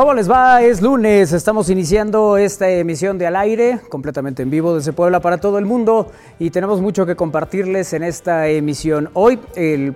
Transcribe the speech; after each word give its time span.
¿Cómo 0.00 0.14
les 0.14 0.30
va? 0.30 0.62
Es 0.62 0.80
lunes, 0.80 1.32
estamos 1.34 1.68
iniciando 1.68 2.38
esta 2.38 2.70
emisión 2.70 3.18
de 3.18 3.26
Al 3.26 3.36
Aire, 3.36 3.80
completamente 3.90 4.42
en 4.42 4.48
vivo 4.48 4.74
desde 4.74 4.94
Puebla 4.94 5.20
para 5.20 5.38
todo 5.38 5.58
el 5.58 5.66
mundo 5.66 6.10
y 6.38 6.48
tenemos 6.48 6.80
mucho 6.80 7.04
que 7.04 7.16
compartirles 7.16 7.92
en 7.92 8.04
esta 8.04 8.48
emisión. 8.48 9.10
Hoy 9.12 9.36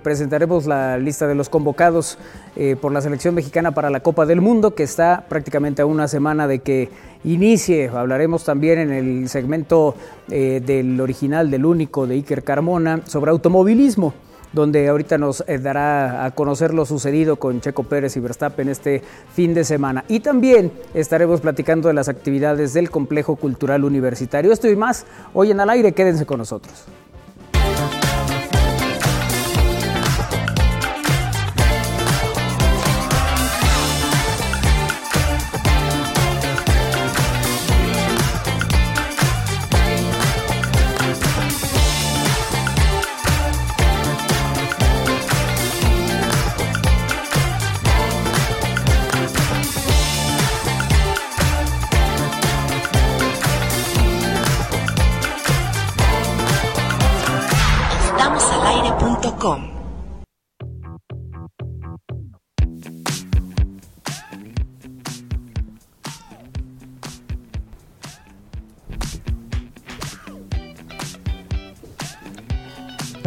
presentaremos 0.03 0.67
la 0.67 0.99
lista 0.99 1.25
de 1.25 1.33
los 1.33 1.49
convocados 1.49 2.19
eh, 2.55 2.75
por 2.79 2.91
la 2.91 3.01
selección 3.01 3.33
mexicana 3.33 3.71
para 3.71 3.89
la 3.89 4.01
Copa 4.01 4.27
del 4.27 4.41
Mundo, 4.41 4.75
que 4.75 4.83
está 4.83 5.25
prácticamente 5.27 5.81
a 5.81 5.87
una 5.87 6.07
semana 6.07 6.47
de 6.47 6.59
que 6.59 6.89
inicie. 7.25 7.89
Hablaremos 7.89 8.43
también 8.43 8.79
en 8.79 8.91
el 8.91 9.29
segmento 9.29 9.95
eh, 10.29 10.61
del 10.65 10.99
original, 11.01 11.51
del 11.51 11.65
único 11.65 12.07
de 12.07 12.15
Iker 12.15 12.43
Carmona, 12.43 13.01
sobre 13.05 13.31
automovilismo 13.31 14.13
donde 14.55 14.87
ahorita 14.87 15.17
nos 15.17 15.43
eh, 15.47 15.59
dará 15.59 16.25
a 16.25 16.31
conocer 16.31 16.73
lo 16.73 16.85
sucedido 16.85 17.35
con 17.35 17.59
Checo 17.59 17.83
Pérez 17.83 18.15
y 18.15 18.21
Verstappen 18.21 18.69
este 18.69 19.01
fin 19.33 19.53
de 19.53 19.65
semana. 19.65 20.05
Y 20.07 20.21
también 20.21 20.71
estaremos 20.93 21.41
platicando 21.41 21.89
de 21.89 21.93
las 21.93 22.07
actividades 22.07 22.73
del 22.73 22.89
Complejo 22.89 23.35
Cultural 23.35 23.83
Universitario. 23.83 24.53
Esto 24.53 24.69
y 24.69 24.77
más 24.77 25.05
hoy 25.33 25.51
en 25.51 25.59
Al 25.59 25.69
Aire, 25.69 25.91
quédense 25.91 26.25
con 26.25 26.37
nosotros. 26.37 26.85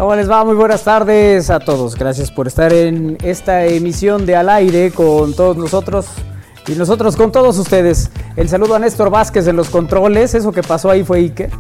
¿Cómo 0.09 0.17
les 0.17 0.31
va? 0.31 0.43
Muy 0.43 0.55
buenas 0.55 0.85
tardes 0.85 1.51
a 1.51 1.61
todos. 1.61 1.95
Gracias 1.95 2.31
por 2.31 2.47
estar 2.47 2.73
en 2.73 3.19
esta 3.23 3.67
emisión 3.67 4.25
de 4.25 4.37
Al 4.37 4.49
Aire 4.49 4.91
con 4.91 5.35
todos 5.35 5.59
nosotros 5.59 6.07
y 6.67 6.73
nosotros 6.77 7.15
con 7.15 7.31
todos 7.31 7.59
ustedes. 7.59 8.11
El 8.35 8.49
saludo 8.49 8.75
a 8.75 8.79
Néstor 8.79 9.11
Vázquez 9.11 9.47
en 9.49 9.57
los 9.57 9.69
controles. 9.69 10.35
Eso 10.35 10.51
que 10.51 10.63
pasó 10.63 10.89
ahí 10.89 11.05
fue 11.05 11.19
Ike. 11.19 11.51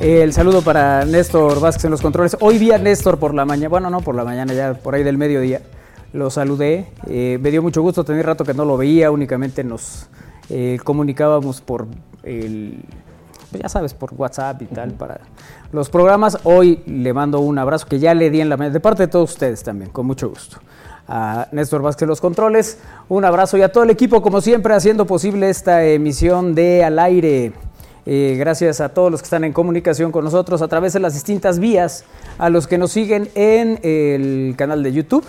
El 0.00 0.32
saludo 0.32 0.62
para 0.62 1.04
Néstor 1.06 1.58
Vázquez 1.58 1.86
en 1.86 1.90
los 1.90 2.00
controles. 2.00 2.36
Hoy 2.38 2.58
vi 2.58 2.70
a 2.70 2.78
Néstor 2.78 3.18
por 3.18 3.34
la 3.34 3.44
mañana. 3.44 3.68
Bueno, 3.68 3.90
no 3.90 4.00
por 4.00 4.14
la 4.14 4.22
mañana, 4.22 4.54
ya 4.54 4.74
por 4.74 4.94
ahí 4.94 5.02
del 5.02 5.18
mediodía. 5.18 5.62
Lo 6.12 6.30
saludé. 6.30 6.86
Eh, 7.08 7.38
me 7.42 7.50
dio 7.50 7.62
mucho 7.62 7.82
gusto. 7.82 8.04
Tenía 8.04 8.22
rato 8.22 8.44
que 8.44 8.54
no 8.54 8.64
lo 8.64 8.76
veía. 8.76 9.10
Únicamente 9.10 9.64
nos 9.64 10.06
eh, 10.50 10.78
comunicábamos 10.84 11.60
por 11.60 11.88
el 12.22 12.78
pues 13.50 13.62
ya 13.62 13.68
sabes, 13.68 13.94
por 13.94 14.12
WhatsApp 14.14 14.62
y 14.62 14.66
tal, 14.66 14.92
para 14.92 15.20
los 15.72 15.88
programas. 15.88 16.38
Hoy 16.44 16.82
le 16.86 17.12
mando 17.12 17.40
un 17.40 17.58
abrazo 17.58 17.86
que 17.86 17.98
ya 17.98 18.14
le 18.14 18.30
di 18.30 18.40
en 18.40 18.48
la 18.48 18.56
de 18.56 18.80
parte 18.80 19.04
de 19.04 19.08
todos 19.08 19.32
ustedes 19.32 19.62
también, 19.62 19.90
con 19.90 20.06
mucho 20.06 20.28
gusto. 20.28 20.58
A 21.06 21.48
Néstor 21.52 21.80
Vázquez 21.80 22.06
los 22.06 22.20
controles, 22.20 22.78
un 23.08 23.24
abrazo 23.24 23.56
y 23.56 23.62
a 23.62 23.72
todo 23.72 23.84
el 23.84 23.90
equipo, 23.90 24.20
como 24.20 24.40
siempre, 24.40 24.74
haciendo 24.74 25.06
posible 25.06 25.48
esta 25.48 25.84
emisión 25.84 26.54
de 26.54 26.84
Al 26.84 26.98
Aire. 26.98 27.52
Eh, 28.04 28.36
gracias 28.38 28.80
a 28.80 28.90
todos 28.90 29.10
los 29.10 29.20
que 29.20 29.26
están 29.26 29.44
en 29.44 29.52
comunicación 29.52 30.12
con 30.12 30.24
nosotros 30.24 30.62
a 30.62 30.68
través 30.68 30.92
de 30.92 31.00
las 31.00 31.14
distintas 31.14 31.58
vías, 31.58 32.04
a 32.38 32.50
los 32.50 32.66
que 32.66 32.78
nos 32.78 32.92
siguen 32.92 33.28
en 33.34 33.78
el 33.82 34.54
canal 34.56 34.82
de 34.82 34.92
YouTube, 34.92 35.24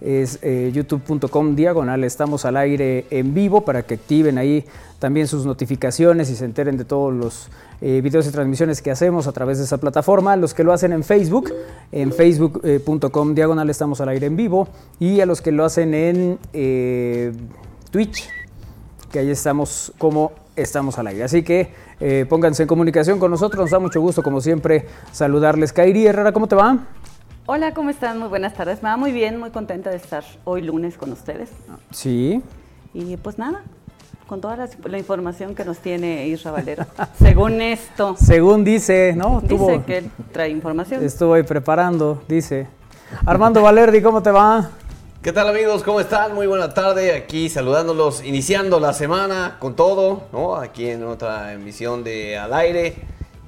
es 0.00 0.38
eh, 0.42 0.70
youtube.com 0.72 1.56
diagonal, 1.56 2.04
estamos 2.04 2.44
al 2.44 2.56
aire 2.56 3.06
en 3.10 3.34
vivo 3.34 3.64
para 3.64 3.82
que 3.84 3.94
activen 3.94 4.38
ahí 4.38 4.64
también 4.98 5.26
sus 5.26 5.44
notificaciones 5.46 6.30
y 6.30 6.36
se 6.36 6.44
enteren 6.44 6.76
de 6.76 6.84
todos 6.84 7.12
los 7.12 7.48
eh, 7.80 8.00
videos 8.02 8.26
y 8.26 8.30
transmisiones 8.30 8.80
que 8.80 8.90
hacemos 8.90 9.26
a 9.26 9.32
través 9.32 9.58
de 9.58 9.64
esa 9.64 9.78
plataforma. 9.78 10.36
Los 10.36 10.54
que 10.54 10.64
lo 10.64 10.72
hacen 10.72 10.92
en 10.92 11.04
Facebook, 11.04 11.52
en 11.92 12.12
facebook.com 12.12 13.34
diagonal 13.34 13.68
estamos 13.70 14.00
al 14.00 14.08
aire 14.08 14.26
en 14.26 14.36
vivo. 14.36 14.68
Y 14.98 15.20
a 15.20 15.26
los 15.26 15.42
que 15.42 15.52
lo 15.52 15.64
hacen 15.64 15.94
en 15.94 16.38
eh, 16.52 17.32
Twitch, 17.90 18.28
que 19.12 19.18
ahí 19.20 19.30
estamos 19.30 19.92
como 19.98 20.32
estamos 20.56 20.98
al 20.98 21.08
aire. 21.08 21.24
Así 21.24 21.42
que 21.42 21.72
eh, 22.00 22.26
pónganse 22.28 22.62
en 22.62 22.68
comunicación 22.68 23.18
con 23.18 23.30
nosotros. 23.30 23.62
Nos 23.62 23.70
da 23.70 23.78
mucho 23.78 24.00
gusto, 24.00 24.22
como 24.22 24.40
siempre, 24.40 24.86
saludarles. 25.12 25.72
Kairi 25.72 26.06
Herrera, 26.06 26.32
¿cómo 26.32 26.48
te 26.48 26.56
va? 26.56 26.78
Hola, 27.46 27.74
¿cómo 27.74 27.90
están? 27.90 28.18
Muy 28.18 28.28
buenas 28.28 28.54
tardes. 28.54 28.82
Me 28.82 28.88
va 28.88 28.96
muy 28.96 29.12
bien, 29.12 29.38
muy 29.38 29.50
contenta 29.50 29.90
de 29.90 29.96
estar 29.96 30.24
hoy 30.44 30.62
lunes 30.62 30.96
con 30.96 31.12
ustedes. 31.12 31.50
Sí. 31.90 32.42
Y 32.94 33.18
pues 33.18 33.38
nada, 33.38 33.62
con 34.26 34.40
toda 34.40 34.56
la, 34.56 34.68
la 34.86 34.98
información 34.98 35.54
que 35.54 35.64
nos 35.64 35.78
tiene 35.78 36.26
Isra 36.26 36.50
Valero. 36.50 36.84
Según 37.18 37.60
esto, 37.60 38.16
Según 38.18 38.64
dice, 38.64 39.12
¿no? 39.16 39.40
dice 39.42 39.54
Tuvo- 39.54 39.84
que 39.84 39.98
él 39.98 40.10
trae 40.32 40.48
información. 40.50 41.04
Estuvo 41.04 41.34
ahí 41.34 41.42
preparando, 41.42 42.22
dice. 42.28 42.66
Armando 43.26 43.62
Valerdi, 43.62 44.00
¿cómo 44.02 44.22
te 44.22 44.30
va? 44.30 44.70
¿Qué 45.22 45.32
tal 45.32 45.48
amigos? 45.48 45.82
¿Cómo 45.82 46.00
están? 46.00 46.34
Muy 46.34 46.46
buena 46.46 46.74
tarde, 46.74 47.14
aquí 47.14 47.48
saludándolos, 47.48 48.22
iniciando 48.24 48.78
la 48.80 48.92
semana 48.92 49.56
con 49.58 49.74
todo, 49.74 50.24
¿no? 50.32 50.56
Aquí 50.56 50.88
en 50.88 51.04
otra 51.04 51.52
emisión 51.54 52.04
de 52.04 52.36
Al 52.36 52.52
Aire. 52.52 52.94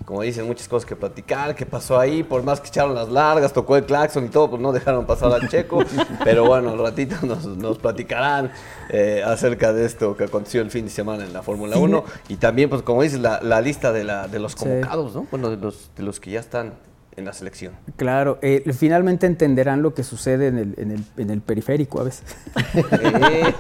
Como 0.07 0.23
dicen, 0.23 0.47
muchas 0.47 0.69
cosas 0.69 0.87
que 0.89 0.95
platicar, 0.95 1.55
qué 1.57 1.67
pasó 1.67 1.99
ahí, 1.99 2.23
por 2.23 2.43
más 2.45 2.61
que 2.61 2.69
echaron 2.69 2.95
las 2.95 3.09
largas, 3.09 3.53
tocó 3.53 3.77
el 3.77 3.85
claxon 3.85 4.25
y 4.25 4.29
todo, 4.29 4.49
pues 4.49 4.63
no 4.63 4.71
dejaron 4.71 5.05
pasar 5.05 5.33
al 5.33 5.49
Checo. 5.49 5.81
Pero 6.25 6.47
bueno, 6.47 6.71
al 6.71 6.79
ratito 6.79 7.17
nos, 7.27 7.45
nos 7.45 7.77
platicarán 7.79 8.53
eh, 8.89 9.23
acerca 9.27 9.73
de 9.73 9.85
esto 9.85 10.17
que 10.17 10.23
aconteció 10.25 10.63
el 10.63 10.71
fin 10.71 10.85
de 10.85 10.93
semana 10.93 11.25
en 11.25 11.33
la 11.33 11.43
Fórmula 11.43 11.77
1. 11.77 12.05
Y 12.29 12.37
también, 12.37 12.71
pues 12.71 12.83
como 12.83 13.03
dices, 13.03 13.19
la, 13.19 13.41
la 13.43 13.61
lista 13.61 13.93
de, 13.93 14.05
la, 14.05 14.29
de 14.29 14.39
los 14.39 14.53
Sí. 14.53 14.59
convocados, 14.59 15.13
¿no? 15.15 15.27
Bueno, 15.31 15.51
de 15.51 15.57
los, 15.57 15.91
de 15.97 16.05
los 16.05 16.21
que 16.21 16.31
ya 16.31 16.39
están 16.41 16.75
en 17.17 17.25
la 17.25 17.33
selección. 17.33 17.73
Claro, 17.97 18.39
eh, 18.43 18.63
finalmente 18.79 19.27
entenderán 19.27 19.83
lo 19.83 19.93
que 19.95 20.05
sucede 20.05 20.47
en 20.49 20.59
el, 20.59 20.75
en 20.77 20.91
el, 20.93 21.05
en 21.17 21.31
el 21.31 21.41
periférico 21.41 22.01
a 22.01 22.05
veces. 22.05 22.23
Eh, 22.77 23.53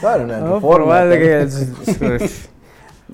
Claro, 0.00 0.24
una 0.24 0.38
No, 0.40 0.54
reforma. 0.56 1.02
que- 1.10 1.46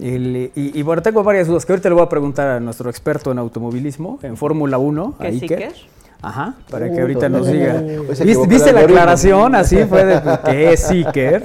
El- 0.00 0.50
y, 0.54 0.78
y 0.78 0.82
bueno, 0.82 1.02
tengo 1.02 1.22
varias 1.24 1.46
dudas 1.48 1.64
que 1.66 1.72
ahorita 1.72 1.88
le 1.88 1.94
voy 1.94 2.04
a 2.04 2.08
preguntar 2.08 2.48
a 2.48 2.60
nuestro 2.60 2.90
experto 2.90 3.32
en 3.32 3.38
automovilismo, 3.38 4.18
en 4.22 4.36
Fórmula 4.36 4.78
1, 4.78 5.14
a 5.18 5.22
¿Que 5.24 5.32
sí 5.32 5.38
Iker. 5.42 5.72
Ajá, 6.20 6.54
para 6.68 6.90
que 6.90 6.96
Uh, 6.98 7.02
ahorita 7.02 7.28
nos 7.28 7.46
no. 7.46 7.52
diga. 7.52 7.82
Se 8.14 8.24
¿Viste, 8.24 8.72
la 8.72 8.80
aclaración? 8.80 9.54
Así 9.54 9.76
fue 9.88 10.04
de 10.04 10.20
pues, 10.20 10.38
que 10.40 10.72
es 10.72 10.90
Iker. 10.90 11.42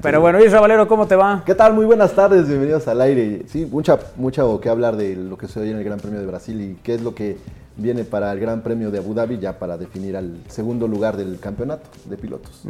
Pero 0.00 0.20
bueno, 0.20 0.42
Isra 0.44 0.60
Valero, 0.60 0.86
¿cómo 0.86 1.06
te 1.08 1.16
va? 1.16 1.42
¿Qué 1.44 1.56
tal? 1.56 1.74
Muy 1.74 1.84
buenas 1.84 2.12
tardes, 2.12 2.46
bienvenidos 2.46 2.86
al 2.86 3.00
aire. 3.00 3.42
Sí, 3.48 3.66
mucha, 3.66 3.98
mucho 4.16 4.60
que 4.60 4.68
hablar 4.68 4.96
de 4.96 5.16
lo 5.16 5.36
que 5.36 5.48
sucedió 5.48 5.72
en 5.72 5.78
el 5.78 5.84
Gran 5.84 5.98
Premio 5.98 6.20
de 6.20 6.26
Brasil 6.26 6.60
y 6.60 6.76
qué 6.84 6.94
es 6.94 7.02
lo 7.02 7.16
que 7.16 7.36
viene 7.78 8.04
para 8.04 8.30
el 8.32 8.40
Gran 8.40 8.62
Premio 8.62 8.90
de 8.90 8.98
Abu 8.98 9.14
Dhabi, 9.14 9.38
ya 9.38 9.58
para 9.58 9.78
definir 9.78 10.16
al 10.16 10.36
segundo 10.48 10.86
lugar 10.86 11.16
del 11.16 11.38
campeonato 11.40 11.88
de 12.04 12.16
pilotos. 12.16 12.62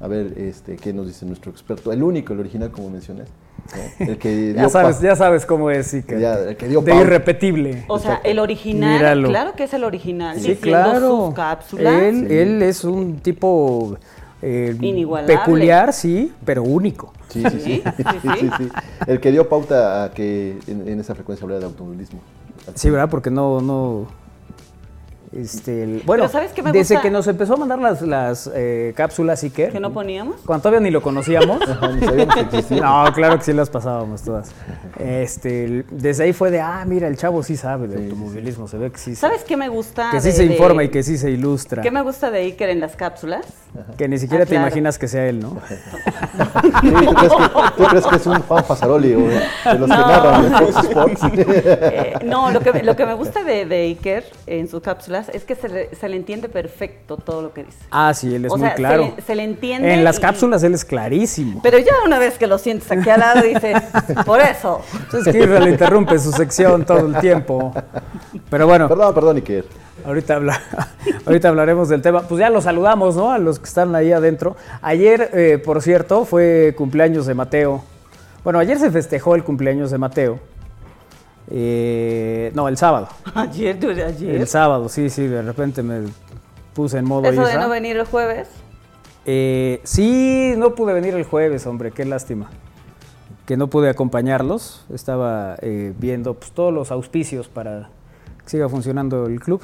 A 0.00 0.08
ver 0.08 0.34
este, 0.38 0.76
qué 0.76 0.92
nos 0.92 1.06
dice 1.06 1.24
nuestro 1.26 1.52
experto, 1.52 1.92
el 1.92 2.02
único, 2.02 2.32
el 2.32 2.40
original, 2.40 2.70
como 2.70 2.90
mencioné. 2.90 3.22
¿no? 3.22 3.44
El 4.06 4.18
que 4.18 4.52
Ya 4.54 4.68
sabes, 4.68 5.00
ya 5.00 5.16
sabes 5.16 5.46
cómo 5.46 5.70
es 5.70 5.94
Iker. 5.94 6.18
Ya, 6.20 6.34
el 6.38 6.56
que 6.56 6.68
dio 6.68 6.82
de 6.82 6.94
irrepetible. 6.96 7.84
O 7.88 7.98
sea, 7.98 8.20
el 8.22 8.38
original, 8.38 8.92
Míralo. 8.98 9.28
claro 9.28 9.52
que 9.54 9.64
es 9.64 9.72
el 9.72 9.84
original. 9.84 10.38
Sí, 10.38 10.56
claro. 10.56 11.26
sus 11.28 11.34
cápsulas. 11.34 12.02
Él, 12.02 12.30
él 12.30 12.62
es 12.62 12.84
un 12.84 13.20
tipo 13.20 13.96
eh, 14.42 14.76
Inigualable. 14.82 15.34
peculiar, 15.38 15.94
sí, 15.94 16.30
pero 16.44 16.62
único. 16.62 17.14
Sí, 17.30 17.42
sí, 17.50 17.58
sí. 17.60 17.82
Sí, 17.82 17.82
sí, 18.02 18.02
Sí, 18.22 18.28
sí, 18.40 18.50
sí. 18.58 18.68
El 19.06 19.20
que 19.20 19.32
dio 19.32 19.48
pauta 19.48 20.04
a 20.04 20.10
que 20.10 20.58
en, 20.66 20.86
en 20.86 21.00
esa 21.00 21.14
frecuencia 21.14 21.44
hablara 21.44 21.60
de 21.60 21.66
automovilismo. 21.66 22.20
Sí, 22.74 22.90
¿verdad? 22.90 23.08
Porque 23.08 23.30
no, 23.30 23.62
no. 23.62 24.06
Este, 25.36 26.02
bueno, 26.04 26.24
Pero 26.24 26.28
¿sabes 26.28 26.52
qué 26.52 26.62
me 26.62 26.70
desde 26.70 26.94
gusta? 26.94 27.02
que 27.02 27.10
nos 27.10 27.26
empezó 27.26 27.54
a 27.54 27.56
mandar 27.56 27.78
las, 27.80 28.02
las 28.02 28.48
eh, 28.54 28.92
cápsulas 28.96 29.42
Iker, 29.42 29.72
¿Que 29.72 29.80
no 29.80 29.92
poníamos? 29.92 30.36
cuando 30.46 30.62
todavía 30.62 30.80
ni 30.80 30.90
lo 30.90 31.02
conocíamos. 31.02 31.58
Que 32.68 32.80
no, 32.80 33.04
claro 33.14 33.38
que 33.38 33.44
sí 33.44 33.52
las 33.52 33.68
pasábamos 33.70 34.22
todas. 34.22 34.50
Este, 34.98 35.84
desde 35.90 36.24
ahí 36.24 36.32
fue 36.32 36.50
de, 36.50 36.60
ah, 36.60 36.84
mira, 36.86 37.08
el 37.08 37.16
chavo 37.16 37.42
sí 37.42 37.56
sabe 37.56 37.88
de 37.88 37.96
automovilismo, 38.04 38.68
se 38.68 38.78
ve 38.78 38.90
que 38.92 38.98
sí. 38.98 39.14
¿Sabes 39.16 39.42
qué 39.44 39.56
me 39.56 39.68
gusta? 39.68 40.10
Que 40.12 40.20
sí 40.20 40.28
de- 40.28 40.32
se 40.34 40.46
de- 40.46 40.52
informa 40.52 40.84
y 40.84 40.88
que 40.90 41.02
sí 41.02 41.18
se 41.18 41.30
ilustra. 41.30 41.82
¿Qué 41.82 41.90
me 41.90 42.02
gusta 42.02 42.30
de 42.30 42.38
Iker 42.40 42.68
en 42.70 42.80
las 42.80 42.94
cápsulas? 42.94 43.44
Que 43.96 44.06
ni 44.08 44.18
siquiera 44.18 44.44
Ah, 44.44 44.46
te 44.46 44.50
claro. 44.50 44.66
imaginas 44.68 44.98
que 44.98 45.08
sea 45.08 45.26
él, 45.26 45.40
¿no? 45.40 45.58
Sí, 46.84 46.90
¿tú, 46.90 47.14
crees 47.14 47.32
que, 47.32 47.72
tú 47.76 47.84
crees 47.84 48.06
que 48.06 48.16
es 48.16 48.26
un 48.26 48.40
Juan 48.42 48.64
Pasaroli 48.64 49.14
o 49.14 49.18
de 49.18 49.34
los 49.78 49.90
que 49.90 49.96
No. 49.96 50.06
narran 50.06 50.44
en 50.44 50.52
Fox 50.52 50.76
Sports? 50.88 51.20
Eh, 51.34 52.14
no, 52.24 52.50
lo 52.50 52.60
que, 52.60 52.82
lo 52.82 52.94
que 52.96 53.06
me 53.06 53.14
gusta 53.14 53.42
de, 53.42 53.64
de 53.66 53.82
Iker 53.82 54.24
en 54.46 54.68
sus 54.68 54.80
cápsulas 54.82 55.23
es 55.28 55.44
que 55.44 55.54
se 55.54 55.68
le, 55.68 55.94
se 55.94 56.08
le 56.08 56.16
entiende 56.16 56.48
perfecto 56.48 57.16
todo 57.16 57.42
lo 57.42 57.52
que 57.52 57.64
dice. 57.64 57.78
Ah, 57.90 58.12
sí, 58.14 58.34
él 58.34 58.44
es 58.44 58.52
O 58.52 58.56
muy 58.56 58.66
sea, 58.66 58.76
se 58.76 58.82
claro. 58.82 59.12
le- 59.16 59.22
se 59.22 59.34
le 59.34 59.44
entiende 59.44 59.92
En 59.94 60.04
las 60.04 60.18
y- 60.18 60.20
cápsulas 60.20 60.62
él 60.62 60.74
es 60.74 60.84
clarísimo. 60.84 61.60
Pero 61.62 61.78
ya 61.78 61.92
una 62.04 62.18
vez 62.18 62.38
que 62.38 62.46
lo 62.46 62.58
sientes 62.58 62.90
aquí 62.90 63.08
al 63.10 63.20
lado 63.20 63.42
dices, 63.42 63.76
por 64.26 64.40
eso. 64.40 64.80
Es 65.12 65.24
que 65.24 65.38
Israel 65.38 65.68
interrumpe 65.68 66.18
su 66.18 66.32
sección 66.32 66.84
todo 66.84 67.06
el 67.06 67.16
tiempo. 67.18 67.72
Pero 68.50 68.66
bueno, 68.66 68.88
Perdón, 68.88 69.14
perdón, 69.14 69.36
Iker. 69.36 69.64
ahorita, 70.04 70.34
habla, 70.36 70.60
ahorita 71.26 71.48
hablaremos 71.48 71.88
del 71.88 72.02
tema. 72.02 72.22
Pues 72.22 72.38
ya 72.40 72.50
los 72.50 72.64
saludamos, 72.64 73.16
¿no? 73.16 73.32
A 73.32 73.38
los 73.38 73.58
que 73.58 73.66
están 73.66 73.94
ahí 73.94 74.12
adentro. 74.12 74.56
Ayer, 74.82 75.30
eh, 75.32 75.58
por 75.64 75.82
cierto, 75.82 76.24
fue 76.24 76.74
cumpleaños 76.76 77.26
de 77.26 77.34
Mateo. 77.34 77.82
Bueno, 78.42 78.58
ayer 78.58 78.78
se 78.78 78.90
festejó 78.90 79.34
el 79.34 79.42
cumpleaños 79.44 79.90
de 79.90 79.98
Mateo. 79.98 80.38
Eh, 81.50 82.50
no, 82.54 82.68
el 82.68 82.76
sábado. 82.76 83.08
Ayer, 83.34 83.78
ayer. 84.04 84.36
El 84.36 84.46
sábado, 84.46 84.88
sí, 84.88 85.10
sí, 85.10 85.26
de 85.26 85.42
repente 85.42 85.82
me 85.82 86.08
puse 86.72 86.98
en 86.98 87.04
modo 87.04 87.28
Eso 87.28 87.42
de 87.42 87.48
Isra. 87.48 87.62
no 87.62 87.68
venir 87.68 87.96
el 87.96 88.06
jueves. 88.06 88.48
Eh, 89.26 89.80
sí, 89.84 90.54
no 90.56 90.74
pude 90.74 90.92
venir 90.92 91.14
el 91.14 91.24
jueves, 91.24 91.66
hombre, 91.66 91.90
qué 91.92 92.04
lástima. 92.04 92.50
Que 93.46 93.56
no 93.56 93.68
pude 93.68 93.90
acompañarlos. 93.90 94.84
Estaba 94.92 95.56
eh, 95.60 95.92
viendo 95.98 96.34
pues, 96.34 96.52
todos 96.52 96.72
los 96.72 96.90
auspicios 96.90 97.48
para 97.48 97.90
siga 98.46 98.68
funcionando 98.68 99.26
el 99.26 99.40
club. 99.40 99.62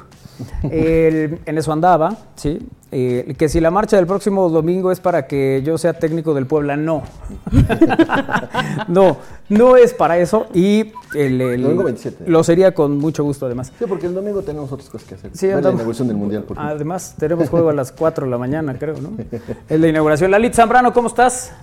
El- 0.63 1.39
en 1.45 1.57
eso 1.57 1.71
andaba, 1.71 2.15
sí. 2.35 2.59
Eh, 2.93 3.35
que 3.37 3.47
si 3.47 3.61
la 3.61 3.71
marcha 3.71 3.95
del 3.95 4.05
próximo 4.05 4.49
domingo 4.49 4.91
es 4.91 4.99
para 4.99 5.25
que 5.25 5.61
yo 5.63 5.77
sea 5.77 5.93
técnico 5.93 6.33
del 6.33 6.45
Puebla, 6.45 6.75
no. 6.75 7.03
no, 8.87 9.17
no 9.49 9.77
es 9.77 9.93
para 9.93 10.17
eso. 10.17 10.47
Y 10.53 10.91
el, 11.15 11.39
el- 11.41 11.61
Domingo 11.63 11.83
27. 11.85 12.23
lo 12.27 12.43
sería 12.43 12.73
con 12.73 12.97
mucho 12.97 13.23
gusto, 13.23 13.45
además. 13.45 13.71
Sí, 13.77 13.85
porque 13.87 14.07
el 14.07 14.13
domingo 14.13 14.41
tenemos 14.41 14.71
otras 14.71 14.89
cosas 14.89 15.07
que 15.07 15.15
hacer. 15.15 15.31
Sí, 15.33 15.47
la 15.47 15.59
inauguración 15.59 16.07
del 16.07 16.17
Mundial. 16.17 16.45
Además, 16.57 17.15
tenemos 17.17 17.49
juego 17.49 17.69
a 17.69 17.73
las 17.73 17.91
4 17.91 18.25
de 18.25 18.31
la 18.31 18.37
mañana, 18.37 18.75
creo, 18.77 18.95
¿no? 18.99 19.11
Es 19.69 19.79
la 19.79 19.87
inauguración. 19.87 20.31
Lalit 20.31 20.53
Zambrano, 20.53 20.91
¿cómo 20.93 21.07
estás? 21.07 21.53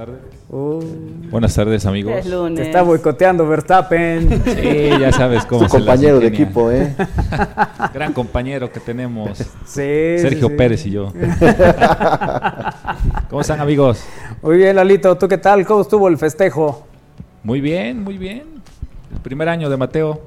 Buenas 0.00 0.22
tardes. 0.22 0.40
Oh, 0.50 0.80
Buenas 1.30 1.54
tardes, 1.54 1.84
amigos. 1.84 2.14
Es 2.16 2.24
lunes. 2.26 2.56
te 2.56 2.62
está 2.62 2.80
boicoteando 2.82 3.46
Verstappen. 3.46 4.42
Sí, 4.44 4.88
ya 4.98 5.12
sabes 5.12 5.44
cómo 5.44 5.68
Su 5.68 5.76
compañero 5.76 6.18
de 6.20 6.28
equipo, 6.28 6.70
¿eh? 6.70 6.94
Gran 7.94 8.14
compañero 8.14 8.72
que 8.72 8.80
tenemos, 8.80 9.36
Sí, 9.38 9.44
Sergio 9.66 10.46
sí, 10.46 10.52
sí. 10.52 10.56
Pérez 10.56 10.86
y 10.86 10.90
yo. 10.92 11.12
¿Cómo 13.28 13.42
están, 13.42 13.60
amigos? 13.60 14.02
Muy 14.40 14.56
bien, 14.56 14.76
Lalito, 14.76 15.18
¿tú 15.18 15.28
qué 15.28 15.36
tal? 15.36 15.66
¿Cómo 15.66 15.82
estuvo 15.82 16.08
el 16.08 16.16
festejo? 16.16 16.86
Muy 17.42 17.60
bien, 17.60 18.02
muy 18.02 18.16
bien. 18.16 18.44
El 19.12 19.20
primer 19.20 19.50
año 19.50 19.68
de 19.68 19.76
Mateo 19.76 20.22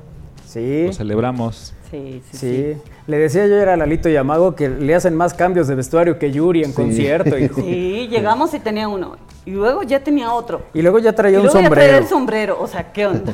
Sí, 0.45 0.83
lo 0.85 0.93
celebramos. 0.93 1.73
Sí, 1.89 2.21
sí, 2.31 2.37
sí. 2.37 2.39
sí. 2.75 2.75
Le 3.05 3.17
decía 3.17 3.45
yo 3.47 3.55
ayer 3.55 3.69
a 3.69 3.75
Lalito 3.75 4.07
y 4.07 4.15
a 4.15 4.23
Mago 4.23 4.55
que 4.55 4.69
le 4.69 4.95
hacen 4.95 5.13
más 5.15 5.33
cambios 5.33 5.67
de 5.67 5.75
vestuario 5.75 6.17
que 6.17 6.31
Yuri 6.31 6.61
en 6.63 6.69
Sí. 6.69 6.73
concierto. 6.75 7.37
hijo. 7.37 7.61
Sí, 7.61 8.07
llegamos 8.09 8.53
y 8.53 8.59
tenía 8.59 8.87
uno. 8.87 9.17
Y 9.45 9.51
luego 9.51 9.83
ya 9.83 9.99
tenía 10.01 10.31
otro. 10.31 10.61
Y 10.73 10.81
luego 10.81 10.99
ya 10.99 11.09
Y 11.09 11.13
traía 11.13 11.37
un 11.39 11.43
luego 11.45 11.59
ya 11.59 11.69
traía 11.69 11.87
sombrero. 11.89 11.97
el 11.97 12.07
sombrero. 12.09 12.57
O 12.61 12.67
sea, 12.67 12.93
¿qué 12.93 13.05
onda? 13.07 13.33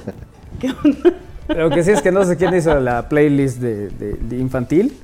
¿Qué 0.59 0.69
onda? 0.83 1.13
Lo 1.55 1.69
que 1.69 1.83
sí 1.83 1.91
es 1.91 2.01
que 2.01 2.11
no 2.11 2.23
sé 2.23 2.37
quién 2.37 2.53
hizo 2.55 2.79
la 2.79 3.09
playlist 3.09 3.57
de, 3.59 3.89
de- 3.89 4.13
de 4.13 4.37
infantil. 4.37 4.97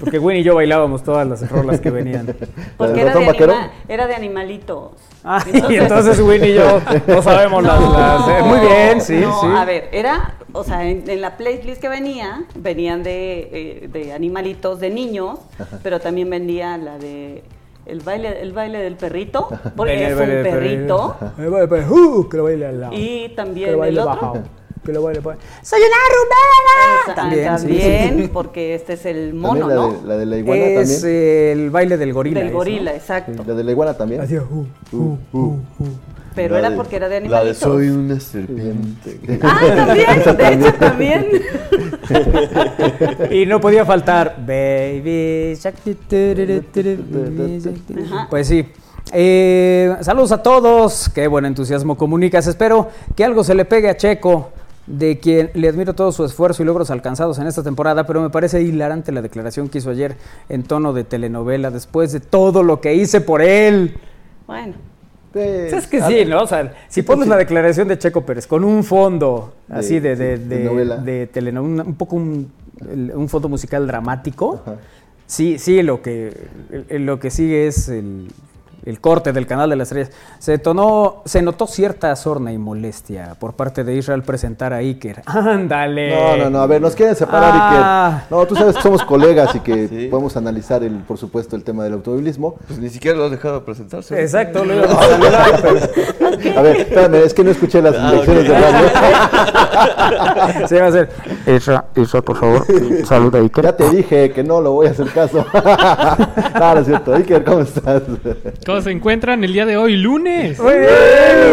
Porque 0.00 0.18
Winnie 0.18 0.40
y 0.40 0.44
yo 0.44 0.54
bailábamos 0.54 1.02
todas 1.04 1.26
las 1.26 1.48
rolas 1.50 1.80
que 1.80 1.90
venían. 1.90 2.26
Porque 2.76 3.00
era 3.02 3.14
de, 3.14 3.26
anima- 3.26 3.70
era 3.88 4.06
de 4.06 4.14
animalitos. 4.14 4.92
Ah, 5.24 5.44
y 5.68 5.74
entonces 5.76 6.20
Winnie 6.20 6.50
y 6.50 6.54
yo 6.54 6.80
no 7.06 7.22
sabemos 7.22 7.62
las... 7.62 7.80
las- 7.80 8.28
eh, 8.28 8.42
muy 8.44 8.60
bien, 8.60 9.00
sí, 9.00 9.16
no, 9.20 9.40
sí. 9.40 9.46
A 9.56 9.64
ver, 9.64 9.88
era, 9.92 10.34
o 10.52 10.62
sea, 10.64 10.84
en, 10.88 11.08
en 11.08 11.20
la 11.20 11.36
playlist 11.36 11.80
que 11.80 11.88
venía, 11.88 12.44
venían 12.54 13.02
de, 13.02 13.48
eh, 13.84 13.88
de 13.92 14.12
animalitos 14.12 14.80
de 14.80 14.90
niños, 14.90 15.38
pero 15.82 16.00
también 16.00 16.30
venía 16.30 16.76
la 16.78 16.98
de 16.98 17.42
el 17.86 18.00
baile, 18.00 18.40
el 18.42 18.52
baile 18.52 18.78
del 18.78 18.96
perrito, 18.96 19.48
porque 19.76 19.92
Baile, 19.92 20.06
es 20.06 20.12
un 20.12 20.42
perrito. 20.52 21.16
El 21.38 21.50
baile, 21.50 21.86
uh, 21.88 22.28
que 22.28 22.36
lo 22.36 22.42
baile 22.44 22.66
al 22.66 22.80
lado. 22.80 22.92
Y 22.94 23.28
que 23.28 23.34
también 23.36 23.72
lo 23.72 23.78
baile 23.78 24.00
el 24.00 24.06
bajado. 24.06 24.42
Que 24.86 24.92
lo. 24.92 25.02
¡Soy 25.02 25.80
una 25.80 25.96
rumana! 26.14 27.14
También, 27.14 27.44
También, 27.46 28.18
sí. 28.22 28.30
porque 28.32 28.74
este 28.74 28.94
es 28.94 29.04
el 29.06 29.34
mono, 29.34 29.68
la, 29.68 29.74
¿no? 29.74 29.92
de, 29.92 30.06
la 30.06 30.16
de 30.16 30.26
la 30.26 30.36
iguana 30.38 30.62
Es 30.64 31.00
también. 31.02 31.12
eh, 31.14 31.52
el 31.52 31.70
baile 31.70 31.96
del 31.96 32.12
gorila. 32.12 32.40
Del 32.40 32.52
gorila, 32.52 32.94
exacto. 32.94 33.42
La 33.46 33.54
de 33.54 33.64
la 33.64 33.70
iguana 33.72 33.94
también. 33.94 34.20
Hacía, 34.20 34.42
uh, 34.42 34.66
uh, 34.92 35.18
uh, 35.32 35.38
uh. 35.38 35.58
Pero 36.34 36.54
La 36.54 36.58
era 36.60 36.70
de- 36.70 36.76
porque 36.76 36.96
era 36.96 37.08
de 37.08 37.14
La 37.14 37.20
de 37.20 37.26
animalitos. 37.50 37.58
soy 37.58 37.88
una 37.88 38.20
serpiente. 38.20 39.20
Ah, 39.42 39.60
también, 39.74 40.60
de 40.60 40.68
hecho 40.68 40.74
también. 40.78 41.26
Y 43.30 43.46
no 43.46 43.60
podía 43.60 43.84
faltar 43.84 44.36
Baby. 44.46 45.56
Pues 48.30 48.48
sí. 48.48 48.66
Eh, 49.12 49.94
saludos 50.00 50.32
a 50.32 50.42
todos. 50.42 51.08
Qué 51.08 51.26
buen 51.26 51.44
entusiasmo 51.46 51.96
comunicas. 51.96 52.46
Espero 52.46 52.88
que 53.14 53.24
algo 53.24 53.44
se 53.44 53.54
le 53.54 53.64
pegue 53.64 53.88
a 53.88 53.96
Checo, 53.96 54.50
de 54.86 55.18
quien 55.18 55.50
le 55.54 55.68
admiro 55.68 55.94
todo 55.94 56.12
su 56.12 56.24
esfuerzo 56.24 56.62
y 56.62 56.66
logros 56.66 56.90
alcanzados 56.90 57.38
en 57.38 57.46
esta 57.46 57.62
temporada, 57.62 58.06
pero 58.06 58.20
me 58.22 58.30
parece 58.30 58.62
hilarante 58.62 59.10
la 59.12 59.20
declaración 59.22 59.68
que 59.68 59.78
hizo 59.78 59.90
ayer 59.90 60.16
en 60.48 60.62
tono 60.62 60.92
de 60.92 61.02
telenovela 61.04 61.70
después 61.70 62.12
de 62.12 62.20
todo 62.20 62.62
lo 62.62 62.80
que 62.80 62.94
hice 62.94 63.20
por 63.20 63.42
él. 63.42 63.96
Bueno, 64.46 64.74
Pues, 65.32 65.72
Es 65.72 65.86
que 65.88 66.00
sí, 66.02 66.24
¿no? 66.24 66.42
O 66.42 66.46
sea, 66.46 66.72
si 66.88 67.02
pones 67.02 67.24
sí. 67.24 67.30
la 67.30 67.36
declaración 67.36 67.88
de 67.88 67.98
Checo 67.98 68.24
Pérez 68.24 68.46
con 68.46 68.62
un 68.64 68.84
fondo 68.84 69.52
De- 69.66 69.74
así 69.74 70.00
de, 70.00 70.14
de, 70.16 70.38
de 70.38 70.58
de, 70.58 70.64
novela. 70.64 70.96
de 70.98 71.26
telenovela, 71.26 71.82
un, 71.82 71.88
un 71.88 71.94
poco 71.96 72.16
un, 72.16 73.28
fondo 73.28 73.48
musical 73.48 73.86
dramático, 73.86 74.60
Ajá. 74.62 74.76
sí, 75.26 75.58
sí, 75.58 75.82
lo 75.82 76.00
que, 76.00 76.32
lo 76.90 77.18
que 77.18 77.30
sigue 77.30 77.66
es 77.66 77.88
el, 77.88 78.28
el 78.86 79.00
corte 79.00 79.32
del 79.32 79.46
canal 79.46 79.68
de 79.68 79.76
las 79.76 79.88
estrellas. 79.88 80.10
Se, 80.38 80.56
tonó, 80.58 81.22
se 81.26 81.42
notó 81.42 81.66
cierta 81.66 82.16
sorna 82.16 82.52
y 82.52 82.58
molestia 82.58 83.36
por 83.38 83.52
parte 83.54 83.84
de 83.84 83.94
Israel 83.96 84.22
presentar 84.22 84.72
a 84.72 84.76
Iker. 84.78 85.22
¡Ándale! 85.26 86.14
No, 86.16 86.36
no, 86.44 86.50
no, 86.50 86.60
a 86.60 86.66
ver, 86.66 86.80
nos 86.80 86.94
quieren 86.94 87.14
separar 87.14 87.50
Ah. 87.54 88.20
y 88.24 88.28
que... 88.28 88.34
No, 88.34 88.46
tú 88.46 88.56
sabes 88.56 88.76
que 88.76 88.82
somos 88.82 89.02
colegas 89.04 89.54
y 89.54 89.60
que 89.60 89.88
Sí. 89.96 90.08
podemos 90.08 90.36
analizar, 90.36 90.82
el, 90.82 90.94
por 91.00 91.18
supuesto, 91.18 91.56
el 91.56 91.64
tema 91.64 91.84
del 91.84 91.92
automovilismo. 91.94 92.54
Pues 92.66 92.78
ni 92.78 92.88
siquiera 92.88 93.16
lo 93.18 93.24
has 93.26 93.30
dejado 93.32 93.64
presentarse. 93.64 94.20
Exacto, 94.20 94.64
lo 94.64 94.74
íbamos 94.76 94.96
a 94.96 95.08
saludar, 95.08 95.60
pero- 95.62 96.58
A 96.58 96.62
ver, 96.62 96.76
espérame, 96.76 97.14
es 97.16 97.34
que 97.34 97.44
no 97.44 97.50
escuché 97.50 97.82
las 97.82 97.94
Ah, 97.96 98.12
lecciones 98.12 98.44
ok. 98.44 98.48
de 98.50 98.60
radio. 98.60 98.88
Se 100.68 100.78
va 100.80 100.86
a 100.86 100.88
hacer. 100.88 101.08
Isra, 101.46 101.84
Isra, 101.96 102.22
por 102.22 102.36
favor, 102.36 102.64
saluda 103.04 103.38
a 103.38 103.42
Iker. 103.42 103.64
Ya 103.64 103.76
te 103.76 103.90
dije 103.90 104.30
que 104.30 104.42
no 104.44 104.60
lo 104.60 104.72
voy 104.72 104.86
a 104.86 104.90
hacer 104.90 105.08
caso. 105.10 105.44
no, 105.52 106.74
no 106.74 106.80
es 106.80 106.86
cierto. 106.86 107.14
Iker, 107.14 107.44
¿cómo 107.44 107.60
estás? 107.60 108.02
¿Cómo 108.64 108.75
se 108.82 108.90
encuentran 108.90 109.42
el 109.44 109.52
día 109.52 109.66
de 109.66 109.76
hoy, 109.76 109.96
lunes? 109.96 110.58
Muy 110.60 110.74
bien, 110.74 110.90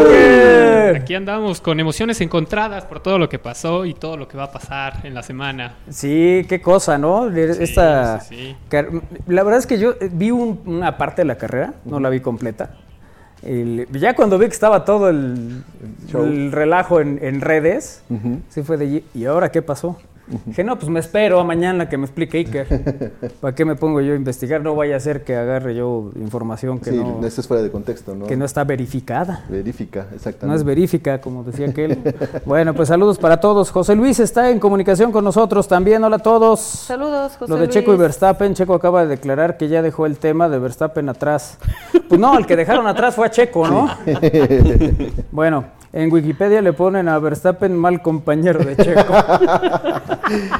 Iker. 0.07 0.95
Aquí 0.97 1.15
andamos 1.15 1.59
con 1.61 1.79
emociones 1.79 2.21
encontradas 2.21 2.85
por 2.85 2.99
todo 3.01 3.17
lo 3.17 3.27
que 3.29 3.39
pasó 3.39 3.85
y 3.85 3.93
todo 3.93 4.15
lo 4.17 4.27
que 4.27 4.37
va 4.37 4.45
a 4.45 4.51
pasar 4.51 5.01
en 5.05 5.13
la 5.13 5.23
semana. 5.23 5.75
Sí, 5.89 6.45
qué 6.47 6.61
cosa, 6.61 6.97
¿no? 6.97 7.29
Esta, 7.29 8.19
sí, 8.21 8.35
sí. 8.35 8.55
car- 8.69 8.89
La 9.27 9.43
verdad 9.43 9.59
es 9.59 9.67
que 9.67 9.79
yo 9.79 9.91
eh, 9.99 10.09
vi 10.11 10.31
un- 10.31 10.61
una 10.65 10.97
parte 10.97 11.21
de 11.23 11.25
la 11.25 11.35
carrera, 11.37 11.73
no 11.85 11.99
la 11.99 12.09
vi 12.09 12.19
completa. 12.19 12.75
El- 13.41 13.87
ya 13.91 14.15
cuando 14.15 14.37
vi 14.37 14.45
que 14.45 14.53
estaba 14.53 14.85
todo 14.85 15.09
el, 15.09 15.63
relajo 16.51 17.01
en, 17.01 17.19
en 17.21 17.41
redes, 17.41 18.03
sí 18.49 18.61
fue 18.63 18.77
de, 18.77 19.03
¿y 19.13 19.25
ahora 19.25 19.51
qué 19.51 19.61
pasó? 19.61 19.99
Dije, 20.45 20.63
no, 20.63 20.77
pues 20.77 20.89
me 20.89 21.01
espero 21.01 21.39
a 21.39 21.43
mañana 21.43 21.89
que 21.89 21.97
me 21.97 22.05
explique 22.05 22.37
Iker. 22.37 23.11
¿Para 23.41 23.53
qué 23.53 23.65
me 23.65 23.75
pongo 23.75 23.99
yo 23.99 24.13
a 24.13 24.15
investigar? 24.15 24.61
No 24.61 24.73
vaya 24.73 24.95
a 24.95 24.99
ser 24.99 25.23
que 25.23 25.35
agarre 25.35 25.75
yo 25.75 26.11
información 26.15 26.79
que, 26.79 26.91
Sí, 26.91 26.97
no, 26.97 27.25
esto 27.25 27.41
es 27.41 27.47
fuera 27.47 27.61
de 27.61 27.69
contexto, 27.69 28.15
¿no? 28.15 28.25
que 28.25 28.37
no 28.37 28.45
está 28.45 28.63
verificada. 28.63 29.43
Verifica, 29.49 30.07
exactamente. 30.15 30.47
No 30.47 30.55
es 30.55 30.63
verífica, 30.63 31.19
como 31.19 31.43
decía 31.43 31.67
aquel. 31.67 31.99
bueno, 32.45 32.73
pues 32.73 32.87
saludos 32.87 33.17
para 33.17 33.39
todos. 33.41 33.69
José 33.69 33.95
Luis 33.95 34.19
está 34.21 34.49
en 34.49 34.59
comunicación 34.59 35.11
con 35.11 35.25
nosotros 35.25 35.67
también. 35.67 36.03
Hola 36.03 36.15
a 36.15 36.19
todos. 36.19 36.59
saludos, 36.61 37.33
José 37.37 37.49
Lo 37.49 37.55
de 37.57 37.65
Luis. 37.65 37.73
Checo 37.73 37.93
y 37.93 37.97
Verstappen, 37.97 38.53
Checo 38.53 38.75
acaba 38.75 39.01
de 39.01 39.07
declarar 39.09 39.57
que 39.57 39.67
ya 39.67 39.81
dejó 39.81 40.05
el 40.05 40.17
tema 40.17 40.47
de 40.47 40.59
Verstappen 40.59 41.09
atrás. 41.09 41.57
Pues 42.13 42.19
no, 42.19 42.37
el 42.37 42.45
que 42.45 42.55
dejaron 42.55 42.85
atrás 42.85 43.15
fue 43.15 43.25
a 43.25 43.31
Checo, 43.31 43.67
¿no? 43.67 43.89
bueno, 45.31 45.65
en 45.91 46.11
Wikipedia 46.11 46.61
le 46.61 46.73
ponen 46.73 47.07
a 47.07 47.17
Verstappen 47.17 47.75
mal 47.75 48.01
compañero 48.03 48.63
de 48.63 48.75
Checo. 48.75 49.13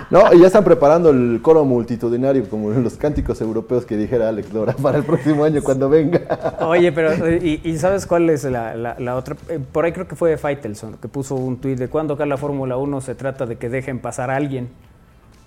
No, 0.09 0.33
y 0.33 0.39
ya 0.39 0.47
están 0.47 0.63
preparando 0.63 1.09
el 1.09 1.39
coro 1.41 1.65
multitudinario, 1.65 2.47
como 2.49 2.69
los 2.71 2.93
cánticos 2.95 3.41
europeos 3.41 3.85
que 3.85 3.97
dijera 3.97 4.29
Alex 4.29 4.53
Lora, 4.53 4.73
para 4.73 4.97
el 4.99 5.03
próximo 5.03 5.43
año 5.43 5.61
cuando 5.63 5.89
venga. 5.89 6.21
Oye, 6.67 6.91
pero 6.91 7.11
¿y, 7.35 7.61
y 7.63 7.77
sabes 7.77 8.05
cuál 8.05 8.29
es 8.29 8.43
la, 8.45 8.75
la- 8.75 8.95
la 8.99 9.15
otra? 9.15 9.35
Eh, 9.49 9.59
por 9.71 9.85
ahí 9.85 9.91
creo 9.91 10.07
que 10.07 10.15
fue 10.15 10.37
Faitelson 10.37 10.93
que 11.01 11.07
puso 11.07 11.35
un 11.35 11.57
tuit 11.57 11.77
de 11.77 11.87
cuando 11.87 12.13
acá 12.15 12.25
la 12.25 12.37
Fórmula 12.37 12.77
1 12.77 13.01
se 13.01 13.15
trata 13.15 13.45
de 13.45 13.55
que 13.57 13.69
dejen 13.69 13.99
pasar 13.99 14.29
a 14.29 14.35
alguien. 14.35 14.69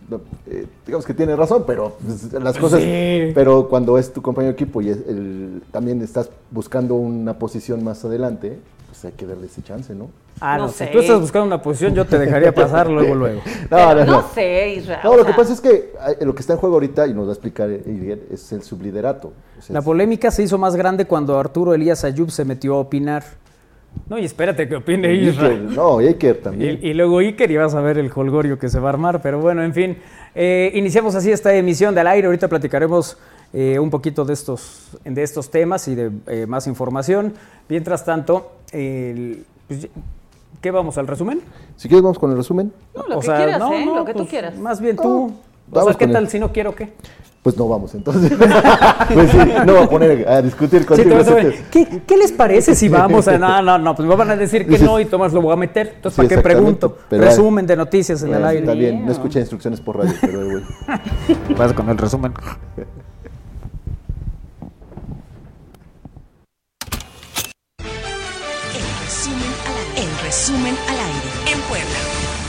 no, 0.09 0.21
eh, 0.47 0.67
digamos 0.87 1.05
que 1.05 1.15
tiene 1.15 1.35
razón, 1.35 1.65
pero 1.67 1.97
pues, 2.05 2.33
las 2.33 2.57
cosas, 2.59 2.81
Sí. 2.81 3.33
pero 3.35 3.69
cuando 3.69 3.99
es 3.99 4.13
tu 4.13 4.23
compañero 4.23 4.53
de 4.55 4.63
equipo 4.63 4.81
y 4.81 4.91
es 4.91 4.99
el- 5.09 5.63
también 5.73 6.01
estás 6.03 6.31
buscando 6.51 6.95
una 6.95 7.35
posición 7.39 7.83
más 7.83 8.05
adelante, 8.05 8.59
hay 9.07 9.13
que 9.13 9.27
darle 9.27 9.47
ese 9.47 9.63
chance, 9.63 9.95
¿no? 9.95 10.11
Ah, 10.41 10.59
no, 10.59 10.65
No 10.67 10.69
si 10.71 10.79
sé. 10.79 10.87
tú 10.89 10.99
estás 10.99 11.21
buscando 11.21 11.47
una 11.47 11.63
posición, 11.63 11.95
yo 11.95 12.05
te 12.05 12.19
dejaría 12.19 12.53
pasar 12.53 12.91
luego, 12.91 13.15
luego. 13.15 13.41
No, 13.71 14.25
sé, 14.35 14.75
Israel. 14.75 15.01
No, 15.05 15.11
o 15.13 15.17
lo 15.17 15.25
que 15.25 15.33
pasa 15.33 15.53
es 15.53 15.61
que 15.61 15.93
eh, 16.21 16.25
lo 16.25 16.35
que 16.35 16.41
está 16.41 16.53
en 16.53 16.59
juego 16.59 16.77
ahorita, 16.77 17.07
y 17.07 17.15
nos 17.15 17.25
va 17.27 17.31
a 17.31 17.33
explicar 17.33 17.71
Iriel, 17.71 18.23
es 18.31 18.53
el 18.53 18.63
subliderato. 18.63 19.33
O 19.59 19.63
sea, 19.63 19.75
La 19.75 19.83
polémica 19.83 20.31
se 20.31 20.43
hizo 20.43 20.59
más 20.59 20.77
grande 20.77 21.07
cuando 21.07 21.39
Arturo 21.39 21.73
Elías 21.75 22.05
Ayub 22.05 22.31
se 22.31 22.45
metió 22.45 22.75
a 22.75 22.79
opinar. 22.81 23.25
No, 24.11 24.19
y 24.19 24.27
espérate 24.27 24.69
que 24.69 24.77
opine 24.77 25.15
Israel. 25.15 25.75
no, 25.75 26.03
y 26.03 26.07
Iker 26.09 26.43
también. 26.43 26.79
Y, 26.83 26.89
y 26.89 26.95
luego 26.95 27.19
Iker 27.21 27.51
y 27.51 27.57
vas 27.57 27.75
a 27.75 27.81
ver 27.81 27.97
el 27.97 28.11
holgorio 28.15 28.59
que 28.59 28.69
se 28.69 28.79
va 28.79 28.91
a 28.91 28.93
armar, 28.93 29.23
pero 29.23 29.41
bueno, 29.41 29.63
en 29.63 29.73
fin. 29.73 29.97
Eh, 30.35 30.71
iniciamos 30.75 31.15
así 31.15 31.33
esta 31.33 31.55
emisión 31.55 31.95
del 31.95 32.07
aire. 32.09 32.27
Ahorita 32.27 32.47
platicaremos 32.47 33.17
eh, 33.55 33.79
un 33.79 33.89
poquito 33.89 34.27
de 34.27 34.35
estos, 34.35 34.91
de 35.03 35.23
estos 35.23 35.51
temas 35.51 35.89
y 35.89 35.95
de 35.95 36.11
eh, 36.27 36.45
más 36.47 36.67
información. 36.67 37.33
Mientras 37.71 38.05
tanto, 38.05 38.53
el- 38.73 39.45
pues, 39.69 39.89
¿qué 40.61 40.71
vamos 40.71 40.97
al 40.99 41.07
resumen? 41.07 41.41
Si 41.77 41.89
quieres, 41.89 42.03
vamos 42.03 42.19
con 42.19 42.31
el 42.31 42.37
resumen. 42.37 42.73
No, 42.95 43.03
lo 43.09 43.21
que 43.21 43.27
quieras, 43.27 43.63
¿eh? 43.73 43.85
lo 43.87 44.05
que 44.05 44.13
tú 44.13 44.19
pues, 44.21 44.31
quieras. 44.31 44.57
Más 44.59 44.81
bien 44.81 44.97
tú. 44.97 45.33
o 45.73 45.85
sea, 45.85 45.95
¿qué 45.95 46.07
tal 46.09 46.25
el- 46.25 46.29
si 46.31 46.39
no 46.39 46.53
quiero 46.53 46.75
qué? 46.75 46.93
Pues 47.43 47.57
no 47.57 47.69
vamos, 47.69 47.95
entonces. 47.95 48.33
pues 49.15 49.31
sí, 49.31 49.39
no 49.65 49.75
voy 49.75 49.83
a 49.85 49.89
poner 49.89 50.29
a 50.29 50.43
discutir 50.43 50.81
Sí, 50.81 50.87
contigo. 50.87 51.23
tema. 51.23 51.51
¿Qué, 51.71 52.03
qué 52.05 52.17
les 52.17 52.33
parece 52.33 52.75
si 52.75 52.89
vamos 52.89 53.29
a.? 53.29 53.39
No, 53.39 53.63
no, 53.63 53.79
no, 53.79 53.95
pues 53.95 54.09
me 54.09 54.17
van 54.17 54.31
a 54.31 54.37
decir 54.37 54.67
que 54.67 54.81
no 54.81 54.99
y 54.99 55.05
Tomás 55.05 55.33
lo 55.33 55.41
voy 55.41 55.53
a 55.53 55.57
meter. 55.57 55.93
Entonces, 55.95 56.17
Sí, 56.17 56.23
¿para 56.23 56.37
qué 56.37 56.43
pregunto? 56.43 56.99
pero- 57.09 57.23
Resumen 57.23 57.65
de 57.65 57.77
noticias 57.77 58.21
en 58.23 58.29
el 58.31 58.35
Bueno, 58.35 58.47
aire. 58.49 58.61
Está 58.63 58.73
bien, 58.75 59.07
no 59.07 59.13
escuché 59.13 59.39
instrucciones 59.39 59.81
por 59.81 59.97
radio, 59.97 60.13
pero 60.21 60.45
bueno. 60.45 60.67
Vas 61.57 61.73
con 61.73 61.89
el 61.89 61.97
resumen. 61.97 62.33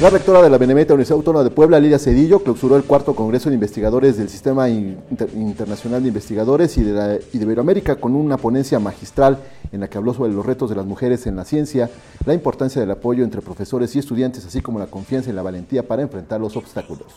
La 0.01 0.10
rectora 0.12 0.44
de 0.44 0.50
la 0.51 0.60
Benemérita 0.60 0.94
Universidad 0.94 1.18
Autónoma 1.18 1.44
de 1.44 1.50
Puebla, 1.50 1.80
Lidia 1.80 1.98
Cedillo, 1.98 2.44
clausuró 2.44 2.75
el 2.75 2.84
cuarto 2.84 3.16
Congreso 3.16 3.50
de 3.50 3.56
Investigadores 3.56 4.18
del 4.18 4.30
Sistema 4.30 4.70
Inter- 4.70 5.30
Internacional 5.36 6.04
de 6.04 6.10
Investigadores 6.10 6.77
y 6.77 6.84
de, 6.84 6.92
la- 6.94 7.16
y 7.16 7.38
de 7.39 7.44
Iberoamérica 7.44 7.96
con 7.96 8.13
una 8.16 8.38
ponencia 8.38 8.77
magistral 8.77 9.39
en 9.72 9.80
la 9.80 9.88
que 9.89 9.98
habló 9.98 10.13
sobre 10.13 10.32
los 10.32 10.46
retos 10.46 10.70
de 10.70 10.75
las 10.75 10.86
mujeres 10.86 11.25
en 11.25 11.36
la 11.36 11.46
ciencia, 11.46 11.89
la 12.25 12.34
importancia 12.36 12.80
del 12.80 12.92
apoyo 12.92 13.24
entre 13.24 13.42
profesores 13.42 13.96
y 13.96 14.00
estudiantes, 14.00 14.46
así 14.46 14.62
como 14.62 14.77
la 14.77 14.86
confianza 14.86 15.32
y 15.32 15.34
la 15.34 15.42
valentía 15.42 15.88
para 15.88 16.04
enfrentar 16.04 16.39
los 16.39 16.56
obstáculos. 16.56 17.08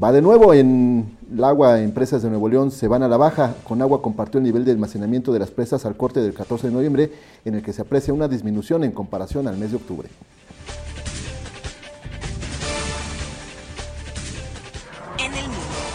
Va 0.00 0.10
de 0.10 0.22
nuevo 0.22 0.54
en 0.54 1.16
el 1.32 1.44
agua, 1.44 1.80
empresas 1.80 2.22
de 2.22 2.28
Nuevo 2.30 2.48
León 2.48 2.70
se 2.70 2.88
van 2.88 3.02
a 3.02 3.08
la 3.08 3.16
baja. 3.18 3.54
Con 3.64 3.82
agua 3.82 4.00
compartió 4.00 4.38
el 4.38 4.44
nivel 4.44 4.64
de 4.64 4.72
almacenamiento 4.72 5.32
de 5.32 5.38
las 5.38 5.50
presas 5.50 5.84
al 5.84 5.96
corte 5.96 6.20
del 6.20 6.32
14 6.34 6.68
de 6.68 6.72
noviembre, 6.72 7.12
en 7.44 7.54
el 7.54 7.62
que 7.62 7.72
se 7.72 7.82
aprecia 7.82 8.14
una 8.14 8.28
disminución 8.28 8.84
en 8.84 8.92
comparación 8.92 9.46
al 9.48 9.56
mes 9.58 9.70
de 9.70 9.76
octubre. 9.76 10.08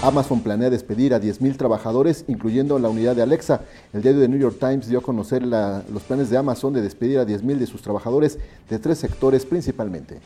Amazon 0.04 0.42
planea 0.42 0.70
despedir 0.70 1.14
a 1.14 1.20
10.000 1.20 1.58
trabajadores, 1.58 2.24
incluyendo 2.28 2.78
la 2.78 2.88
unidad 2.90 3.16
de 3.16 3.24
Alexa. 3.24 3.62
El 3.94 4.04
diario 4.04 4.22
de 4.22 4.28
New 4.28 4.40
York 4.40 4.58
Times 4.60 4.88
dio 4.88 5.00
a 5.00 5.02
conocer 5.02 5.44
la- 5.46 5.84
los 5.92 6.04
planes 6.04 6.30
de 6.30 6.38
Amazon 6.38 6.72
de 6.74 6.82
despedir 6.82 7.18
a 7.18 7.26
10.000 7.26 7.58
de 7.60 7.66
sus 7.66 7.82
trabajadores 7.82 8.38
de 8.70 8.80
tres 8.80 9.00
sectores 9.00 9.46
principalmente. 9.46 10.20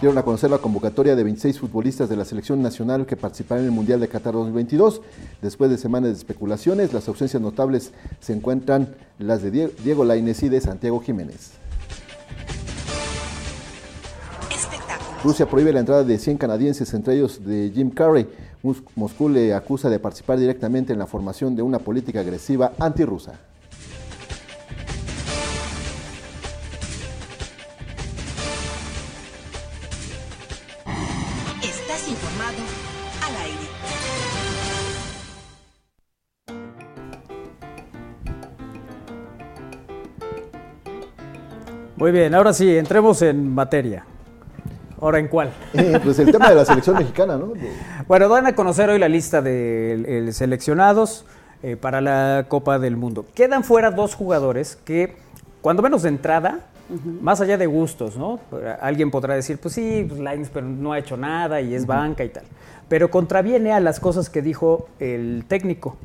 Dieron 0.00 0.16
a 0.16 0.22
conocer 0.22 0.48
la 0.50 0.58
convocatoria 0.58 1.16
de 1.16 1.24
26 1.24 1.58
futbolistas 1.58 2.08
de 2.08 2.14
la 2.16 2.24
selección 2.24 2.62
nacional 2.62 3.04
que 3.04 3.16
participarán 3.16 3.64
en 3.64 3.70
el 3.70 3.74
Mundial 3.74 3.98
de 3.98 4.06
Qatar 4.08 4.32
2022. 4.32 5.00
Después 5.42 5.70
de 5.72 5.76
semanas 5.78 6.12
de 6.12 6.16
especulaciones, 6.18 6.92
las 6.92 7.08
ausencias 7.08 7.42
notables 7.42 7.92
se 8.20 8.32
encuentran 8.32 8.94
las 9.18 9.42
de 9.42 9.50
Die- 9.50 9.72
Diego 9.82 10.04
Lainez 10.04 10.40
y 10.44 10.48
de 10.50 10.60
Santiago 10.60 11.00
Jiménez. 11.00 11.50
Rusia 15.24 15.46
prohíbe 15.50 15.72
la 15.72 15.80
entrada 15.80 16.04
de 16.04 16.16
100 16.16 16.38
canadienses, 16.38 16.94
entre 16.94 17.14
ellos 17.16 17.44
de 17.44 17.72
Jim 17.74 17.90
Carrey. 17.90 18.28
Moscú 18.94 19.28
le 19.28 19.52
acusa 19.52 19.90
de 19.90 19.98
participar 19.98 20.38
directamente 20.38 20.92
en 20.92 21.00
la 21.00 21.06
formación 21.08 21.56
de 21.56 21.62
una 21.62 21.80
política 21.80 22.20
agresiva 22.20 22.72
antirrusa. 22.78 23.32
Muy 41.98 42.12
bien, 42.12 42.32
ahora 42.32 42.52
sí, 42.52 42.76
entremos 42.76 43.22
en 43.22 43.52
materia. 43.52 44.04
¿Ahora 45.00 45.18
en 45.18 45.26
cuál? 45.26 45.50
Eh, 45.74 45.98
pues 46.04 46.16
el 46.20 46.30
tema 46.30 46.48
de 46.48 46.54
la 46.54 46.64
selección 46.64 46.96
mexicana, 46.98 47.36
¿no? 47.36 47.54
Bueno, 48.06 48.28
dan 48.28 48.46
a 48.46 48.54
conocer 48.54 48.88
hoy 48.88 49.00
la 49.00 49.08
lista 49.08 49.42
de 49.42 50.28
seleccionados 50.30 51.24
eh, 51.64 51.74
para 51.74 52.00
la 52.00 52.46
Copa 52.46 52.78
del 52.78 52.96
Mundo. 52.96 53.26
Quedan 53.34 53.64
fuera 53.64 53.90
dos 53.90 54.14
jugadores 54.14 54.76
que, 54.84 55.16
cuando 55.60 55.82
menos 55.82 56.04
de 56.04 56.10
entrada, 56.10 56.66
más 57.20 57.40
allá 57.40 57.58
de 57.58 57.66
gustos, 57.66 58.16
¿no? 58.16 58.38
Alguien 58.80 59.10
podrá 59.10 59.34
decir, 59.34 59.58
pues 59.58 59.74
sí, 59.74 60.06
pues 60.08 60.20
Lainez, 60.20 60.50
pero 60.54 60.66
no 60.66 60.92
ha 60.92 61.00
hecho 61.00 61.16
nada 61.16 61.60
y 61.60 61.74
es 61.74 61.84
banca 61.84 62.22
y 62.22 62.28
tal. 62.28 62.44
Pero 62.88 63.10
contraviene 63.10 63.72
a 63.72 63.80
las 63.80 63.98
cosas 63.98 64.30
que 64.30 64.40
dijo 64.40 64.88
el 65.00 65.44
técnico 65.48 65.96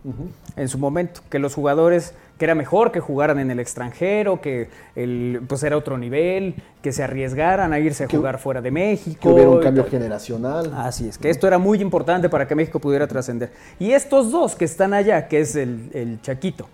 en 0.55 0.67
su 0.69 0.79
momento, 0.79 1.21
que 1.29 1.37
los 1.37 1.53
jugadores, 1.53 2.15
que 2.37 2.45
era 2.45 2.55
mejor 2.55 2.91
que 2.91 2.99
jugaran 2.99 3.39
en 3.39 3.51
el 3.51 3.59
extranjero, 3.59 4.41
que 4.41 4.69
el, 4.95 5.41
pues 5.47 5.63
era 5.63 5.77
otro 5.77 5.97
nivel, 5.97 6.55
que 6.81 6.91
se 6.91 7.03
arriesgaran 7.03 7.73
a 7.73 7.79
irse 7.79 8.03
a 8.03 8.07
Que- 8.07 8.17
jugar 8.17 8.39
fuera 8.39 8.61
de 8.61 8.71
México. 8.71 9.19
que 9.21 9.29
hubiera 9.29 9.49
un 9.49 9.59
cambio 9.61 9.85
generacional. 9.85 10.73
Así 10.75 11.07
es, 11.07 11.17
que 11.17 11.29
esto 11.29 11.47
era 11.47 11.57
muy 11.59 11.79
importante 11.81 12.29
para 12.29 12.47
que 12.47 12.55
México 12.55 12.79
pudiera 12.79 13.07
trascender. 13.07 13.51
Y 13.79 13.91
estos 13.91 14.31
dos 14.31 14.55
que 14.55 14.65
están 14.65 14.93
allá, 14.93 15.27
que 15.27 15.41
es 15.41 15.55
el, 15.55 15.89
el 15.93 16.21
Chaquito 16.21 16.67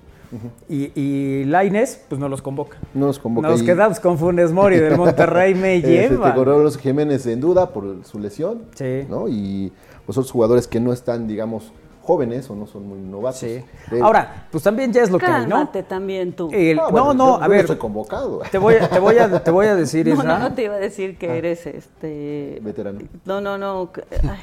y, 0.69 0.91
y 0.95 1.43
Lainez, 1.45 2.03
pues 2.07 2.19
no 2.21 2.29
los 2.29 2.41
convoca. 2.41 2.77
No 2.93 3.07
nos 3.07 3.17
convoca. 3.19 3.47
Nos 3.49 3.61
y- 3.61 3.65
quedamos 3.65 3.99
con 3.99 4.17
Funes 4.17 4.51
Mori 4.51 4.77
del 4.77 4.95
Monterrey, 4.95 5.55
me 5.55 5.81
se 5.81 5.87
lleva. 6.09 6.35
los 6.35 6.77
Jiménez 6.77 7.25
en 7.25 7.41
duda 7.41 7.71
por 7.73 8.05
su 8.05 8.19
lesión. 8.19 8.61
Sí. 8.75 9.05
¿no? 9.09 9.27
Y 9.27 9.71
los 10.07 10.17
otros 10.17 10.31
jugadores 10.31 10.67
que 10.67 10.79
no 10.79 10.93
están, 10.93 11.27
digamos, 11.27 11.71
jóvenes 12.09 12.49
o 12.49 12.55
no 12.55 12.65
son 12.65 12.87
muy 12.87 12.97
novatos. 12.97 13.41
Sí. 13.41 13.63
Eh, 13.91 13.99
Ahora, 14.01 14.47
pues 14.51 14.63
también 14.63 14.91
ya 14.91 15.03
es 15.03 15.11
lo 15.11 15.19
que 15.19 15.27
hay, 15.27 15.45
¿no? 15.45 15.67
También 15.87 16.33
tú. 16.33 16.49
El- 16.51 16.79
ah, 16.79 16.85
no, 16.85 16.91
bueno, 16.91 17.13
no, 17.13 17.27
yo- 17.37 17.43
a 17.43 17.43
yo 17.45 17.49
ver, 17.51 17.59
estoy 17.61 17.77
convocado. 17.77 18.41
te 18.51 18.57
voy, 18.57 18.73
a, 18.75 18.89
te, 18.89 18.97
voy 18.97 19.17
a, 19.19 19.43
te 19.43 19.51
voy 19.51 19.67
a 19.67 19.75
decir, 19.75 20.07
no, 20.09 20.15
no, 20.15 20.21
Isra. 20.21 20.39
no 20.39 20.53
te 20.55 20.63
iba 20.63 20.73
a 20.73 20.79
decir 20.79 21.11
Ah. 21.15 21.19
que 21.19 21.37
eres 21.37 21.67
este. 21.67 22.57
Veterano. 22.63 22.99
No, 23.25 23.41
no, 23.41 23.59
no. 23.59 23.91
ay, 24.23 24.39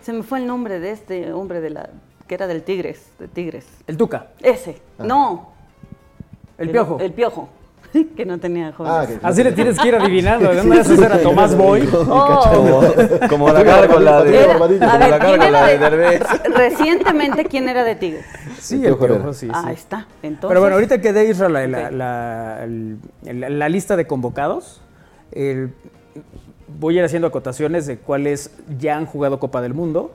se 0.00 0.14
me 0.14 0.22
fue 0.22 0.38
el 0.38 0.46
nombre 0.46 0.80
de 0.80 0.92
este 0.92 1.30
hombre 1.34 1.60
de 1.60 1.68
la 1.68 1.90
que 2.26 2.36
era 2.36 2.46
del 2.46 2.62
Tigres, 2.62 3.04
de 3.18 3.28
Tigres. 3.28 3.66
El 3.86 3.98
Tuca, 3.98 4.28
Ese. 4.40 4.80
Ah. 4.98 5.04
No. 5.04 5.50
el 6.56 6.70
Piojo. 6.70 6.98
El 7.00 7.12
Piojo. 7.12 7.50
que 8.16 8.24
no 8.26 8.38
tenía 8.38 8.72
jóvenes. 8.72 8.98
Ah, 8.98 9.06
que- 9.20 9.26
Así 9.26 9.42
le 9.42 9.52
tienes 9.52 9.78
que 9.78 9.88
ir 9.88 9.94
adivinando. 9.94 10.48
¿De 10.50 10.56
dónde 10.56 10.78
vas 10.78 10.90
a 10.90 10.92
hacer 10.94 11.12
a 11.12 11.22
Tomás 11.22 11.56
Boy? 11.56 11.88
Oh. 12.12 12.50
Como, 12.52 13.28
como 13.28 13.52
la 13.52 13.62
gárgola 13.62 14.22
de, 14.24 14.44
Era- 14.44 14.52
como 14.54 14.66
la 14.68 14.98
ver, 14.98 15.18
¿quién 15.20 15.38
gárgola 15.40 15.46
era 15.48 15.66
de 15.66 15.78
Derbez. 15.78 16.22
Recientemente, 16.54 17.44
¿quién 17.44 17.68
era 17.68 17.84
de 17.84 17.94
Tigres? 17.96 18.24
Sí, 18.58 18.76
El 18.76 18.80
Piojo 18.82 18.98
Piojo, 18.98 19.14
Herrera. 19.14 19.32
sí, 19.34 19.48
ah, 19.52 19.64
sí. 19.66 19.72
está. 19.74 20.06
Entonces, 20.22 20.48
Pero 20.48 20.60
bueno, 20.60 20.74
ahorita 20.76 21.00
que 21.00 21.12
dé 21.12 21.28
Isra 21.28 21.48
la, 21.48 21.66
la, 21.66 21.90
la- 21.90 22.66
la- 23.24 23.48
la 23.50 23.68
lista 23.68 23.96
de 23.96 24.06
convocados, 24.06 24.80
el- 25.32 25.72
voy 26.78 26.96
a 26.96 27.00
ir 27.00 27.04
haciendo 27.04 27.28
acotaciones 27.28 27.86
de 27.86 27.98
cuáles 27.98 28.50
ya 28.78 28.96
han 28.96 29.04
jugado 29.06 29.38
Copa 29.40 29.60
del 29.60 29.74
Mundo. 29.74 30.12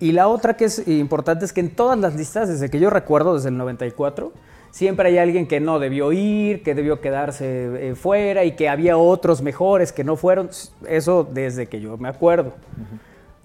Y 0.00 0.12
la 0.12 0.28
otra 0.28 0.54
que 0.54 0.66
es 0.66 0.86
importante 0.86 1.44
es 1.44 1.52
que 1.52 1.60
en 1.60 1.74
todas 1.74 1.98
las 1.98 2.14
listas, 2.14 2.48
desde 2.48 2.70
que 2.70 2.78
yo 2.78 2.90
recuerdo, 2.90 3.34
desde 3.34 3.48
el 3.48 3.56
94, 3.56 4.32
siempre 4.74 5.08
hay 5.08 5.18
alguien 5.18 5.46
que 5.46 5.60
no 5.60 5.78
debió 5.78 6.10
ir, 6.10 6.64
que 6.64 6.74
debió 6.74 7.00
quedarse 7.00 7.90
eh, 7.90 7.94
fuera 7.94 8.44
y 8.44 8.56
que 8.56 8.68
había 8.68 8.96
otros 8.96 9.40
mejores 9.40 9.92
que 9.92 10.02
no 10.02 10.16
fueron. 10.16 10.50
Eso 10.88 11.22
desde 11.32 11.68
que 11.68 11.80
yo 11.80 11.96
me 11.96 12.08
acuerdo. 12.08 12.54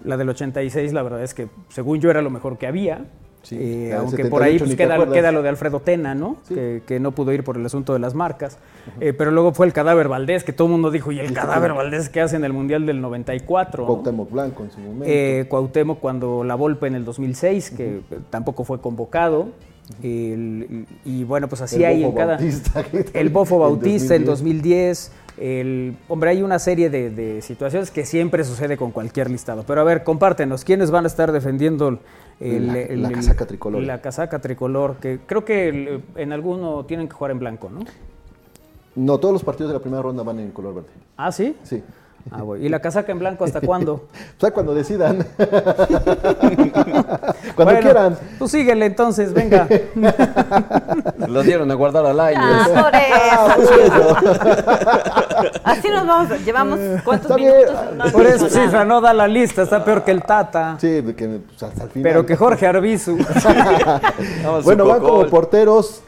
La 0.03 0.17
del 0.17 0.29
86, 0.29 0.91
la 0.91 1.03
verdad 1.03 1.21
es 1.21 1.35
que 1.35 1.47
según 1.67 1.99
yo 1.99 2.09
era 2.09 2.23
lo 2.23 2.31
mejor 2.31 2.57
que 2.57 2.65
había. 2.65 3.05
Sí, 3.43 3.57
Eh, 3.59 3.93
aunque 3.93 4.25
por 4.25 4.41
ahí 4.41 4.57
78 4.57 4.65
pues, 4.65 4.75
queda, 4.75 5.13
queda 5.13 5.31
lo 5.31 5.43
de 5.43 5.49
Alfredo 5.49 5.79
Tena, 5.81 6.15
¿no? 6.15 6.37
Sí. 6.47 6.55
Que, 6.55 6.81
que 6.85 6.99
no 6.99 7.11
pudo 7.11 7.31
ir 7.31 7.43
por 7.43 7.57
el 7.57 7.65
asunto 7.65 7.93
de 7.93 7.99
las 7.99 8.15
marcas. 8.15 8.57
Eh, 8.99 9.13
pero 9.13 9.29
luego 9.29 9.53
fue 9.53 9.67
el 9.67 9.71
cadáver 9.71 10.07
Valdés, 10.07 10.43
que 10.43 10.51
todo 10.51 10.65
el 10.67 10.71
mundo 10.71 10.89
dijo, 10.89 11.11
¿y 11.11 11.19
el 11.19 11.31
cadáver 11.31 11.73
Valdés 11.73 12.09
qué 12.09 12.21
hace 12.21 12.37
en 12.37 12.43
el 12.43 12.53
Mundial 12.53 12.87
del 12.87 13.01
94? 13.01 13.83
no? 13.83 13.87
Cuauhtémoc 13.87 14.31
Blanco 14.31 14.63
en 14.63 14.71
su 14.71 14.79
momento. 14.79 15.05
Eh, 15.07 15.45
Cuauhtémoc 15.47 15.99
cuando 15.99 16.43
la 16.43 16.55
Volpe 16.55 16.87
en 16.87 16.95
el 16.95 17.05
2006, 17.05 17.69
que 17.69 18.01
tampoco 18.31 18.63
fue 18.63 18.81
convocado. 18.81 19.49
El- 20.03 20.85
y 21.05 21.23
bueno, 21.23 21.47
pues 21.47 21.61
así 21.61 21.77
El 21.77 21.85
hay 21.85 22.03
en 22.03 22.11
cada... 22.11 22.37
El 23.13 23.29
Bofo 23.29 23.59
Bautista 23.59 24.15
en 24.15 24.25
2010. 24.25 25.11
2010. 25.11 25.11
El, 25.39 25.95
hombre, 26.09 26.31
hay 26.31 26.41
una 26.41 26.59
serie 26.59 26.89
de, 26.89 27.09
de 27.09 27.41
situaciones 27.41 27.91
que 27.91 28.05
siempre 28.05 28.43
sucede 28.43 28.75
con 28.75 28.91
cualquier 28.91 29.29
listado. 29.31 29.63
Pero 29.65 29.79
a 29.81 29.83
ver, 29.85 30.03
compártenos, 30.03 30.63
¿quiénes 30.65 30.91
van 30.91 31.05
a 31.05 31.07
estar 31.07 31.31
defendiendo 31.31 31.99
el, 32.41 32.67
La- 32.67 32.79
el- 32.79 33.01
la 33.01 33.11
casaca 33.11 33.45
tricolor. 33.47 33.81
La 33.83 34.01
casaca 34.01 34.39
tricolor, 34.39 34.97
que 34.97 35.19
creo 35.25 35.45
que 35.45 36.01
en 36.15 36.33
alguno 36.33 36.85
tienen 36.85 37.07
que 37.07 37.13
jugar 37.13 37.31
en 37.31 37.39
blanco, 37.39 37.69
¿no? 37.69 37.81
No, 38.95 39.17
todos 39.17 39.31
los 39.33 39.43
partidos 39.43 39.71
de 39.71 39.77
la 39.77 39.81
primera 39.81 40.01
ronda 40.01 40.23
van 40.23 40.39
en 40.39 40.51
color 40.51 40.75
verde. 40.75 40.89
Ah, 41.15 41.31
¿sí? 41.31 41.55
Sí. 41.63 41.81
Ah, 42.31 42.43
bueno. 42.43 42.63
¿Y 42.63 42.69
la 42.69 42.79
casaca 42.79 43.11
en 43.11 43.19
blanco 43.19 43.43
hasta 43.43 43.61
cuándo? 43.61 44.07
O 44.37 44.39
sea, 44.39 44.51
cuando 44.51 44.73
decidan. 44.73 45.25
cuando 47.55 47.73
Bueno, 47.73 47.79
quieran. 47.81 48.17
Tú 48.37 48.47
síguele 48.47 48.85
entonces, 48.85 49.33
venga. 49.33 49.67
Los 51.27 51.45
dieron 51.45 51.69
a 51.69 51.73
guardar 51.73 52.05
al 52.05 52.19
año. 52.19 52.39
Ah, 52.41 53.55
por 53.55 53.65
eso. 53.65 54.15
Así 55.63 55.89
nos 55.89 56.07
vamos. 56.07 56.45
Llevamos 56.45 56.79
cuántos 57.03 57.31
Está 57.31 57.35
minutos. 57.35 57.75
No 57.95 58.03
has 58.03 58.11
Por 58.13 58.25
eso. 58.25 58.49
Cifra 58.49 58.85
no 58.85 59.01
da 59.01 59.13
la 59.13 59.27
lista, 59.27 59.63
está 59.63 59.83
peor 59.83 60.03
que 60.03 60.11
el 60.11 60.23
Tata. 60.23 60.77
Sí, 60.79 61.03
que 61.17 61.41
pues, 61.45 61.63
hasta 61.63 61.83
el 61.83 61.89
final. 61.89 62.03
Pero 62.03 62.25
que 62.25 62.35
Jorge 62.37 62.65
Arbizu. 62.65 63.17
Bueno, 64.63 64.85
van 64.85 65.01
como 65.01 65.25
porteros 65.27 66.01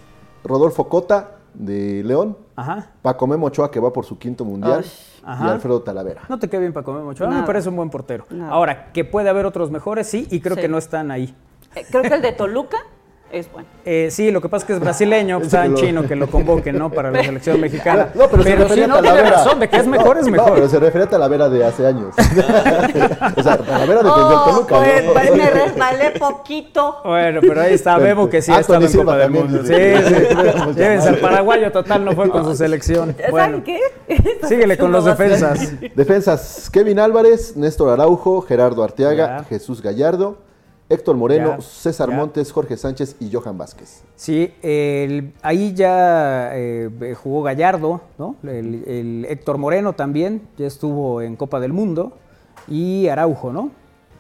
Rodolfo 0.44 0.88
Cota 0.88 1.32
de 1.54 2.02
León, 2.04 2.38
Ajá. 2.56 2.88
Paco 3.02 3.28
Memo 3.28 3.48
Ochoa 3.48 3.70
que 3.70 3.80
va 3.80 3.92
por 3.92 4.06
su 4.06 4.18
quinto 4.18 4.46
mundial 4.46 4.86
y 4.86 5.11
Ajá. 5.24 5.54
Alfredo 5.54 5.82
Talavera. 5.82 6.22
No 6.30 6.40
te 6.40 6.50
quede 6.50 6.62
bien 6.62 6.74
para 6.74 6.84
comer 6.84 7.04
mucho. 7.04 7.28
Me 7.28 7.44
parece 7.44 7.70
un 7.70 7.76
buen 7.76 7.90
portero. 7.90 8.26
Nada. 8.30 8.52
Ahora, 8.52 8.92
que 8.92 9.06
puede 9.06 9.30
haber 9.30 9.46
otros 9.46 9.72
mejores, 9.72 10.08
sí, 10.08 10.28
y 10.32 10.40
creo 10.40 10.56
Sí. 10.56 10.62
que 10.62 10.68
no 10.68 10.78
están 10.78 11.12
ahí. 11.12 11.36
Eh, 11.76 11.86
Creo 11.90 12.02
que 12.04 12.14
el 12.14 12.22
de 12.22 12.32
Toluca 12.34 12.78
es 13.32 13.52
bueno. 13.52 13.68
Eh, 13.86 14.10
sí, 14.12 14.30
lo 14.32 14.42
que 14.42 14.50
pasa 14.50 14.64
es 14.64 14.68
que 14.68 14.74
es 14.74 14.80
brasileño, 14.80 15.38
pues, 15.40 15.48
Ese 15.48 15.58
está 15.58 15.62
que 15.62 15.66
en 15.68 15.72
lo- 15.74 15.78
chino 15.80 16.08
que 16.08 16.16
lo 16.16 16.28
convoquen, 16.28 16.78
¿no? 16.78 16.90
Para 16.90 17.12
la 17.12 17.24
selección 17.24 17.60
mexicana. 17.60 18.10
No, 18.14 18.28
pero, 18.30 18.44
se 18.44 18.52
si 18.52 18.88
no 18.88 18.96
a 18.96 19.02
tiene 19.02 19.22
razón 19.30 19.60
de 19.60 19.70
que 19.70 19.78
es 19.78 19.88
mejor, 19.88 20.18
es 20.18 20.26
No, 20.26 20.32
mejor. 20.32 20.54
pero 20.54 20.70
se 20.70 20.80
refiere 20.80 21.06
a 21.06 21.10
Talavera 21.10 21.50
de 21.50 21.66
hace 21.66 21.86
años. 21.88 22.14
o 23.38 23.44
sea, 23.44 23.58
Talavera 23.58 24.04
defendió 24.04 24.30
el 24.32 24.38
Oh, 24.38 24.46
Toluca. 24.46 24.76
pues, 24.78 25.06
¿no? 25.06 25.14
pues, 25.14 25.36
me 25.36 25.50
resbalé 25.50 26.12
poquito. 26.20 26.98
Bueno, 27.04 27.42
pero 27.42 27.62
ahí 27.62 27.74
está, 27.74 27.98
Vemos 27.98 28.30
que 28.30 28.42
sí 28.42 28.52
ha 28.52 28.58
Anthony 28.58 28.84
estado 28.86 29.02
en 29.02 29.06
Copa 29.06 29.18
del 29.18 29.32
Mundo. 29.32 29.60
Sí, 29.64 29.74
sí. 29.74 30.36
Podríamos 30.36 30.76
Llévense 30.76 31.10
al 31.10 31.18
paraguayo, 31.18 31.72
total, 31.72 32.06
no 32.06 32.12
fue 32.14 32.30
con 32.30 32.44
su 32.46 32.56
selección. 32.56 33.16
¿Saben 33.18 33.32
Bueno, 33.32 33.64
qué? 33.64 33.80
síguele 34.48 34.78
con 34.78 34.92
los 34.92 35.06
defensas. 35.06 35.72
Defensas, 35.96 36.70
Kevin 36.72 37.00
Álvarez, 37.00 37.56
Néstor 37.56 37.90
Araujo, 37.90 38.42
Gerardo 38.42 38.84
Arteaga. 38.84 39.44
Jesús 39.50 39.82
Gallardo, 39.82 40.38
Héctor 40.92 41.16
Moreno, 41.16 41.56
Ya, 41.58 41.62
César 41.62 42.10
ya. 42.10 42.16
Montes, 42.16 42.52
Jorge 42.52 42.78
Sánchez 42.78 43.16
y 43.20 43.32
Johan 43.32 43.58
Vázquez. 43.58 44.04
Sí, 44.16 44.54
el- 44.62 45.34
ahí 45.42 45.74
ya 45.74 46.52
eh, 46.54 47.16
jugó 47.22 47.44
Gallardo, 47.44 48.02
¿no? 48.18 48.36
El, 48.44 48.84
el 48.88 49.26
Héctor 49.30 49.58
Moreno 49.58 49.94
también, 49.94 50.42
ya 50.58 50.68
estuvo 50.68 51.22
en 51.22 51.36
Copa 51.36 51.60
del 51.60 51.74
Mundo. 51.74 52.14
Y 52.68 53.08
Araujo, 53.08 53.52
¿no? 53.52 53.72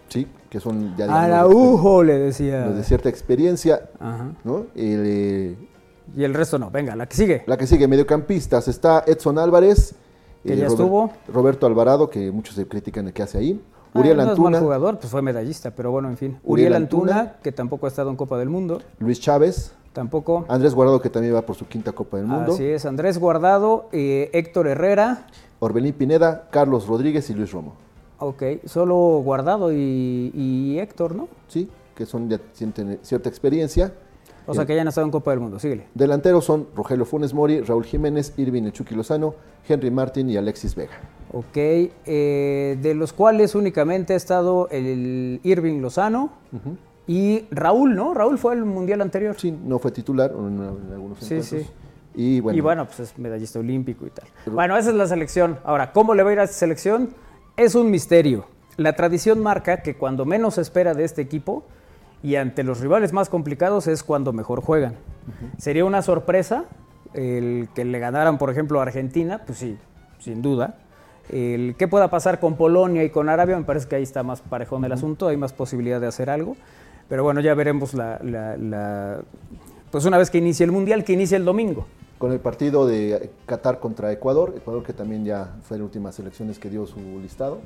Sí, 0.09 0.27
que 0.49 0.59
son 0.59 0.89
ya 0.97 1.05
digamos, 1.05 1.23
Araujo, 1.23 2.03
le 2.03 2.17
decía. 2.17 2.67
de 2.67 2.83
cierta 2.83 3.07
experiencia, 3.09 3.89
Ajá. 3.99 4.31
¿no? 4.43 4.65
El, 4.75 5.03
eh, 5.05 5.55
Y 6.17 6.23
el 6.23 6.33
resto 6.33 6.57
no. 6.59 6.69
Venga, 6.71 6.95
la 6.95 7.05
que 7.07 7.15
sigue. 7.15 7.43
la 7.45 7.57
que 7.57 7.67
sigue, 7.67 7.87
mediocampistas, 7.87 8.67
está 8.67 9.03
Edson 9.07 9.37
Álvarez, 9.37 9.95
Que 10.43 10.49
ya 10.57 10.65
Robert- 10.65 10.71
estuvo. 10.71 11.11
Roberto 11.31 11.65
Alvarado, 11.67 12.09
que 12.09 12.31
muchos 12.31 12.55
se 12.55 12.67
critican 12.67 13.07
el 13.07 13.13
que 13.13 13.23
hace 13.23 13.37
ahí, 13.37 13.61
Uriel 13.93 14.19
Ah, 14.19 14.23
no 14.25 14.29
Antuna, 14.31 14.49
es 14.49 14.53
mal 14.53 14.63
jugador, 14.63 14.97
pues 14.99 15.11
fue 15.11 15.21
medallista, 15.21 15.71
pero 15.71 15.91
bueno, 15.91 16.09
en 16.09 16.17
fin. 16.17 16.37
Uriel 16.43 16.67
Uriel 16.69 16.73
Antuna, 16.75 17.11
Antuna. 17.19 17.35
que 17.43 17.51
tampoco 17.51 17.85
ha 17.85 17.89
estado 17.89 18.09
en 18.09 18.15
Copa 18.15 18.37
del 18.37 18.49
Mundo, 18.49 18.81
Luis 18.99 19.19
Chávez, 19.19 19.73
tampoco. 19.93 20.45
Andrés 20.47 20.73
Guardado, 20.73 21.01
que 21.01 21.09
también 21.09 21.35
va 21.35 21.41
por 21.41 21.55
su 21.55 21.67
quinta 21.67 21.91
Copa 21.91 22.17
del 22.17 22.25
Mundo, 22.27 22.53
Así 22.53 22.63
es, 22.65 22.85
Andrés 22.85 23.17
Guardado, 23.17 23.89
eh, 23.91 24.29
Héctor 24.33 24.67
Herrera, 24.67 25.27
Orbelín 25.59 25.93
Pineda, 25.93 26.47
Carlos 26.51 26.87
Rodríguez 26.87 27.29
y 27.29 27.33
Luis 27.33 27.51
Romo. 27.51 27.73
ok, 28.19 28.43
solo 28.65 28.95
Guardado 29.23 29.71
y, 29.73 30.31
y 30.33 30.79
Héctor, 30.79 31.15
¿no? 31.15 31.27
Sí, 31.47 31.69
que 31.95 32.05
son 32.05 32.29
ya 32.29 32.37
tienen 32.37 32.99
cierta 33.01 33.27
experiencia. 33.29 33.93
O 34.47 34.55
sea 34.55 34.65
que 34.65 34.75
ya 34.75 34.83
no 34.83 34.87
ha 34.87 34.89
estado 34.89 35.05
en 35.05 35.11
Copa 35.11 35.31
del 35.31 35.39
Mundo, 35.39 35.59
síguele. 35.59 35.85
Delanteros 35.93 36.43
son 36.45 36.67
Rogelio 36.75 37.05
Funes 37.05 37.33
Mori, 37.33 37.61
Raúl 37.61 37.83
Jiménez, 37.85 38.33
Irving 38.37 38.63
Echuqui 38.63 38.95
Lozano, 38.95 39.35
Henry 39.69 39.91
Martin 39.91 40.29
y 40.29 40.35
Alexis 40.37 40.73
Vega. 40.75 40.93
Ok, 41.33 41.55
eh, 41.55 42.77
de 42.81 42.93
los 42.93 43.13
cuales 43.13 43.55
únicamente 43.55 44.13
ha 44.13 44.17
estado 44.17 44.67
el 44.69 45.39
Irving 45.43 45.79
Lozano 45.79 46.31
y 47.07 47.45
Raúl, 47.51 47.95
¿no? 47.95 48.13
Raúl 48.13 48.37
fue 48.37 48.53
al 48.53 48.65
Mundial 48.65 49.01
anterior. 49.01 49.35
Sí, 49.39 49.51
no 49.51 49.79
fue 49.79 49.91
titular 49.91 50.31
en, 50.37 50.55
en 50.87 50.93
algunos 50.93 51.19
Sí, 51.19 51.35
encuentros. 51.35 51.61
sí. 51.63 51.69
Y 52.13 52.39
bueno, 52.41 52.57
Y 52.57 52.61
bueno, 52.61 52.85
pues 52.85 52.99
es 52.99 53.17
medallista 53.17 53.59
olímpico 53.59 54.05
y 54.05 54.09
tal. 54.09 54.25
Bueno, 54.45 54.75
esa 54.77 54.89
es 54.89 54.95
la 54.95 55.07
selección. 55.07 55.57
Ahora, 55.63 55.93
¿cómo 55.93 56.13
le 56.13 56.23
va 56.23 56.31
a 56.31 56.33
ir 56.33 56.39
a 56.39 56.43
esta 56.43 56.57
selección? 56.57 57.11
Es 57.55 57.75
un 57.75 57.89
misterio. 57.89 58.45
La 58.75 58.93
tradición 58.97 59.39
marca 59.41 59.81
que 59.81 59.95
cuando 59.95 60.25
menos 60.25 60.55
se 60.55 60.61
espera 60.61 60.93
de 60.93 61.05
este 61.05 61.21
equipo 61.21 61.63
y 62.21 62.35
ante 62.35 62.63
los 62.63 62.81
rivales 62.81 63.13
más 63.13 63.29
complicados 63.29 63.87
es 63.87 64.03
cuando 64.03 64.33
mejor 64.33 64.61
juegan. 64.61 64.95
Sería 65.57 65.85
una 65.85 66.01
sorpresa 66.01 66.65
el 67.13 67.69
que 67.73 67.85
le 67.85 67.99
ganaran, 67.99 68.37
por 68.37 68.49
ejemplo, 68.49 68.79
a 68.79 68.83
Argentina, 68.83 69.41
pues 69.45 69.59
sí, 69.59 69.77
sin 70.19 70.41
duda. 70.41 70.77
El 71.31 71.75
qué 71.77 71.87
pueda 71.87 72.09
pasar 72.09 72.39
con 72.39 72.55
Polonia 72.57 73.03
y 73.03 73.09
con 73.09 73.29
Arabia, 73.29 73.57
me 73.57 73.63
parece 73.63 73.87
que 73.87 73.95
ahí 73.95 74.03
está 74.03 74.21
más 74.23 74.41
parejón 74.41 74.83
el 74.85 74.91
asunto, 74.91 75.27
hay 75.29 75.37
más 75.37 75.53
posibilidad 75.53 76.01
de 76.01 76.07
hacer 76.07 76.29
algo. 76.29 76.57
Pero 77.07 77.23
bueno, 77.23 77.39
ya 77.41 77.53
veremos 77.53 77.93
la, 77.93 78.19
la- 78.23 78.57
la- 78.57 79.21
pues 79.91 80.05
una 80.05 80.17
vez 80.17 80.29
que 80.29 80.37
inicie 80.37 80.65
el 80.65 80.71
Mundial, 80.71 81.03
que 81.03 81.13
inicie 81.13 81.37
el 81.37 81.45
domingo. 81.45 81.85
Con 82.21 82.31
el 82.31 82.39
partido 82.39 82.85
de 82.85 83.31
Qatar 83.47 83.79
contra 83.79 84.11
Ecuador, 84.11 84.53
Ecuador 84.55 84.83
que 84.83 84.93
también 84.93 85.25
ya 85.25 85.55
fue 85.63 85.79
las 85.79 85.85
últimas 85.85 86.19
elecciones 86.19 86.59
que 86.59 86.69
dio 86.69 86.85
su 86.85 86.99
listado. 87.19 87.61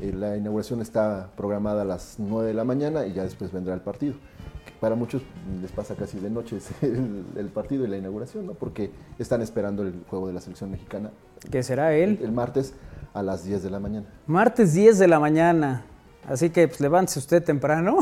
Eh, 0.00 0.12
la 0.12 0.36
inauguración 0.36 0.82
está 0.82 1.30
programada 1.36 1.82
a 1.82 1.84
las 1.84 2.16
9 2.18 2.48
de 2.48 2.54
la 2.54 2.64
mañana 2.64 3.06
y 3.06 3.12
ya 3.12 3.22
después 3.22 3.52
vendrá 3.52 3.72
el 3.72 3.82
partido. 3.82 4.14
Que 4.66 4.72
Para 4.80 4.96
muchos 4.96 5.22
les 5.62 5.70
pasa 5.70 5.94
casi 5.94 6.18
de 6.18 6.28
noche 6.28 6.58
el, 6.82 7.24
el 7.36 7.46
partido 7.50 7.84
y 7.84 7.86
la 7.86 7.96
inauguración, 7.96 8.46
¿no? 8.46 8.54
porque 8.54 8.90
están 9.20 9.42
esperando 9.42 9.84
el 9.84 9.94
juego 10.10 10.26
de 10.26 10.32
la 10.32 10.40
selección 10.40 10.72
mexicana 10.72 11.12
que 11.48 11.62
será 11.62 11.94
él. 11.94 12.18
el 12.20 12.32
martes 12.32 12.74
a 13.12 13.22
las 13.22 13.44
10 13.44 13.62
de 13.62 13.70
la 13.70 13.78
mañana. 13.78 14.06
Martes 14.26 14.74
10 14.74 14.98
de 14.98 15.06
la 15.06 15.20
mañana. 15.20 15.84
Así 16.28 16.50
que 16.50 16.66
pues, 16.66 16.80
levántese 16.80 17.20
usted 17.20 17.44
temprano 17.44 17.98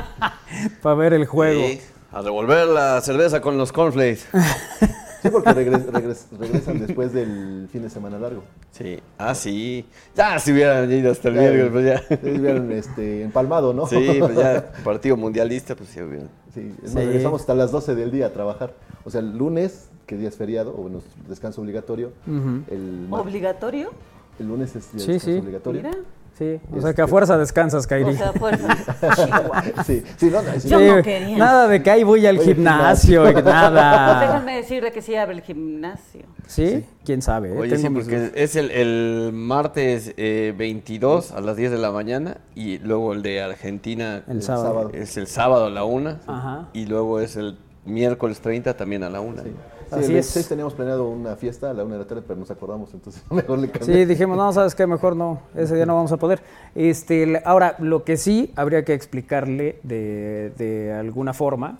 para 0.82 0.94
ver 0.94 1.12
el 1.12 1.26
juego. 1.26 1.60
Sí, 1.60 1.82
a 2.12 2.22
revolver 2.22 2.66
la 2.66 2.98
cerveza 3.02 3.42
con 3.42 3.58
los 3.58 3.72
cornflakes. 3.72 4.22
Sí, 5.22 5.28
porque 5.30 5.50
regres- 5.50 5.86
regres- 5.86 6.26
regresan 6.38 6.78
después 6.86 7.12
del 7.12 7.68
fin 7.72 7.82
de 7.82 7.90
semana 7.90 8.18
largo. 8.18 8.42
Sí, 8.70 8.98
ah, 9.18 9.34
sí. 9.34 9.84
Ya, 10.14 10.38
si 10.38 10.52
hubieran 10.52 10.90
ido 10.92 11.10
hasta 11.10 11.28
el 11.28 11.34
Ya, 11.34 11.40
miércoles, 11.40 11.70
pues 11.72 11.84
ya. 11.86 12.14
ustedes 12.14 12.38
hubieran, 12.40 12.72
este, 12.72 13.22
empalmado, 13.22 13.72
¿no? 13.74 13.86
Sí, 13.86 14.16
pues 14.20 14.36
ya, 14.36 14.72
partido 14.84 15.16
mundialista, 15.16 15.74
pues 15.74 15.88
sí 15.90 16.00
hubieran. 16.02 16.28
Sí, 16.54 16.72
es 16.84 16.94
más, 16.94 17.02
Sí. 17.02 17.06
regresamos 17.08 17.40
hasta 17.40 17.54
las 17.54 17.70
12 17.72 17.94
del 17.94 18.10
día 18.10 18.26
a 18.26 18.32
trabajar. 18.32 18.74
O 19.04 19.10
sea, 19.10 19.20
el 19.20 19.36
lunes, 19.36 19.88
que 20.06 20.16
día 20.16 20.28
es 20.28 20.36
feriado, 20.36 20.70
o 20.70 20.82
bueno, 20.82 20.98
es 20.98 21.28
descanso 21.28 21.60
obligatorio. 21.62 22.12
el, 22.26 23.06
¿Obligatorio? 23.10 23.90
el 24.38 24.46
lunes 24.48 24.74
es 24.76 24.92
día 24.92 25.00
Sí, 25.04 25.12
descanso 25.12 25.26
sí. 25.34 25.38
obligatorio. 25.40 25.82
Mira. 25.82 25.98
Sí, 26.38 26.60
o 26.72 26.80
sea 26.80 26.94
que 26.94 27.02
a 27.02 27.08
fuerza 27.08 27.36
descansas, 27.36 27.84
Kairi. 27.86 28.10
O 28.10 28.12
sea, 28.12 28.32
fuerza. 28.32 28.68
Chihuahua. 29.16 29.64
Sí, 29.84 30.04
sí, 30.16 30.26
no, 30.30 30.40
no, 30.40 30.52
sí. 30.60 30.68
Yo 30.68 30.78
no 30.96 31.02
quería. 31.02 31.36
Nada 31.36 31.66
de 31.66 31.82
que 31.82 31.90
ahí 31.90 32.04
voy 32.04 32.24
al 32.26 32.36
Voy 32.36 32.44
gimnasio 32.46 33.28
y 33.28 33.32
Pues 33.32 33.44
nada. 33.44 34.20
déjame 34.26 34.56
decirle 34.56 34.92
que 34.92 35.02
sí 35.02 35.16
abre 35.16 35.34
el 35.34 35.42
gimnasio. 35.42 36.22
¿Sí? 36.46 36.84
¿Quién 37.04 37.22
sabe? 37.22 37.48
eh? 37.52 37.58
Oye, 37.58 37.76
sí, 37.76 37.90
porque 37.90 38.30
es 38.36 38.54
el, 38.54 38.70
el 38.70 39.30
martes 39.32 40.14
eh, 40.16 40.54
22 40.56 41.32
a 41.32 41.40
las 41.40 41.56
10 41.56 41.72
de 41.72 41.78
la 41.78 41.90
mañana 41.90 42.36
y 42.54 42.78
luego 42.78 43.12
el 43.14 43.22
de 43.22 43.42
Argentina 43.42 44.22
El 44.28 44.40
sábado. 44.42 44.90
es 44.94 45.16
el 45.16 45.26
sábado 45.26 45.64
a 45.66 45.70
la 45.70 45.82
1 45.84 46.18
Ajá. 46.28 46.68
y 46.72 46.86
luego 46.86 47.18
es 47.20 47.34
el 47.34 47.58
miércoles 47.84 48.40
30 48.40 48.76
también 48.76 49.02
a 49.02 49.10
la 49.10 49.20
1. 49.20 49.42
Sí, 49.42 49.48
Así 49.90 50.12
el 50.12 50.18
es. 50.18 50.26
26 50.26 50.48
teníamos 50.48 50.74
planeado 50.74 51.08
una 51.08 51.36
fiesta 51.36 51.70
a 51.70 51.74
la 51.74 51.84
una 51.84 51.94
de 51.94 52.00
la 52.00 52.06
tarde, 52.06 52.22
pero 52.26 52.38
nos 52.38 52.50
acordamos, 52.50 52.92
entonces 52.94 53.22
mejor 53.30 53.58
le 53.58 53.66
Sí, 53.68 53.72
cambiamos. 53.72 54.08
dijimos, 54.08 54.36
no, 54.36 54.52
¿sabes 54.52 54.74
qué? 54.74 54.86
Mejor 54.86 55.16
no, 55.16 55.40
ese 55.54 55.74
día 55.76 55.86
no 55.86 55.94
vamos 55.96 56.12
a 56.12 56.16
poder. 56.16 56.40
Este, 56.74 57.40
ahora, 57.44 57.76
lo 57.78 58.04
que 58.04 58.16
sí 58.16 58.52
habría 58.56 58.84
que 58.84 58.94
explicarle 58.94 59.78
de, 59.82 60.52
de 60.58 60.92
alguna 60.92 61.32
forma 61.32 61.78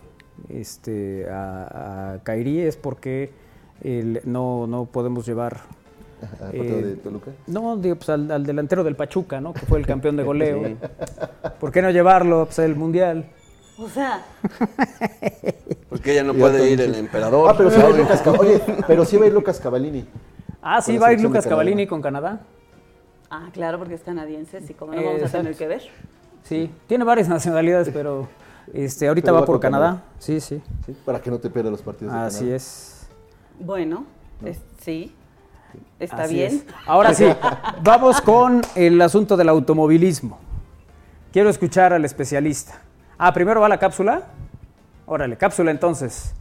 este, 0.48 1.28
a, 1.30 2.14
a 2.14 2.18
Kairi 2.22 2.60
es 2.60 2.76
porque 2.76 3.30
el- 3.82 4.20
no, 4.24 4.66
no 4.66 4.84
podemos 4.86 5.26
llevar... 5.26 5.58
Al 6.42 6.52
eh, 6.54 6.82
de 6.82 6.96
Toluca. 6.96 7.30
No, 7.46 7.76
digo, 7.76 7.94
pues 7.94 8.08
al, 8.08 8.28
al 8.32 8.44
delantero 8.44 8.82
del 8.82 8.96
Pachuca, 8.96 9.40
¿no? 9.40 9.52
Que 9.52 9.60
fue 9.66 9.78
el 9.78 9.86
campeón 9.86 10.16
de 10.16 10.22
goleo. 10.24 10.60
¿Por 11.60 11.70
qué 11.70 11.80
no 11.80 11.90
llevarlo 11.90 12.46
pues, 12.46 12.58
al 12.58 12.74
Mundial? 12.74 13.26
O 13.78 13.88
sea, 13.88 14.22
Porque 15.88 16.12
ella 16.12 16.24
no 16.24 16.34
puede 16.34 16.70
ir 16.70 16.80
el 16.80 16.94
emperador. 16.96 17.48
Ah, 17.50 17.54
pero 17.56 17.70
sí 17.70 17.78
va 17.78 17.86
a 17.86 17.90
ir. 17.90 17.96
Lucas 17.96 18.22
Cavallini. 18.22 18.54
Oye, 18.54 18.62
pero 18.86 19.04
sí 19.04 19.16
va 19.16 19.24
a 19.24 19.28
ir 19.28 19.32
Lucas 19.34 19.60
Cavallini. 19.60 20.04
Ah, 20.60 20.82
sí, 20.82 20.98
va 20.98 21.08
a 21.08 21.12
ir 21.12 21.20
Lucas. 21.20 21.46
Cavallini 21.46 21.86
con 21.86 22.02
Canadá. 22.02 22.40
ah, 23.30 23.48
claro, 23.52 23.78
porque 23.78 23.94
es 23.94 24.02
canadiense, 24.02 24.60
y 24.68 24.74
como 24.74 24.94
no 24.94 25.02
vamos 25.04 25.22
a 25.22 25.28
tener 25.28 25.54
que 25.56 25.66
ver. 25.68 25.82
Sí, 26.42 26.70
tiene 26.86 27.04
varias 27.04 27.28
nacionalidades, 27.28 27.90
pero 27.92 28.28
Este, 28.74 29.06
ahorita 29.08 29.26
Pero 29.26 29.34
va 29.34 29.40
va 29.40 29.46
por 29.46 29.60
Canadá. 29.60 30.02
Sí, 30.18 30.40
sí. 30.40 30.60
Sí, 30.84 30.96
Para 31.04 31.20
que 31.20 31.30
no 31.30 31.38
te 31.38 31.48
pierdas 31.48 31.70
los 31.72 31.82
partidos. 31.82 32.12
de 32.12 32.18
Así 32.20 32.38
Canadá. 32.40 32.56
es. 32.56 33.08
Bueno, 33.60 34.04
es- 34.44 34.60
sí, 34.82 35.14
está 36.00 36.24
Así 36.24 36.34
bien. 36.34 36.54
es. 36.56 36.64
Ahora 36.86 37.14
sí, 37.14 37.24
vamos 37.82 38.20
con 38.20 38.60
el 38.74 39.00
asunto 39.00 39.36
del 39.36 39.48
automovilismo. 39.48 40.38
Quiero 41.32 41.48
escuchar 41.48 41.92
al 41.92 42.04
especialista. 42.04 42.82
Ah, 43.18 43.32
primero 43.32 43.60
va 43.60 43.68
la 43.68 43.78
cápsula. 43.78 44.22
Órale, 45.06 45.36
cápsula 45.36 45.70
entonces 45.70 46.34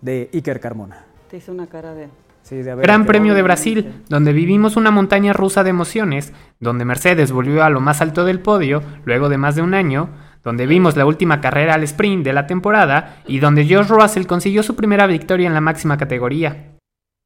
de 0.00 0.30
Iker 0.32 0.60
Carmona. 0.60 1.04
Te 1.30 1.36
hizo 1.38 1.52
una 1.52 1.66
cara 1.66 1.94
de... 1.94 2.08
Sí, 2.42 2.56
de 2.56 2.70
a 2.72 2.74
ver, 2.74 2.84
Gran 2.84 3.02
¿qué- 3.02 3.06
Premio 3.08 3.34
de 3.34 3.42
Brasil, 3.42 4.02
donde 4.08 4.32
vivimos 4.32 4.76
una 4.76 4.90
montaña 4.90 5.32
rusa 5.32 5.62
de 5.62 5.70
emociones, 5.70 6.32
donde 6.58 6.84
Mercedes 6.84 7.30
volvió 7.30 7.62
a 7.62 7.70
lo 7.70 7.80
más 7.80 8.00
alto 8.00 8.24
del 8.24 8.40
podio 8.40 8.82
luego 9.04 9.28
de 9.28 9.38
más 9.38 9.54
de 9.54 9.62
un 9.62 9.74
año, 9.74 10.08
donde 10.42 10.66
vimos 10.66 10.96
la 10.96 11.06
última 11.06 11.40
carrera 11.40 11.74
al 11.74 11.84
sprint 11.84 12.24
de 12.24 12.32
la 12.32 12.48
temporada 12.48 13.18
y 13.28 13.38
donde 13.38 13.64
George 13.64 13.92
Russell 13.94 14.26
consiguió 14.26 14.64
su 14.64 14.74
primera 14.74 15.06
victoria 15.06 15.46
en 15.46 15.54
la 15.54 15.60
máxima 15.60 15.96
categoría. 15.96 16.71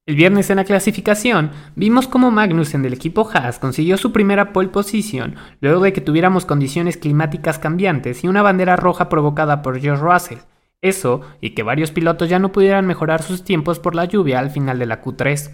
El 0.07 0.15
viernes 0.15 0.51
en 0.51 0.57
la 0.59 0.65
clasificación 0.65 1.51
vimos 1.75 2.07
cómo 2.07 2.31
Magnussen 2.31 2.81
del 2.81 2.93
equipo 2.93 3.29
Haas 3.29 3.59
consiguió 3.59 3.97
su 3.97 4.13
primera 4.13 4.53
pole 4.53 4.69
position 4.69 5.35
luego 5.61 5.81
de 5.81 5.93
que 5.93 6.01
tuviéramos 6.01 6.47
condiciones 6.47 6.97
climáticas 6.97 7.59
cambiantes 7.59 8.23
y 8.23 8.29
una 8.29 8.41
bandera 8.41 8.77
roja 8.77 9.09
provocada 9.09 9.63
por 9.63 9.81
George 9.81 10.05
Russell. 10.05 10.39
Eso 10.81 11.23
y 11.41 11.57
que 11.57 11.65
varios 11.65 11.91
pilotos 11.91 12.29
ya 12.29 12.39
no 12.39 12.53
pudieran 12.53 12.87
mejorar 12.87 13.21
sus 13.21 13.43
tiempos 13.43 13.81
por 13.81 13.97
la 13.97 14.05
lluvia 14.05 14.39
al 14.39 14.51
final 14.51 14.79
de 14.79 14.87
la 14.87 15.03
Q3. 15.03 15.51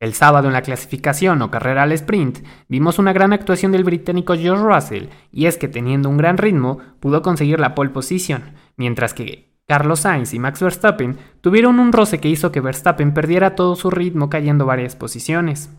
El 0.00 0.14
sábado 0.14 0.46
en 0.46 0.54
la 0.54 0.62
clasificación 0.62 1.42
o 1.42 1.50
carrera 1.50 1.82
al 1.82 1.92
sprint 1.92 2.46
vimos 2.68 2.98
una 2.98 3.12
gran 3.12 3.34
actuación 3.34 3.72
del 3.72 3.84
británico 3.84 4.36
George 4.36 4.64
Russell 4.64 5.08
y 5.30 5.44
es 5.44 5.58
que 5.58 5.68
teniendo 5.68 6.08
un 6.08 6.16
gran 6.16 6.38
ritmo 6.38 6.78
pudo 6.98 7.20
conseguir 7.20 7.60
la 7.60 7.74
pole 7.74 7.90
position, 7.90 8.54
mientras 8.78 9.12
que 9.12 9.55
Carlos 9.66 10.00
Sainz 10.00 10.32
y 10.32 10.38
Max 10.38 10.62
Verstappen 10.62 11.18
tuvieron 11.40 11.80
un 11.80 11.92
roce 11.92 12.20
que 12.20 12.28
hizo 12.28 12.52
que 12.52 12.60
Verstappen 12.60 13.12
perdiera 13.12 13.54
todo 13.54 13.74
su 13.74 13.90
ritmo 13.90 14.30
cayendo 14.30 14.64
varias 14.64 14.94
posiciones. 14.94 15.70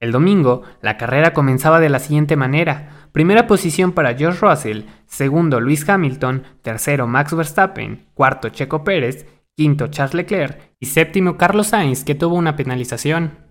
El 0.00 0.12
domingo, 0.12 0.62
la 0.80 0.96
carrera 0.96 1.34
comenzaba 1.34 1.78
de 1.78 1.90
la 1.90 1.98
siguiente 1.98 2.34
manera. 2.34 3.08
Primera 3.12 3.46
posición 3.46 3.92
para 3.92 4.14
George 4.14 4.38
Russell, 4.40 4.84
segundo 5.06 5.60
Lewis 5.60 5.86
Hamilton, 5.86 6.44
tercero 6.62 7.06
Max 7.06 7.34
Verstappen, 7.34 8.06
cuarto 8.14 8.48
Checo 8.48 8.82
Pérez, 8.82 9.26
quinto 9.54 9.88
Charles 9.88 10.14
Leclerc 10.14 10.72
y 10.80 10.86
séptimo 10.86 11.36
Carlos 11.36 11.66
Sainz 11.66 12.02
que 12.02 12.14
tuvo 12.14 12.36
una 12.36 12.56
penalización. 12.56 13.50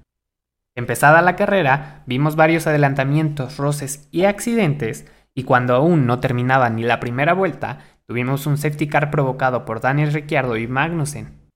Empezada 0.74 1.22
la 1.22 1.36
carrera, 1.36 2.02
vimos 2.08 2.36
varios 2.36 2.65
adelantamientos, 2.65 3.58
roces 3.58 4.08
y 4.10 4.24
accidentes, 4.24 5.06
y 5.36 5.44
cuando 5.44 5.76
aún 5.76 6.08
no 6.08 6.20
terminaba 6.20 6.70
ni 6.70 6.84
la 6.84 7.00
primera 7.00 7.34
vuelta, 7.34 7.80
tuvimos 8.10 8.48
un 8.48 8.58
safety 8.58 8.88
car 8.88 9.12
provocado 9.12 9.65
por 9.65 9.82
Daniel 9.82 10.12
Ricciardo 10.12 10.58
y 10.58 10.67
Magnussen. 10.67 11.48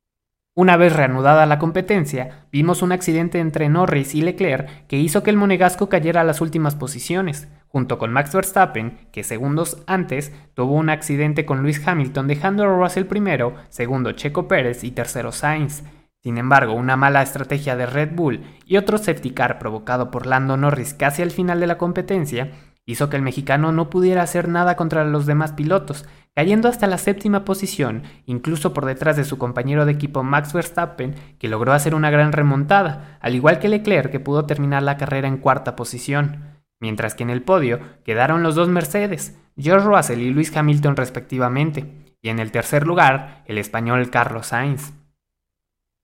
Una 0.55 0.77
vez 0.77 0.95
reanudada 0.95 1.47
la 1.47 1.57
competencia, 1.57 2.45
vimos 2.51 2.83
un 2.83 2.91
accidente 2.91 3.39
entre 3.39 3.69
Norris 3.69 4.13
y 4.13 4.21
Leclerc 4.21 4.85
que 4.85 4.99
hizo 4.99 5.23
que 5.23 5.31
el 5.31 5.35
monegasco 5.35 5.89
cayera 5.89 6.21
a 6.21 6.23
las 6.23 6.41
últimas 6.41 6.75
posiciones, 6.75 7.49
junto 7.69 7.97
con 7.97 8.13
Max 8.13 8.35
Verstappen, 8.35 8.99
que 9.11 9.23
segundos 9.23 9.81
antes 9.87 10.31
tuvo 10.53 10.73
un 10.73 10.91
accidente 10.91 11.43
con 11.43 11.63
Lewis 11.63 11.81
Hamilton 11.87 12.27
dejando 12.27 12.65
a 12.65 12.67
Russell 12.67 13.05
primero, 13.05 13.55
segundo 13.69 14.11
Checo 14.11 14.47
Pérez 14.47 14.83
y 14.83 14.91
tercero 14.91 15.31
Sainz. 15.31 15.81
Sin 16.21 16.37
embargo, 16.37 16.73
una 16.73 16.95
mala 16.97 17.23
estrategia 17.23 17.75
de 17.75 17.87
Red 17.87 18.11
Bull 18.13 18.43
y 18.67 18.77
otro 18.77 18.99
safety 18.99 19.31
car 19.31 19.57
provocado 19.57 20.11
por 20.11 20.27
Lando 20.27 20.55
Norris 20.55 20.93
casi 20.93 21.23
al 21.23 21.31
final 21.31 21.59
de 21.59 21.65
la 21.65 21.79
competencia 21.79 22.51
hizo 22.85 23.09
que 23.09 23.15
el 23.15 23.21
mexicano 23.21 23.71
no 23.71 23.89
pudiera 23.89 24.21
hacer 24.21 24.47
nada 24.47 24.75
contra 24.75 25.05
los 25.05 25.25
demás 25.25 25.53
pilotos, 25.53 26.05
cayendo 26.35 26.67
hasta 26.67 26.87
la 26.87 26.97
séptima 26.97 27.45
posición, 27.45 28.03
incluso 28.25 28.73
por 28.73 28.85
detrás 28.85 29.15
de 29.15 29.23
su 29.23 29.37
compañero 29.37 29.85
de 29.85 29.93
equipo 29.93 30.23
Max 30.23 30.53
Verstappen, 30.53 31.15
que 31.39 31.47
logró 31.47 31.73
hacer 31.73 31.95
una 31.95 32.09
gran 32.09 32.31
remontada, 32.31 33.17
al 33.21 33.35
igual 33.35 33.59
que 33.59 33.69
Leclerc 33.69 34.11
que 34.11 34.19
pudo 34.19 34.45
terminar 34.45 34.83
la 34.83 34.97
carrera 34.97 35.27
en 35.27 35.37
cuarta 35.37 35.75
posición. 35.75 36.61
Mientras 36.79 37.15
que 37.15 37.23
en 37.23 37.29
el 37.29 37.43
podio 37.43 37.79
quedaron 38.03 38.43
los 38.43 38.55
dos 38.55 38.67
Mercedes, 38.67 39.39
George 39.57 39.87
Russell 39.87 40.21
y 40.21 40.33
Lewis 40.33 40.55
Hamilton 40.55 40.97
respectivamente, 40.97 42.15
y 42.21 42.29
en 42.29 42.39
el 42.39 42.51
tercer 42.51 42.85
lugar 42.85 43.43
el 43.45 43.57
español 43.57 44.09
Carlos 44.09 44.47
Sainz. 44.47 44.93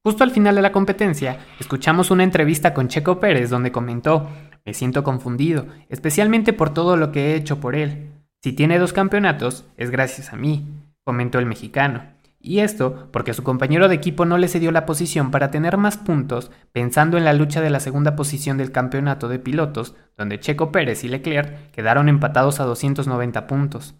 Justo 0.06 0.24
al 0.24 0.32
final 0.32 0.56
de 0.56 0.62
la 0.62 0.72
competencia, 0.72 1.40
escuchamos 1.60 2.10
una 2.10 2.24
entrevista 2.24 2.74
con 2.74 2.88
Checo 2.88 3.20
Pérez 3.20 3.50
donde 3.50 3.74
comentó, 3.74 4.30
me 4.66 4.74
siento 4.74 5.04
confundido, 5.04 5.68
especialmente 5.90 6.54
por 6.54 6.74
todo 6.74 6.98
lo 6.98 7.12
que 7.12 7.32
he 7.32 7.36
hecho 7.36 7.60
por 7.60 7.76
él. 7.76 8.12
Si 8.42 8.54
tiene 8.54 8.80
dos 8.80 8.94
campeonatos, 8.94 9.66
es 9.78 9.92
gracias 9.92 10.32
a 10.32 10.38
mí, 10.38 10.66
comentó 11.04 11.40
el 11.40 11.46
mexicano. 11.46 12.04
Y 12.42 12.60
esto 12.60 13.10
porque 13.12 13.34
su 13.34 13.44
compañero 13.44 13.90
de 13.90 13.96
equipo 13.96 14.24
no 14.26 14.38
le 14.38 14.48
cedió 14.48 14.72
la 14.72 14.86
posición 14.86 15.30
para 15.30 15.52
tener 15.52 15.76
más 15.76 15.98
puntos, 15.98 16.52
pensando 16.72 17.18
en 17.18 17.26
la 17.26 17.34
lucha 17.34 17.60
de 17.60 17.70
la 17.70 17.82
segunda 17.82 18.16
posición 18.16 18.58
del 18.58 18.72
campeonato 18.72 19.28
de 19.28 19.40
pilotos, 19.40 19.96
donde 20.18 20.40
Checo 20.40 20.72
Pérez 20.72 21.04
y 21.04 21.10
Leclerc 21.10 21.72
quedaron 21.72 22.08
empatados 22.08 22.62
a 22.62 22.64
290 22.64 23.46
puntos. 23.46 23.96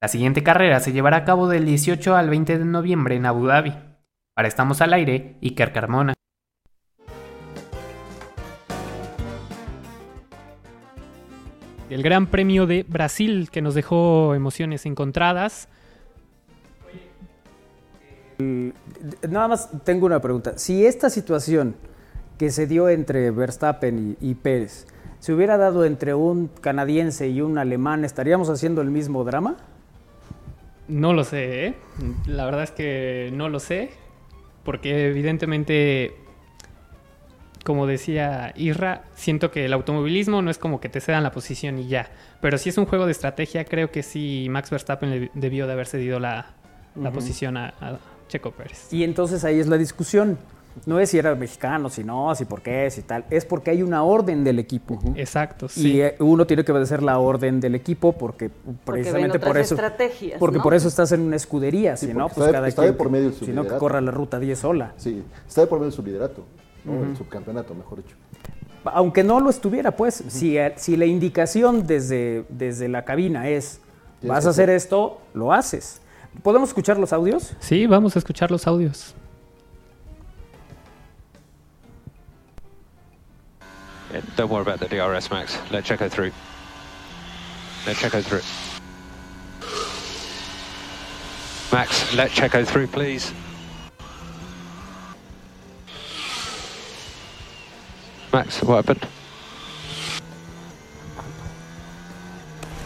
La 0.00 0.06
siguiente 0.06 0.44
carrera 0.44 0.78
se 0.78 0.92
llevará 0.92 1.16
a 1.16 1.24
cabo 1.24 1.48
del 1.48 1.64
18 1.64 2.14
al 2.14 2.30
20 2.30 2.58
de 2.58 2.64
noviembre 2.64 3.16
en 3.16 3.26
Abu 3.26 3.46
Dhabi. 3.46 3.74
Para 4.34 4.46
Estamos 4.46 4.80
al 4.80 4.92
Aire, 4.92 5.36
Iker 5.42 5.72
Carmona. 5.72 6.14
El 11.90 12.02
Gran 12.02 12.26
Premio 12.26 12.66
de 12.66 12.84
Brasil 12.86 13.48
que 13.50 13.62
nos 13.62 13.74
dejó 13.74 14.34
emociones 14.34 14.86
encontradas. 14.86 15.68
Nada 18.38 19.48
más 19.48 19.70
tengo 19.84 20.06
una 20.06 20.20
pregunta. 20.20 20.58
Si 20.58 20.86
esta 20.86 21.10
situación 21.10 21.74
que 22.38 22.50
se 22.50 22.66
dio 22.66 22.88
entre 22.88 23.30
Verstappen 23.30 24.16
y, 24.20 24.30
y 24.30 24.34
Pérez 24.34 24.86
se 25.18 25.32
hubiera 25.32 25.56
dado 25.56 25.84
entre 25.84 26.14
un 26.14 26.48
canadiense 26.60 27.28
y 27.28 27.40
un 27.40 27.58
alemán, 27.58 28.04
¿estaríamos 28.04 28.48
haciendo 28.50 28.80
el 28.80 28.90
mismo 28.90 29.24
drama? 29.24 29.56
No 30.86 31.12
lo 31.12 31.24
sé, 31.24 31.66
¿eh? 31.66 31.74
La 32.26 32.44
verdad 32.44 32.62
es 32.62 32.70
que 32.70 33.30
no 33.34 33.48
lo 33.48 33.60
sé. 33.60 33.90
Porque 34.64 35.08
evidentemente, 35.08 36.16
como 37.68 37.86
decía 37.86 38.54
Isra, 38.56 39.02
siento 39.14 39.50
que 39.50 39.66
el 39.66 39.74
automovilismo 39.74 40.40
no 40.40 40.50
es 40.50 40.56
como 40.56 40.80
que 40.80 40.88
te 40.88 41.02
cedan 41.02 41.22
la 41.22 41.32
posición 41.32 41.78
y 41.78 41.86
ya. 41.86 42.08
Pero 42.40 42.56
si 42.56 42.70
es 42.70 42.78
un 42.78 42.86
juego 42.86 43.04
de 43.04 43.12
estrategia, 43.12 43.66
creo 43.66 43.90
que 43.90 44.02
sí 44.02 44.46
Max 44.48 44.70
Verstappen 44.70 45.10
le 45.10 45.30
debió 45.34 45.66
de 45.66 45.74
haber 45.74 45.86
cedido 45.86 46.18
la, 46.18 46.46
la 46.96 47.10
posición 47.10 47.58
a, 47.58 47.74
a 47.80 47.98
Checo 48.28 48.52
Pérez. 48.52 48.90
Y 48.90 49.04
entonces 49.04 49.44
ahí 49.44 49.60
es 49.60 49.66
la 49.66 49.76
discusión. 49.76 50.38
No 50.86 50.98
es 51.00 51.10
si 51.10 51.18
era 51.18 51.34
mexicano, 51.34 51.90
si 51.90 52.04
no, 52.04 52.32
si 52.36 52.44
por 52.46 52.62
qué, 52.62 52.88
si 52.90 53.02
tal. 53.02 53.24
Es 53.30 53.44
porque 53.44 53.70
hay 53.72 53.82
una 53.82 54.04
orden 54.04 54.44
del 54.44 54.58
equipo. 54.60 54.98
Exacto, 55.16 55.66
Y 55.66 55.68
sí. 55.68 56.00
eh, 56.00 56.14
uno 56.20 56.46
tiene 56.46 56.64
que 56.64 56.70
obedecer 56.72 57.02
la 57.02 57.18
orden 57.18 57.60
del 57.60 57.74
equipo 57.74 58.12
porque 58.12 58.48
Porque 58.48 59.00
precisamente 59.02 59.38
ven 59.38 59.46
por 59.48 59.58
eso. 59.58 59.74
estrategias, 59.74 60.38
Porque 60.38 60.56
¿no? 60.58 60.62
por 60.62 60.72
eso 60.74 60.86
estás 60.88 61.10
en 61.12 61.20
una 61.20 61.36
escudería, 61.36 61.96
Sí, 61.98 62.06
si 62.06 62.14
no, 62.14 62.28
porque 62.28 62.34
pues 62.36 62.46
está 62.46 62.46
de- 62.46 62.52
cada 62.52 62.68
está 62.68 62.82
de 62.82 62.92
por 62.94 63.10
medio 63.10 63.32
su 63.32 63.44
si 63.44 63.52
no, 63.52 63.66
que 63.66 63.76
corra 63.76 64.00
la 64.00 64.10
ruta 64.12 64.38
10 64.38 64.58
sola. 64.58 64.92
Sí, 64.96 65.22
está 65.46 65.60
de 65.62 65.66
por 65.66 65.78
medio 65.80 65.90
de 65.90 65.96
su 65.96 66.02
liderato, 66.02 66.46
¿no? 66.88 67.04
el 67.04 67.16
subcampeonato, 67.16 67.74
mejor 67.74 68.02
dicho. 68.02 68.16
Aunque 68.84 69.22
no 69.22 69.40
lo 69.40 69.50
estuviera, 69.50 69.92
pues, 69.92 70.24
si, 70.28 70.56
eh, 70.56 70.72
si 70.76 70.96
la 70.96 71.04
indicación 71.04 71.86
desde, 71.86 72.44
desde 72.48 72.88
la 72.88 73.04
cabina 73.04 73.48
es 73.48 73.80
vas 74.22 74.46
a 74.46 74.50
hacer 74.50 74.64
hacer. 74.64 74.76
esto, 74.76 75.20
lo 75.34 75.52
haces. 75.52 76.00
¿Podemos 76.42 76.70
escuchar 76.70 76.98
los 76.98 77.12
audios? 77.12 77.52
Sí, 77.60 77.86
vamos 77.86 78.16
a 78.16 78.18
escuchar 78.18 78.50
los 78.50 78.66
audios. 78.66 79.14
Yeah, 84.12 84.22
don't 84.36 84.50
worry 84.50 84.62
about 84.62 84.80
the 84.80 84.88
DRS, 84.88 85.30
Max. 85.30 85.58
Let 85.70 85.84
Checo 85.84 86.08
through. 86.08 86.32
Let 87.86 87.96
Checo 87.96 88.22
through. 88.22 88.42
Max, 91.70 92.14
let 92.14 92.30
Checo 92.30 92.64
through, 92.64 92.86
please. 92.86 93.32
Max, 98.32 98.62
what 98.62 98.84
happened? 98.84 99.06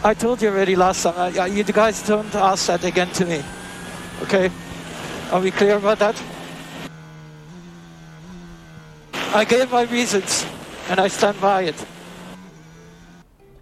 I 0.03 0.13
told 0.13 0.41
you 0.41 0.49
already 0.49 0.75
last 0.75 1.03
time. 1.03 1.37
Uh, 1.37 1.45
you 1.45 1.63
guys 1.63 2.01
don't 2.05 2.33
ask 2.35 2.67
that 2.67 2.83
again 2.83 3.09
to 3.11 3.25
me. 3.25 3.41
Okay? 4.23 4.49
Are 5.31 5.39
we 5.39 5.51
clear 5.51 5.77
about 5.77 5.99
that? 5.99 6.21
I 9.33 9.45
gave 9.45 9.71
my 9.71 9.83
reasons 9.83 10.45
and 10.89 10.99
I 10.99 11.07
stand 11.07 11.39
by 11.41 11.63
it. 11.63 11.75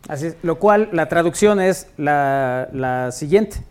Así 0.07 0.25
es, 0.27 0.35
lo 0.43 0.55
cual 0.55 0.89
la 0.91 1.07
traducción 1.07 1.61
es 1.61 1.87
la, 1.97 2.67
la 2.73 3.11
siguiente. 3.11 3.63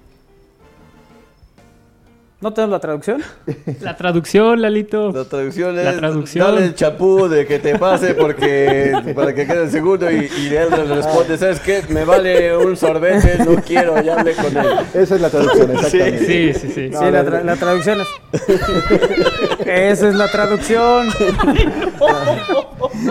¿No 2.40 2.55
tenemos 2.55 2.72
la 2.72 2.79
traducción? 2.81 3.22
La 3.83 3.96
traducción, 3.98 4.62
Lalito. 4.62 5.12
La 5.12 5.24
traducción 5.26 5.79
es 5.79 5.85
La 5.85 5.96
traducción. 5.96 6.46
dale 6.55 6.64
el 6.66 6.74
chapú 6.74 7.29
de 7.29 7.46
que 7.46 7.59
te 7.59 7.79
pase 7.79 8.14
porque 8.14 8.92
para 9.14 9.35
que 9.35 9.46
quede 9.46 9.64
el 9.64 9.70
segundo 9.70 10.11
y, 10.11 10.31
y 10.38 10.46
él 10.55 10.70
le 10.70 10.85
responde, 10.85 11.37
¿sabes 11.37 11.61
qué? 11.61 11.83
Me 11.90 12.05
vale 12.05 12.57
un 12.57 12.79
sorbete, 12.79 13.44
no 13.44 13.57
quiero, 13.62 14.00
ya 14.00 14.18
hablé 14.20 14.33
con 14.35 14.57
él. 14.57 14.66
Esa 14.94 15.16
es 15.16 15.20
la 15.20 15.29
traducción, 15.29 15.70
exactamente. 15.72 16.26
Sí, 16.26 16.53
sí, 16.55 16.68
sí. 16.68 16.74
sí, 16.74 17.11
la, 17.11 17.24
tra- 17.24 17.44
la 17.44 17.57
traducción 17.57 17.98
es. 18.00 18.09
Esa 19.66 20.09
es 20.09 20.14
la 20.14 20.29
traducción. 20.29 21.09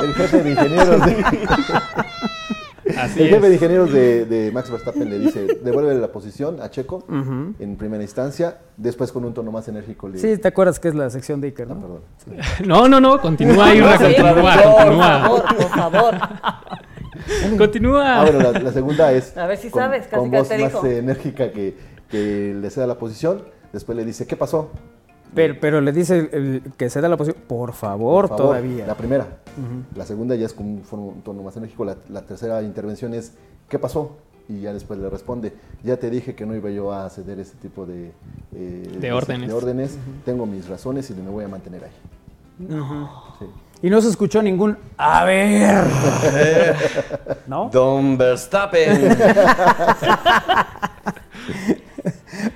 El 0.02 0.13
jefe 0.15 0.42
de 0.44 0.50
ingenieros 0.52 1.06
de, 1.06 1.26
Así 2.97 3.21
el 3.21 3.30
jefe 3.30 3.47
de 3.49 3.54
ingenieros 3.56 3.91
de, 3.91 4.25
de 4.25 4.52
Max 4.52 4.71
Verstappen 4.71 5.10
le 5.10 5.19
dice, 5.19 5.45
devuelve 5.63 5.93
la 5.95 6.12
posición 6.12 6.62
a 6.62 6.69
Checo 6.71 7.04
en 7.60 7.75
primera 7.78 8.02
instancia, 8.04 8.58
después 8.78 9.12
con 9.12 9.25
un 9.25 9.34
tono 9.34 9.52
más 9.52 9.67
enérgico 9.67 10.08
le 10.10 10.17
Sí, 10.17 10.38
¿te 10.38 10.47
acuerdas 10.47 10.80
que 10.80 10.88
es 10.89 10.95
la 10.95 11.10
sección 11.10 11.41
de 11.41 11.47
Iker, 11.47 11.67
no? 11.67 11.80
Perdón. 11.80 12.02
No, 12.65 12.88
no, 12.88 12.99
no, 12.99 13.19
continúa, 13.21 13.73
Irra, 13.75 13.97
Sí, 13.97 14.04
continúa, 14.15 14.34
por 14.34 14.73
continúa. 14.75 15.19
favor, 15.21 15.43
por 15.56 15.69
favor. 15.69 16.15
Continúa. 17.58 18.21
Ah, 18.21 18.23
bueno, 18.23 18.52
la, 18.52 18.60
la 18.60 18.71
segunda 18.71 19.12
es 19.12 19.36
A 19.38 19.45
ver 19.45 19.58
si 19.58 19.69
con, 19.69 19.82
sabes, 19.82 20.08
casi 20.08 20.15
con 20.15 20.32
voz 20.32 20.47
te 20.47 20.58
más 20.58 20.71
dijo. 20.71 20.86
eh, 20.86 20.97
enérgica 20.99 21.52
que, 21.52 21.75
que 22.10 22.56
le 22.60 22.69
ceda 22.69 22.88
la 22.88 22.97
posición, 22.97 23.43
después 23.73 23.97
le 23.97 24.06
dice, 24.06 24.25
¿qué 24.25 24.36
pasó? 24.36 24.71
Pero, 25.34 25.56
pero 25.62 25.82
le 25.82 25.92
dice 25.92 26.30
el- 26.32 26.63
que 26.78 26.89
se 26.89 27.02
da 27.02 27.10
la 27.10 27.18
posición. 27.18 27.42
Por 27.48 27.74
favor, 27.74 28.28
Por 28.28 28.38
favor, 28.38 28.48
todavía. 28.54 28.86
La 28.88 28.96
primera. 28.96 29.28
La 29.96 30.06
segunda 30.06 30.36
ya 30.36 30.46
es 30.46 30.54
con 30.54 30.65
un, 30.92 31.22
tono 31.24 31.44
más 31.44 31.56
enérgico. 31.58 31.86
La, 31.86 31.98
la 32.10 32.22
tercera 32.22 32.62
intervención 32.62 33.13
es, 33.13 33.34
¿qué 33.68 33.78
pasó? 33.80 34.18
Y 34.48 34.62
ya 34.62 34.74
después 34.74 35.00
le 35.00 35.08
responde, 35.10 35.54
ya 35.84 35.98
te 35.98 36.10
dije 36.10 36.34
que 36.34 36.44
no 36.46 36.56
iba 36.56 36.72
yo 36.72 36.92
a 36.92 37.08
ceder 37.12 37.39
ese 37.39 37.56
tipo 37.58 37.86
de, 37.86 38.12
eh, 38.56 38.98
De 39.00 39.12
órdenes. 39.12 39.48
de 39.48 39.54
órdenes. 39.54 39.98
Tengo 40.26 40.46
mis 40.48 40.68
razones 40.68 41.10
y 41.12 41.13
me 41.13 41.30
voy 41.30 41.46
a 41.46 41.48
mantener 41.48 41.84
ahí. 41.84 41.92
Sí. 43.38 43.46
Y 43.84 43.89
no 43.89 44.02
se 44.02 44.10
escuchó 44.10 44.42
ningún. 44.42 44.76
A 44.98 45.24
ver. 45.24 45.84
¿No? 47.48 47.70
Don 47.72 48.18
Verstappen. 48.18 49.15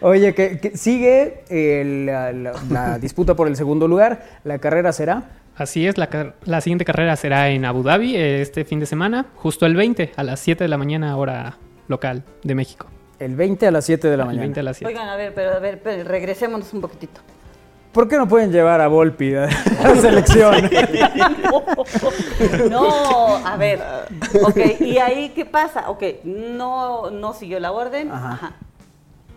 Oye, 0.03 0.33
que, 0.35 0.59
que 0.59 0.77
sigue 0.77 1.43
el- 1.49 2.05
la, 2.05 2.31
la- 2.31 2.53
la 2.69 2.99
disputa 2.99 3.35
por 3.35 3.47
el 3.47 3.55
segundo 3.55 3.87
lugar. 3.87 4.23
La 4.43 4.59
carrera 4.59 4.91
será. 4.91 5.23
Así 5.55 5.87
es, 5.87 5.95
la, 5.97 6.61
siguiente 6.61 6.83
carrera 6.83 7.15
será 7.15 7.49
en 7.49 7.63
Abu 7.65 7.83
Dhabi 7.83 8.15
eh, 8.15 8.41
este 8.41 8.65
fin 8.65 8.79
de 8.79 8.85
semana, 8.87 9.27
justo 9.35 9.67
el 9.67 9.75
20, 9.75 10.11
a 10.15 10.23
las 10.23 10.39
7 10.39 10.63
de 10.63 10.67
la 10.67 10.77
mañana, 10.79 11.15
hora 11.15 11.57
local 11.87 12.23
de 12.43 12.55
México. 12.55 12.87
El 13.19 13.35
20 13.35 13.67
a 13.67 13.71
las 13.71 13.85
7 13.85 14.09
de 14.09 14.17
la 14.17 14.23
El 14.23 14.27
mañana. 14.27 14.41
20 14.45 14.59
a 14.59 14.63
las 14.63 14.77
7. 14.77 14.91
Oigan, 14.93 15.07
a 15.09 15.15
ver, 15.15 15.31
pero 15.35 15.51
a 15.51 15.59
ver, 15.59 15.79
pero 15.83 16.03
regresémonos 16.09 16.73
un 16.73 16.81
poquitito. 16.81 17.21
¿Por 17.91 18.07
qué 18.07 18.17
no 18.17 18.27
pueden 18.27 18.51
llevar 18.51 18.81
a 18.81 18.87
Volpi 18.87 19.35
a 19.35 19.47
la 19.83 19.95
selección? 20.01 20.55
No, 22.69 23.35
a 23.45 23.55
ver. 23.57 23.79
Ok, 24.43 24.57
¿y 24.81 24.97
ahí 24.97 25.29
qué 25.35 25.45
pasa? 25.45 25.89
Ok, 25.91 26.03
no, 26.23 27.11
no 27.11 27.33
siguió 27.33 27.59
la 27.59 27.71
orden. 27.71 28.11
Ajá. 28.11 28.31
Ajá. 28.33 28.55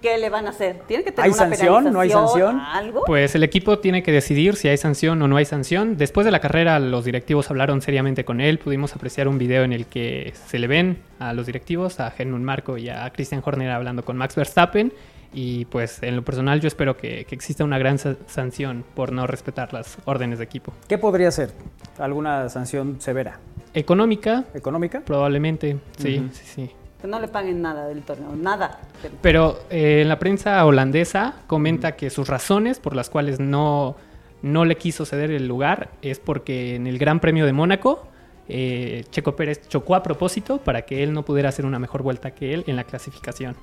¿Qué 0.07 0.19
le 0.19 0.31
van 0.31 0.47
a 0.47 0.51
hacer? 0.51 0.77
¿Tiene 0.87 1.03
que 1.03 1.11
tener 1.11 1.25
¿Hay 1.25 1.31
una 1.31 1.38
sanción? 1.57 1.92
¿No 1.92 1.99
hay 1.99 2.11
sanción? 2.11 2.61
¿Algo? 2.61 3.03
Pues 3.07 3.35
el 3.35 3.42
equipo 3.42 3.81
tiene 3.81 4.05
que 4.05 4.12
decidir 4.12 4.55
si 4.55 4.69
hay 4.69 4.77
sanción 4.77 5.21
o 5.21 5.27
no 5.27 5.37
hay 5.37 5.45
sanción. 5.45 5.97
Después 5.97 6.25
de 6.25 6.31
la 6.31 6.38
carrera, 6.38 6.79
los 6.79 7.05
directivos 7.05 7.51
hablaron 7.51 7.83
seriamente 7.83 8.25
con 8.25 8.40
él. 8.40 8.61
Pudimos 8.61 8.95
apreciar 8.95 9.27
un 9.27 9.37
video 9.37 9.64
en 9.64 9.73
el 9.73 9.87
que 9.87 10.33
se 10.47 10.61
le 10.61 10.69
ven 10.69 10.99
a 11.19 11.33
los 11.33 11.47
directivos, 11.47 11.99
a 11.99 12.12
Helmut 12.16 12.40
Marco 12.40 12.79
y 12.79 12.88
a 12.88 13.11
Christian 13.11 13.42
Horner 13.45 13.71
hablando 13.73 14.05
con 14.05 14.16
Max 14.16 14.37
Verstappen. 14.37 14.92
Y 15.35 15.64
pues 15.64 16.01
en 16.05 16.14
lo 16.14 16.23
personal 16.23 16.61
yo 16.61 16.69
espero 16.69 16.97
que, 16.97 17.25
que 17.25 17.35
exista 17.35 17.64
una 17.64 17.79
gran 17.79 17.99
sa- 17.99 18.14
sanción 18.27 18.85
por 18.95 19.11
no 19.11 19.27
respetar 19.27 19.73
las 19.75 19.99
órdenes 20.05 20.38
de 20.38 20.45
equipo. 20.45 20.73
¿Qué 20.88 20.99
podría 20.99 21.33
ser? 21.33 21.51
¿Alguna 21.99 22.49
sanción 22.49 23.01
severa? 23.01 23.40
Económica, 23.75 24.45
¿Económica? 24.55 25.01
probablemente, 25.05 25.79
sí, 25.99 26.25
sí, 26.33 26.42
sí. 26.45 26.71
Que 27.07 27.12
no 27.12 27.21
le 27.21 27.29
paguen 27.29 27.62
nada 27.62 27.87
del 27.87 28.03
torneo, 28.03 28.35
nada. 28.35 28.81
Pero 29.23 29.61
eh, 29.71 30.01
en 30.03 30.09
la 30.09 30.19
prensa 30.19 30.64
holandesa 30.66 31.35
comenta 31.47 31.92
que 31.92 32.11
sus 32.11 32.27
razones 32.29 32.81
por 32.81 32.97
las 32.97 33.11
cuales 33.11 33.38
no, 33.38 33.95
no 34.42 34.64
le 34.64 34.75
quiso 34.77 35.07
ceder 35.07 35.31
el 35.31 35.47
lugar 35.47 35.90
es 36.03 36.19
porque 36.19 36.75
en 36.75 36.88
el 36.88 36.99
Gran 36.99 37.21
Premio 37.21 37.47
de 37.47 37.53
Mónaco 37.53 38.09
eh, 38.49 39.05
Checo 39.11 39.37
Pérez 39.37 39.69
chocó 39.69 39.95
a 39.95 40.03
propósito 40.03 40.59
para 40.59 40.83
que 40.83 41.05
él 41.05 41.12
no 41.12 41.25
pudiera 41.25 41.49
hacer 41.49 41.64
una 41.64 41.79
mejor 41.79 42.03
vuelta 42.03 42.33
que 42.33 42.53
él 42.53 42.64
en 42.66 42.75
la 42.75 42.83
clasificación. 42.83 43.55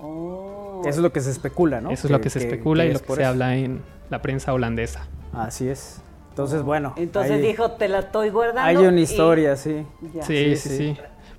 Oh. 0.00 0.82
Eso 0.84 0.90
es 0.90 1.02
lo 1.02 1.12
que 1.12 1.20
se 1.20 1.32
especula, 1.32 1.80
¿no? 1.80 1.90
Eso 1.90 2.06
es 2.06 2.12
lo 2.12 2.20
que 2.20 2.30
se 2.30 2.38
especula 2.38 2.84
y 2.84 2.92
lo 2.92 3.00
que 3.00 3.14
se 3.14 3.20
eso. 3.22 3.30
habla 3.30 3.56
en 3.56 3.82
la 4.10 4.22
prensa 4.22 4.52
holandesa. 4.52 5.08
Así 5.32 5.68
es. 5.68 6.02
Entonces, 6.30 6.62
bueno. 6.62 6.94
Entonces 6.96 7.32
hay- 7.32 7.42
dijo, 7.42 7.72
te 7.72 7.88
la 7.88 7.98
estoy 7.98 8.30
guardando. 8.30 8.60
Hay 8.62 8.76
una 8.76 9.00
y- 9.00 9.02
historia, 9.02 9.56
sí. 9.56 9.84
Sí, 10.24 10.54
sí, 10.54 10.68
sí, 10.68 10.96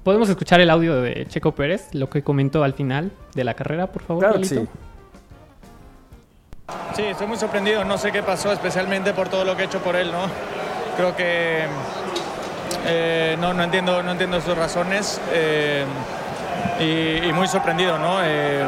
¿Podemos 0.10 0.28
escuchar 0.28 0.60
el 0.60 0.72
audio 0.72 1.04
de 1.04 1.28
Checo 1.28 1.52
Pérez, 1.54 1.94
lo 1.94 2.10
que 2.10 2.24
comentó 2.24 2.64
al 2.64 2.74
final 2.74 3.12
de 3.36 3.44
la 3.44 3.54
carrera, 3.54 3.92
por 3.92 4.02
favor? 4.02 4.24
Claro 4.24 4.40
que 4.42 4.46
Lalito? 4.56 4.62
sí. 4.64 4.70
Sí, 6.96 7.04
estoy 7.04 7.28
muy 7.28 7.38
sorprendido. 7.38 7.86
No 7.86 7.96
sé 7.96 8.12
qué 8.12 8.24
pasó, 8.24 8.52
especialmente 8.52 9.14
por 9.14 9.30
todo 9.30 9.46
lo 9.46 9.56
que 9.56 9.62
he 9.62 9.66
hecho 9.68 9.78
por 9.84 9.96
él, 9.96 10.12
¿no? 10.12 10.22
Creo 10.98 11.16
que 11.16 11.66
eh, 12.88 13.38
no, 13.40 13.54
no 13.54 13.62
entiendo, 13.62 14.02
no 14.02 14.14
entiendo 14.14 14.42
sus 14.42 14.58
razones 14.58 15.22
eh, 15.32 15.86
y, 16.80 17.28
y 17.28 17.32
muy 17.32 17.48
sorprendido, 17.48 18.00
¿no? 18.00 18.18
Eh, 18.24 18.66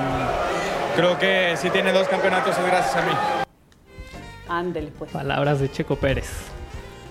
creo 0.95 1.17
que 1.17 1.55
si 1.57 1.71
tiene 1.71 1.91
dos 1.91 2.07
campeonatos 2.07 2.55
es 2.55 2.65
gracias 2.67 2.97
a 2.97 3.01
mí. 3.01 3.13
Ándele, 4.47 4.91
pues. 4.91 5.09
Palabras 5.09 5.59
de 5.59 5.71
Checo 5.71 5.95
Pérez. 5.95 6.51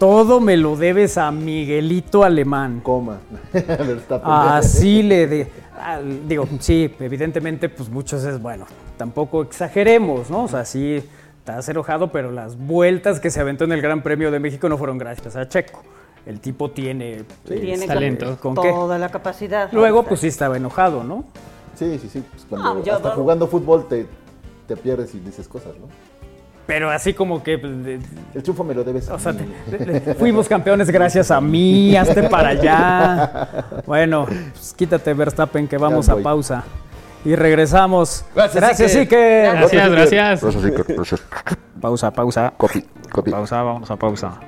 Todo 0.01 0.41
me 0.41 0.57
lo 0.57 0.77
debes 0.77 1.19
a 1.19 1.31
Miguelito 1.31 2.25
Alemán. 2.25 2.81
Coma. 2.83 3.19
Así 4.25 5.03
le 5.03 5.27
de. 5.27 5.49
ah, 5.79 6.01
Digo, 6.27 6.49
sí, 6.59 6.93
evidentemente, 6.99 7.69
pues 7.69 7.89
muchos 7.91 8.25
es 8.25 8.41
bueno. 8.41 8.65
Tampoco 8.97 9.43
exageremos, 9.43 10.31
¿no? 10.31 10.45
O 10.45 10.49
sea, 10.49 10.65
sí, 10.65 11.05
estás 11.39 11.69
enojado, 11.69 12.11
pero 12.11 12.33
las 12.33 12.57
vueltas 12.57 13.21
que 13.21 13.29
se 13.31 13.41
aventó 13.41 13.65
en 13.65 13.73
el 13.73 13.83
Gran 13.83 14.03
Premio 14.03 14.31
de 14.31 14.41
México 14.41 14.71
no 14.71 14.79
fueron 14.79 14.97
gracias 14.97 15.37
a 15.37 15.47
Checo. 15.47 15.83
El 16.25 16.41
tipo 16.41 16.71
tiene, 16.71 17.25
Tiene 17.47 17.87
talento. 17.87 18.39
¿Con 18.41 18.55
qué? 18.55 18.71
toda 18.71 18.97
la 18.99 19.11
capacidad. 19.11 19.71
Luego, 19.71 20.03
pues 20.05 20.21
sí 20.21 20.29
estaba 20.29 20.57
enojado, 20.57 21.05
¿no? 21.05 21.25
Sí, 21.75 21.99
sí, 21.99 22.09
sí. 22.11 22.23
pues, 22.31 22.47
cuando 22.49 22.83
yo 22.83 22.95
hasta 22.97 23.11
no- 23.11 23.15
jugando 23.17 23.47
fútbol 23.47 23.87
te, 23.87 24.07
te 24.67 24.77
pierdes 24.79 25.15
y 25.15 25.21
dices 25.21 25.47
cosas, 25.47 25.73
¿no? 25.79 25.89
Pero 26.71 26.89
así 26.91 27.15
como 27.15 27.43
que. 27.43 27.59
pues, 27.59 27.85
de- 27.85 27.99
El 28.35 28.43
triunfo 28.43 28.63
me 28.65 28.75
lo 28.75 28.85
debes. 28.85 29.09
a 29.09 29.15
O 29.15 29.19
sea, 29.19 29.33
mí. 29.33 29.41
te- 29.71 29.79
de- 29.79 30.01
de- 30.01 30.15
fuimos 30.15 30.47
campeones 30.49 30.89
gracias 30.91 31.31
a 31.31 31.41
mí, 31.41 31.97
hazte 31.97 32.23
para 32.25 32.51
allá. 32.51 33.49
Bueno, 33.87 34.27
pues 34.27 34.73
quítate 34.77 35.13
Verstappen 35.15 35.67
que 35.67 35.77
vamos 35.79 36.09
a 36.09 36.17
pausa. 36.17 36.63
Y 37.25 37.35
regresamos. 37.35 38.25
Gracias, 38.35 38.63
Gracias. 38.63 38.97
Iker. 38.97 39.53
Gracias, 39.57 39.91
gracias. 39.91 40.41
Gracias, 40.43 40.65
Iker, 40.65 40.85
gracias. 40.97 41.23
Pausa, 41.81 42.11
pausa. 42.11 42.53
Copy, 42.57 42.85
copy. 43.11 43.31
Pausa, 43.31 43.63
vamos 43.63 43.91
a 43.91 43.97
pausa. 43.97 44.41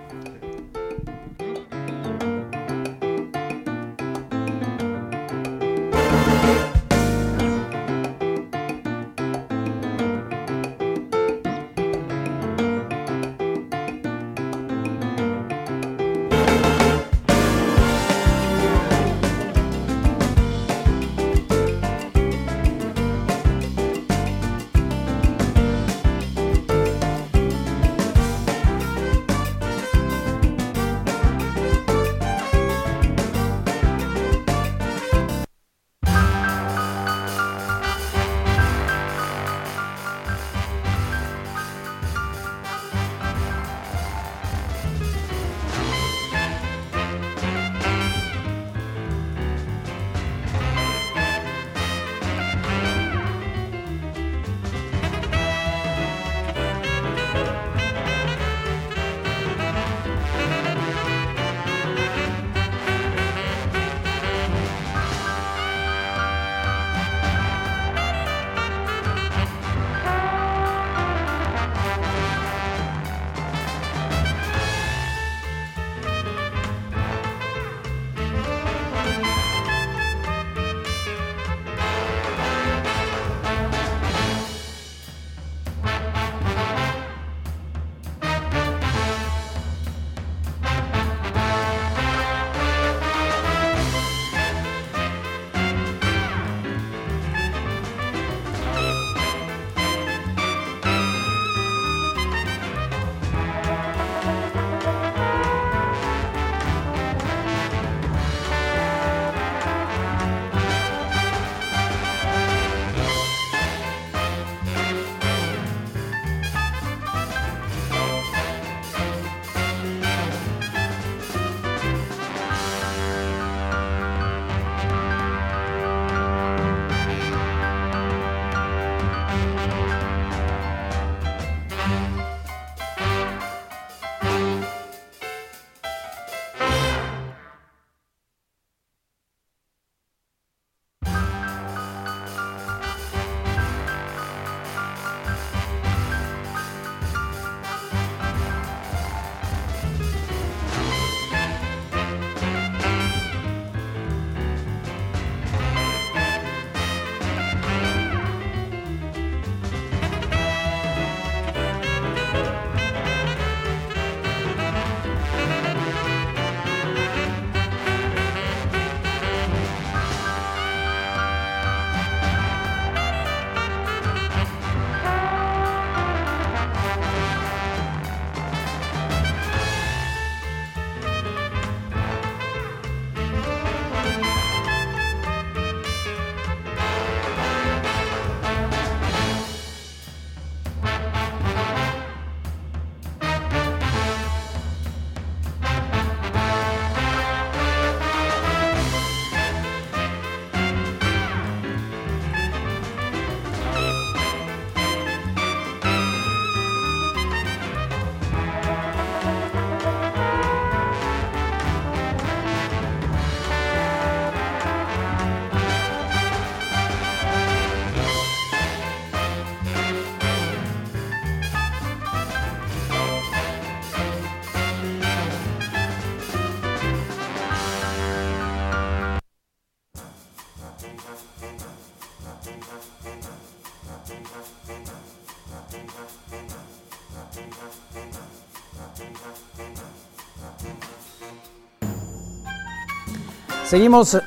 Seguimos, 243.72 244.18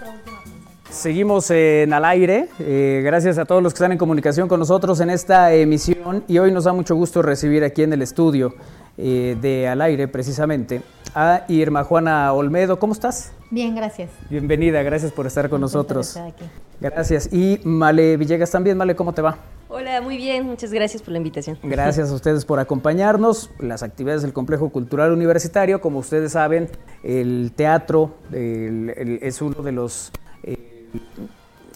seguimos 0.90 1.52
en 1.52 1.94
al 1.94 2.04
aire. 2.06 2.50
Eh, 2.58 3.02
gracias 3.06 3.38
a 3.38 3.46
todos 3.46 3.62
los 3.62 3.74
que 3.74 3.78
están 3.78 3.92
en 3.92 4.00
comunicación 4.00 4.48
con 4.48 4.60
nosotros 4.60 5.00
en 5.02 5.12
esta 5.12 5.54
emisión. 5.54 6.24
Y 6.28 6.40
hoy 6.40 6.52
nos 6.52 6.64
da 6.64 6.74
mucho 6.74 6.96
gusto 6.96 7.22
recibir 7.22 7.64
aquí 7.64 7.84
en 7.84 7.94
el 7.94 8.02
estudio 8.02 8.56
eh, 8.98 9.38
de 9.40 9.68
Al 9.68 9.82
aire, 9.82 10.08
precisamente, 10.08 10.82
a 11.15 11.45
Irma 11.47 11.84
Juana 11.84 12.32
Olmedo. 12.34 12.78
¿Cómo 12.78 12.93
estás? 12.93 13.32
Bien, 13.49 13.73
gracias. 13.75 14.12
Bienvenida, 14.30 14.84
gracias 14.84 15.12
por 15.12 15.25
estar 15.25 15.49
con 15.49 15.62
nosotros. 15.62 16.10
estar 16.10 16.28
aquí. 16.28 16.45
Gracias. 16.82 17.32
Y 17.34 17.60
Male 17.63 18.17
Villegas 18.17 18.51
también. 18.51 18.78
Male, 18.78 18.95
¿cómo 18.95 19.13
te 19.13 19.21
va? 19.21 19.38
Hola, 19.69 19.99
muy 20.01 20.17
bien, 20.17 20.45
muchas 20.45 20.71
gracias 20.71 21.01
por 21.01 21.12
la 21.13 21.17
invitación. 21.17 21.58
Gracias 21.63 22.12
a 22.12 22.13
ustedes 22.13 22.45
por 22.45 22.60
acompañarnos. 22.60 23.49
Las 23.60 23.82
actividades 23.82 24.21
del 24.21 24.34
Complejo 24.34 24.69
Cultural 24.69 25.12
Universitario, 25.12 25.82
como 25.82 25.99
ustedes 25.99 26.34
saben, 26.34 26.69
el 27.04 27.51
teatro 27.56 28.15
el- 28.32 28.93
el- 28.95 29.19
es 29.23 29.41
uno 29.41 29.63
de 29.63 29.71
los 29.71 30.12
eh, 30.43 30.86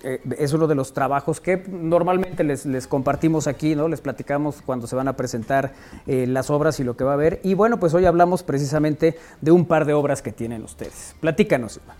eh, 0.04 0.22
es 0.38 0.54
uno 0.54 0.68
de 0.68 0.76
los 0.76 0.94
trabajos 0.94 1.42
que 1.42 1.58
normalmente 1.68 2.44
les, 2.44 2.66
les 2.66 2.88
compartimos 2.88 3.48
aquí, 3.48 3.76
¿no? 3.76 3.88
Les 3.88 4.02
platicamos 4.02 4.62
cuando 4.66 4.88
se 4.88 4.96
van 4.96 5.08
a 5.08 5.16
presentar 5.16 5.74
eh, 6.08 6.26
las 6.28 6.50
obras 6.50 6.80
y 6.80 6.84
lo 6.84 6.96
que 6.96 7.04
va 7.04 7.12
a 7.12 7.14
haber. 7.16 7.42
Y 7.44 7.54
bueno, 7.54 7.80
pues 7.80 7.94
hoy 7.94 8.06
hablamos 8.06 8.44
precisamente 8.44 9.18
de 9.42 9.52
un 9.52 9.66
par 9.66 9.86
de 9.86 9.94
obras 9.94 10.22
que 10.22 10.32
tienen 10.32 10.64
ustedes. 10.64 11.16
Platícanos. 11.20 11.78
Irma. 11.78 11.96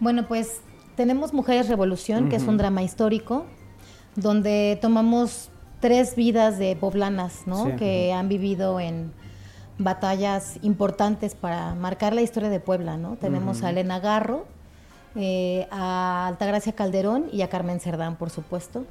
Bueno, 0.00 0.26
pues 0.26 0.60
tenemos 0.96 1.32
Mujeres 1.32 1.68
Revolución, 1.68 2.28
que 2.28 2.36
es 2.36 2.42
un 2.44 2.56
drama 2.56 2.82
histórico, 2.82 3.46
donde 4.16 4.78
tomamos 4.80 5.50
tres 5.80 6.16
vidas 6.16 6.58
de 6.58 6.76
poblanas, 6.76 7.42
¿no? 7.46 7.66
Sí. 7.66 7.72
Que 7.78 8.12
han 8.12 8.28
vivido 8.28 8.80
en 8.80 9.12
batallas 9.78 10.58
importantes 10.62 11.34
para 11.34 11.74
marcar 11.74 12.14
la 12.14 12.22
historia 12.22 12.50
de 12.50 12.60
Puebla, 12.60 12.96
¿no? 12.96 13.16
Tenemos 13.16 13.62
a 13.62 13.70
Elena 13.70 13.98
Garro, 13.98 14.46
eh, 15.16 15.66
a 15.70 16.26
Altagracia 16.28 16.72
Calderón 16.72 17.26
y 17.32 17.42
a 17.42 17.48
Carmen 17.48 17.80
Cerdán, 17.80 18.16
por 18.16 18.30
supuesto. 18.30 18.84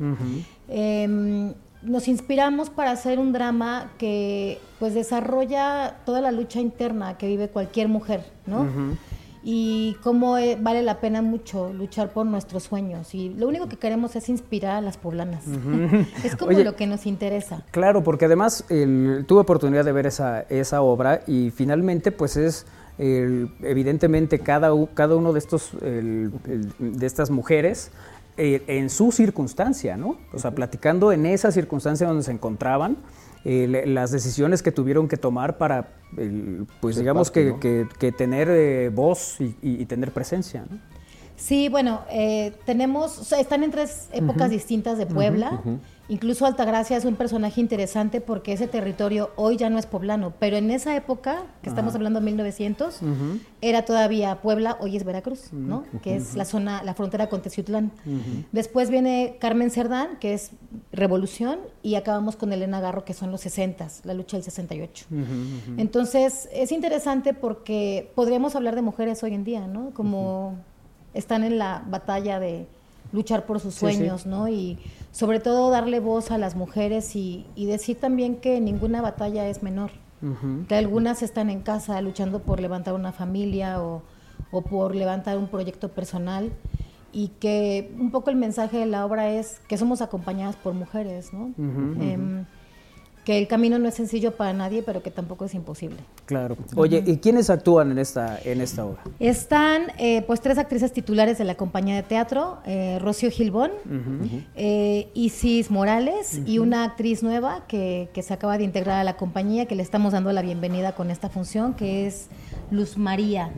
Em, 0.67 1.53
nos 1.81 2.07
inspiramos 2.07 2.69
para 2.69 2.91
hacer 2.91 3.19
un 3.19 3.31
drama 3.31 3.91
que 3.97 4.59
pues 4.79 4.93
desarrolla 4.93 5.95
toda 6.05 6.19
la 6.21 6.31
lucha 6.31 6.59
interna 6.59 7.17
que 7.17 7.27
vive 7.27 7.47
cualquier 7.49 7.87
mujer, 7.87 8.25
¿no? 8.45 8.67
Y 9.41 9.95
cómo 10.03 10.37
eh, 10.37 10.57
vale 10.59 10.83
la 10.83 10.99
pena 10.99 11.21
mucho 11.21 11.71
luchar 11.71 12.09
por 12.11 12.25
nuestros 12.25 12.63
sueños. 12.63 13.15
Y 13.15 13.29
lo 13.29 13.47
único 13.47 13.69
que 13.69 13.77
queremos 13.77 14.13
es 14.17 14.27
inspirar 14.27 14.75
a 14.75 14.81
las 14.81 14.97
poblanas. 14.97 15.45
Es 16.25 16.35
como 16.35 16.51
Oye, 16.51 16.65
lo 16.65 16.75
que 16.75 16.85
nos 16.87 17.05
interesa. 17.05 17.63
Claro, 17.71 18.03
porque 18.03 18.25
además 18.25 18.65
el- 18.69 19.23
tuve 19.25 19.39
oportunidad 19.39 19.85
de 19.85 19.93
ver 19.93 20.07
esa, 20.07 20.41
esa 20.49 20.81
obra 20.81 21.21
y 21.25 21.51
finalmente 21.51 22.11
pues 22.11 22.35
es 22.35 22.65
el- 22.99 23.49
evidentemente 23.63 24.37
cada, 24.39 24.69
cada 24.93 25.15
uno 25.15 25.33
de 25.33 25.39
estos 25.39 25.71
el- 25.81 26.31
el- 26.47 26.99
de 26.99 27.05
estas 27.07 27.29
mujeres 27.31 27.91
eh, 28.37 28.61
en 28.67 28.89
su 28.89 29.11
circunstancia, 29.11 29.97
¿no? 29.97 30.17
O 30.33 30.39
sea, 30.39 30.51
platicando 30.51 31.11
en 31.11 31.25
esa 31.25 31.51
circunstancia 31.51 32.07
donde 32.07 32.23
se 32.23 32.31
encontraban, 32.31 32.97
eh, 33.45 33.67
le- 33.67 33.85
las 33.87 34.11
decisiones 34.11 34.61
que 34.61 34.71
tuvieron 34.71 35.07
que 35.07 35.17
tomar 35.17 35.57
para, 35.57 35.87
pues 36.81 36.97
digamos 36.97 37.29
parte, 37.31 37.43
que, 37.45 37.49
¿no? 37.51 37.59
que- 37.59 37.87
que 37.99 38.11
tener 38.11 38.47
eh, 38.49 38.89
voz 38.93 39.41
y, 39.41 39.55
y- 39.61 39.81
y 39.81 39.85
tener 39.85 40.11
presencia, 40.11 40.65
¿no? 40.69 40.77
Sí, 41.35 41.69
bueno, 41.69 42.01
eh, 42.11 42.53
tenemos, 42.65 43.17
o 43.17 43.23
sea, 43.23 43.39
están 43.39 43.63
en 43.63 43.71
tres 43.71 44.09
épocas 44.11 44.49
distintas 44.51 44.97
de 44.97 45.05
Puebla. 45.05 45.53
ujú. 45.53 45.79
Incluso 46.09 46.47
Altagracia 46.47 46.97
es 46.97 47.05
un 47.05 47.15
personaje 47.15 47.61
interesante 47.61 48.19
porque 48.19 48.51
ese 48.53 48.67
territorio 48.67 49.29
hoy 49.35 49.57
ya 49.57 49.69
no 49.69 49.77
es 49.77 49.85
poblano, 49.85 50.33
pero 50.39 50.57
en 50.57 50.71
esa 50.71 50.95
época, 50.95 51.43
que 51.61 51.69
estamos 51.69 51.89
Ajá. 51.91 51.97
hablando 51.97 52.19
de 52.19 52.25
1900, 52.25 53.01
Ujú. 53.03 53.39
era 53.61 53.85
todavía 53.85 54.41
Puebla, 54.41 54.77
hoy 54.79 54.97
es 54.97 55.03
Veracruz, 55.03 55.53
¿no? 55.53 55.83
Que 56.01 56.15
es 56.15 56.35
la 56.35 56.45
zona, 56.45 56.81
la 56.83 56.95
frontera 56.95 57.29
con 57.29 57.43
Teciutlán. 57.43 57.91
Después 58.51 58.89
viene 58.89 59.37
Carmen 59.39 59.69
Cerdán, 59.69 60.17
que 60.19 60.33
es 60.33 60.49
Revolución, 60.91 61.59
y 61.83 61.93
acabamos 61.93 62.35
con 62.35 62.51
Elena 62.53 62.81
Garro, 62.81 63.05
que 63.05 63.13
son 63.13 63.29
los 63.31 63.41
60, 63.41 63.87
la 64.03 64.13
lucha 64.15 64.35
del 64.37 64.43
68. 64.43 65.05
Entonces, 65.77 66.49
es 66.51 66.71
interesante 66.71 67.33
porque 67.35 68.11
podríamos 68.15 68.55
hablar 68.55 68.73
de 68.75 68.81
mujeres 68.81 69.21
hoy 69.23 69.33
en 69.35 69.43
día, 69.43 69.67
¿no? 69.67 69.91
Como 69.93 70.55
están 71.13 71.43
en 71.43 71.57
la 71.59 71.83
batalla 71.87 72.39
de 72.39 72.65
luchar 73.11 73.45
por 73.45 73.59
sus 73.59 73.73
Sí, 73.73 73.79
sueños, 73.81 74.21
sí. 74.21 74.29
¿no? 74.29 74.47
Y 74.47 74.77
sobre 75.11 75.39
todo 75.39 75.69
darle 75.69 75.99
voz 75.99 76.31
a 76.31 76.37
las 76.37 76.55
mujeres 76.55 77.15
y, 77.15 77.45
y 77.55 77.65
decir 77.65 77.99
también 77.99 78.37
que 78.37 78.59
ninguna 78.61 79.01
batalla 79.01 79.47
es 79.47 79.63
menor, 79.63 79.91
que 80.67 80.75
algunas 80.75 81.23
están 81.23 81.49
en 81.49 81.61
casa 81.61 82.01
luchando 82.01 82.39
por 82.39 82.59
levantar 82.59 82.93
una 82.93 83.13
familia 83.13 83.81
o, 83.81 84.03
o 84.51 84.61
por 84.61 84.93
levantar 84.93 85.37
un 85.37 85.47
proyecto 85.47 85.89
personal 85.89 86.51
y 87.11 87.29
que 87.39 87.95
un 87.97 88.11
poco 88.11 88.29
el 88.29 88.35
mensaje 88.35 88.77
de 88.77 88.85
la 88.85 89.05
obra 89.05 89.29
es 89.31 89.61
que 89.67 89.77
somos 89.77 90.01
acompañadas 90.01 90.55
por 90.57 90.73
mujeres, 90.73 91.33
¿no? 91.33 91.53
Em, 91.57 92.45
que 93.29 93.37
el 93.37 93.47
camino 93.47 93.77
no 93.77 93.87
es 93.87 93.93
sencillo 93.93 94.31
para 94.31 94.53
nadie, 94.53 94.81
pero 94.81 95.03
que 95.03 95.11
tampoco 95.11 95.45
es 95.45 95.53
imposible. 95.53 95.97
Claro. 96.25 96.57
Oye, 96.75 97.03
¿y 97.05 97.17
quiénes 97.17 97.51
actúan 97.51 97.91
en 97.91 97.99
esta, 97.99 98.39
en 98.43 98.59
esta 98.59 98.83
obra? 98.83 99.03
Están 99.19 99.83
eh, 99.99 100.23
pues 100.23 100.41
tres 100.41 100.57
actrices 100.57 100.91
titulares 100.91 101.37
de 101.37 101.43
la 101.43 101.53
compañía 101.53 101.95
de 101.95 102.01
teatro, 102.01 102.57
eh, 102.65 102.97
Rocío 102.99 103.29
Gilbón, 103.29 103.69
eh, 104.55 105.09
Isis 105.13 105.69
Morales 105.69 106.41
y 106.47 106.57
una 106.57 106.83
actriz 106.83 107.21
nueva 107.21 107.65
que, 107.67 108.09
que 108.15 108.23
se 108.23 108.33
acaba 108.33 108.57
de 108.57 108.63
integrar 108.63 108.99
a 108.99 109.03
la 109.03 109.15
compañía, 109.15 109.67
que 109.67 109.75
le 109.75 109.83
estamos 109.83 110.13
dando 110.13 110.31
la 110.31 110.41
bienvenida 110.41 110.93
con 110.93 111.11
esta 111.11 111.29
función, 111.29 111.75
que 111.75 112.07
es 112.07 112.29
Luz 112.71 112.97
María. 112.97 113.51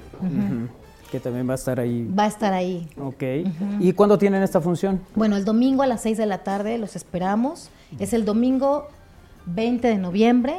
Que 1.10 1.22
también 1.22 1.48
va 1.48 1.54
a 1.54 1.56
estar 1.56 1.80
ahí. 1.80 2.12
Va 2.14 2.24
a 2.26 2.28
estar 2.28 2.52
ahí. 2.52 2.90
Ok. 3.00 3.24
¿Y 3.80 3.94
cuándo 3.94 4.18
tienen 4.18 4.44
esta 4.44 4.60
función? 4.60 5.00
Bueno, 5.16 5.38
el 5.38 5.46
domingo 5.46 5.82
a 5.82 5.88
las 5.88 6.02
6 6.02 6.18
de 6.18 6.26
la 6.26 6.40
tarde 6.40 6.78
los 6.78 6.98
esperamos. 6.98 7.70
Es 8.00 8.12
el 8.12 8.26
domingo 8.26 8.88
20 9.46 9.88
de 9.88 9.98
noviembre 9.98 10.56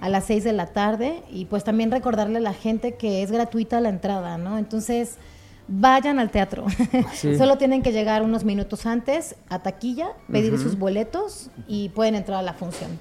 a 0.00 0.08
las 0.08 0.24
6 0.24 0.44
de 0.44 0.52
la 0.52 0.66
tarde 0.66 1.22
y 1.30 1.44
pues 1.46 1.64
también 1.64 1.90
recordarle 1.90 2.38
a 2.38 2.40
la 2.40 2.54
gente 2.54 2.94
que 2.94 3.22
es 3.22 3.30
gratuita 3.30 3.80
la 3.80 3.88
entrada, 3.88 4.38
¿no? 4.38 4.58
Entonces, 4.58 5.18
vayan 5.68 6.18
al 6.18 6.30
teatro. 6.30 6.66
Sí. 7.12 7.36
Solo 7.38 7.58
tienen 7.58 7.82
que 7.82 7.92
llegar 7.92 8.22
unos 8.22 8.44
minutos 8.44 8.86
antes 8.86 9.36
a 9.48 9.60
taquilla, 9.60 10.08
pedir 10.30 10.58
sus 10.58 10.78
boletos 10.78 11.50
y 11.68 11.90
pueden 11.90 12.14
entrar 12.14 12.38
a 12.38 12.42
la 12.42 12.54
función. 12.54 12.98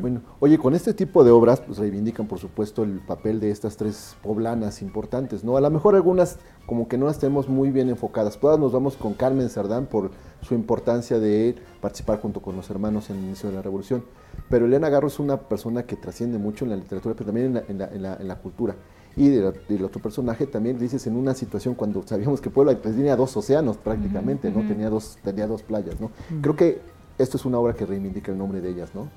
Bueno, 0.00 0.22
oye, 0.40 0.58
con 0.58 0.74
este 0.74 0.92
tipo 0.92 1.22
de 1.22 1.30
obras, 1.30 1.60
pues 1.60 1.78
reivindican, 1.78 2.26
por 2.26 2.38
supuesto, 2.40 2.82
el 2.82 2.98
papel 3.00 3.38
de 3.38 3.50
estas 3.50 3.76
tres 3.76 4.16
poblanas 4.22 4.82
importantes, 4.82 5.44
¿no? 5.44 5.56
A 5.56 5.60
lo 5.60 5.70
mejor 5.70 5.94
algunas 5.94 6.38
como 6.66 6.88
que 6.88 6.98
no 6.98 7.06
las 7.06 7.18
tenemos 7.20 7.48
muy 7.48 7.70
bien 7.70 7.88
enfocadas. 7.88 8.38
Todas 8.38 8.58
nos 8.58 8.72
vamos 8.72 8.96
con 8.96 9.14
Carmen 9.14 9.48
Cerdán 9.48 9.86
por 9.86 10.10
su 10.42 10.54
importancia 10.54 11.18
de 11.20 11.54
participar 11.80 12.20
junto 12.20 12.42
con 12.42 12.56
los 12.56 12.68
hermanos 12.70 13.08
en 13.10 13.18
el 13.18 13.24
inicio 13.24 13.48
de 13.48 13.54
la 13.56 13.62
Revolución. 13.62 14.02
Pero 14.50 14.66
Elena 14.66 14.88
Garro 14.88 15.06
es 15.06 15.18
una 15.20 15.36
persona 15.38 15.84
que 15.84 15.96
trasciende 15.96 16.38
mucho 16.38 16.64
en 16.64 16.70
la 16.72 16.76
literatura, 16.76 17.14
pero 17.14 17.26
también 17.26 17.46
en 17.46 17.54
la, 17.54 17.62
en 17.68 17.78
la- 17.78 17.88
en 17.88 18.02
la- 18.02 18.16
en 18.16 18.28
la 18.28 18.36
cultura. 18.40 18.74
Y 19.18 19.28
de 19.30 19.50
del 19.68 19.82
otro 19.82 20.02
personaje 20.02 20.46
también 20.46 20.78
dices 20.78 21.06
en 21.06 21.16
una 21.16 21.32
situación 21.32 21.74
cuando 21.74 22.02
sabíamos 22.06 22.40
que 22.42 22.50
Puebla 22.50 22.76
pues, 22.82 22.94
tenía 22.94 23.16
dos 23.16 23.34
océanos 23.36 23.78
prácticamente, 23.78 24.50
¿no? 24.50 24.58
ujú. 24.58 24.68
Tenía 24.68 24.90
dos, 24.90 25.16
tenía 25.24 25.46
dos 25.46 25.62
playas, 25.62 25.98
¿no? 26.00 26.06
Ujú. 26.30 26.40
Creo 26.42 26.56
que 26.56 26.95
esto 27.18 27.36
es 27.36 27.44
una 27.44 27.58
obra 27.58 27.74
que 27.74 27.86
reivindica 27.86 28.30
el 28.32 28.38
nombre 28.38 28.60
de 28.60 28.70
ellas, 28.70 28.90
¿no? 28.94 29.08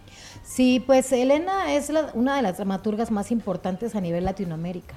Sí, 0.43 0.81
pues 0.85 1.11
Elena 1.11 1.73
es 1.73 1.89
la- 1.89 2.11
una 2.13 2.35
de 2.35 2.41
las 2.41 2.57
dramaturgas 2.57 3.11
más 3.11 3.31
importantes 3.31 3.95
a 3.95 4.01
nivel 4.01 4.25
Latinoamérica. 4.25 4.95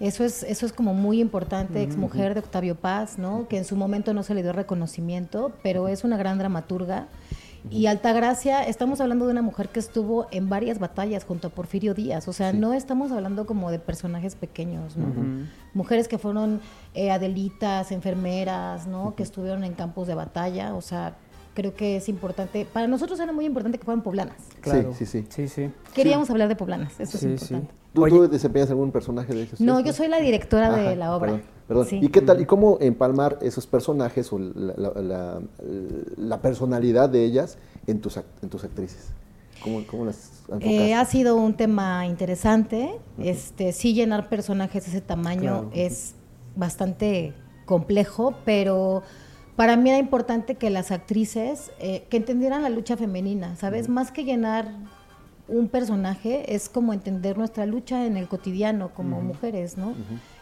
Eso 0.00 0.24
es, 0.24 0.44
eso 0.44 0.64
es 0.66 0.72
como 0.72 0.94
muy 0.94 1.20
importante, 1.20 1.82
ex 1.82 1.96
mujer 1.96 2.34
de 2.34 2.40
Octavio 2.40 2.76
Paz, 2.76 3.18
¿no? 3.18 3.48
Que 3.48 3.58
en 3.58 3.64
su 3.64 3.74
momento 3.74 4.14
no 4.14 4.22
se 4.22 4.34
le 4.34 4.42
dio 4.44 4.52
reconocimiento, 4.52 5.52
pero 5.62 5.88
es 5.88 6.04
una 6.04 6.16
gran 6.16 6.38
dramaturga. 6.38 7.08
Y 7.70 7.86
Altagracia, 7.86 8.62
estamos 8.62 9.00
hablando 9.00 9.26
de 9.26 9.32
una 9.32 9.42
mujer 9.42 9.68
que 9.70 9.80
estuvo 9.80 10.28
en 10.30 10.48
varias 10.48 10.78
batallas 10.78 11.24
junto 11.24 11.48
a 11.48 11.50
Porfirio 11.50 11.92
Díaz, 11.92 12.28
o 12.28 12.32
sea, 12.32 12.52
no 12.52 12.72
estamos 12.72 13.10
hablando 13.10 13.44
como 13.46 13.72
de 13.72 13.80
personajes 13.80 14.36
pequeños, 14.36 14.96
¿no? 14.96 15.06
Mujeres 15.74 16.06
que 16.06 16.18
fueron 16.18 16.60
eh, 16.94 17.10
adelitas, 17.10 17.90
enfermeras, 17.90 18.86
¿no? 18.86 19.16
Que 19.16 19.24
estuvieron 19.24 19.64
en 19.64 19.74
campos 19.74 20.06
de 20.06 20.14
batalla, 20.14 20.74
o 20.76 20.80
sea, 20.80 21.16
creo 21.58 21.74
que 21.74 21.96
es 21.96 22.08
importante, 22.08 22.64
para 22.72 22.86
nosotros 22.86 23.18
era 23.18 23.32
muy 23.32 23.44
importante 23.44 23.78
que 23.78 23.84
fueran 23.84 24.00
poblanas. 24.04 24.36
Claro. 24.60 24.94
Sí, 24.96 25.04
sí, 25.06 25.24
sí. 25.28 25.48
sí. 25.48 25.70
Queríamos 25.92 26.30
hablar 26.30 26.46
de 26.46 26.54
poblanas, 26.54 26.92
eso 27.00 27.16
es 27.16 27.24
importante. 27.24 27.72
¿Tú, 27.92 28.06
tú 28.06 28.28
desempeñas 28.28 28.70
algún 28.70 28.92
personaje 28.92 29.34
de 29.34 29.42
esos? 29.42 29.60
No, 29.60 29.80
yo 29.80 29.92
soy 29.92 30.06
la 30.06 30.20
directora 30.20 30.70
de 30.76 30.94
la 30.94 31.16
obra. 31.16 31.32
Perdón, 31.32 31.42
perdón. 31.66 31.86
Sí. 31.86 31.98
¿Y 32.00 32.08
qué 32.10 32.20
tal? 32.20 32.40
¿Y 32.40 32.46
cómo 32.46 32.78
empalmar 32.80 33.40
esos 33.42 33.66
personajes 33.66 34.32
o 34.32 34.38
la, 34.38 34.74
la- 34.76 35.02
la- 35.02 35.40
la 36.16 36.40
personalidad 36.40 37.08
de 37.08 37.24
ellas 37.24 37.58
en 37.88 38.00
tus, 38.00 38.18
act- 38.18 38.40
en 38.40 38.50
tus 38.50 38.62
actrices? 38.62 39.08
¿Cómo, 39.64 39.82
cómo 39.90 40.04
las? 40.04 40.30
Eh, 40.60 40.94
ha 40.94 41.04
sido 41.06 41.34
un 41.34 41.54
tema 41.54 42.06
interesante. 42.06 43.00
Este, 43.18 43.72
sí 43.72 43.94
llenar 43.94 44.28
personajes 44.28 44.84
de 44.84 44.90
ese 44.92 45.00
tamaño 45.00 45.40
Claro. 45.40 45.70
es 45.74 46.14
bastante 46.54 47.32
complejo, 47.66 48.34
pero 48.44 49.02
para 49.58 49.76
mí 49.76 49.90
era 49.90 49.98
importante 49.98 50.54
que 50.54 50.70
las 50.70 50.92
actrices 50.92 51.72
eh, 51.80 52.04
que 52.10 52.16
entendieran 52.16 52.62
la 52.62 52.68
lucha 52.68 52.96
femenina, 52.96 53.56
¿sabes? 53.56 53.88
Más 53.88 54.12
que 54.12 54.22
llenar 54.22 54.68
un 55.48 55.66
personaje 55.66 56.54
es 56.54 56.68
como 56.68 56.92
entender 56.92 57.36
nuestra 57.36 57.66
lucha 57.66 58.06
en 58.06 58.16
el 58.16 58.28
cotidiano 58.28 58.90
como 58.94 59.20
mujeres, 59.20 59.76
¿no? 59.76 59.94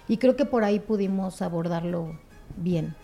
Y 0.06 0.18
creo 0.18 0.36
que 0.36 0.44
por 0.44 0.64
ahí 0.64 0.80
pudimos 0.80 1.40
abordarlo 1.40 2.18
bien. 2.58 2.94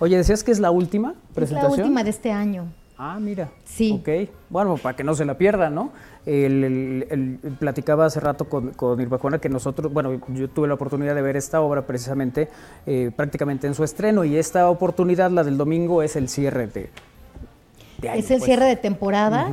Oye, 0.00 0.18
decías 0.18 0.44
que 0.44 0.50
es 0.50 0.60
la 0.60 0.70
última 0.70 1.14
Es 1.30 1.34
presentación. 1.34 1.78
la 1.78 1.82
última 1.84 2.04
de 2.04 2.10
este 2.10 2.30
año. 2.30 2.66
Ah, 3.00 3.18
mira. 3.20 3.48
Sí. 3.64 3.92
Ok. 4.00 4.28
Bueno, 4.50 4.76
para 4.76 4.96
que 4.96 5.04
no 5.04 5.14
se 5.14 5.24
la 5.24 5.38
pierdan, 5.38 5.72
¿no? 5.72 5.92
El, 6.26 6.64
el- 6.64 7.38
el- 7.44 7.52
platicaba 7.52 8.06
hace 8.06 8.18
rato 8.18 8.46
con, 8.48 8.70
con 8.72 8.98
que 9.40 9.48
nosotros, 9.48 9.92
bueno, 9.92 10.20
yo 10.34 10.48
tuve 10.50 10.66
la 10.66 10.74
oportunidad 10.74 11.14
de 11.14 11.22
ver 11.22 11.36
esta 11.36 11.60
obra 11.60 11.86
precisamente 11.86 12.48
eh, 12.86 13.12
prácticamente 13.14 13.68
en 13.68 13.74
su 13.74 13.84
estreno 13.84 14.24
y 14.24 14.36
esta 14.36 14.68
oportunidad, 14.68 15.30
la 15.30 15.44
del 15.44 15.56
domingo, 15.56 16.02
es 16.02 16.16
el 16.16 16.28
cierre 16.28 16.66
de, 16.66 16.90
de 18.02 18.08
año, 18.08 18.18
es 18.18 18.30
el 18.32 18.38
pues. 18.38 18.46
cierre 18.46 18.64
de 18.66 18.76
temporada. 18.76 19.48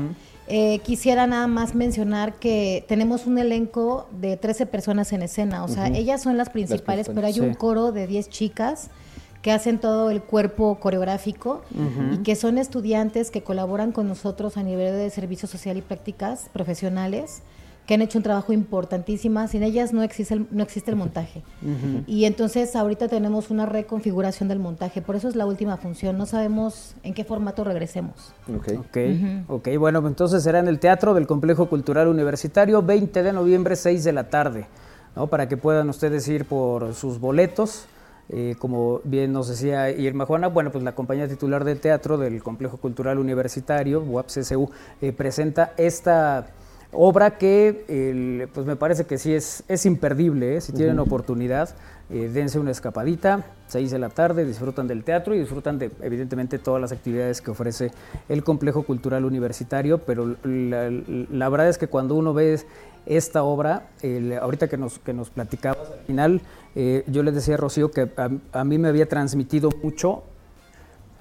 Eh, 0.47 0.79
quisiera 0.79 1.25
nada 1.25 1.47
más 1.47 1.73
mencionar 1.73 2.33
que 2.33 2.83
tenemos 2.87 3.25
un 3.25 3.37
elenco 3.37 4.07
de 4.19 4.37
13 4.37 4.65
personas 4.67 5.11
en 5.13 5.21
escena, 5.23 5.63
o 5.63 5.67
sea, 5.67 5.87
ellas 5.87 6.21
son 6.21 6.37
las 6.37 6.49
principales, 6.49 7.09
pero 7.13 7.25
hay 7.27 7.39
un 7.39 7.53
coro 7.53 7.91
de 7.91 8.05
10 8.07 8.29
chicas 8.29 8.89
que 9.45 9.51
hacen 9.51 9.77
todo 9.77 10.09
el 10.09 10.23
cuerpo 10.23 10.79
coreográfico 10.79 11.61
y 12.11 12.23
que 12.23 12.35
son 12.35 12.57
estudiantes 12.57 13.29
que 13.29 13.43
colaboran 13.43 13.91
con 13.91 14.07
nosotros 14.07 14.57
a 14.57 14.63
nivel 14.63 14.95
de 14.95 15.07
servicio 15.11 15.47
social 15.47 15.77
y 15.77 15.83
prácticas 15.83 16.49
profesionales 16.51 17.43
que 17.85 17.93
han 17.93 18.01
hecho 18.01 18.17
un 18.17 18.23
trabajo 18.23 18.53
importantísimo. 18.53 19.47
Sin 19.47 19.61
ellas 19.61 19.93
no 19.93 20.01
existe 20.01 20.33
el, 20.33 20.47
no 20.49 20.63
existe 20.63 20.89
el 20.89 20.97
montaje. 20.97 21.43
Y 22.07 22.25
entonces 22.25 22.75
ahorita 22.75 23.07
tenemos 23.07 23.51
una 23.51 23.67
reconfiguración 23.67 24.49
del 24.49 24.57
montaje. 24.57 25.03
Por 25.03 25.15
eso 25.15 25.27
es 25.27 25.35
la 25.35 25.45
última 25.45 25.77
función. 25.77 26.17
No 26.17 26.25
sabemos 26.25 26.95
en 27.03 27.13
qué 27.13 27.23
formato 27.23 27.63
regresemos. 27.63 28.33
Ok. 28.49 28.79
Ok, 28.79 28.97
ok, 29.47 29.77
bueno, 29.77 30.01
pues 30.01 30.09
entonces 30.09 30.41
será 30.41 30.57
en 30.57 30.67
el 30.67 30.79
Teatro 30.79 31.13
del 31.13 31.27
Complejo 31.27 31.69
Cultural 31.69 32.07
Universitario, 32.07 32.81
20 32.81 33.21
de 33.21 33.31
noviembre, 33.31 33.75
6 33.75 34.05
de 34.05 34.11
la 34.11 34.27
tarde, 34.27 34.65
¿no? 35.15 35.27
Para 35.27 35.47
que 35.47 35.55
puedan 35.55 35.87
ustedes 35.89 36.27
ir 36.29 36.45
por 36.45 36.95
sus 36.95 37.19
boletos. 37.19 37.85
Eh, 38.29 38.55
como 38.57 39.01
bien 39.03 39.33
nos 39.33 39.47
decía 39.47 39.91
Irma 39.91 40.25
Juana, 40.25 40.47
bueno, 40.47 40.71
pues 40.71 40.83
la 40.83 40.95
compañía 40.95 41.27
titular 41.27 41.63
del 41.63 41.79
teatro 41.79 42.17
del 42.17 42.41
Complejo 42.41 42.77
Cultural 42.77 43.19
Universitario, 43.19 44.01
UAPCSU, 44.01 44.69
eh, 45.01 45.11
presenta 45.11 45.73
esta 45.77 46.47
obra 46.91 47.37
que 47.37 48.47
pues 48.53 48.65
me 48.65 48.75
parece 48.75 49.05
que 49.05 49.17
sí 49.17 49.33
es, 49.33 49.63
es 49.67 49.85
imperdible, 49.85 50.57
¿eh? 50.57 50.61
si 50.61 50.71
tienen 50.71 50.97
oportunidad, 50.99 51.75
eh, 52.09 52.29
dense 52.33 52.57
una 52.57 52.71
escapadita, 52.71 53.45
6 53.67 53.91
de 53.91 53.99
la 53.99 54.09
tarde, 54.09 54.45
disfrutan 54.45 54.87
del 54.87 55.03
teatro 55.03 55.35
y 55.35 55.39
disfrutan 55.39 55.77
de 55.77 55.91
evidentemente 56.01 56.57
todas 56.57 56.81
las 56.81 56.91
actividades 56.91 57.41
que 57.41 57.51
ofrece 57.51 57.91
el 58.29 58.43
Complejo 58.43 58.83
Cultural 58.83 59.25
Universitario, 59.25 59.99
pero 59.99 60.35
la, 60.43 60.89
la 60.89 61.49
verdad 61.49 61.69
es 61.69 61.77
que 61.77 61.87
cuando 61.87 62.15
uno 62.15 62.33
ve 62.33 62.59
esta 63.05 63.43
obra, 63.43 63.89
ahorita 64.41 64.67
que 64.67 64.77
nos, 64.77 64.99
que 64.99 65.13
nos 65.13 65.29
platicabas 65.29 65.89
al 65.91 66.05
final, 66.05 66.41
eh, 66.75 67.03
yo 67.07 67.23
les 67.23 67.33
decía 67.33 67.53
a 67.55 67.57
Rocío 67.57 67.91
que 67.91 68.01
a, 68.17 68.29
a 68.59 68.63
mí 68.63 68.77
me 68.77 68.87
había 68.89 69.07
transmitido 69.07 69.69
mucho 69.81 70.23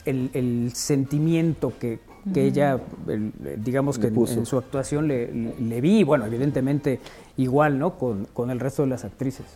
el, 0.05 0.31
el 0.35 0.73
sentimiento 0.75 1.73
que, 1.79 2.01
que 2.33 2.47
ella, 2.47 2.79
el- 3.09 3.33
digamos 3.59 3.99
que 3.99 4.09
en, 4.09 4.47
su 4.47 4.59
actuación 4.59 5.09
le, 5.09 5.33
le- 5.33 5.55
le 5.61 5.81
vi, 5.81 6.03
bueno, 6.05 6.27
evidentemente 6.27 7.01
igual, 7.37 7.79
¿no? 7.79 7.99
Con, 7.99 8.27
con 8.33 8.51
el 8.51 8.61
resto 8.61 8.83
de 8.83 8.89
las 8.89 9.05
actrices. 9.05 9.47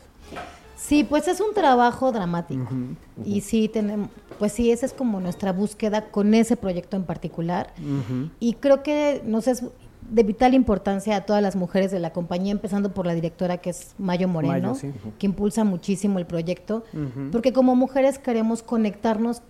Sí, 0.76 1.03
pues 1.03 1.26
es 1.26 1.40
un 1.40 1.53
trabajo 1.55 2.12
dramático. 2.12 2.68
Y 3.24 3.40
sí, 3.40 3.68
tenemos, 3.68 4.11
pues 4.38 4.53
sí, 4.53 4.70
esa 4.70 4.86
es 4.86 4.92
como 4.92 5.18
nuestra 5.20 5.53
búsqueda 5.53 6.05
con 6.11 6.32
ese 6.34 6.57
proyecto 6.57 6.96
en 6.96 7.03
particular. 7.03 7.72
Y 8.38 8.55
creo 8.55 8.82
que 8.84 9.20
nos 9.26 9.49
es 9.49 9.64
de 10.11 10.22
vital 10.22 10.54
importancia 10.54 11.16
a 11.16 11.20
todas 11.22 11.42
las 11.42 11.56
mujeres 11.56 11.90
de 11.90 12.00
la 12.00 12.12
compañía, 12.12 12.52
empezando 12.52 12.92
por 12.94 13.06
la 13.06 13.14
directora 13.14 13.59
que 13.59 13.70
es 13.70 13.94
Mayo 13.98 14.28
Moreno, 14.28 14.52
Mayo, 14.52 14.74
sí. 14.74 14.88
Ujú. 14.88 15.12
que 15.18 15.26
impulsa 15.26 15.64
muchísimo 15.64 16.18
el 16.18 16.26
proyecto, 16.26 16.84
porque 17.32 17.52
como 17.52 17.76
mujeres 17.76 18.18
queremos 18.18 18.62
conectarnos 18.62 19.42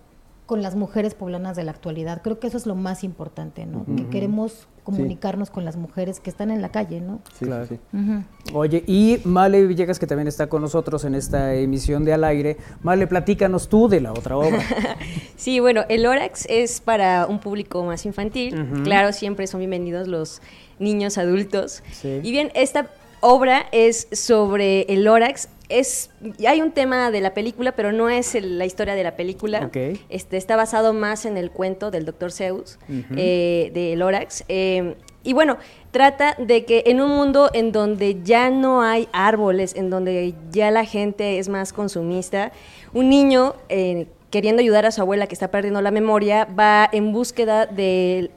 con 0.49 0.63
las 0.63 0.75
mujeres 0.75 1.13
poblanas 1.13 1.55
de 1.55 1.63
la 1.63 1.69
actualidad. 1.69 2.23
Creo 2.23 2.39
que 2.39 2.47
eso 2.47 2.57
es 2.57 2.65
lo 2.65 2.73
más 2.73 3.03
importante, 3.03 3.67
¿no? 3.67 3.85
Que 3.85 4.07
queremos 4.07 4.67
comunicarnos 4.83 5.51
con 5.51 5.63
las 5.63 5.75
mujeres 5.75 6.19
que 6.19 6.31
están 6.31 6.49
en 6.49 6.63
la 6.63 6.69
calle, 6.69 7.01
¿no? 7.01 7.21
Claro. 7.37 7.67
Ujú. 7.93 8.57
Oye, 8.57 8.83
y 8.87 9.19
Male 9.25 9.67
Villegas, 9.67 9.99
que 9.99 10.07
también 10.07 10.27
está 10.27 10.49
con 10.49 10.63
nosotros 10.63 11.05
en 11.05 11.13
esta 11.13 11.53
emisión 11.53 12.03
de 12.03 12.13
Al 12.13 12.23
Aire. 12.23 12.57
Male, 12.81 13.05
platícanos 13.05 13.69
tú 13.69 13.87
de 13.89 14.01
la 14.01 14.11
otra 14.11 14.37
obra. 14.37 14.59
Sí, 15.35 15.59
bueno, 15.59 15.83
el 15.87 16.05
Orax 16.05 16.47
es 16.49 16.81
para 16.81 17.27
un 17.27 17.39
público 17.39 17.83
más 17.85 18.05
infantil. 18.07 18.81
Claro, 18.83 19.13
siempre 19.13 19.45
son 19.45 19.59
bienvenidos 19.59 20.07
los 20.07 20.41
niños 20.79 21.17
adultos. 21.19 21.83
Sí. 21.91 22.19
Y 22.23 22.31
bien, 22.31 22.51
esta 22.55 22.87
obra 23.21 23.67
es 23.71 24.07
sobre 24.11 24.81
el 24.91 25.07
Orax. 25.07 25.47
Es, 25.69 26.09
hay 26.47 26.61
un 26.61 26.71
tema 26.71 27.11
de 27.11 27.21
la 27.21 27.33
película, 27.33 27.73
pero 27.73 27.91
no 27.91 28.09
es 28.09 28.33
el- 28.35 28.57
la 28.57 28.65
historia 28.65 28.95
de 28.95 29.03
la 29.03 29.15
película. 29.15 29.69
Este, 30.09 30.37
está 30.37 30.55
basado 30.55 30.93
más 30.93 31.25
en 31.25 31.37
el 31.37 31.51
cuento 31.51 31.91
del 31.91 32.05
Dr. 32.05 32.31
Zeus, 32.31 32.79
Ujú. 32.89 33.13
eh, 33.15 33.71
de 33.73 33.95
Lorax. 33.95 34.43
Eh, 34.49 34.95
y 35.23 35.33
bueno, 35.33 35.57
trata 35.91 36.35
de 36.39 36.65
que 36.65 36.83
en 36.87 37.01
un 37.01 37.11
mundo 37.11 37.49
en 37.53 37.71
donde 37.71 38.17
ya 38.23 38.49
no 38.49 38.81
hay 38.81 39.07
árboles, 39.11 39.75
en 39.75 39.89
donde 39.89 40.33
ya 40.51 40.71
la 40.71 40.85
gente 40.85 41.39
es 41.39 41.49
más 41.49 41.71
consumista, 41.73 42.51
un 42.93 43.09
niño 43.09 43.53
eh, 43.67 44.07
queriendo 44.31 44.61
ayudar 44.61 44.85
a 44.85 44.91
su 44.91 45.01
abuela 45.01 45.27
que 45.27 45.33
está 45.33 45.49
perdiendo 45.49 45.81
la 45.81 45.91
memoria, 45.91 46.45
va 46.45 46.87
en 46.91 47.11
búsqueda 47.11 47.65
de, 47.65 48.31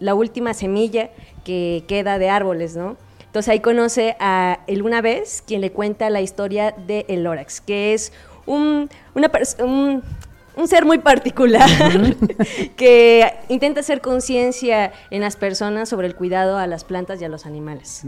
la 0.00 0.14
última 0.14 0.52
semilla 0.52 1.10
que 1.44 1.84
queda 1.88 2.18
de 2.18 2.28
árboles, 2.28 2.76
¿no? 2.76 2.96
Entonces 3.28 3.48
ahí 3.50 3.60
conoce 3.60 4.16
a 4.20 4.60
el 4.66 4.82
una 4.82 5.00
vez 5.00 5.42
quien 5.46 5.60
le 5.60 5.70
cuenta 5.70 6.10
la 6.10 6.20
historia 6.20 6.74
de 6.86 7.04
el 7.08 7.22
Lorax, 7.24 7.60
que 7.60 7.94
es 7.94 8.12
un, 8.46 8.88
una 9.14 9.30
un, 9.62 10.02
un 10.56 10.68
ser 10.68 10.84
muy 10.86 10.98
particular 10.98 11.68
que 12.76 13.30
intenta 13.48 13.80
hacer 13.80 14.00
conciencia 14.00 14.92
en 15.10 15.20
las 15.20 15.36
personas 15.36 15.88
sobre 15.88 16.06
el 16.06 16.14
cuidado 16.14 16.56
a 16.58 16.66
las 16.66 16.84
plantas 16.84 17.20
y 17.20 17.24
a 17.24 17.28
los 17.28 17.46
animales. 17.46 18.02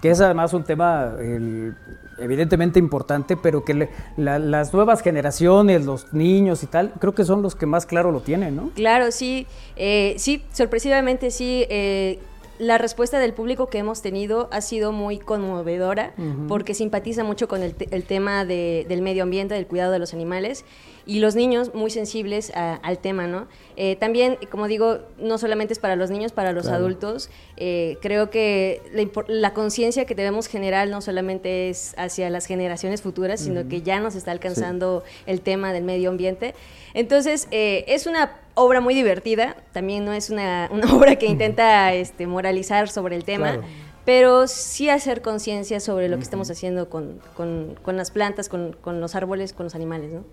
Que 0.00 0.10
es 0.10 0.20
además 0.20 0.52
un 0.52 0.64
tema 0.64 1.14
el, 1.18 1.74
evidentemente 2.18 2.78
importante, 2.78 3.36
pero 3.36 3.64
que 3.64 3.74
le- 3.74 3.90
la- 4.16 4.38
las 4.38 4.72
nuevas 4.74 5.02
generaciones, 5.02 5.84
los 5.84 6.12
niños 6.12 6.62
y 6.62 6.66
tal, 6.66 6.92
creo 7.00 7.14
que 7.14 7.24
son 7.24 7.42
los 7.42 7.54
que 7.54 7.66
más 7.66 7.86
claro 7.86 8.12
lo 8.12 8.20
tienen, 8.20 8.54
¿no? 8.56 8.70
Claro, 8.74 9.10
sí, 9.10 9.46
eh, 9.76 10.14
sí, 10.18 10.44
sorpresivamente 10.52 11.30
sí. 11.30 11.64
eh, 11.68 12.18
la 12.58 12.78
respuesta 12.78 13.18
del 13.18 13.32
público 13.32 13.66
que 13.68 13.78
hemos 13.78 14.02
tenido 14.02 14.48
ha 14.52 14.60
sido 14.60 14.92
muy 14.92 15.18
conmovedora 15.18 16.12
porque 16.48 16.74
simpatiza 16.74 17.24
mucho 17.24 17.48
con 17.48 17.62
el, 17.62 17.74
te- 17.74 17.88
el 17.94 18.04
tema 18.04 18.44
de- 18.44 18.84
del 18.88 19.02
medio 19.02 19.22
ambiente, 19.24 19.54
del 19.54 19.66
cuidado 19.66 19.90
de 19.92 19.98
los 19.98 20.12
animales 20.14 20.64
y 21.06 21.18
los 21.20 21.34
niños 21.34 21.74
muy 21.74 21.90
sensibles 21.90 22.52
a- 22.54 22.74
al 22.76 22.98
tema, 22.98 23.26
¿no? 23.26 23.48
Eh, 23.76 23.96
también, 23.96 24.38
como 24.50 24.68
digo, 24.68 24.98
no 25.18 25.38
solamente 25.38 25.72
es 25.72 25.78
para 25.78 25.96
los 25.96 26.10
niños, 26.10 26.32
para 26.32 26.52
los 26.52 26.64
Claro. 26.66 26.78
adultos. 26.78 27.30
eh, 27.56 27.96
creo 28.02 28.28
que 28.30 28.80
la, 28.92 29.08
la 29.28 29.52
conciencia 29.54 30.04
que 30.04 30.14
debemos 30.14 30.46
generar 30.48 30.88
no 30.88 31.00
solamente 31.00 31.68
es 31.70 31.94
hacia 31.96 32.28
las 32.30 32.46
generaciones 32.46 33.02
futuras, 33.02 33.40
sino 33.40 33.68
que 33.68 33.82
ya 33.82 34.00
nos 34.00 34.14
está 34.16 34.32
alcanzando 34.32 35.04
el 35.26 35.40
tema 35.42 35.72
del 35.72 35.84
medio 35.84 36.10
ambiente. 36.10 36.54
Entonces, 36.94 37.46
eh, 37.52 37.84
es 37.88 38.06
una 38.06 38.32
obra 38.54 38.80
muy 38.80 38.94
divertida, 38.94 39.56
también 39.72 40.04
no 40.04 40.12
es 40.12 40.28
una, 40.30 40.68
una 40.72 40.92
obra 40.94 41.16
que 41.16 41.26
intenta 41.26 41.92
este, 41.94 42.26
moralizar 42.26 42.88
sobre 42.88 43.16
el 43.16 43.24
tema, 43.24 43.52
Claro. 43.54 43.64
Pero 44.04 44.48
sí 44.48 44.88
hacer 44.88 45.22
conciencia 45.22 45.78
sobre 45.80 46.08
lo 46.08 46.16
que 46.16 46.22
estamos 46.22 46.50
haciendo 46.50 46.88
con, 46.90 47.20
con- 47.36 47.76
con 47.82 47.96
las 47.96 48.10
plantas, 48.10 48.48
con, 48.48 48.72
con 48.80 49.00
los 49.00 49.14
árboles, 49.14 49.52
con 49.52 49.64
los 49.64 49.74
animales, 49.74 50.10
¿no? 50.12 50.24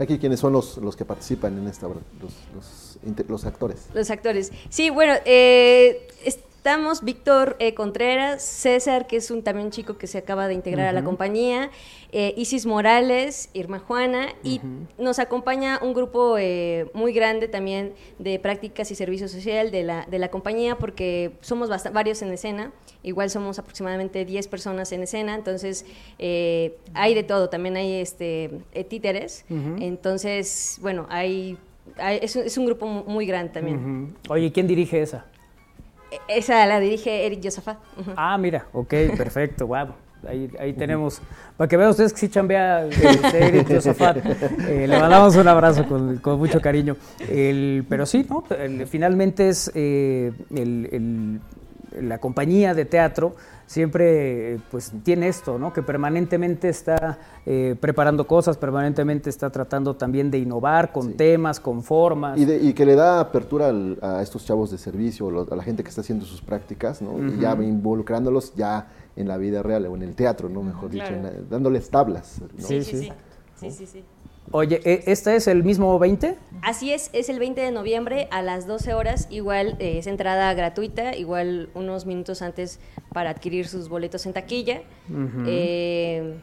Aquí, 0.00 0.18
¿quiénes 0.18 0.40
son 0.40 0.52
los, 0.52 0.78
los 0.78 0.96
que 0.96 1.04
participan 1.04 1.56
en 1.58 1.68
esta 1.68 1.86
obra? 1.86 2.00
Los, 2.20 2.32
los, 2.54 2.98
los 3.28 3.44
actores. 3.44 3.86
Los 3.94 4.10
actores. 4.10 4.52
Sí, 4.68 4.90
bueno, 4.90 5.14
eh, 5.24 6.08
estamos 6.62 7.02
Víctor 7.02 7.56
eh, 7.58 7.74
Contreras, 7.74 8.40
César, 8.40 9.08
que 9.08 9.16
es 9.16 9.32
un 9.32 9.42
también 9.42 9.66
un 9.66 9.72
chico 9.72 9.98
que 9.98 10.06
se 10.06 10.16
acaba 10.18 10.46
de 10.46 10.54
integrar 10.54 10.86
a 10.86 10.92
la 10.92 11.02
compañía, 11.02 11.72
eh, 12.12 12.34
Isis 12.36 12.66
Morales, 12.66 13.50
Irma 13.52 13.80
Juana, 13.80 14.28
y 14.44 14.60
nos 14.96 15.18
acompaña 15.18 15.80
un 15.82 15.92
grupo 15.92 16.38
eh, 16.38 16.88
muy 16.94 17.12
grande 17.12 17.48
también 17.48 17.94
de 18.20 18.38
prácticas 18.38 18.92
y 18.92 18.94
servicio 18.94 19.26
social 19.26 19.72
de 19.72 19.82
la, 19.82 20.06
de 20.08 20.20
la 20.20 20.28
compañía, 20.30 20.78
porque 20.78 21.32
somos 21.40 21.68
varios 21.92 22.22
en 22.22 22.30
escena, 22.32 22.70
igual 23.02 23.28
somos 23.28 23.58
aproximadamente 23.58 24.24
10 24.24 24.46
personas 24.46 24.92
en 24.92 25.02
escena, 25.02 25.34
entonces 25.34 25.84
eh, 26.20 26.76
hay 26.94 27.14
de 27.14 27.24
todo, 27.24 27.48
también 27.48 27.74
hay 27.74 27.94
este, 27.94 28.60
títeres, 28.88 29.44
entonces, 29.80 30.78
bueno, 30.80 31.08
hay... 31.10 31.58
hay- 31.96 32.20
es, 32.22 32.36
un- 32.36 32.44
es 32.44 32.56
un 32.56 32.66
grupo 32.66 32.86
mu- 32.86 33.02
muy 33.04 33.26
grande 33.26 33.52
también. 33.52 34.14
Oye, 34.28 34.52
¿quién 34.52 34.68
dirige 34.68 35.02
esa? 35.02 35.26
Esa 36.28 36.66
la 36.66 36.80
dirige 36.80 37.26
Eric 37.26 37.40
Josafat. 37.42 37.78
Ah, 38.16 38.36
mira, 38.38 38.66
ok, 38.72 38.94
perfecto, 39.16 39.66
wow. 39.66 39.88
Ahí, 40.28 40.48
ahí 40.60 40.72
tenemos, 40.72 41.20
para 41.56 41.66
que 41.66 41.76
vean 41.76 41.90
ustedes 41.90 42.12
que 42.12 42.20
sí 42.20 42.28
chambea 42.28 42.84
Eric 42.86 43.68
Josafat. 43.74 44.18
Eh, 44.68 44.86
le 44.86 45.00
mandamos 45.00 45.34
un 45.34 45.48
abrazo 45.48 45.84
con, 45.88 46.18
con 46.18 46.38
mucho 46.38 46.60
cariño. 46.60 46.96
Pero 47.88 48.06
sí, 48.06 48.24
¿no? 48.30 48.44
Finalmente 48.86 49.48
es 49.48 49.70
eh, 49.74 50.32
el- 50.54 51.40
la 52.00 52.18
compañía 52.18 52.74
de 52.74 52.84
teatro 52.84 53.34
siempre 53.66 54.58
pues 54.70 54.92
tiene 55.02 55.28
esto, 55.28 55.58
¿no? 55.58 55.72
Que 55.72 55.82
permanentemente 55.82 56.68
está 56.68 57.18
eh, 57.46 57.74
preparando 57.80 58.26
cosas, 58.26 58.56
permanentemente 58.58 59.30
está 59.30 59.50
tratando 59.50 59.96
también 59.96 60.30
de 60.30 60.38
innovar 60.38 60.92
con 60.92 61.14
temas, 61.14 61.58
con 61.58 61.82
formas. 61.82 62.38
Y, 62.38 62.44
de- 62.44 62.58
y 62.58 62.74
que 62.74 62.84
le 62.84 62.94
da 62.94 63.20
apertura 63.20 63.68
al- 63.68 63.98
a 64.02 64.20
estos 64.22 64.44
chavos 64.44 64.70
de 64.70 64.78
servicio, 64.78 65.30
lo- 65.30 65.48
a 65.50 65.56
la 65.56 65.62
gente 65.62 65.82
que 65.82 65.88
está 65.88 66.02
haciendo 66.02 66.24
sus 66.26 66.42
prácticas, 66.42 67.00
¿no? 67.02 67.18
Y 67.18 67.40
ya 67.40 67.52
involucrándolos 67.54 68.54
ya 68.54 68.88
en 69.16 69.28
la 69.28 69.36
vida 69.38 69.62
real 69.62 69.86
o 69.86 69.96
en 69.96 70.02
el 70.02 70.14
teatro, 70.14 70.48
¿no? 70.48 70.62
Mejor 70.62 70.90
dicho, 70.90 71.06
Claro. 71.06 71.22
la- 71.22 71.32
dándoles 71.50 71.88
tablas. 71.90 72.40
¿no? 72.40 72.66
Sí, 72.66 72.82
sí. 72.84 73.10
Sí, 73.56 73.70
sí, 73.70 73.86
sí. 73.86 74.04
Oye, 74.52 74.80
¿e- 74.84 75.02
¿este 75.10 75.34
es 75.34 75.48
el 75.48 75.64
mismo 75.64 75.98
20? 75.98 76.36
Así 76.62 76.92
es, 76.92 77.10
es 77.12 77.28
el 77.28 77.38
20 77.38 77.60
de 77.60 77.70
noviembre 77.70 78.28
a 78.30 78.42
las 78.42 78.66
12 78.66 78.92
horas, 78.94 79.26
igual 79.30 79.76
eh, 79.78 79.98
es 79.98 80.06
entrada 80.06 80.52
gratuita, 80.54 81.16
igual 81.16 81.70
unos 81.74 82.04
minutos 82.06 82.42
antes 82.42 82.78
para 83.12 83.30
adquirir 83.30 83.66
sus 83.66 83.88
boletos 83.88 84.26
en 84.26 84.32
taquilla. 84.34 84.82
Eh, 85.46 86.34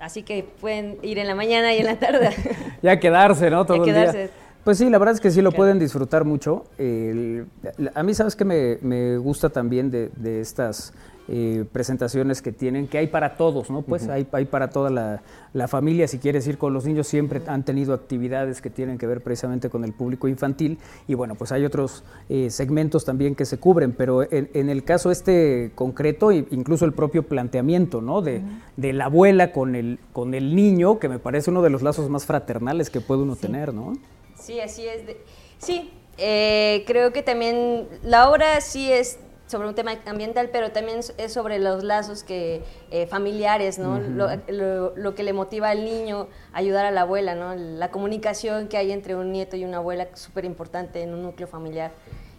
así 0.00 0.22
que 0.22 0.44
pueden 0.60 0.98
ir 1.02 1.18
en 1.18 1.26
la 1.26 1.34
mañana 1.34 1.74
y 1.74 1.78
en 1.78 1.86
la 1.86 1.98
tarde. 1.98 2.30
Ya 2.82 2.98
quedarse, 2.98 3.50
¿no? 3.50 3.66
Todo 3.66 3.78
el 3.78 3.84
día. 3.84 3.94
quedarse. 3.94 4.30
Pues 4.64 4.78
sí, 4.78 4.88
la 4.88 4.98
verdad 4.98 5.14
es 5.14 5.20
que 5.20 5.30
sí 5.30 5.40
lo 5.42 5.52
pueden 5.52 5.78
disfrutar 5.78 6.24
mucho. 6.24 6.64
El- 6.78 7.46
a 7.94 8.02
mí, 8.02 8.14
¿sabes 8.14 8.36
qué 8.36 8.44
me, 8.44 8.78
me 8.82 9.16
gusta 9.18 9.48
también 9.50 9.90
de, 9.90 10.10
de 10.16 10.40
estas 10.40 10.92
eh, 11.32 11.64
presentaciones 11.72 12.42
que 12.42 12.50
tienen? 12.52 12.88
Que 12.88 12.98
hay 12.98 13.06
para 13.06 13.36
todos, 13.36 13.70
¿no? 13.70 13.82
Pues 13.82 14.08
hay, 14.08 14.26
hay 14.32 14.44
para 14.46 14.68
toda 14.70 14.90
la, 14.90 15.22
la 15.52 15.68
familia. 15.68 16.08
Si 16.08 16.18
quieres 16.18 16.46
ir 16.48 16.58
con 16.58 16.74
los 16.74 16.84
niños, 16.84 17.06
siempre 17.06 17.40
han 17.46 17.64
tenido 17.64 17.94
actividades 17.94 18.60
que 18.60 18.68
tienen 18.68 18.98
que 18.98 19.06
ver 19.06 19.22
precisamente 19.22 19.70
con 19.70 19.84
el 19.84 19.92
público 19.92 20.26
infantil. 20.28 20.78
Y 21.06 21.14
bueno, 21.14 21.36
pues 21.36 21.52
hay 21.52 21.64
otros 21.64 22.02
eh, 22.28 22.50
segmentos 22.50 23.04
también 23.04 23.34
que 23.36 23.44
se 23.46 23.58
cubren. 23.58 23.92
Pero 23.92 24.24
en, 24.24 24.50
en 24.54 24.68
el 24.68 24.82
caso 24.82 25.10
este 25.10 25.70
concreto, 25.76 26.32
incluso 26.32 26.84
el 26.84 26.92
propio 26.92 27.22
planteamiento, 27.22 28.00
¿no? 28.00 28.20
De, 28.22 28.42
de 28.76 28.92
la 28.92 29.04
abuela 29.04 29.52
con 29.52 29.76
el, 29.76 29.98
con 30.12 30.34
el 30.34 30.56
niño, 30.56 30.98
que 30.98 31.08
me 31.08 31.18
parece 31.20 31.50
uno 31.50 31.62
de 31.62 31.70
los 31.70 31.82
lazos 31.82 32.10
más 32.10 32.26
fraternales 32.26 32.90
que 32.90 33.00
puede 33.00 33.22
uno 33.22 33.36
tener, 33.36 33.72
¿no? 33.72 33.92
Sí, 34.38 34.58
así 34.58 34.86
es. 34.86 35.06
de- 35.06 35.16
sí, 35.58 35.90
eh, 36.18 36.82
creo 36.86 37.12
que 37.12 37.22
también 37.22 37.86
la 38.02 38.28
obra 38.30 38.60
sí 38.60 38.90
es 38.90 39.18
sobre 39.50 39.66
un 39.68 39.74
tema 39.74 39.92
ambiental, 40.06 40.48
pero 40.52 40.70
también 40.70 41.00
es- 41.00 41.32
sobre 41.32 41.58
los 41.58 41.82
lazos 41.82 42.22
que 42.22 42.62
eh, 42.92 43.06
familiares, 43.06 43.78
¿no? 43.78 43.94
Ujú. 43.96 44.10
lo, 44.10 44.28
lo- 44.48 44.96
lo 44.96 45.14
que 45.16 45.24
le 45.24 45.32
motiva 45.32 45.70
al 45.70 45.84
niño 45.84 46.28
a 46.52 46.58
ayudar 46.58 46.86
a 46.86 46.90
la 46.92 47.02
abuela, 47.02 47.34
¿no? 47.34 47.54
La 47.56 47.90
comunicación 47.90 48.68
que 48.68 48.76
hay 48.76 48.92
entre 48.92 49.16
un 49.16 49.32
nieto 49.32 49.56
y 49.56 49.64
una 49.64 49.78
abuela 49.78 50.06
súper 50.14 50.44
importante 50.44 51.02
en 51.02 51.12
un 51.14 51.22
núcleo 51.22 51.48
familiar, 51.48 51.90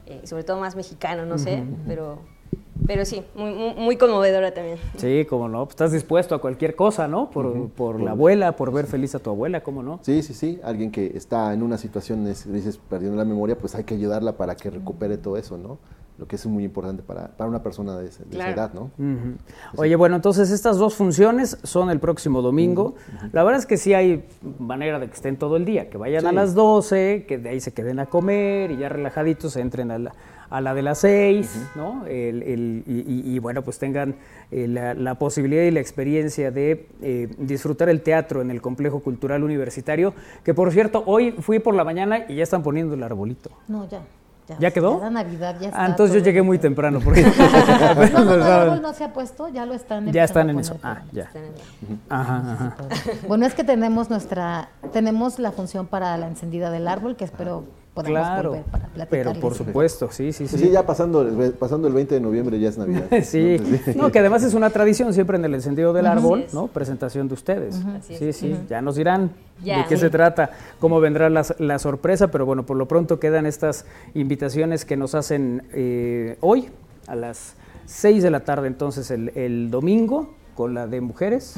eh, 0.07 0.21
sobre 0.23 0.43
todo 0.45 0.57
más 0.59 0.75
mexicano, 0.75 1.25
no 1.25 1.37
sé, 1.37 1.55
Ujú. 1.61 1.75
pero, 1.85 2.19
pero 2.87 3.03
sí, 3.03 3.23
muy, 3.35 3.51
muy, 3.75 3.97
conmovedora 3.97 4.53
también. 4.53 4.77
Sí, 4.97 5.25
cómo 5.29 5.49
no. 5.49 5.65
Pues 5.65 5.73
estás 5.73 5.91
dispuesto 5.91 6.33
a 6.33 6.39
cualquier 6.41 6.75
cosa, 6.75 7.07
¿no? 7.09 7.29
Por, 7.29 7.69
por 7.71 7.99
la 7.99 8.11
abuela, 8.11 8.55
por 8.55 8.71
ver 8.71 8.87
feliz 8.87 9.13
a 9.15 9.19
tu 9.19 9.29
abuela, 9.31 9.61
¿cómo 9.63 9.83
no? 9.83 9.99
Sí, 10.01 10.23
sí, 10.23 10.33
sí. 10.33 10.59
Alguien 10.63 10.91
que 10.91 11.11
está 11.17 11.53
en 11.53 11.61
una 11.61 11.77
situación, 11.77 12.25
es- 12.27 12.51
dices, 12.51 12.77
perdiendo 12.89 13.17
la 13.17 13.25
memoria, 13.25 13.57
pues 13.57 13.75
hay 13.75 13.83
que 13.83 13.95
ayudarla 13.95 14.31
para 14.37 14.55
que 14.55 14.69
recupere 14.69 15.17
todo 15.17 15.35
eso, 15.37 15.57
¿no? 15.57 15.77
Lo 16.21 16.27
que 16.27 16.35
es 16.35 16.45
muy 16.45 16.63
importante 16.63 17.01
para, 17.01 17.29
para 17.29 17.49
una 17.49 17.63
persona 17.63 17.97
de, 17.97 18.05
ese- 18.05 18.23
de 18.25 18.35
esa 18.37 18.43
edad, 18.53 18.73
¿no? 18.75 18.91
Oye, 19.75 19.95
bueno, 19.95 20.15
entonces 20.15 20.51
estas 20.51 20.77
dos 20.77 20.93
funciones 20.93 21.57
son 21.63 21.89
el 21.89 21.99
próximo 21.99 22.43
domingo. 22.43 22.93
La 23.33 23.43
verdad 23.43 23.59
es 23.59 23.65
que 23.65 23.75
sí 23.75 23.95
hay 23.95 24.23
manera 24.59 24.99
de 24.99 25.07
que 25.07 25.15
estén 25.15 25.37
todo 25.37 25.57
el 25.57 25.65
día, 25.65 25.89
que 25.89 25.97
vayan 25.97 26.27
a 26.27 26.31
las 26.31 26.53
12, 26.53 27.25
que 27.27 27.39
de 27.39 27.49
ahí 27.49 27.59
se 27.59 27.73
queden 27.73 27.97
a 27.99 28.05
comer 28.05 28.69
y 28.69 28.77
ya 28.77 28.87
relajaditos 28.87 29.55
entren 29.57 29.89
a 29.89 29.97
la, 29.97 30.11
a 30.51 30.61
la 30.61 30.75
de 30.75 30.83
las 30.83 30.99
6, 30.99 31.69
¿no? 31.75 32.05
El- 32.05 32.43
el- 32.43 32.83
y, 32.85 32.99
y- 32.99 33.35
y, 33.35 33.39
bueno, 33.39 33.63
pues 33.63 33.79
tengan 33.79 34.13
eh, 34.51 34.67
la, 34.67 34.93
la 34.93 35.15
posibilidad 35.15 35.63
y 35.63 35.71
la 35.71 35.79
experiencia 35.79 36.51
de 36.51 36.87
eh, 37.01 37.29
disfrutar 37.39 37.89
el 37.89 38.01
teatro 38.03 38.43
en 38.43 38.51
el 38.51 38.61
Complejo 38.61 38.99
Cultural 38.99 39.43
Universitario, 39.43 40.13
que 40.43 40.53
por 40.53 40.71
cierto, 40.71 41.01
hoy 41.07 41.31
fui 41.31 41.57
por 41.57 41.73
la 41.73 41.83
mañana 41.83 42.25
y 42.29 42.35
ya 42.35 42.43
están 42.43 42.61
poniendo 42.61 42.93
el 42.93 43.01
arbolito. 43.01 43.49
No, 43.67 43.89
ya. 43.89 44.03
¿Ya 44.59 44.71
quedó? 44.71 44.99
la 44.99 45.09
Navidad 45.09 45.55
ya 45.59 45.69
está. 45.69 45.83
Ah, 45.83 45.87
entonces 45.87 46.15
yo 46.15 46.23
llegué 46.23 46.41
muy 46.41 46.59
temprano. 46.59 46.99
Porque 47.03 47.23
No, 48.13 48.19
no, 48.19 48.25
no, 48.25 48.33
el 48.35 48.41
árbol 48.41 48.81
no 48.81 48.93
se 48.93 49.03
ha 49.03 49.13
puesto, 49.13 49.47
ya 49.49 49.65
lo 49.65 49.73
están 49.73 50.11
Ya 50.11 50.23
están 50.23 50.49
en 50.49 50.59
eso. 50.59 50.77
Ah, 50.83 51.01
ya. 51.11 51.29
Ajá, 52.09 52.53
ajá. 52.53 52.75
Bueno, 53.27 53.45
es 53.45 53.53
que 53.53 53.63
tenemos 53.63 54.09
nuestra, 54.09 54.69
tenemos 54.91 55.39
la 55.39 55.51
función 55.51 55.87
para 55.87 56.17
la 56.17 56.27
encendida 56.27 56.69
del 56.71 56.87
árbol, 56.87 57.15
que 57.15 57.23
espero 57.23 57.65
podamos 57.93 58.19
Claro, 58.19 58.49
volver 58.51 58.63
para 58.65 58.85
platicar. 58.87 59.07
pero 59.09 59.33
por 59.39 59.53
supuesto, 59.53 60.09
sí, 60.11 60.31
sí, 60.31 60.47
Sí, 60.47 60.57
sí. 60.57 60.65
sí, 60.65 60.71
ya 60.71 60.85
pasando, 60.85 61.21
el- 61.21 61.53
pasando 61.53 61.87
el 61.87 61.93
20 61.93 62.15
de 62.15 62.21
noviembre 62.21 62.59
ya 62.59 62.69
es 62.69 62.77
Navidad. 62.77 63.05
Sí, 63.23 63.57
¿no? 63.59 63.65
Entonces, 63.65 63.95
no, 63.95 64.11
que 64.11 64.19
además 64.19 64.43
es 64.43 64.53
una 64.53 64.69
tradición 64.69 65.13
siempre 65.13 65.37
en 65.37 65.45
el 65.45 65.53
encendido 65.53 65.91
del 65.93 66.05
árbol. 66.07 66.45
¿no? 66.53 66.67
Presentación 66.67 67.27
de 67.27 67.33
ustedes. 67.33 67.75
Así 67.85 68.13
es. 68.13 68.19
Sí, 68.19 68.33
sí, 68.33 68.57
ya 68.69 68.81
nos 68.81 68.95
dirán 68.95 69.31
Ya. 69.63 69.79
de 69.79 69.85
qué 69.87 69.95
Sí. 69.95 70.01
se 70.01 70.09
trata, 70.09 70.51
cómo 70.79 70.99
vendrá 70.99 71.29
la, 71.29 71.45
la 71.59 71.79
sorpresa, 71.79 72.29
pero 72.29 72.45
bueno, 72.45 72.65
por 72.65 72.77
lo 72.77 72.87
pronto 72.87 73.19
quedan 73.19 73.45
estas 73.45 73.85
invitaciones 74.13 74.85
que 74.85 74.95
nos 74.97 75.13
hacen 75.15 75.63
eh, 75.73 76.37
hoy 76.41 76.69
a 77.07 77.15
las 77.15 77.55
6 77.87 78.23
de 78.23 78.31
la 78.31 78.41
tarde, 78.41 78.67
entonces 78.67 79.11
el, 79.11 79.29
el 79.35 79.69
domingo 79.69 80.33
con 80.55 80.73
la 80.73 80.87
de 80.87 81.01
mujeres. 81.01 81.55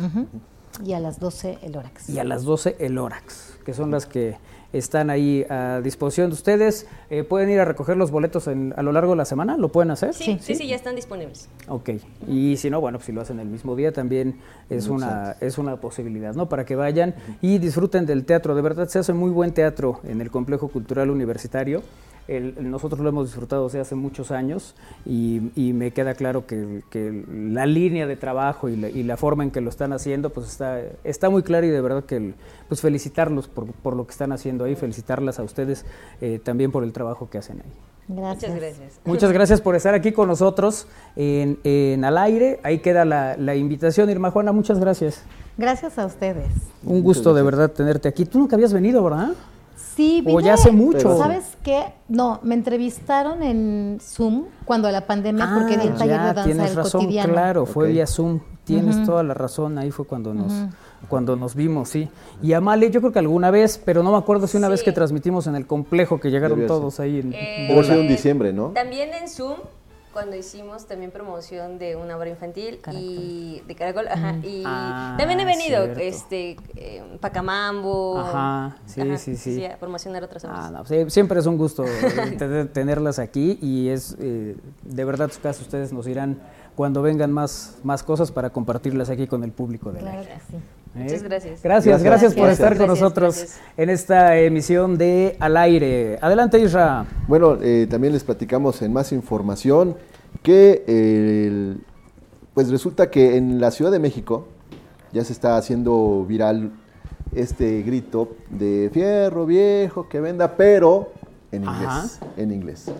Y 0.84 0.94
a 0.94 1.00
las 1.00 1.20
12 1.20 1.60
el 1.62 1.78
Órax. 1.78 2.10
y 2.10 2.18
a 2.18 2.24
las 2.24 2.44
12 2.44 2.76
el 2.80 2.98
Órax, 2.98 3.60
que 3.64 3.74
son 3.76 3.92
las 3.92 4.08
que 4.08 4.38
están 4.74 5.10
ahí 5.10 5.46
a 5.50 5.80
disposición 5.84 6.30
de 6.30 6.34
ustedes. 6.34 6.88
Eh, 7.10 7.24
¿Pueden 7.24 7.50
ir 7.50 7.60
a 7.60 7.66
recoger 7.66 7.96
los 7.96 8.12
boletos 8.12 8.48
en- 8.48 8.74
a 8.76 8.82
lo 8.82 8.92
largo 8.92 9.12
de 9.12 9.18
la 9.18 9.26
semana? 9.26 9.56
¿Lo 9.56 9.70
pueden 9.70 9.92
hacer? 9.92 10.14
Sí, 10.14 10.38
sí, 10.42 10.56
sí, 10.56 10.68
ya 10.68 10.76
están 10.76 10.96
disponibles. 10.96 11.48
Ok, 11.68 11.92
y 12.28 12.58
si 12.58 12.70
no, 12.70 12.82
bueno, 12.82 12.98
pues 12.98 13.06
si 13.06 13.12
lo 13.12 13.22
hacen 13.22 13.40
el 13.40 13.48
mismo 13.48 13.76
día 13.76 13.92
también 13.92 14.40
es 14.70 14.88
Muy 14.90 14.98
una, 14.98 15.36
es 15.40 15.58
una 15.58 15.78
posibilidad, 15.78 16.34
¿no? 16.36 16.50
Para 16.50 16.66
que 16.66 16.76
vayan 16.76 17.14
y 17.42 17.60
disfruten 17.60 18.06
del 18.06 18.26
teatro. 18.26 18.56
De 18.56 18.62
verdad 18.62 18.88
se 18.88 19.00
hace 19.00 19.14
muy 19.14 19.30
buen 19.30 19.54
teatro 19.54 20.02
en 20.04 20.20
el 20.22 20.32
Complejo 20.32 20.68
Cultural 20.68 21.10
Universitario. 21.12 21.82
El- 22.28 22.56
nosotros 22.72 23.02
lo 23.02 23.10
hemos 23.10 23.28
disfrutado 23.28 23.66
desde 23.66 23.80
hace 23.82 23.96
muchos 23.96 24.32
años 24.32 24.76
y, 25.06 25.52
y 25.56 25.74
me 25.74 25.92
queda 25.92 26.14
claro 26.16 26.46
que, 26.46 26.82
que 26.90 27.24
la 27.30 27.66
línea 27.66 28.08
de 28.08 28.16
trabajo 28.16 28.70
y 28.70 28.78
la, 28.78 28.90
y 28.90 29.04
la 29.04 29.18
forma 29.18 29.44
en 29.44 29.52
que 29.52 29.60
lo 29.62 29.70
están 29.70 29.92
haciendo, 29.94 30.30
pues 30.30 30.48
está, 30.48 30.80
está 31.04 31.30
muy 31.30 31.44
clara 31.44 31.66
y 31.68 31.70
de 31.70 31.82
verdad 31.82 32.04
que 32.06 32.16
el- 32.18 32.36
pues 32.70 32.80
felicitarlos 32.82 33.48
por, 33.48 33.66
por 33.74 33.96
lo 33.96 34.06
que 34.06 34.12
están 34.12 34.32
haciendo 34.32 34.64
ahí, 34.64 34.76
felicitarlas 34.76 35.38
a 35.40 35.44
ustedes 35.44 35.86
eh, 36.22 36.40
también 36.44 36.72
por 36.72 36.84
el 36.84 36.94
trabajo 36.94 37.30
que 37.30 37.38
hacen 37.38 37.58
ahí. 37.60 37.72
Gracias. 38.08 38.52
Muchas 38.52 38.56
gracias. 38.62 39.00
Muchas 39.06 39.32
gracias 39.32 39.62
por 39.62 39.76
estar 39.76 39.94
aquí 39.94 40.12
con 40.12 40.28
nosotros 40.28 40.88
en, 41.16 41.58
en 41.64 42.04
Al 42.04 42.18
Aire. 42.18 42.60
Ahí 42.64 42.80
queda 42.80 43.06
la, 43.06 43.38
la 43.38 43.56
invitación. 43.56 44.10
Irma 44.10 44.30
Juana, 44.30 44.52
muchas 44.52 44.78
gracias. 44.80 45.24
Gracias 45.58 45.98
a 45.98 46.06
ustedes. 46.06 46.48
Un 46.84 47.02
gusto 47.02 47.34
de 47.34 47.44
verdad 47.44 47.72
tenerte 47.72 48.10
aquí. 48.10 48.26
Tú 48.26 48.40
nunca 48.40 48.56
habías 48.58 48.74
venido, 48.74 49.02
¿verdad? 49.04 49.32
Sí, 49.96 50.22
O 50.26 50.30
vine- 50.30 50.44
ya 50.44 50.54
hace 50.56 50.72
mucho. 50.72 51.18
¿Sabes 51.18 51.58
qué? 51.64 51.84
No, 52.10 52.40
me 52.44 52.56
entrevistaron 52.56 53.44
en 53.44 54.00
Zoom 54.02 54.46
cuando 54.66 54.90
la 54.90 55.06
pandemia, 55.06 55.52
porque 55.54 55.78
di 55.78 55.88
el 55.88 55.94
taller 55.96 56.20
Ah, 56.20 56.28
de 56.28 56.34
danza 56.34 56.44
tienes 56.46 56.68
del 56.70 56.76
razón, 56.78 57.02
cotidiano. 57.02 57.34
claro, 57.34 57.66
fue 57.66 57.90
vía 57.90 58.08
Zoom. 58.08 58.40
Tienes 58.64 59.04
toda 59.06 59.24
la 59.24 59.34
razón. 59.34 59.78
Ahí 59.78 59.92
fue 59.92 60.06
cuando 60.06 60.34
nos, 60.34 60.54
cuando 61.10 61.36
nos 61.36 61.54
vimos, 61.54 61.90
sí. 61.90 62.08
Y 62.42 62.54
Amale, 62.54 62.90
yo 62.92 63.02
creo 63.02 63.12
que 63.12 63.20
alguna 63.20 63.52
vez, 63.52 63.78
pero 63.84 64.04
no 64.04 64.12
me 64.14 64.18
acuerdo 64.18 64.48
si 64.48 64.56
una 64.58 64.70
vez 64.70 64.84
que 64.84 64.94
transmitimos 64.94 65.48
en 65.48 65.56
el 65.56 65.68
complejo 65.68 66.20
que 66.20 66.32
llegaron 66.32 66.58
Debió 66.58 66.70
ser. 66.74 66.78
todos 66.80 67.00
ahí 67.02 67.20
en 67.20 67.34
Eh, 67.34 67.72
bola. 67.76 67.94
en 67.96 68.08
diciembre, 68.08 68.54
¿no? 68.54 68.68
También 68.70 69.10
en 69.14 69.28
Zoom, 69.28 69.58
cuando 70.14 70.36
hicimos 70.36 70.86
también 70.86 71.12
promoción 71.12 71.80
de 71.80 71.96
una 71.96 72.16
obra 72.16 72.30
infantil 72.30 72.80
y 72.92 73.62
de 73.68 73.76
Caracol, 73.76 74.08
ajá, 74.08 74.36
y 74.44 74.64
Ah, 74.66 75.16
también 75.18 75.40
he 75.40 75.46
venido, 75.46 75.84
cierto. 75.86 76.00
este, 76.00 76.56
eh, 76.76 77.04
Pacamambo. 77.20 78.20
Ajá, 78.20 78.78
sí, 78.86 79.02
sí, 79.18 79.36
sí. 79.36 79.66
a 79.66 79.78
promocionar 79.78 80.24
otras 80.24 80.46
obras. 80.46 80.60
Ah, 80.66 80.72
no, 80.72 80.86
sí, 80.86 81.10
siempre 81.10 81.40
es 81.40 81.46
un 81.46 81.58
gusto 81.58 81.84
eh, 81.86 82.36
tener- 82.38 82.68
tenerlas 82.72 83.20
aquí 83.20 83.58
y 83.62 83.90
es 83.90 84.16
eh, 84.20 84.56
de 84.84 85.06
verdad 85.06 85.32
su 85.32 85.42
caso 85.42 85.62
ustedes 85.64 85.92
nos 85.92 86.06
dirán 86.06 86.38
cuando 86.76 87.02
vengan 87.02 87.32
más, 87.32 87.78
más 87.84 88.04
cosas 88.04 88.32
para 88.32 88.50
compartirlas 88.50 89.10
aquí 89.10 89.28
con 89.28 89.44
el 89.44 89.52
público 89.52 89.92
de 89.92 90.02
la 90.02 90.12
Claro 90.12 90.28
que 90.28 90.34
sí. 90.52 90.64
Muchas 90.96 91.24
gracias. 91.24 91.64
Gracias, 91.64 92.04
gracias, 92.04 92.04
Gracias. 92.04 92.34
por 92.36 92.50
estar 92.50 92.78
con 92.78 92.88
nosotros 92.88 93.36
gracias. 93.38 93.60
en 93.78 93.90
esta 93.90 94.38
emisión 94.38 94.98
de 94.98 95.36
Al 95.40 95.58
Aire. 95.58 96.20
Adelante, 96.22 96.60
Isra. 96.60 97.06
Bueno, 97.28 97.58
eh, 97.62 97.88
también 97.90 98.14
les 98.14 98.24
platicamos 98.24 98.82
en 98.84 98.94
más 98.94 99.12
información 99.12 99.96
que 100.44 100.84
eh, 100.88 101.46
el- 101.48 101.84
pues 102.54 102.70
resulta 102.70 103.10
que 103.10 103.38
en 103.38 103.60
la 103.60 103.72
Ciudad 103.72 103.92
de 103.92 103.98
México 103.98 104.48
ya 105.12 105.24
se 105.24 105.34
está 105.34 105.58
haciendo 105.58 106.24
viral 106.28 106.72
este 107.34 107.82
grito 107.82 108.36
de 108.52 108.92
fierro 108.94 109.48
viejo 109.48 110.08
que 110.08 110.20
venda, 110.20 110.56
pero 110.56 111.12
en 111.52 111.64
inglés. 111.64 111.88
Ajá. 111.88 112.08
En 112.38 112.52
inglés. 112.52 112.92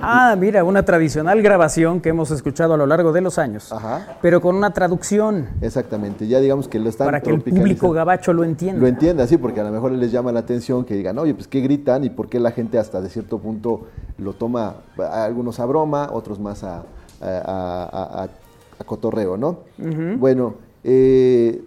Ah, 0.00 0.34
mira, 0.38 0.64
una 0.64 0.84
tradicional 0.84 1.40
grabación 1.42 2.00
que 2.00 2.08
hemos 2.10 2.30
escuchado 2.30 2.74
a 2.74 2.76
lo 2.76 2.86
largo 2.86 3.12
de 3.12 3.20
los 3.20 3.38
años, 3.38 3.72
Ajá. 3.72 4.16
pero 4.20 4.40
con 4.40 4.56
una 4.56 4.72
traducción 4.72 5.48
Exactamente, 5.60 6.26
ya 6.26 6.40
digamos 6.40 6.68
que 6.68 6.78
lo 6.78 6.88
están 6.88 7.06
para 7.06 7.20
que 7.20 7.30
el 7.30 7.40
público 7.40 7.90
gabacho 7.92 8.32
lo 8.32 8.44
entienda. 8.44 8.80
Lo 8.80 8.86
entienda, 8.86 9.26
sí, 9.26 9.36
porque 9.38 9.60
a 9.60 9.64
lo 9.64 9.70
mejor 9.70 9.92
les 9.92 10.10
llama 10.12 10.32
la 10.32 10.40
atención 10.40 10.84
que 10.84 10.94
digan, 10.94 11.18
oye, 11.18 11.34
pues 11.34 11.48
qué 11.48 11.60
gritan 11.60 12.04
y 12.04 12.10
por 12.10 12.28
qué 12.28 12.40
la 12.40 12.50
gente 12.50 12.78
hasta 12.78 13.00
de 13.00 13.08
cierto 13.08 13.38
punto 13.38 13.86
lo 14.18 14.32
toma, 14.32 14.74
a 14.98 15.24
algunos 15.24 15.60
a 15.60 15.64
broma, 15.66 16.08
otros 16.12 16.38
más 16.40 16.64
a, 16.64 16.78
a, 16.78 16.82
a- 17.22 18.22
a- 18.24 18.28
a 18.78 18.84
cotorreo, 18.84 19.36
¿no? 19.36 19.58
Bueno, 20.18 20.54
eh, 20.82 21.62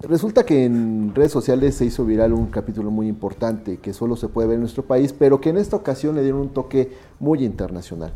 resulta 0.00 0.44
que 0.44 0.64
en 0.64 1.14
redes 1.14 1.32
sociales 1.32 1.74
se 1.74 1.84
hizo 1.84 2.04
viral 2.04 2.32
un 2.32 2.46
capítulo 2.46 2.90
muy 2.90 3.08
importante 3.08 3.78
que 3.78 3.92
solo 3.92 4.16
se 4.16 4.28
puede 4.28 4.48
ver 4.48 4.54
en 4.56 4.62
nuestro 4.62 4.84
país, 4.84 5.12
pero 5.12 5.40
que 5.40 5.50
en 5.50 5.58
esta 5.58 5.76
ocasión 5.76 6.14
le 6.14 6.22
dieron 6.22 6.40
un 6.40 6.48
toque 6.50 6.92
muy 7.20 7.44
internacional. 7.44 8.12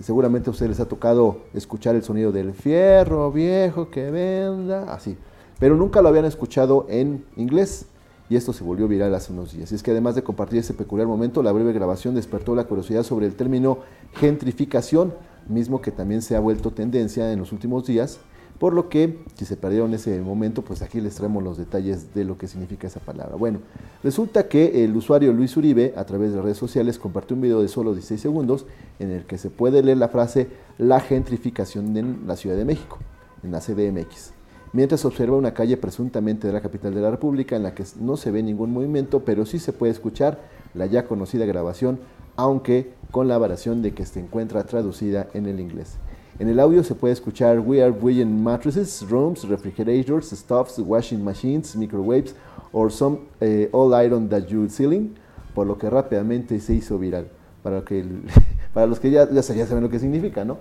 Seguramente 0.00 0.48
a 0.48 0.52
ustedes 0.52 0.70
les 0.70 0.80
ha 0.80 0.88
tocado 0.88 1.38
escuchar 1.52 1.94
el 1.96 2.02
sonido 2.02 2.32
del 2.32 2.52
fierro 2.52 3.30
viejo 3.32 3.90
que 3.90 4.10
venda, 4.10 4.92
así. 4.92 5.16
Pero 5.58 5.76
nunca 5.76 6.00
lo 6.00 6.08
habían 6.08 6.24
escuchado 6.24 6.86
en 6.88 7.24
inglés 7.36 7.86
y 8.30 8.36
esto 8.36 8.52
se 8.52 8.62
volvió 8.62 8.86
viral 8.86 9.12
hace 9.14 9.32
unos 9.32 9.52
días. 9.52 9.72
Y 9.72 9.74
es 9.74 9.82
que 9.82 9.90
además 9.90 10.14
de 10.14 10.22
compartir 10.22 10.60
ese 10.60 10.72
peculiar 10.72 11.08
momento, 11.08 11.42
la 11.42 11.50
breve 11.50 11.72
grabación 11.72 12.14
despertó 12.14 12.54
la 12.54 12.64
curiosidad 12.64 13.02
sobre 13.02 13.26
el 13.26 13.34
término 13.34 13.78
gentrificación, 14.14 15.12
mismo 15.48 15.82
que 15.82 15.90
también 15.90 16.22
se 16.22 16.36
ha 16.36 16.40
vuelto 16.40 16.70
tendencia 16.70 17.32
en 17.32 17.40
los 17.40 17.50
últimos 17.50 17.84
días. 17.86 18.20
Por 18.60 18.74
lo 18.74 18.90
que, 18.90 19.16
si 19.36 19.46
se 19.46 19.56
perdieron 19.56 19.94
ese 19.94 20.20
momento, 20.20 20.60
pues 20.60 20.82
aquí 20.82 21.00
les 21.00 21.14
traemos 21.14 21.42
los 21.42 21.56
detalles 21.56 22.12
de 22.12 22.24
lo 22.24 22.36
que 22.36 22.46
significa 22.46 22.88
esa 22.88 23.00
palabra. 23.00 23.36
Bueno, 23.36 23.60
resulta 24.04 24.48
que 24.48 24.84
el 24.84 24.94
usuario 24.94 25.32
Luis 25.32 25.56
Uribe, 25.56 25.94
a 25.96 26.04
través 26.04 26.34
de 26.34 26.42
redes 26.42 26.58
sociales, 26.58 26.98
compartió 26.98 27.34
un 27.34 27.40
video 27.40 27.62
de 27.62 27.68
solo 27.68 27.94
16 27.94 28.20
segundos 28.20 28.66
en 28.98 29.12
el 29.12 29.24
que 29.24 29.38
se 29.38 29.48
puede 29.48 29.82
leer 29.82 29.96
la 29.96 30.08
frase 30.08 30.48
la 30.76 31.00
gentrificación 31.00 31.96
en 31.96 32.26
la 32.26 32.36
Ciudad 32.36 32.54
de 32.54 32.66
México, 32.66 32.98
en 33.42 33.50
la 33.50 33.60
CDMX. 33.60 34.32
Mientras 34.74 35.06
observa 35.06 35.38
una 35.38 35.54
calle 35.54 35.78
presuntamente 35.78 36.46
de 36.46 36.52
la 36.52 36.60
capital 36.60 36.94
de 36.94 37.00
la 37.00 37.10
República 37.10 37.56
en 37.56 37.62
la 37.62 37.74
que 37.74 37.84
no 37.98 38.18
se 38.18 38.30
ve 38.30 38.42
ningún 38.42 38.74
movimiento, 38.74 39.24
pero 39.24 39.46
sí 39.46 39.58
se 39.58 39.72
puede 39.72 39.92
escuchar 39.92 40.38
la 40.74 40.84
ya 40.84 41.06
conocida 41.06 41.46
grabación, 41.46 41.98
aunque 42.36 42.92
con 43.10 43.26
la 43.26 43.38
variación 43.38 43.80
de 43.80 43.94
que 43.94 44.04
se 44.04 44.20
encuentra 44.20 44.64
traducida 44.64 45.28
en 45.32 45.46
el 45.46 45.60
inglés. 45.60 45.96
En 46.40 46.48
el 46.48 46.58
audio 46.58 46.82
se 46.82 46.94
puede 46.94 47.12
escuchar 47.12 47.60
We 47.60 47.82
are 47.82 47.92
buying 47.92 48.42
mattresses, 48.42 49.06
rooms, 49.10 49.46
refrigerators, 49.46 50.30
stuffs, 50.30 50.78
washing 50.78 51.22
machines, 51.22 51.76
microwaves, 51.76 52.34
or 52.72 52.90
some 52.90 53.18
eh, 53.42 53.68
all 53.72 53.92
iron 53.94 54.26
that 54.30 54.46
you 54.46 54.66
ceiling, 54.70 55.14
por 55.54 55.66
lo 55.66 55.76
que 55.76 55.90
rápidamente 55.90 56.58
se 56.60 56.72
hizo 56.72 56.98
viral. 56.98 57.26
Para, 57.62 57.84
que 57.84 58.00
el- 58.00 58.22
para 58.72 58.86
los 58.86 58.98
que 58.98 59.10
ya, 59.10 59.28
ya, 59.30 59.42
ya 59.42 59.66
saben 59.66 59.82
lo 59.82 59.90
que 59.90 59.98
significa, 59.98 60.46
¿no? 60.46 60.56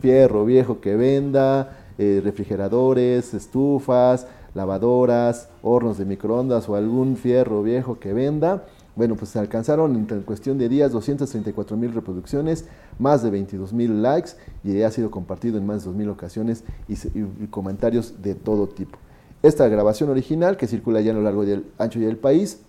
Fierro 0.00 0.46
viejo 0.46 0.80
que 0.80 0.96
venda, 0.96 1.76
eh, 1.98 2.22
refrigeradores, 2.24 3.34
estufas, 3.34 4.26
lavadoras, 4.54 5.50
hornos 5.62 5.98
de 5.98 6.06
microondas 6.06 6.66
o 6.70 6.76
algún 6.76 7.18
fierro 7.18 7.62
viejo 7.62 7.98
que 7.98 8.14
venda. 8.14 8.64
Bueno, 8.96 9.14
pues 9.16 9.30
se 9.30 9.38
alcanzaron 9.38 9.94
en 9.96 10.22
cuestión 10.22 10.58
de 10.58 10.68
días 10.68 10.92
234 10.92 11.76
mil 11.76 11.92
reproducciones, 11.92 12.64
más 12.98 13.22
de 13.22 13.30
22 13.30 13.72
mil 13.72 14.02
likes 14.02 14.32
y 14.64 14.82
ha 14.82 14.90
sido 14.90 15.10
compartido 15.10 15.58
en 15.58 15.66
más 15.66 15.82
de 15.82 15.86
2 15.86 15.96
mil 15.96 16.08
ocasiones 16.08 16.64
y, 16.88 16.94
y- 16.94 17.46
comentarios 17.50 18.20
de 18.22 18.34
todo 18.34 18.68
tipo. 18.68 18.98
Esta 19.42 19.68
grabación 19.68 20.10
original, 20.10 20.56
que 20.56 20.66
circula 20.66 21.00
ya 21.00 21.12
a 21.12 21.14
lo 21.14 21.22
largo 21.22 21.44
y 21.44 21.50
el 21.50 21.64
ancho 21.78 21.98
y 21.98 22.02
del 22.02 22.16
país, 22.18 22.60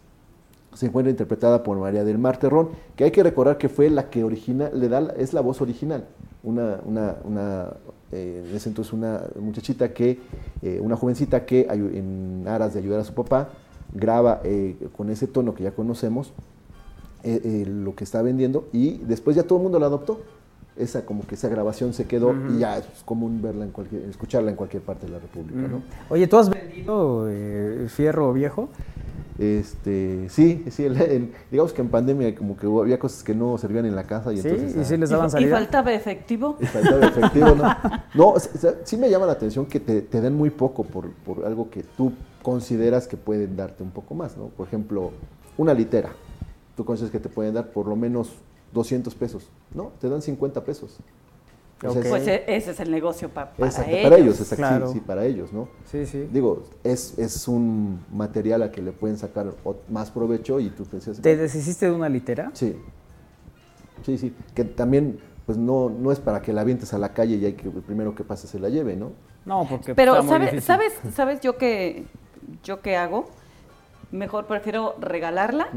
se 0.74 0.86
encuentra 0.86 1.12
interpretada 1.12 1.64
por 1.64 1.78
María 1.78 2.06
del 2.06 2.18
Mar 2.18 2.38
Terrón, 2.38 2.70
que 2.96 3.04
hay 3.04 3.12
que 3.12 3.24
recordar 3.24 3.58
que 3.58 3.68
fue 3.68 3.90
la 3.90 4.10
que 4.10 4.24
origina, 4.24 4.70
le 4.70 4.88
da, 4.88 5.14
es 5.18 5.34
la 5.34 5.42
voz 5.42 5.60
original. 5.62 6.06
Una, 6.44 6.80
una, 6.86 7.18
una 7.26 7.74
eh, 8.14 8.44
en 8.50 8.56
entonces 8.56 8.94
una 8.94 9.22
muchachita 9.40 9.94
que, 9.94 10.20
eh, 10.62 10.80
una 10.82 10.96
jovencita 10.96 11.46
que 11.46 11.68
en 11.70 12.46
aras 12.48 12.74
de 12.74 12.80
ayudar 12.80 13.02
a 13.02 13.04
su 13.04 13.14
papá, 13.14 13.50
graba 13.94 14.42
eh, 14.44 14.76
con 14.96 15.10
ese 15.10 15.28
tono 15.28 15.54
que 15.54 15.64
ya 15.64 15.72
conocemos 15.72 16.32
eh, 17.24 17.42
eh, 17.44 17.66
lo 17.68 17.94
que 17.96 18.04
está 18.04 18.22
vendiendo 18.22 18.68
y 18.74 18.98
después 19.00 19.36
ya 19.36 19.44
todo 19.44 19.58
el 19.60 19.64
mundo 19.64 19.80
la 19.80 19.88
adoptó. 19.88 20.20
Esa 20.78 21.06
como 21.06 21.28
que 21.28 21.36
esa 21.36 21.50
grabación 21.50 21.94
se 21.94 22.06
quedó 22.06 22.34
y 22.50 22.60
ya 22.60 22.78
es 22.78 22.86
común 23.04 23.42
verla 23.42 23.66
en 23.66 23.72
cualquier, 23.72 24.04
escucharla 24.04 24.50
en 24.52 24.56
cualquier 24.56 24.82
parte 24.82 25.06
de 25.06 25.12
la 25.12 25.20
República, 25.20 25.68
¿no? 25.68 25.82
Oye, 26.10 26.28
¿tú 26.28 26.38
has 26.38 26.50
vendido 26.50 27.28
eh, 27.30 27.88
fierro 27.90 28.32
viejo? 28.32 28.70
Este, 29.38 30.28
sí, 30.30 30.64
sí, 30.70 30.86
el- 30.86 31.02
el- 31.02 31.32
digamos 31.52 31.74
que 31.74 31.82
en 31.82 31.90
pandemia 31.90 32.34
como 32.36 32.56
que 32.56 32.68
había 32.68 33.00
cosas 33.00 33.24
que 33.24 33.36
no 33.36 33.58
servían 33.58 33.86
en 33.86 33.96
la 33.96 34.04
casa 34.06 34.32
y 34.34 34.38
Sí, 34.38 34.48
entonces... 34.48 34.76
y 34.76 34.80
ah, 34.80 34.84
sí 34.86 34.98
les 34.98 35.10
¿Y, 35.10 35.14
daban 35.14 35.28
y 35.28 35.32
salida. 35.32 35.56
faltaba 35.58 35.94
efectivo? 35.94 36.58
y 36.60 36.66
faltaba 36.66 37.06
efectivo, 37.06 37.48
¿no? 37.56 37.64
No, 38.14 38.30
o 38.30 38.40
sea, 38.40 38.76
sí 38.84 38.98
me 38.98 39.10
llama 39.10 39.26
la 39.26 39.34
atención 39.34 39.66
que 39.66 39.80
te, 39.80 40.02
te 40.02 40.22
den 40.22 40.36
muy 40.36 40.50
poco 40.52 40.84
por, 40.84 41.10
por 41.12 41.46
algo 41.46 41.70
que 41.70 41.84
tú 41.84 42.12
consideras 42.42 43.08
que 43.08 43.18
pueden 43.18 43.56
darte 43.56 43.84
un 43.84 43.92
poco 43.92 44.16
más, 44.16 44.38
¿no? 44.38 44.46
Por 44.48 44.68
ejemplo, 44.68 45.12
una 45.58 45.74
litera. 45.74 46.12
Tú 46.76 46.86
consideras 46.86 47.12
que 47.12 47.20
te 47.20 47.30
pueden 47.30 47.54
dar 47.54 47.68
por 47.72 47.88
lo 47.88 47.96
menos 47.96 48.34
200 48.74 49.14
pesos. 49.16 49.48
No, 49.74 49.92
te 50.00 50.10
dan 50.10 50.22
50 50.22 50.64
pesos. 50.64 50.98
Pues 51.82 52.28
e- 52.28 52.44
ese 52.48 52.72
es 52.72 52.80
el 52.80 52.92
negocio 52.92 53.30
pa- 53.30 53.52
para 53.54 53.68
Exacto, 53.72 53.90
ellos. 53.92 54.04
para 54.04 54.18
ellos, 54.18 54.40
exacto, 54.40 54.56
Claro. 54.56 54.88
sí, 54.88 54.94
sí, 54.94 55.00
para 55.00 55.26
ellos, 55.26 55.52
¿no? 55.52 55.68
Sí, 55.86 56.06
sí. 56.06 56.30
Digo, 56.32 56.64
es, 56.84 57.18
es 57.18 57.48
un 57.48 58.00
material 58.14 58.62
a 58.62 58.72
que 58.72 58.84
le 58.84 58.92
pueden 58.92 59.18
sacar 59.18 59.52
más 59.90 60.12
provecho 60.12 60.60
y 60.60 60.70
tú 60.70 60.84
pensás... 60.86 61.20
¿Te 61.20 61.36
deshiciste 61.36 61.88
de 61.88 61.92
una 61.92 62.08
litera? 62.08 62.52
Sí, 62.54 62.76
sí, 64.06 64.18
sí, 64.20 64.36
que 64.54 64.64
también 64.64 65.20
pues 65.48 65.58
no, 65.58 65.90
no 65.90 66.12
es 66.12 66.20
para 66.20 66.42
que 66.44 66.54
la 66.54 66.62
avientes 66.62 66.94
a 66.94 67.00
la 67.00 67.14
calle 67.14 67.36
y 67.38 67.46
hay 67.46 67.54
que 67.54 67.68
el 67.68 67.74
primero 67.82 68.14
que 68.14 68.24
pase 68.24 68.48
se 68.48 68.60
la 68.60 68.70
lleve, 68.70 68.96
¿no? 68.96 69.12
No, 69.44 69.66
porque 69.68 69.96
Pero 69.96 70.18
está 70.18 70.28
¿sabes, 70.28 70.64
sabes, 70.64 70.94
sabes 71.16 71.42
yo 71.42 71.58
qué 71.58 72.06
yo 72.64 72.82
qué 72.82 72.96
hago? 72.98 73.30
Mejor 74.12 74.46
prefiero 74.46 74.96
regalarla. 75.00 75.68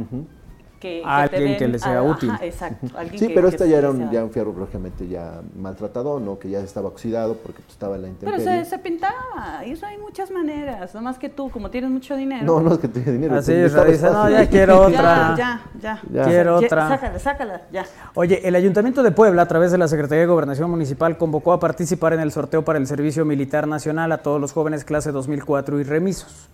Que, 0.85 1.03
A 1.03 1.23
que 1.23 1.29
te 1.31 1.37
alguien 1.37 1.53
den- 1.53 1.59
que 1.59 1.69
le 1.69 1.79
sea 1.79 2.03
útil. 2.03 2.31
exacto. 2.43 2.87
alguien 2.95 3.19
Sí, 3.19 3.29
que- 3.29 3.35
pero 3.35 3.49
que 3.49 3.55
esta 3.57 3.65
ya 3.67 3.79
era 3.79 3.89
un, 3.91 4.11
ya 4.11 4.23
un 4.23 4.31
fierro 4.31 4.53
lógicamente 4.53 5.09
ya 5.09 5.41
maltratado, 5.57 6.21
¿no? 6.21 6.39
Que 6.39 6.51
ya 6.51 6.61
estaba 6.61 6.89
oxidado 6.89 7.37
porque 7.37 7.63
pues, 7.63 7.73
estaba 7.73 7.97
en 7.97 8.03
la 8.03 8.09
Pero 8.21 8.33
intemperie. 8.37 8.65
se, 8.67 8.71
se 8.71 8.79
pintaba, 8.79 9.65
y 9.67 9.71
eso 9.73 9.87
hay 9.87 9.97
muchas 9.97 10.31
maneras, 10.31 10.93
nada 10.93 11.01
más 11.01 11.19
que 11.19 11.31
tú, 11.31 11.49
como 11.51 11.71
tienes 11.71 11.89
mucho 11.91 12.17
dinero. 12.17 12.45
No, 12.45 12.61
no 12.61 12.75
es 12.75 12.79
que 12.81 12.89
tenga 12.89 13.11
dinero. 13.13 13.35
Así 13.37 13.53
es, 13.53 13.75
dice, 13.87 14.11
no, 14.11 14.29
ya 14.29 14.47
quiero 14.47 14.81
otra. 14.87 15.35
Ya, 15.37 15.37
ya, 15.37 15.63
ya. 15.81 16.01
Ya. 16.13 16.25
Quiero 16.25 16.61
Ya, 16.61 16.67
otra. 16.67 16.89
Sácala, 16.89 17.19
sácala, 17.19 17.63
ya. 17.73 17.85
Oye, 18.15 18.47
el 18.47 18.55
Ayuntamiento 18.55 19.03
de 19.03 19.11
Puebla, 19.11 19.41
a 19.43 19.49
través 19.49 19.73
de 19.73 19.79
la 19.79 19.89
Secretaría 19.89 20.21
de 20.21 20.27
Gobernación 20.27 20.69
Municipal, 20.71 21.17
convocó 21.17 21.55
a 21.55 21.61
participar 21.61 22.13
en 22.13 22.21
el 22.21 22.31
sorteo 22.31 22.63
para 22.63 22.79
el 22.79 22.87
Servicio 22.87 23.25
Militar 23.25 23.67
Nacional 23.67 24.13
a 24.13 24.19
todos 24.19 24.39
los 24.39 24.53
jóvenes 24.53 24.85
clase 24.85 25.13
2004 25.13 25.81
y 25.81 25.85
remisos, 25.85 26.51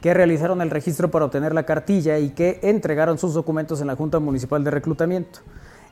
que 0.00 0.14
realizaron 0.14 0.60
el 0.62 0.70
registro 0.70 1.10
para 1.10 1.24
obtener 1.24 1.54
la 1.54 1.64
cartilla 1.64 2.18
y 2.18 2.30
que 2.30 2.60
entregaron 2.62 3.18
sus 3.18 3.34
documentos 3.34 3.80
en 3.80 3.88
la 3.88 3.96
Junta 3.96 4.18
Municipal 4.20 4.62
de 4.62 4.70
Reclutamiento. 4.70 5.40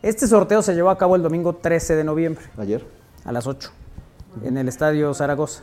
Este 0.02 0.26
sorteo 0.26 0.62
se 0.62 0.74
llevó 0.74 0.90
a 0.90 0.98
cabo 0.98 1.16
el 1.16 1.22
domingo 1.22 1.54
13 1.56 1.96
de 1.96 2.04
noviembre, 2.04 2.44
Ayer. 2.56 2.84
a 3.24 3.32
las 3.32 3.46
8, 3.46 3.70
en 4.44 4.56
el 4.58 4.68
Estadio 4.68 5.12
Zaragoza. 5.14 5.62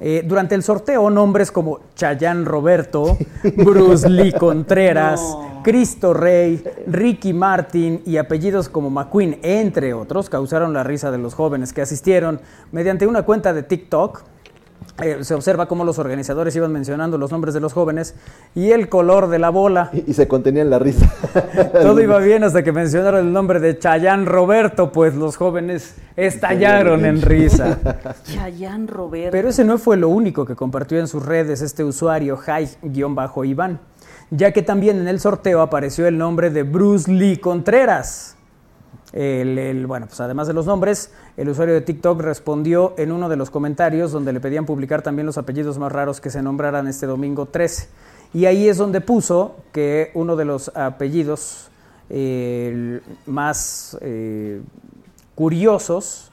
Eh, 0.00 0.24
durante 0.26 0.54
el 0.54 0.62
sorteo, 0.62 1.08
nombres 1.10 1.52
como 1.52 1.80
Chayán 1.94 2.44
Roberto, 2.46 3.16
Bruce 3.56 4.08
Lee 4.08 4.32
Contreras, 4.32 5.20
No. 5.20 5.60
Cristo 5.62 6.12
Rey, 6.12 6.62
Ricky 6.86 7.32
Martin 7.32 8.02
y 8.04 8.16
apellidos 8.16 8.68
como 8.68 8.90
McQueen, 8.90 9.38
entre 9.42 9.94
otros, 9.94 10.28
causaron 10.28 10.72
la 10.72 10.82
risa 10.82 11.10
de 11.10 11.18
los 11.18 11.34
jóvenes 11.34 11.72
que 11.72 11.80
asistieron 11.82 12.40
mediante 12.72 13.06
una 13.06 13.22
cuenta 13.22 13.52
de 13.52 13.62
TikTok. 13.62 14.24
Eh, 15.02 15.18
se 15.22 15.34
observa 15.34 15.66
cómo 15.66 15.84
los 15.84 15.98
organizadores 15.98 16.54
iban 16.54 16.70
mencionando 16.70 17.18
los 17.18 17.32
nombres 17.32 17.52
de 17.52 17.60
los 17.60 17.72
jóvenes 17.72 18.14
y 18.54 18.70
el 18.70 18.88
color 18.88 19.28
de 19.28 19.40
la 19.40 19.50
bola. 19.50 19.90
Y, 19.92 20.10
y 20.10 20.14
se 20.14 20.28
contenía 20.28 20.62
en 20.62 20.70
la 20.70 20.78
risa. 20.78 21.12
Todo 21.72 22.00
iba 22.00 22.18
bien 22.18 22.44
hasta 22.44 22.62
que 22.62 22.70
mencionaron 22.70 23.26
el 23.26 23.32
nombre 23.32 23.58
de 23.58 23.76
Chayán 23.76 24.24
Roberto, 24.24 24.92
pues 24.92 25.16
los 25.16 25.36
jóvenes 25.36 25.96
estallaron 26.16 27.04
en 27.04 27.22
risa. 27.22 27.78
Chayán 28.24 28.86
Roberto. 28.86 29.32
Pero 29.32 29.48
ese 29.48 29.64
no 29.64 29.78
fue 29.78 29.96
lo 29.96 30.08
único 30.08 30.46
que 30.46 30.54
compartió 30.54 31.00
en 31.00 31.08
sus 31.08 31.24
redes 31.26 31.60
este 31.60 31.82
usuario, 31.82 32.36
Jai-Iván, 32.36 33.80
ya 34.30 34.52
que 34.52 34.62
también 34.62 34.98
en 34.98 35.08
el 35.08 35.18
sorteo 35.18 35.60
apareció 35.60 36.06
el 36.06 36.18
nombre 36.18 36.50
de 36.50 36.62
Bruce 36.62 37.10
Lee 37.10 37.38
Contreras. 37.38 38.36
El, 39.14 39.86
bueno, 39.86 40.06
pues 40.06 40.20
además 40.20 40.48
de 40.48 40.54
los 40.54 40.66
nombres, 40.66 41.12
el 41.36 41.48
usuario 41.48 41.72
de 41.74 41.80
TikTok 41.80 42.20
respondió 42.20 42.94
en 42.98 43.12
uno 43.12 43.28
de 43.28 43.36
los 43.36 43.48
comentarios 43.48 44.10
donde 44.10 44.32
le 44.32 44.40
pedían 44.40 44.66
publicar 44.66 45.02
también 45.02 45.24
los 45.24 45.38
apellidos 45.38 45.78
más 45.78 45.92
raros 45.92 46.20
que 46.20 46.30
se 46.30 46.42
nombraran 46.42 46.88
este 46.88 47.06
domingo 47.06 47.46
13. 47.46 47.88
Y 48.34 48.46
ahí 48.46 48.68
es 48.68 48.76
donde 48.76 49.00
puso 49.00 49.54
que 49.72 50.10
uno 50.14 50.34
de 50.34 50.44
los 50.44 50.72
apellidos 50.74 51.68
el 52.10 53.02
más 53.26 53.96
eh, 54.00 54.60
curiosos 55.36 56.32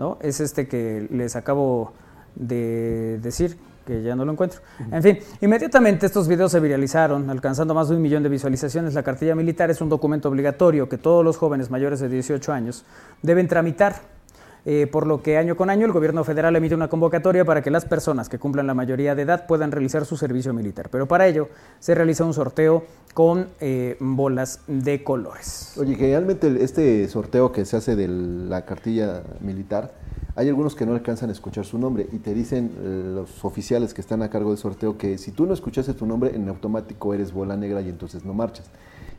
¿no? 0.00 0.16
Es 0.22 0.40
este 0.40 0.66
que 0.66 1.06
les 1.10 1.36
acabo 1.36 1.92
de 2.34 3.20
decir, 3.22 3.58
ya 4.02 4.14
no 4.14 4.24
lo 4.24 4.32
encuentro. 4.32 4.60
En 4.90 5.02
fin, 5.02 5.18
inmediatamente 5.40 6.06
estos 6.06 6.28
videos 6.28 6.52
se 6.52 6.60
viralizaron, 6.60 7.28
alcanzando 7.30 7.74
más 7.74 7.88
de 7.88 7.96
un 7.96 8.02
millón 8.02 8.22
de 8.22 8.28
visualizaciones. 8.28 8.94
La 8.94 9.02
cartilla 9.02 9.34
militar 9.34 9.70
es 9.70 9.80
un 9.80 9.88
documento 9.88 10.28
obligatorio 10.28 10.88
que 10.88 10.98
todos 10.98 11.24
los 11.24 11.36
jóvenes 11.36 11.70
mayores 11.70 12.00
de 12.00 12.08
18 12.08 12.52
años 12.52 12.84
deben 13.22 13.48
tramitar. 13.48 14.19
Eh, 14.64 14.86
por 14.86 15.06
lo 15.06 15.22
que 15.22 15.36
año 15.38 15.56
con 15.56 15.70
año 15.70 15.86
el 15.86 15.92
gobierno 15.92 16.24
federal 16.24 16.54
emite 16.56 16.74
una 16.74 16.88
convocatoria 16.88 17.44
para 17.44 17.62
que 17.62 17.70
las 17.70 17.84
personas 17.84 18.28
que 18.28 18.38
cumplan 18.38 18.66
la 18.66 18.74
mayoría 18.74 19.14
de 19.14 19.22
edad 19.22 19.46
puedan 19.46 19.72
realizar 19.72 20.04
su 20.04 20.16
servicio 20.16 20.52
militar. 20.52 20.88
Pero 20.90 21.06
para 21.06 21.26
ello 21.26 21.48
se 21.78 21.94
realiza 21.94 22.24
un 22.24 22.34
sorteo 22.34 22.84
con 23.14 23.48
eh, 23.60 23.96
bolas 24.00 24.60
de 24.66 25.02
colores. 25.02 25.74
Oye, 25.78 25.94
generalmente 25.94 26.62
este 26.62 27.08
sorteo 27.08 27.52
que 27.52 27.64
se 27.64 27.76
hace 27.76 27.96
de 27.96 28.08
la 28.08 28.64
cartilla 28.64 29.22
militar, 29.40 29.92
hay 30.36 30.48
algunos 30.48 30.74
que 30.74 30.86
no 30.86 30.92
alcanzan 30.92 31.28
a 31.28 31.32
escuchar 31.32 31.64
su 31.64 31.78
nombre 31.78 32.06
y 32.12 32.18
te 32.18 32.34
dicen 32.34 32.72
eh, 32.78 33.02
los 33.14 33.44
oficiales 33.44 33.94
que 33.94 34.00
están 34.00 34.22
a 34.22 34.30
cargo 34.30 34.50
del 34.50 34.58
sorteo 34.58 34.96
que 34.96 35.18
si 35.18 35.32
tú 35.32 35.46
no 35.46 35.54
escuchaste 35.54 35.92
tu 35.94 36.06
nombre, 36.06 36.34
en 36.34 36.48
automático 36.48 37.12
eres 37.14 37.32
bola 37.32 37.56
negra 37.56 37.80
y 37.80 37.88
entonces 37.88 38.24
no 38.24 38.32
marchas. 38.32 38.70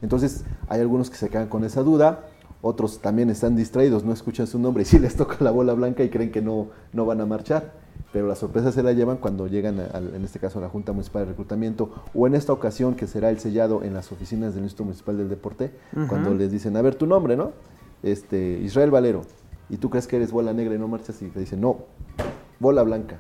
Entonces 0.02 0.44
hay 0.68 0.82
algunos 0.82 1.10
que 1.10 1.18
se 1.18 1.30
quedan 1.30 1.48
con 1.48 1.64
esa 1.64 1.84
duda, 1.84 2.28
otros 2.62 3.00
también 3.00 3.30
están 3.30 3.56
distraídos, 3.56 4.04
no 4.04 4.14
escuchan 4.14 4.48
su 4.48 4.60
nombre 4.60 4.84
y 4.84 4.86
sí 4.86 5.00
les 5.00 5.16
toca 5.16 5.38
la 5.40 5.52
bola 5.52 5.74
blanca 5.74 6.04
y 6.04 6.10
creen 6.10 6.32
que 6.32 6.42
no, 6.42 6.68
no 6.94 7.06
van 7.06 7.22
a 7.22 7.26
marchar. 7.26 7.80
Pero 8.14 8.28
la 8.28 8.36
sorpresa 8.36 8.72
se 8.74 8.84
la 8.84 8.92
llevan 8.92 9.18
cuando 9.18 9.48
llegan, 9.48 9.80
a- 9.80 9.86
al- 9.86 10.14
en 10.16 10.24
este 10.26 10.38
caso, 10.38 10.60
a 10.60 10.62
la 10.62 10.68
Junta 10.70 10.92
Municipal 10.92 11.24
de 11.24 11.30
Reclutamiento 11.30 11.92
o 12.14 12.28
en 12.28 12.36
esta 12.36 12.52
ocasión 12.52 12.94
que 12.96 13.08
será 13.08 13.30
el 13.30 13.40
sellado 13.40 13.84
en 13.84 13.94
las 13.94 14.12
oficinas 14.12 14.54
del 14.54 14.64
Instituto 14.64 14.84
Municipal 14.86 15.18
del 15.18 15.30
Deporte, 15.30 15.72
cuando 16.10 16.34
les 16.34 16.52
dicen, 16.52 16.76
a 16.76 16.82
ver, 16.82 16.96
tu 16.96 17.06
nombre, 17.08 17.38
¿no? 17.38 17.52
Este, 18.04 18.60
Israel 18.62 18.92
Valero. 18.92 19.22
Y 19.70 19.78
tú 19.78 19.90
crees 19.90 20.08
que 20.08 20.18
eres 20.18 20.32
bola 20.34 20.52
negra 20.52 20.76
y 20.76 20.78
no 20.78 20.90
marchas 20.90 21.22
y 21.22 21.28
te 21.28 21.40
dicen, 21.40 21.62
no, 21.62 21.78
bola 22.60 22.84
blanca. 22.84 23.18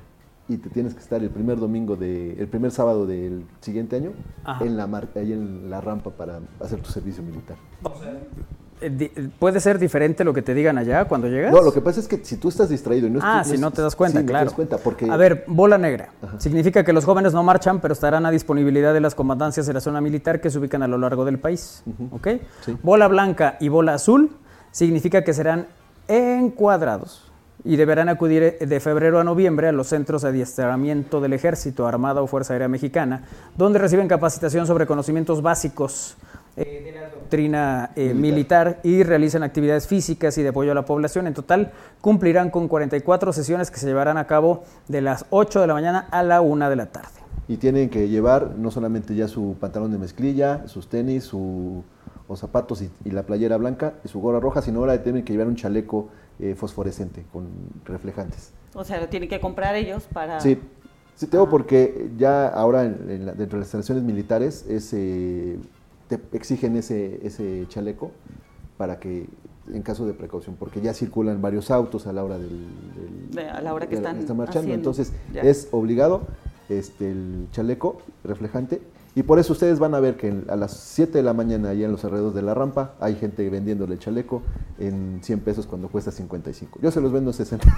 Y 0.49 0.57
te 0.57 0.69
tienes 0.69 0.93
que 0.93 0.99
estar 0.99 1.23
el 1.23 1.29
primer 1.29 1.57
domingo, 1.59 1.95
de, 1.95 2.33
el 2.33 2.47
primer 2.49 2.71
sábado 2.71 3.05
del 3.07 3.45
siguiente 3.61 3.95
año 3.95 4.11
Ajá. 4.43 4.65
en 4.65 4.75
la, 4.75 4.87
mar- 4.87 5.07
ahí 5.15 5.31
en 5.31 5.69
la 5.69 5.79
rampa 5.79 6.09
para 6.11 6.41
hacer 6.59 6.81
tu 6.81 6.89
servicio 6.89 7.23
militar. 7.23 7.55
Eh, 7.85 8.19
di- 8.35 8.41
¿Puede 9.39 9.59
ser 9.59 9.77
diferente 9.79 10.23
lo 10.23 10.33
que 10.33 10.41
te 10.41 10.53
digan 10.53 10.77
allá 10.77 11.05
cuando 11.05 11.27
llegas? 11.27 11.51
No, 11.53 11.61
lo 11.61 11.71
que 11.73 11.81
pasa 11.81 11.99
es 11.99 12.07
que 12.07 12.23
si 12.23 12.37
tú 12.37 12.49
estás 12.49 12.69
distraído 12.69 13.07
y 13.07 13.11
no 13.11 13.19
Ah, 13.21 13.43
si 13.43 13.57
no 13.57 13.71
te 13.71 13.81
das 13.81 13.95
cuenta, 13.95 14.19
sí, 14.19 14.23
no 14.23 14.27
te 14.27 14.31
claro. 14.31 14.45
das 14.45 14.53
cuenta, 14.53 14.77
porque 14.77 15.09
A 15.09 15.17
ver, 15.17 15.43
bola 15.47 15.77
negra. 15.77 16.09
Significa 16.39 16.83
que 16.83 16.93
los 16.93 17.05
jóvenes 17.05 17.33
no 17.33 17.43
marchan, 17.43 17.79
pero 17.79 17.93
estarán 17.93 18.25
a 18.25 18.31
disponibilidad 18.31 18.93
de 18.93 18.99
las 19.01 19.13
comandancias 19.15 19.65
de 19.67 19.73
la 19.73 19.81
zona 19.81 20.01
militar 20.01 20.41
que 20.41 20.49
se 20.49 20.57
ubican 20.59 20.81
a 20.83 20.87
lo 20.87 20.97
largo 20.97 21.25
del 21.25 21.37
país. 21.39 21.83
¿Ok? 22.11 22.27
Sí. 22.65 22.77
Bola 22.81 23.07
blanca 23.07 23.57
y 23.59 23.69
bola 23.69 23.93
azul 23.93 24.31
significa 24.71 25.23
que 25.23 25.33
serán 25.33 25.67
encuadrados 26.07 27.31
y 27.63 27.75
deberán 27.75 28.09
acudir 28.09 28.41
eh, 28.59 28.65
de 28.65 28.79
febrero 28.79 29.19
a 29.19 29.23
noviembre 29.23 29.67
a 29.67 29.71
los 29.71 29.87
centros 29.87 30.23
de 30.23 30.29
adiestramiento 30.29 31.21
del 31.21 31.33
Ejército, 31.33 31.87
Armada 31.87 32.21
o 32.21 32.27
Fuerza 32.27 32.53
Aérea 32.53 32.67
Mexicana, 32.67 33.25
donde 33.55 33.77
reciben 33.79 34.07
capacitación 34.07 34.65
sobre 34.65 34.87
conocimientos 34.87 35.41
básicos 35.43 36.15
eh, 36.57 36.81
de 36.83 36.99
la 36.99 37.07
doctrina 37.35 37.91
eh, 37.95 38.13
militar. 38.13 38.79
y 38.83 39.03
realizan 39.03 39.41
actividades 39.43 39.87
físicas 39.87 40.37
y 40.37 40.43
de 40.43 40.49
apoyo 40.49 40.73
a 40.73 40.75
la 40.75 40.83
población. 40.83 41.27
En 41.27 41.33
total 41.33 41.71
cumplirán 42.01 42.49
con 42.49 42.67
44 42.67 43.31
sesiones 43.31 43.71
que 43.71 43.77
se 43.77 43.87
llevarán 43.87 44.17
a 44.17 44.27
cabo 44.27 44.63
de 44.89 44.99
las 45.01 45.25
8 45.29 45.61
de 45.61 45.67
la 45.67 45.73
mañana 45.73 46.07
a 46.11 46.23
la 46.23 46.41
1 46.41 46.69
de 46.69 46.75
la 46.75 46.87
tarde. 46.87 47.07
y 47.47 47.55
tienen 47.57 47.89
que 47.89 48.07
llevar 48.09 48.51
no 48.57 48.69
solamente 48.69 49.15
ya 49.15 49.27
su 49.29 49.55
pantalón 49.59 49.91
de 49.93 49.97
mezclilla, 49.97 50.67
sus 50.67 50.87
tenis, 50.89 51.23
su, 51.23 51.83
o 52.27 52.35
zapatos 52.35 52.81
y, 52.81 52.89
y 53.05 53.11
la 53.11 53.23
playera 53.23 53.55
blanca 53.57 53.93
y 54.03 54.09
su 54.09 54.19
gorra 54.19 54.39
roja, 54.41 54.61
sino 54.61 54.79
ahora 54.79 55.01
tienen 55.01 55.23
que 55.23 55.31
llevar 55.33 55.47
un 55.47 55.55
chaleco 55.55 56.09
eh, 56.39 56.55
fosforescente 56.55 57.23
con 57.31 57.47
reflejantes. 57.85 58.51
O 58.73 58.83
sea, 58.83 58.99
lo 58.99 59.07
tienen 59.07 59.27
que 59.29 59.39
comprar 59.39 59.75
ellos 59.75 60.03
para... 60.13 60.39
Sí, 60.41 60.57
sí 61.15 61.27
tengo 61.27 61.49
porque 61.49 62.09
ya 62.17 62.47
ahora 62.47 62.83
en- 62.85 63.09
en 63.09 63.25
la- 63.25 63.33
dentro 63.33 63.57
de 63.57 63.61
las 63.61 63.67
instalaciones 63.67 64.03
militares 64.03 64.65
es, 64.69 64.93
eh, 64.93 65.57
te 66.17 66.37
exigen 66.37 66.75
ese, 66.77 67.19
ese 67.25 67.65
chaleco 67.67 68.11
para 68.77 68.99
que 68.99 69.27
en 69.71 69.81
caso 69.83 70.05
de 70.05 70.13
precaución, 70.13 70.55
porque 70.57 70.81
ya 70.81 70.93
circulan 70.93 71.41
varios 71.41 71.69
autos 71.71 72.07
a 72.07 72.13
la 72.13 72.23
hora 72.23 72.37
del, 72.37 72.49
del- 72.49 73.31
De- 73.31 73.49
a 73.49 73.61
la 73.61 73.73
hora 73.73 73.85
que 73.87 73.91
de 73.95 74.01
están 74.01 74.15
marchando, 74.37 74.59
haciendo. 74.59 74.73
entonces 74.73 75.13
Ya. 75.33 75.41
es 75.43 75.67
obligado 75.71 76.21
este 76.69 77.11
el 77.11 77.47
chaleco 77.51 78.01
reflejante 78.23 78.81
y 79.13 79.23
por 79.23 79.39
eso 79.39 79.51
ustedes 79.53 79.77
van 79.79 79.93
a 79.93 79.99
ver 79.99 80.15
que 80.15 80.33
a 80.47 80.55
las 80.55 80.71
7 80.71 81.17
de 81.17 81.23
la 81.23 81.33
mañana 81.33 81.69
allá 81.71 81.85
en 81.85 81.91
los 81.91 82.03
alrededores 82.05 82.33
de 82.35 82.41
la 82.41 82.53
rampa 82.53 82.93
hay 83.01 83.15
gente 83.15 83.49
vendiéndole 83.49 83.93
el 83.95 83.99
chaleco 83.99 84.41
en 84.79 85.19
100 85.21 85.39
pesos 85.41 85.67
cuando 85.67 85.89
cuesta 85.89 86.11
55. 86.11 86.79
Yo 86.81 86.91
se 86.91 87.01
los 87.01 87.11
vendo 87.11 87.31
en 87.31 87.33
60. 87.35 87.67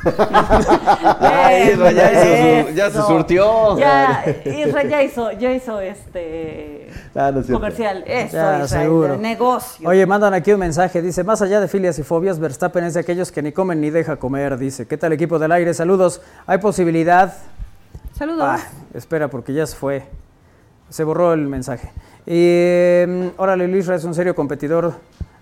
Ya, 1.22 1.70
Isra, 1.72 1.92
ya, 1.92 2.12
hizo 2.12 2.68
su- 2.70 2.74
ya 2.76 2.92
se 2.92 3.02
surtió. 3.02 3.78
Ya, 3.80 4.26
Isra 4.46 4.84
ya 4.84 5.04
hizo, 5.04 5.32
ya 5.32 5.54
hizo 5.54 5.80
este 5.82 6.88
Ah, 7.16 7.32
no 7.32 7.40
es 7.42 7.48
comercial. 7.48 8.04
Eso, 8.06 8.36
Ya, 8.38 8.64
Israel, 8.64 9.22
negocio. 9.22 9.88
Oye, 9.88 10.06
mandan 10.06 10.34
aquí 10.34 10.52
un 10.52 10.60
mensaje, 10.60 11.02
dice, 11.02 11.24
más 11.24 11.42
allá 11.42 11.60
de 11.60 11.68
filias 11.68 11.98
y 12.00 12.04
fobias, 12.04 12.40
Verstappen 12.40 12.84
es 12.84 12.94
de 12.94 13.00
aquellos 13.02 13.32
que 13.32 13.42
ni 13.42 13.52
comen 13.52 13.82
ni 13.82 13.90
deja 13.90 14.18
comer, 14.18 14.58
dice, 14.58 14.86
¿qué 14.88 14.98
tal 14.98 15.14
equipo 15.14 15.40
del 15.40 15.52
aire? 15.52 15.74
Saludos, 15.74 16.22
¿hay 16.46 16.58
posibilidad? 16.60 17.34
Saludos. 18.18 18.44
Ah, 18.48 18.60
espera, 18.94 19.28
porque 19.30 19.54
ya 19.54 19.66
se 19.66 19.76
fue, 19.76 20.04
se 20.94 21.04
borró 21.04 21.34
el 21.34 21.48
mensaje. 21.48 21.92
Y, 22.28 23.04
mm, 23.08 23.30
órale, 23.38 23.68
Luis 23.68 23.88
Ra 23.88 23.96
es 23.96 24.04
un 24.04 24.14
serio 24.14 24.36
competidor 24.36 24.94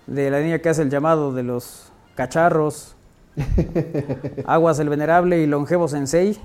de 0.06 0.30
la 0.30 0.40
niña 0.40 0.60
que 0.60 0.70
hace 0.70 0.80
el 0.80 0.88
llamado 0.88 1.34
de 1.34 1.42
los 1.42 1.92
cacharros, 2.14 2.96
Aguas 4.46 4.78
el 4.78 4.88
venerable 4.88 5.40
y 5.40 5.46
longevo 5.46 5.88
sensei. 5.88 6.38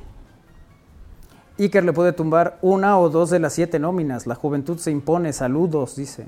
Iker 1.57 1.85
le 1.85 1.93
puede 1.93 2.11
tumbar 2.11 2.59
una 2.61 2.99
o 2.99 3.09
dos 3.09 3.29
de 3.29 3.39
las 3.39 3.53
siete 3.53 3.79
nóminas, 3.79 4.27
la 4.27 4.35
juventud 4.35 4.77
se 4.77 4.91
impone, 4.91 5.31
saludos, 5.31 5.95
dice. 5.95 6.25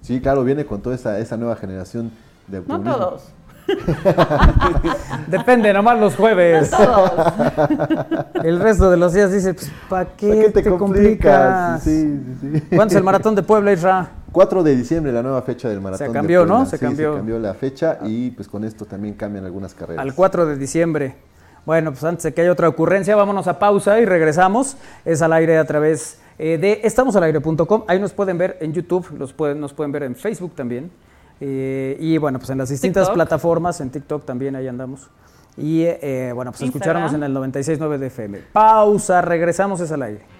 Sí, 0.00 0.20
claro, 0.22 0.42
viene 0.42 0.64
con 0.64 0.80
toda 0.80 0.94
esa, 0.96 1.18
esa 1.18 1.36
nueva 1.36 1.56
generación 1.56 2.12
de 2.46 2.62
No 2.66 2.80
todos. 2.80 3.30
Depende, 5.26 5.72
nomás 5.72 5.98
los 5.98 6.14
jueves. 6.16 6.70
Todos. 6.70 7.12
El 8.44 8.60
resto 8.60 8.90
de 8.90 8.96
los 8.96 9.12
días 9.12 9.32
dice, 9.32 9.54
pues, 9.54 9.70
¿para 9.88 10.16
qué, 10.16 10.28
¿Para 10.28 10.40
qué 10.40 10.50
te, 10.50 10.62
te 10.62 10.70
complicas? 10.70 11.80
complicas? 11.80 11.82
Sí, 11.82 12.20
sí, 12.40 12.60
sí. 12.60 12.76
¿Cuándo 12.76 12.92
es 12.92 12.96
el 12.96 13.04
maratón 13.04 13.34
de 13.34 13.42
Puebla, 13.42 13.72
Isra? 13.72 14.08
4 14.32 14.62
de 14.62 14.76
diciembre, 14.76 15.12
la 15.12 15.22
nueva 15.22 15.42
fecha 15.42 15.68
del 15.68 15.80
maratón. 15.80 16.08
de 16.08 16.12
cambió, 16.12 16.40
¿no? 16.40 16.54
Puebla. 16.54 16.66
Se 16.66 16.78
cambió. 16.78 17.12
Se 17.12 17.16
cambió 17.18 17.38
la 17.38 17.54
fecha 17.54 17.98
y 18.04 18.30
pues 18.32 18.48
con 18.48 18.64
esto 18.64 18.84
también 18.84 19.14
cambian 19.14 19.44
algunas 19.44 19.74
carreras. 19.74 20.02
Al 20.02 20.14
4 20.14 20.46
de 20.46 20.56
diciembre. 20.56 21.16
Bueno, 21.64 21.90
pues 21.90 22.04
antes 22.04 22.22
de 22.22 22.34
que 22.34 22.42
haya 22.42 22.52
otra 22.52 22.68
ocurrencia, 22.68 23.16
vámonos 23.16 23.48
a 23.48 23.58
pausa 23.58 23.98
y 23.98 24.04
regresamos. 24.04 24.76
Es 25.04 25.20
al 25.22 25.32
aire 25.32 25.58
a 25.58 25.64
través 25.64 26.20
eh, 26.38 26.58
de 26.58 26.80
estamosalaire.com. 26.84 27.84
Ahí 27.88 27.98
nos 27.98 28.12
pueden 28.12 28.38
ver 28.38 28.56
en 28.60 28.72
YouTube, 28.72 29.10
los 29.18 29.32
pueden, 29.32 29.58
nos 29.58 29.72
pueden 29.72 29.90
ver 29.90 30.04
en 30.04 30.14
Facebook 30.14 30.54
también. 30.54 30.90
Eh, 31.40 31.96
y 32.00 32.18
bueno, 32.18 32.38
pues 32.38 32.50
en 32.50 32.58
las 32.58 32.68
distintas 32.68 33.04
TikTok. 33.04 33.14
plataformas, 33.14 33.80
en 33.80 33.90
TikTok 33.90 34.24
también 34.24 34.56
ahí 34.56 34.68
andamos. 34.68 35.08
Y 35.56 35.82
eh, 35.84 36.32
bueno, 36.34 36.52
pues 36.52 36.62
Instagram. 36.62 37.04
escucharnos 37.04 37.14
en 37.14 37.22
el 37.22 37.52
96.9 37.52 37.98
de 37.98 38.06
FM. 38.08 38.38
Pausa, 38.52 39.22
regresamos, 39.22 39.80
es 39.80 39.90
al 39.90 40.02
aire. 40.02 40.35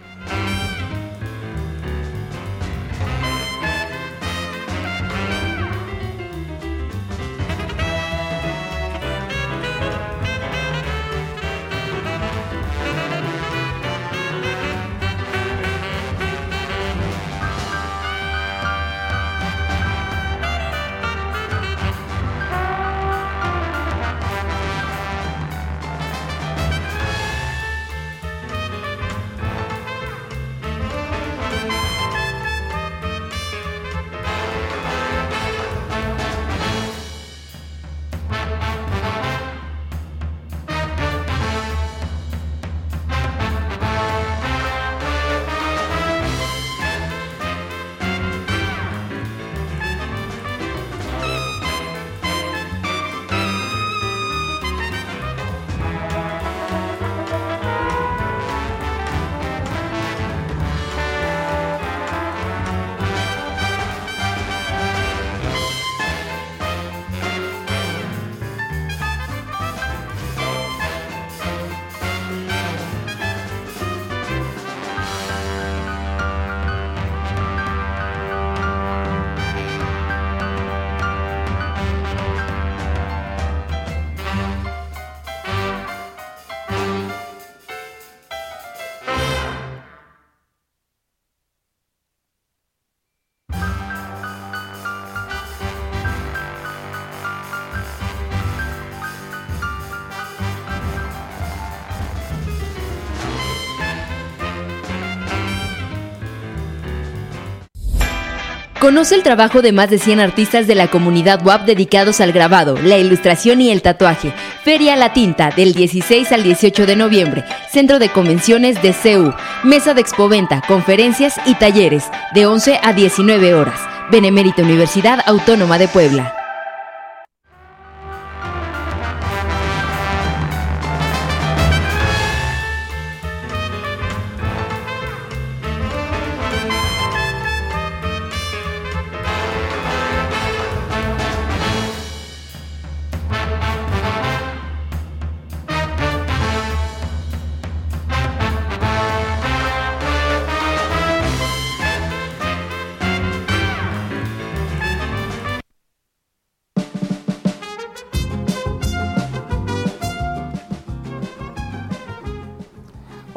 Conoce 108.86 109.16
el 109.16 109.24
trabajo 109.24 109.62
de 109.62 109.72
más 109.72 109.90
de 109.90 109.98
100 109.98 110.20
artistas 110.20 110.68
de 110.68 110.76
la 110.76 110.86
comunidad 110.86 111.44
WAP 111.44 111.66
dedicados 111.66 112.20
al 112.20 112.30
grabado, 112.30 112.76
la 112.80 112.96
ilustración 112.96 113.60
y 113.60 113.72
el 113.72 113.82
tatuaje. 113.82 114.32
Feria 114.62 114.94
La 114.94 115.12
Tinta 115.12 115.50
del 115.50 115.74
16 115.74 116.30
al 116.30 116.44
18 116.44 116.86
de 116.86 116.94
noviembre. 116.94 117.44
Centro 117.68 117.98
de 117.98 118.10
Convenciones 118.10 118.80
de 118.82 118.92
CEU. 118.92 119.34
Mesa 119.64 119.92
de 119.92 120.02
expoventa, 120.02 120.62
conferencias 120.68 121.34
y 121.46 121.56
talleres 121.56 122.04
de 122.32 122.46
11 122.46 122.78
a 122.80 122.92
19 122.92 123.54
horas. 123.54 123.80
Benemérita 124.12 124.62
Universidad 124.62 125.18
Autónoma 125.26 125.78
de 125.78 125.88
Puebla. 125.88 126.35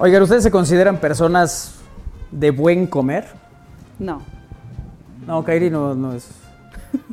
Oigan, 0.01 0.21
¿ustedes 0.23 0.43
se 0.43 0.51
consideran 0.51 0.97
personas 0.97 1.75
de 2.31 2.51
buen 2.51 2.87
comer? 2.87 3.25
No. 3.97 4.21
No, 5.27 5.43
Kairi 5.43 5.69
no, 5.69 5.93
no 5.93 6.13
es. 6.13 6.29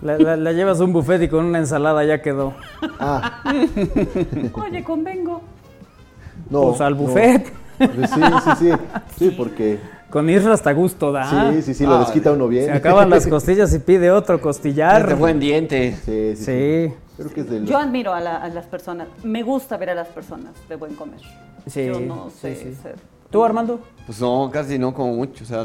La, 0.03 0.17
la- 0.19 0.37
la 0.37 0.53
llevas 0.53 0.81
a 0.81 0.85
un 0.85 0.93
buffet 0.93 1.21
y 1.23 1.29
con 1.29 1.45
una 1.47 1.59
ensalada 1.59 2.05
ya 2.05 2.23
quedó. 2.23 2.55
Ah, 3.01 3.43
Oye, 4.55 4.85
convengo. 4.85 5.43
no. 6.49 6.63
Pues 6.69 6.81
al 6.81 6.95
buffet. 6.95 7.53
Sí, 7.79 7.87
sí, 8.15 8.51
sí. 8.59 8.71
Sí, 9.19 9.31
porque. 9.37 9.81
Con 10.17 10.31
Isra 10.31 10.55
hasta 10.55 10.73
gusto 10.73 11.13
da. 11.13 11.53
Sí, 11.53 11.61
sí, 11.61 11.75
sí, 11.75 11.85
lo 11.85 11.99
desquita 11.99 12.33
uno 12.33 12.49
bien. 12.49 12.65
Se 12.65 12.73
acaban 12.73 13.11
las 13.11 13.27
costillas 13.27 13.75
y 13.75 13.81
pide 13.81 14.11
otro 14.11 14.41
costillar. 14.41 15.07
De 15.07 15.13
buen 15.13 15.39
diente. 15.39 15.95
Sí, 16.07 16.35
sí. 16.37 16.37
sí. 16.37 16.45
Sí. 16.89 16.95
Creo 17.19 17.35
que 17.35 17.41
es 17.43 17.51
del. 17.51 17.67
Yo 17.67 17.77
admiro 17.77 18.15
a, 18.15 18.21
la- 18.21 18.39
a 18.39 18.49
las 18.49 18.65
personas. 18.65 19.09
Me 19.23 19.43
gusta 19.43 19.77
ver 19.77 19.91
a 19.91 19.95
las 19.95 20.09
personas 20.09 20.53
de 20.71 20.77
buen 20.77 20.95
comer. 20.95 21.21
Sí, 21.67 21.85
Yo 21.85 22.01
no 22.01 22.31
sé 22.31 22.55
sí. 22.57 22.75
ser. 22.83 22.95
¿Tú, 23.31 23.45
Armando? 23.45 23.79
Pues 24.07 24.19
no, 24.19 24.49
casi 24.51 24.79
no 24.79 24.95
como 24.95 25.13
mucho, 25.13 25.45
o 25.45 25.47
sea, 25.47 25.65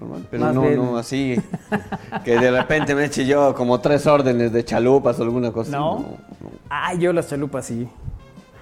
normal. 0.00 0.26
Pero 0.30 0.42
Más 0.46 0.54
no, 0.54 0.62
bien. 0.62 0.76
no, 0.76 0.96
así. 0.96 1.36
que 2.24 2.38
de 2.38 2.50
repente 2.50 2.94
me 2.94 3.04
eche 3.04 3.26
yo 3.26 3.54
como 3.54 3.78
tres 3.78 4.06
órdenes 4.06 4.52
de 4.54 4.64
chalupas 4.64 5.20
o 5.20 5.22
alguna 5.22 5.52
cosa. 5.52 5.68
así, 5.70 5.76
¿No? 5.78 6.04
Ay, 6.70 6.98
yo 6.98 7.12
las 7.12 7.28
chalupas 7.28 7.66
sí. 7.66 7.86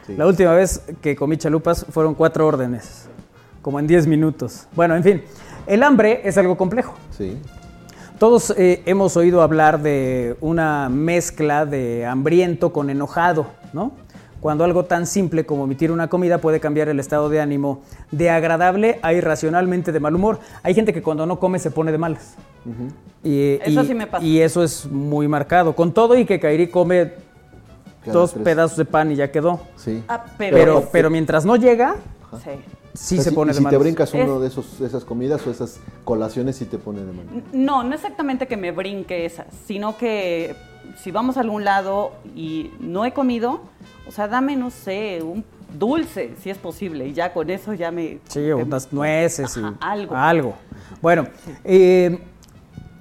Sí. 0.09 0.17
La 0.17 0.27
última 0.27 0.55
vez 0.55 0.83
que 1.01 1.15
comí 1.15 1.37
chalupas 1.37 1.87
fueron 1.89 2.15
cuatro 2.17 2.49
órdenes, 2.49 3.07
como 3.63 3.79
en 3.81 3.87
10 3.87 4.07
minutos. 4.07 4.67
Bueno, 4.75 4.97
en 4.97 5.03
fin, 5.03 5.23
el 5.67 5.83
hambre 5.83 6.21
es 6.25 6.37
algo 6.39 6.57
complejo. 6.57 6.95
Sí. 7.17 7.39
Todos 8.19 8.55
eh, 8.57 8.83
hemos 8.87 9.17
oído 9.17 9.41
hablar 9.43 9.81
de 9.81 10.37
una 10.41 10.89
mezcla 10.91 11.65
de 11.65 12.05
hambriento 12.07 12.73
con 12.73 12.91
enojado, 12.91 13.47
¿no? 13.73 13.93
Cuando 14.41 14.65
algo 14.65 14.85
tan 14.87 15.07
simple 15.07 15.45
como 15.45 15.65
omitir 15.65 15.93
una 15.93 16.09
comida 16.09 16.39
puede 16.39 16.61
cambiar 16.61 16.89
el 16.89 16.99
estado 16.99 17.29
de 17.29 17.41
ánimo 17.41 17.83
de 18.11 18.31
agradable 18.31 18.99
a 19.03 19.13
irracionalmente 19.13 19.93
de 19.93 20.01
mal 20.01 20.15
humor. 20.15 20.39
Hay 20.63 20.75
gente 20.75 20.95
que 20.95 21.03
cuando 21.03 21.27
no 21.27 21.39
come 21.39 21.59
se 21.59 21.71
pone 21.71 21.93
de 21.93 21.99
malas. 21.99 22.37
Y, 23.23 23.59
Eso 23.63 23.83
y- 23.83 23.87
sí 23.87 23.95
me 23.95 24.07
pasa. 24.07 24.25
Y 24.25 24.41
eso 24.41 24.63
es 24.63 24.87
muy 24.87 25.29
marcado. 25.29 25.75
Con 25.77 25.93
todo 25.93 26.17
y 26.17 26.25
que 26.25 26.41
Kairi 26.41 26.69
come 26.69 27.13
Cada 28.03 28.13
dos 28.15 28.33
tres. 28.33 28.45
pedazos 28.45 28.79
de 28.79 28.87
pan 28.87 29.13
y 29.13 29.17
ya 29.17 29.31
quedó. 29.31 29.61
Sí. 29.77 30.03
Ah, 30.09 30.25
pero. 30.39 30.57
Pero, 30.57 30.89
pero 30.91 31.11
mientras 31.11 31.45
no 31.45 31.57
llega, 31.57 31.97
Sí. 32.43 32.51
Sí 32.95 33.15
O 33.15 33.17
sea, 33.17 33.25
se 33.25 33.31
si- 33.31 33.37
pone 33.37 33.53
y 33.53 33.55
de 33.55 33.61
si 33.61 33.67
te 33.67 33.77
brincas 33.77 34.15
uno 34.15 34.35
Es- 34.37 34.41
de 34.43 34.47
esos, 34.49 34.81
esas 34.81 35.05
comidas 35.05 35.47
o 35.47 35.51
esas 35.51 35.81
colaciones, 36.05 36.57
sí 36.57 36.65
te 36.65 36.79
pone 36.79 37.01
de 37.01 37.13
mano. 37.13 37.31
No, 37.53 37.83
no 37.85 37.95
exactamente 37.95 38.47
que 38.47 38.57
me 38.57 38.73
brinque 38.73 39.25
esas, 39.25 39.47
sino 39.67 39.97
que 39.97 40.55
si 41.03 41.11
vamos 41.11 41.37
a 41.37 41.41
algún 41.41 41.65
lado 41.65 42.13
y 42.35 42.71
no 42.81 43.05
he 43.05 43.13
comido, 43.13 43.61
o 44.09 44.13
sea, 44.13 44.27
dame, 44.29 44.57
no 44.57 44.71
sé, 44.71 45.21
un 45.23 45.45
dulce, 45.79 46.35
si 46.43 46.51
es 46.51 46.59
posible, 46.59 47.07
y 47.07 47.13
ya 47.13 47.33
con 47.33 47.49
eso 47.49 47.75
ya 47.75 47.93
me... 47.93 48.19
Sí, 48.29 48.41
unas 48.51 48.93
nueces 48.93 49.57
y 49.57 49.61
Ajá, 49.61 49.75
algo. 49.81 50.17
algo. 50.17 50.55
Bueno, 51.01 51.29
eh, 51.63 52.19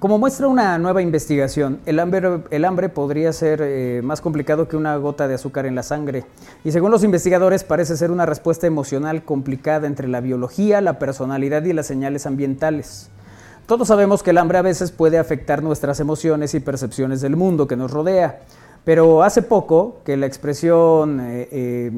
como 0.00 0.18
muestra 0.18 0.48
una 0.48 0.78
nueva 0.78 1.02
investigación, 1.02 1.78
el 1.84 2.00
hambre, 2.00 2.88
podría 2.88 3.32
ser 3.34 3.60
eh, 3.62 4.00
más 4.02 4.20
complicado 4.22 4.66
que 4.66 4.76
una 4.76 4.96
gota 4.96 5.28
de 5.28 5.34
azúcar 5.34 5.66
en 5.66 5.74
la 5.74 5.82
sangre. 5.82 6.24
Y 6.64 6.72
según 6.72 6.90
los 6.90 7.04
investigadores, 7.04 7.64
parece 7.64 7.96
ser 7.98 8.10
una 8.10 8.24
respuesta 8.24 8.66
emocional 8.66 9.22
complicada 9.24 9.86
entre 9.86 10.08
la 10.08 10.20
biología, 10.22 10.80
la 10.80 10.98
personalidad 10.98 11.62
y 11.64 11.74
las 11.74 11.86
señales 11.86 12.24
ambientales. 12.24 13.10
Todos 13.66 13.88
sabemos 13.88 14.22
que 14.22 14.30
el 14.30 14.38
hambre 14.38 14.56
a 14.58 14.62
veces 14.62 14.90
puede 14.90 15.18
afectar 15.18 15.62
nuestras 15.62 16.00
emociones 16.00 16.54
y 16.54 16.60
percepciones 16.60 17.20
del 17.20 17.36
mundo 17.36 17.68
que 17.68 17.76
nos 17.76 17.90
rodea. 17.90 18.40
Pero 18.84 19.22
hace 19.22 19.42
poco 19.42 19.98
que 20.04 20.16
la 20.16 20.24
expresión 20.24 21.20
eh, 21.20 21.48
eh, 21.52 21.90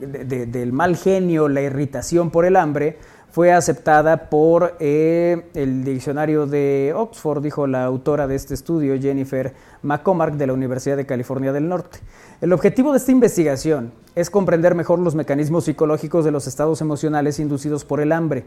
de- 0.00 0.24
de- 0.24 0.46
del 0.46 0.72
mal 0.72 0.96
genio, 0.96 1.48
la 1.48 1.62
irritación 1.62 2.30
por 2.30 2.44
el 2.44 2.56
hambre, 2.56 2.98
fue 3.32 3.50
aceptada 3.50 4.28
por 4.28 4.76
eh, 4.78 5.46
el 5.54 5.84
diccionario 5.84 6.46
de 6.46 6.92
Oxford, 6.94 7.42
dijo 7.42 7.66
la 7.66 7.82
autora 7.84 8.26
de 8.26 8.34
este 8.34 8.52
estudio, 8.52 9.00
Jennifer 9.00 9.54
McCormack, 9.80 10.34
de 10.34 10.46
la 10.46 10.52
Universidad 10.52 10.98
de 10.98 11.06
California 11.06 11.50
del 11.50 11.66
Norte. 11.66 12.00
El 12.42 12.52
objetivo 12.52 12.92
de 12.92 12.98
esta 12.98 13.10
investigación 13.10 13.90
es 14.14 14.28
comprender 14.28 14.74
mejor 14.74 14.98
los 14.98 15.14
mecanismos 15.14 15.64
psicológicos 15.64 16.26
de 16.26 16.30
los 16.30 16.46
estados 16.46 16.82
emocionales 16.82 17.38
inducidos 17.38 17.86
por 17.86 18.02
el 18.02 18.12
hambre. 18.12 18.44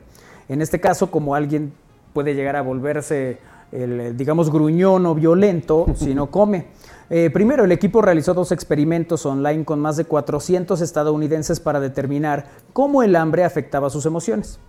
En 0.49 0.61
este 0.61 0.79
caso, 0.79 1.09
como 1.09 1.33
alguien 1.33 1.73
puede 2.13 2.35
llegar 2.35 2.55
a 2.55 2.61
volverse, 2.61 3.39
el, 3.71 4.15
digamos, 4.15 4.51
gruñón 4.51 5.07
o 5.07 5.15
violento 5.15 5.87
si 5.95 6.13
no 6.13 6.29
come. 6.29 6.67
Eh, 7.09 7.31
primero, 7.31 7.63
el 7.65 7.71
equipo 7.71 8.03
realizó 8.03 8.35
dos 8.35 8.51
experimentos 8.51 9.25
online 9.25 9.65
con 9.65 9.79
más 9.79 9.97
de 9.97 10.05
400 10.05 10.79
estadounidenses 10.81 11.59
para 11.59 11.79
determinar 11.79 12.45
cómo 12.71 13.01
el 13.01 13.15
hambre 13.15 13.43
afectaba 13.43 13.89
sus 13.89 14.05
emociones. 14.05 14.59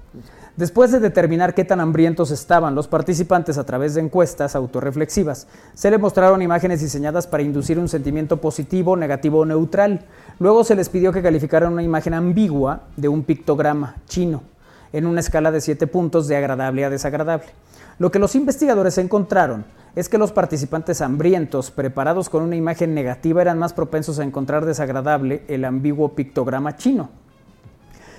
Después 0.57 0.91
de 0.91 1.01
determinar 1.01 1.55
qué 1.55 1.65
tan 1.65 1.81
hambrientos 1.81 2.31
estaban 2.31 2.75
los 2.75 2.89
participantes 2.89 3.59
a 3.59 3.65
través 3.65 3.95
de 3.95 4.01
encuestas 4.01 4.57
autorreflexivas, 4.57 5.47
se 5.75 5.91
les 5.91 6.01
mostraron 6.01 6.41
imágenes 6.41 6.81
diseñadas 6.81 7.27
para 7.27 7.43
inducir 7.43 7.79
un 7.79 7.89
sentimiento 7.89 8.39
positivo, 8.41 8.97
negativo 8.97 9.41
o 9.41 9.45
neutral. 9.45 10.07
Luego 10.39 10.65
se 10.65 10.75
les 10.75 10.89
pidió 10.89 11.13
que 11.13 11.23
calificaran 11.23 11.73
una 11.73 11.83
imagen 11.83 12.15
ambigua 12.15 12.85
de 12.97 13.09
un 13.09 13.23
pictograma 13.25 13.97
chino 14.07 14.43
en 14.93 15.07
una 15.07 15.21
escala 15.21 15.51
de 15.51 15.61
7 15.61 15.87
puntos 15.89 16.27
de 16.29 16.37
agradable 16.37 16.85
a 16.85 16.91
desagradable. 16.91 17.49
Lo 17.99 18.11
que 18.11 18.19
los 18.19 18.35
investigadores 18.35 18.97
encontraron 18.99 19.65
es 19.95 20.09
que 20.09 20.19
los 20.19 20.33
participantes 20.33 21.01
hambrientos 21.01 21.71
preparados 21.71 22.29
con 22.29 22.43
una 22.43 22.57
imagen 22.57 22.95
negativa 22.95 23.43
eran 23.43 23.59
más 23.59 23.73
propensos 23.73 24.19
a 24.19 24.25
encontrar 24.25 24.65
desagradable 24.65 25.43
el 25.49 25.65
ambiguo 25.65 26.15
pictograma 26.15 26.77
chino. 26.77 27.11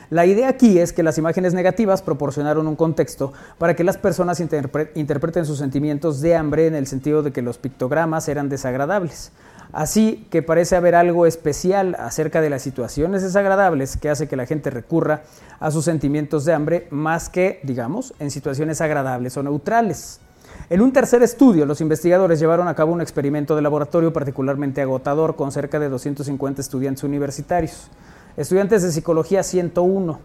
La 0.10 0.26
idea 0.26 0.48
aquí 0.48 0.80
es 0.80 0.94
que 0.94 1.04
las 1.04 1.18
imágenes 1.18 1.54
negativas 1.54 2.02
proporcionaron 2.02 2.68
un 2.68 2.78
contexto 2.78 3.34
para 3.58 3.76
que 3.76 3.84
las 3.84 3.98
personas 3.98 4.40
interpre- 4.40 4.90
interpreten 4.96 5.46
sus 5.46 5.58
sentimientos 5.58 6.22
de 6.22 6.36
hambre 6.36 6.68
en 6.68 6.76
el 6.76 6.88
sentido 6.88 7.24
de 7.24 7.34
que 7.34 7.42
los 7.42 7.58
pictogramas 7.58 8.30
eran 8.30 8.48
desagradables. 8.48 9.32
Así 9.74 10.26
que 10.32 10.42
parece 10.42 10.78
haber 10.78 10.96
algo 10.96 11.26
especial 11.26 11.98
acerca 12.00 12.40
de 12.40 12.50
las 12.50 12.62
situaciones 12.62 13.22
desagradables 13.22 13.98
que 13.98 14.10
hace 14.10 14.30
que 14.30 14.38
la 14.38 14.46
gente 14.46 14.70
recurra 14.70 15.24
a 15.60 15.72
sus 15.72 15.84
sentimientos 15.84 16.46
de 16.46 16.54
hambre 16.54 16.88
más 16.90 17.28
que, 17.28 17.60
digamos, 17.64 18.14
en 18.20 18.32
situaciones 18.32 18.80
agradables 18.80 19.36
o 19.36 19.44
neutrales. 19.44 20.22
En 20.70 20.82
un 20.82 20.94
tercer 20.94 21.22
estudio, 21.22 21.66
los 21.66 21.82
investigadores 21.82 22.40
llevaron 22.40 22.70
a 22.70 22.76
cabo 22.76 22.94
un 22.94 23.02
experimento 23.02 23.58
de 23.58 23.62
laboratorio 23.62 24.14
particularmente 24.14 24.82
agotador 24.82 25.36
con 25.36 25.52
cerca 25.52 25.80
de 25.80 25.90
250 25.90 26.62
estudiantes 26.62 27.04
universitarios. 27.04 27.90
Estudiantes 28.38 28.84
de 28.84 28.92
psicología 28.92 29.42
101 29.42 30.20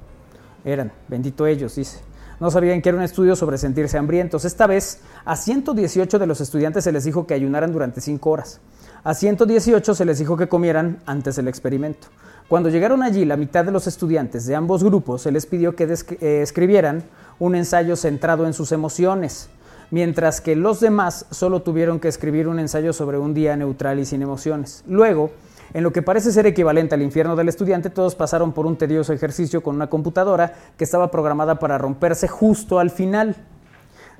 eran, 0.67 0.93
bendito 1.09 1.47
ellos, 1.47 1.75
dice. 1.77 2.01
No 2.41 2.51
sabían 2.51 2.83
que 2.83 2.91
era 2.91 2.99
un 2.99 3.05
estudio 3.05 3.37
sobre 3.37 3.57
sentirse 3.57 3.97
hambrientos. 3.97 4.45
Esta 4.45 4.67
vez, 4.67 5.01
a 5.25 5.35
118 5.35 6.19
de 6.19 6.27
los 6.27 6.41
estudiantes 6.43 6.85
se 6.85 6.93
les 6.93 7.05
dijo 7.05 7.27
que 7.27 7.33
ayunaran 7.35 7.73
durante 7.73 8.03
5 8.03 8.31
horas. 8.31 8.61
A 9.03 9.15
118 9.15 9.95
se 9.95 10.05
les 10.05 10.19
dijo 10.19 10.37
que 10.37 10.49
comieran 10.49 11.01
antes 11.07 11.37
del 11.37 11.49
experimento. 11.49 12.09
Cuando 12.49 12.69
llegaron 12.69 13.03
allí, 13.03 13.25
la 13.25 13.39
mitad 13.39 13.65
de 13.65 13.73
los 13.73 13.87
estudiantes 13.87 14.45
de 14.45 14.57
ambos 14.57 14.85
grupos 14.85 15.23
se 15.23 15.33
les 15.33 15.47
pidió 15.47 15.75
que 15.75 15.85
eh, 15.85 16.43
escribieran 16.43 17.05
un 17.39 17.55
ensayo 17.55 17.97
centrado 17.97 18.47
en 18.47 18.53
sus 18.53 18.73
emociones, 18.73 19.49
mientras 19.91 20.43
que 20.43 20.55
los 20.55 20.81
demás 20.81 21.25
solo 21.31 21.63
tuvieron 21.63 21.99
que 21.99 22.09
escribir 22.09 22.47
un 22.47 22.59
ensayo 22.59 22.93
sobre 22.93 23.17
un 23.17 23.33
día 23.33 23.57
neutral 23.57 24.01
y 24.01 24.05
sin 24.05 24.21
emociones. 24.21 24.85
Luego, 24.87 25.31
en 25.75 25.83
lo 25.83 25.93
que 25.93 26.03
parece 26.03 26.33
ser 26.33 26.47
equivalente 26.47 26.95
al 26.95 27.03
infierno 27.03 27.37
del 27.37 27.49
estudiante, 27.49 27.91
todos 27.91 28.15
pasaron 28.15 28.53
por 28.53 28.67
un 28.67 28.77
tedioso 28.77 29.13
ejercicio 29.13 29.63
con 29.63 29.75
una 29.75 29.89
computadora 29.89 30.55
que 30.77 30.85
estaba 30.85 31.11
programada 31.11 31.59
para 31.59 31.79
romperse 31.79 32.29
justo 32.29 32.79
al 32.79 32.91
final. 32.91 33.37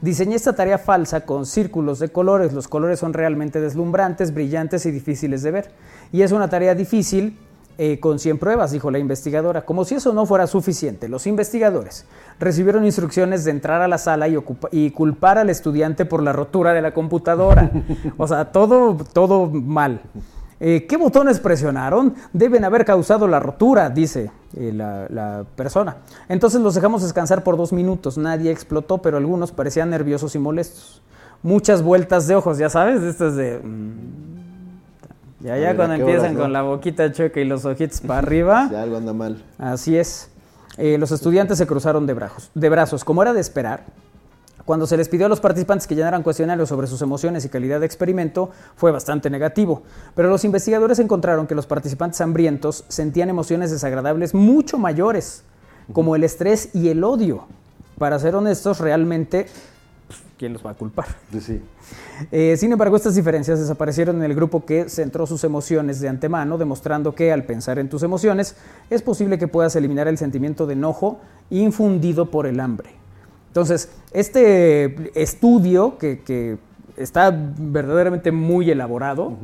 Diseñé 0.01 0.35
esta 0.35 0.55
tarea 0.55 0.79
falsa 0.79 1.25
con 1.25 1.47
círculos 1.47 1.99
de 1.99 2.09
colores. 2.09 2.53
Los 2.53 2.69
colores 2.69 2.99
son 2.99 3.13
realmente 3.13 3.61
deslumbrantes, 3.61 4.35
brillantes 4.35 4.85
y 4.87 4.91
difíciles 4.91 5.43
de 5.43 5.51
ver. 5.51 5.71
Y 6.11 6.23
es 6.23 6.33
una 6.33 6.49
tarea 6.49 6.75
difícil 6.75 7.39
eh, 7.79 8.01
con 8.01 8.19
100 8.19 8.39
pruebas, 8.39 8.73
dijo 8.73 8.91
la 8.91 8.99
investigadora. 8.99 9.65
Como 9.65 9.85
si 9.85 9.95
eso 9.95 10.13
no 10.13 10.27
fuera 10.27 10.47
suficiente, 10.47 11.09
los 11.09 11.27
investigadores 11.27 12.05
recibieron 12.41 12.85
instrucciones 12.85 13.45
de 13.45 13.53
entrar 13.53 13.81
a 13.81 13.89
la 13.89 13.99
sala 13.99 14.27
y, 14.27 14.37
y 14.73 14.91
culpar 14.91 15.39
al 15.39 15.51
estudiante 15.51 16.05
por 16.05 16.23
la 16.23 16.33
rotura 16.33 16.73
de 16.73 16.83
la 16.83 16.93
computadora. 16.93 17.71
O 18.17 18.27
sea, 18.27 18.53
todo, 18.53 18.97
todo 19.13 19.47
mal. 19.49 20.03
Eh, 20.65 20.87
¿Qué 20.87 20.97
botones 20.97 21.41
presionaron? 21.41 22.15
Deben 22.33 22.65
haber 22.65 22.85
causado 22.85 23.27
la 23.27 23.41
rotura, 23.41 23.91
dice 23.91 24.31
eh, 24.55 24.71
la, 24.73 25.09
la 25.11 25.45
persona. 25.57 25.97
Entonces 26.29 26.61
los 26.61 26.77
dejamos 26.77 27.03
descansar 27.03 27.43
por 27.43 27.57
dos 27.57 27.73
minutos. 27.73 28.17
Nadie 28.17 28.53
explotó, 28.53 28.99
pero 28.99 29.17
algunos 29.17 29.51
parecían 29.51 29.91
nerviosos 29.91 30.37
y 30.37 30.39
molestos. 30.39 31.03
Muchas 31.43 31.83
vueltas 31.83 32.29
de 32.29 32.37
ojos, 32.37 32.59
ya 32.59 32.71
sabes, 32.71 33.03
estas 33.03 33.35
de... 33.35 33.59
mm, 33.59 33.93
ya, 35.41 35.59
ya 35.59 35.75
cuando 35.75 35.95
¿a 35.95 35.97
qué 35.97 36.03
empiezan 36.03 36.27
horas, 36.27 36.35
no? 36.35 36.41
con 36.43 36.53
la 36.53 36.63
boquita 36.63 37.11
chueca 37.11 37.41
y 37.41 37.45
los 37.45 37.65
ojitos 37.65 38.01
para 38.01 38.19
arriba. 38.25 38.69
Si 38.69 38.77
algo 38.77 38.99
anda 38.99 39.13
mal. 39.13 39.43
Así 39.59 39.97
es. 39.99 40.31
Eh, 40.79 40.97
los 40.97 41.11
estudiantes 41.11 41.59
se 41.59 41.67
cruzaron 41.67 42.07
de 42.07 42.15
brazos, 42.15 42.53
de 42.55 42.69
brazos. 42.69 43.05
Como 43.05 43.21
era 43.21 43.33
de 43.33 43.41
esperar, 43.41 43.83
cuando 44.65 44.87
se 44.87 44.97
les 44.97 45.09
pidió 45.09 45.27
a 45.27 45.29
los 45.29 45.41
participantes 45.41 45.87
que 45.87 45.95
llenaran 45.95 46.23
cuestionarios 46.23 46.69
sobre 46.69 46.87
sus 46.87 47.03
emociones 47.03 47.45
y 47.45 47.49
calidad 47.49 47.81
de 47.81 47.87
experimento, 47.87 48.51
fue 48.77 48.93
bastante 48.93 49.31
negativo. 49.31 49.83
Pero 50.15 50.29
los 50.29 50.45
investigadores 50.45 50.99
encontraron 50.99 51.47
que 51.47 51.55
los 51.55 51.67
participantes 51.67 52.21
hambrientos 52.21 52.85
sentían 52.89 53.29
emociones 53.29 53.71
desagradables 53.71 54.35
mucho 54.35 54.79
mayores, 54.79 55.43
como 55.93 56.17
el 56.17 56.25
estrés 56.25 56.71
y 56.75 56.89
el 56.89 57.03
odio. 57.05 57.47
Para 57.99 58.19
ser 58.19 58.35
honestos, 58.35 58.79
realmente, 58.81 59.47
pues, 60.07 60.21
¿quién 60.39 60.53
los 60.53 60.65
va 60.65 60.71
a 60.71 60.75
culpar? 60.75 61.07
Sí. 61.41 61.61
Eh, 62.31 62.57
sin 62.57 62.73
embargo, 62.73 62.97
estas 62.97 63.15
diferencias 63.15 63.59
desaparecieron 63.59 64.17
en 64.17 64.23
el 64.23 64.35
grupo 64.35 64.65
que 64.65 64.89
centró 64.89 65.27
sus 65.27 65.45
emociones 65.45 66.01
de 66.01 66.09
antemano, 66.09 66.57
demostrando 66.57 67.15
que 67.15 67.33
al 67.33 67.45
pensar 67.45 67.79
en 67.79 67.89
tus 67.89 68.03
emociones 68.03 68.57
es 68.91 69.03
posible 69.03 69.39
que 69.39 69.49
puedas 69.49 69.75
eliminar 69.77 70.09
el 70.09 70.19
sentimiento 70.19 70.67
de 70.67 70.75
enojo 70.75 71.21
infundido 71.51 72.31
por 72.31 72.47
el 72.47 72.61
hambre. 72.61 73.02
Entonces, 73.53 73.91
este 74.15 75.11
estudio 75.21 75.99
que, 75.99 76.21
que 76.21 76.57
está 76.97 77.31
verdaderamente 77.59 78.33
muy 78.33 78.71
elaborado 78.71 79.35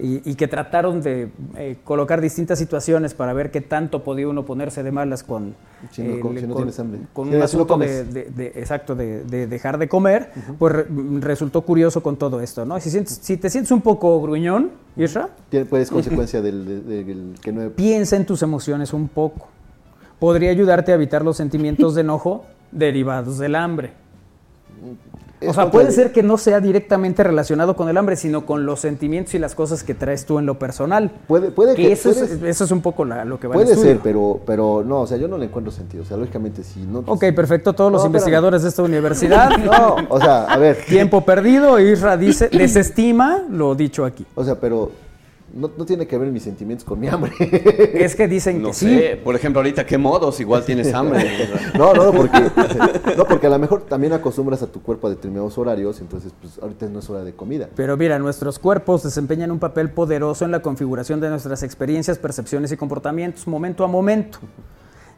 y, 0.00 0.22
y 0.30 0.36
que 0.36 0.48
trataron 0.48 1.02
de 1.02 1.28
eh, 1.58 1.76
colocar 1.84 2.22
distintas 2.22 2.58
situaciones 2.58 3.12
para 3.12 3.34
ver 3.34 3.50
qué 3.50 3.60
tanto 3.60 4.02
podía 4.04 4.26
uno 4.26 4.46
ponerse 4.46 4.82
de 4.82 4.90
malas 4.90 5.22
con, 5.22 5.54
Si 5.90 6.02
no 6.02 6.18
com- 6.20 6.34
si 6.38 6.46
no 6.46 6.54
tienes 6.56 6.78
hambre. 6.80 7.00
con 7.12 7.28
Si 7.28 7.36
un 7.36 7.42
asunto 7.42 7.64
de, 7.64 7.68
comes. 7.68 8.14
de- 8.14 8.24
de- 8.30 8.46
exacto, 8.56 8.94
de, 8.94 9.22
de 9.24 9.46
dejar 9.46 9.76
de 9.76 9.86
comer, 9.86 10.30
pues 10.58 10.72
re- 10.72 10.86
resultó 11.20 11.60
curioso 11.60 12.02
con 12.02 12.16
todo 12.16 12.40
esto, 12.40 12.64
¿no? 12.64 12.80
Si, 12.80 12.88
sientes- 12.88 13.18
si 13.20 13.36
te 13.36 13.50
sientes 13.50 13.70
un 13.70 13.82
poco 13.82 14.18
gruñón, 14.22 14.70
Isra, 14.96 15.28
Pues 15.68 15.90
consecuencia 15.90 16.40
del, 16.40 16.64
de- 16.64 16.80
de- 16.80 17.04
del 17.04 17.34
que 17.42 17.52
no 17.52 17.68
piensa 17.68 18.16
en 18.16 18.24
tus 18.24 18.40
emociones 18.42 18.94
un 18.94 19.08
poco. 19.08 19.48
Podría 20.18 20.50
ayudarte 20.50 20.92
a 20.92 20.94
evitar 20.94 21.22
los 21.22 21.36
sentimientos 21.36 21.94
de 21.94 22.00
enojo 22.00 22.46
derivados 22.72 23.38
del 23.38 23.54
hambre. 23.54 23.92
O 25.44 25.46
Es 25.50 25.56
sea, 25.56 25.72
puede 25.72 25.90
ser 25.90 26.12
que 26.12 26.22
no 26.22 26.38
sea 26.38 26.60
directamente 26.60 27.24
relacionado 27.24 27.74
con 27.74 27.88
el 27.88 27.96
hambre, 27.96 28.14
sino 28.14 28.46
con 28.46 28.64
los 28.64 28.78
sentimientos 28.78 29.34
y 29.34 29.40
las 29.40 29.56
cosas 29.56 29.82
que 29.82 29.92
traes 29.92 30.24
tú 30.24 30.38
en 30.38 30.46
lo 30.46 30.56
personal. 30.56 31.10
Puede, 31.26 31.50
puede 31.50 31.74
que 31.74 31.82
que- 31.86 31.92
eso, 31.92 32.10
es, 32.10 32.18
puede- 32.38 32.48
eso 32.50 32.62
es 32.64 32.70
un 32.70 32.80
poco 32.80 33.04
la- 33.04 33.24
lo 33.24 33.40
que 33.40 33.48
va 33.48 33.56
en 33.56 33.62
Puede 33.62 33.74
ser, 33.74 33.98
pero, 34.04 34.40
pero 34.46 34.84
no, 34.86 35.00
o 35.00 35.06
sea, 35.08 35.16
yo 35.18 35.26
no 35.26 35.38
le 35.38 35.46
encuentro 35.46 35.72
sentido. 35.72 36.04
O 36.04 36.06
sea, 36.06 36.16
lógicamente, 36.16 36.62
si 36.62 36.80
no. 36.82 37.00
Ok, 37.06 37.24
perfecto. 37.34 37.72
Todos 37.72 37.90
los 37.90 38.04
investigadores 38.06 38.62
de 38.62 38.68
esta 38.68 38.82
universidad. 38.84 39.50
No, 39.64 39.96
o 40.08 40.20
sea, 40.20 40.44
a 40.44 40.58
ver. 40.58 40.78
Tiempo 40.88 41.22
perdido. 41.24 41.80
Isra 41.80 42.16
dice, 42.16 42.48
desestima 42.48 43.42
lo 43.50 43.74
dicho 43.74 44.04
aquí. 44.04 44.24
O 44.36 44.44
sea, 44.44 44.54
pero 44.60 44.92
no, 45.54 45.70
no 45.76 45.84
tiene 45.84 46.06
que 46.06 46.16
ver 46.18 46.30
mis 46.30 46.42
sentimientos 46.42 46.84
con 46.84 46.98
mi 46.98 47.08
hambre. 47.08 47.32
Es 47.94 48.14
que 48.16 48.26
dicen 48.28 48.62
No 48.62 48.68
que 48.68 48.74
sé, 48.74 49.10
sí. 49.16 49.20
por 49.22 49.34
ejemplo, 49.36 49.60
ahorita 49.60 49.84
qué 49.86 49.98
modos, 49.98 50.40
igual 50.40 50.64
tienes 50.64 50.92
hambre. 50.94 51.30
No, 51.78 51.92
no, 51.94 52.04
no, 52.04 52.12
porque, 52.12 52.38
no, 53.16 53.24
porque 53.24 53.46
a 53.46 53.50
lo 53.50 53.58
mejor 53.58 53.82
también 53.82 54.12
acostumbras 54.12 54.62
a 54.62 54.66
tu 54.66 54.82
cuerpo 54.82 55.06
a 55.06 55.10
determinados 55.10 55.56
horarios, 55.58 56.00
entonces 56.00 56.32
pues 56.40 56.58
ahorita 56.60 56.86
no 56.86 56.98
es 56.98 57.08
hora 57.10 57.24
de 57.24 57.32
comida. 57.34 57.68
Pero 57.74 57.96
mira, 57.96 58.18
nuestros 58.18 58.58
cuerpos 58.58 59.02
desempeñan 59.02 59.50
un 59.50 59.58
papel 59.58 59.90
poderoso 59.90 60.44
en 60.44 60.50
la 60.50 60.60
configuración 60.60 61.20
de 61.20 61.28
nuestras 61.30 61.62
experiencias, 61.62 62.18
percepciones 62.18 62.72
y 62.72 62.76
comportamientos 62.76 63.46
momento 63.46 63.84
a 63.84 63.88
momento. 63.88 64.38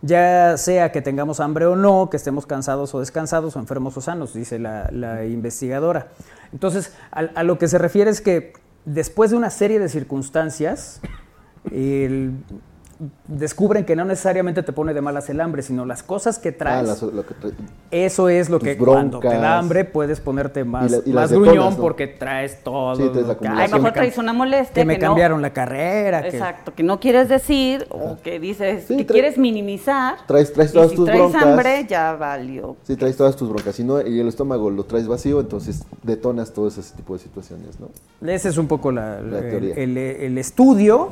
Ya 0.02 0.56
sea 0.58 0.92
que 0.92 1.00
tengamos 1.00 1.40
hambre 1.40 1.64
o 1.64 1.76
no, 1.76 2.10
que 2.10 2.18
estemos 2.18 2.44
cansados 2.44 2.94
o 2.94 3.00
descansados, 3.00 3.56
o 3.56 3.58
enfermos 3.58 3.96
o 3.96 4.00
sanos, 4.02 4.34
dice 4.34 4.58
la, 4.58 4.88
la 4.92 5.24
investigadora. 5.24 6.08
Entonces, 6.52 6.92
a, 7.10 7.20
a 7.20 7.42
lo 7.42 7.58
que 7.58 7.68
se 7.68 7.78
refiere 7.78 8.10
es 8.10 8.20
que 8.20 8.52
después 8.84 9.30
de 9.30 9.36
una 9.36 9.50
serie 9.50 9.78
de 9.78 9.88
circunstancias, 9.88 11.00
el- 11.70 12.32
descubren 13.28 13.84
que 13.84 13.96
no 13.96 14.04
necesariamente 14.04 14.62
te 14.62 14.72
pone 14.72 14.94
de 14.94 15.00
malas 15.00 15.28
el 15.30 15.40
hambre, 15.40 15.62
sino 15.62 15.84
las 15.84 16.02
cosas 16.02 16.38
que 16.38 16.50
Ah, 16.50 16.54
traes. 16.58 16.88
las- 16.88 17.02
lo 17.02 17.24
que 17.26 17.34
tra- 17.34 17.52
Eso 17.90 18.28
es 18.28 18.48
lo 18.50 18.58
tus 18.58 18.68
que 18.68 18.76
cuando 18.76 19.18
te 19.20 19.28
broncas. 19.28 19.42
da 19.42 19.58
hambre 19.58 19.84
puedes 19.84 20.20
ponerte 20.20 20.64
más, 20.64 20.90
la- 20.90 20.96
y 20.98 21.12
más 21.12 21.14
las 21.14 21.30
detonas, 21.30 21.52
gruñón 21.54 21.74
¿no? 21.74 21.80
porque 21.80 22.06
traes 22.06 22.62
todo. 22.62 22.96
Sí, 22.96 23.08
traes 23.12 23.26
la 23.28 23.38
que- 23.38 23.48
A 23.48 23.50
ay, 23.52 23.56
lo 23.56 23.64
que 23.64 23.72
me 23.72 23.78
mejor 23.78 23.92
traes 23.92 24.18
una 24.18 24.32
molestia. 24.32 24.74
Que 24.82 24.84
me 24.84 24.94
no- 24.98 25.00
cambiaron 25.00 25.42
la 25.42 25.52
carrera. 25.52 26.22
que- 26.22 26.28
Exacto, 26.28 26.74
que 26.74 26.82
no 26.82 27.00
quieres 27.00 27.28
decir 27.28 27.86
o 27.90 28.16
que 28.22 28.38
dices 28.40 28.84
Sí, 28.88 28.96
que 28.96 29.06
quieres 29.06 29.38
minimizar. 29.38 30.16
Traes, 30.26 30.52
traes 30.52 30.70
y 30.70 30.74
todas 30.74 30.90
si 30.90 30.96
tus 30.96 31.04
traes 31.06 31.20
broncas. 31.20 31.42
hambre, 31.42 31.86
ya 31.88 32.14
valió. 32.14 32.76
Sí, 32.82 32.96
traes 32.96 33.16
todas 33.16 33.36
tus 33.36 33.48
broncas. 33.48 33.74
Si 33.74 33.84
no, 33.84 34.00
y 34.00 34.20
el 34.20 34.28
estómago 34.28 34.70
lo 34.70 34.84
traes 34.84 35.06
vacío, 35.08 35.40
entonces 35.40 35.84
detonas 36.02 36.52
todo 36.52 36.68
ese 36.68 36.82
tipo 36.96 37.14
de 37.14 37.18
situaciones, 37.20 37.78
¿no? 37.80 37.88
Ese 38.28 38.48
es 38.48 38.58
un 38.58 38.66
poco 38.68 38.90
la- 38.92 39.20
La 39.20 39.38
el, 39.38 39.50
teoría. 39.50 39.74
el- 39.76 39.96
el 39.98 40.38
estudio 40.38 41.10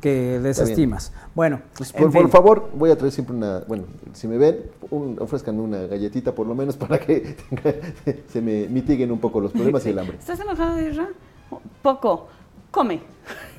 que 0.00 0.38
desestimas. 0.38 1.12
Bueno, 1.34 1.60
Pues, 1.76 1.92
por, 1.92 2.28
favor, 2.28 2.70
voy 2.74 2.90
a 2.90 2.96
traer 2.96 3.12
siempre 3.12 3.34
una. 3.34 3.60
Bueno, 3.66 3.84
si 4.12 4.28
me 4.28 4.36
ven, 4.36 4.58
un, 4.90 5.16
ofrezcan 5.20 5.58
una 5.58 5.86
galletita 5.86 6.32
por 6.34 6.46
lo 6.46 6.54
menos 6.54 6.76
para 6.78 6.98
que 6.98 7.36
se 8.28 8.40
me 8.42 8.66
mitiguen 8.68 9.10
un 9.10 9.18
poco 9.18 9.40
los 9.40 9.52
problemas 9.52 9.84
y 9.86 9.90
el 9.90 9.98
hambre. 9.98 10.16
¿Estás 10.18 10.40
enojado, 10.40 10.80
Isra? 10.80 11.08
Poco. 11.82 12.28
Come. 12.70 13.00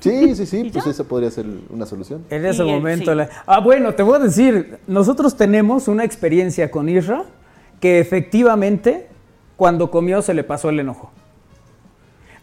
Sí, 0.00 0.34
sí, 0.36 0.46
sí, 0.46 0.58
¿Y 0.66 0.70
pues 0.70 0.84
ya? 0.84 0.90
esa 0.90 1.04
podría 1.04 1.30
ser 1.30 1.46
una 1.70 1.86
solución. 1.86 2.24
En 2.30 2.44
ese 2.44 2.64
Y, 2.64 2.70
momento. 2.70 3.10
sí. 3.12 3.16
la- 3.16 3.28
Ah, 3.46 3.60
bueno, 3.60 3.94
te 3.94 4.02
voy 4.02 4.16
a 4.16 4.18
decir, 4.20 4.78
nosotros 4.86 5.36
tenemos 5.36 5.88
una 5.88 6.04
experiencia 6.04 6.70
con 6.70 6.88
Isra 6.88 7.24
que 7.80 7.98
efectivamente 7.98 9.08
cuando 9.56 9.90
comió 9.90 10.20
se 10.22 10.34
le 10.34 10.44
pasó 10.44 10.68
el 10.68 10.80
enojo. 10.80 11.10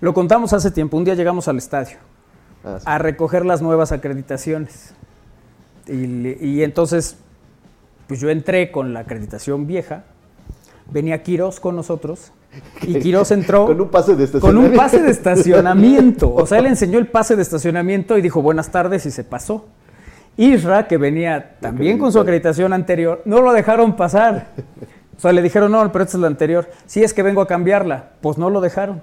Lo 0.02 0.14
contamos 0.14 0.52
hace 0.52 0.72
tiempo, 0.72 0.98
un 0.98 1.06
día 1.06 1.14
llegamos 1.16 1.48
al 1.48 1.58
estadio 1.58 1.98
Ah, 2.64 2.78
sí. 2.80 2.86
a 2.88 2.98
recoger 2.98 3.46
las 3.46 3.62
nuevas 3.62 3.92
acreditaciones. 3.92 4.94
Y, 5.88 6.64
entonces, 6.64 7.18
pues 8.08 8.22
yo 8.22 8.30
entré 8.30 8.72
con 8.72 8.94
la 8.94 9.02
acreditación 9.02 9.68
vieja, 9.68 10.06
venía 10.90 11.24
Quirós 11.24 11.60
con 11.60 11.76
nosotros 11.76 12.32
y 12.82 13.00
Quirós 13.00 13.32
entró 13.32 13.66
Con 13.66 13.82
un 13.82 13.90
pase 13.90 14.16
de 14.16 14.28
con 14.40 14.58
un 14.58 14.66
estacionamiento. 14.66 14.78
pase 14.78 15.02
de 15.02 15.12
estacionamiento. 15.12 16.34
O 16.34 16.46
sea, 16.46 16.60
él 16.60 16.66
enseñó 16.68 17.00
el 17.00 17.08
pase 17.08 17.36
de 17.36 17.42
estacionamiento 17.42 18.18
y 18.18 18.22
dijo 18.22 18.42
buenas 18.42 18.72
tardes 18.72 19.06
y 19.06 19.12
se 19.12 19.24
pasó. 19.24 19.66
Isra, 20.38 20.88
que 20.88 20.98
venía 20.98 21.58
también 21.60 22.00
con 22.00 22.12
su 22.12 22.20
acreditación 22.20 22.74
anterior, 22.74 23.22
no 23.26 23.42
lo 23.42 23.54
dejaron 23.54 23.96
pasar. 23.96 24.48
O 25.16 25.20
sea, 25.20 25.32
le 25.32 25.42
dijeron, 25.42 25.72
no, 25.72 25.92
pero 25.92 26.06
esta 26.06 26.18
es 26.18 26.22
la 26.22 26.28
anterior. 26.28 26.70
Sí, 26.88 27.04
es 27.04 27.14
que 27.14 27.22
vengo 27.22 27.42
a 27.42 27.48
cambiarla. 27.48 28.12
Pues 28.22 28.38
no 28.38 28.50
lo 28.50 28.62
dejaron. 28.62 29.02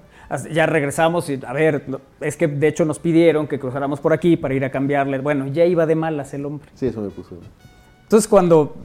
Ya 0.50 0.66
regresamos 0.66 1.28
y, 1.28 1.40
a 1.44 1.52
ver, 1.52 1.84
es 2.20 2.36
que 2.36 2.46
de 2.46 2.68
hecho 2.68 2.84
nos 2.84 2.98
pidieron 3.00 3.46
que 3.48 3.58
cruzáramos 3.58 3.98
por 4.00 4.12
aquí 4.12 4.36
para 4.36 4.54
ir 4.54 4.64
a 4.64 4.70
cambiarle. 4.70 5.18
Bueno, 5.18 5.48
ya 5.48 5.64
iba 5.64 5.86
de 5.86 5.94
malas 5.96 6.32
el 6.34 6.46
hombre. 6.46 6.68
Sí, 6.74 6.86
eso 6.86 7.00
me 7.00 7.08
puso. 7.10 7.36
Entonces 8.04 8.28
cuando, 8.28 8.76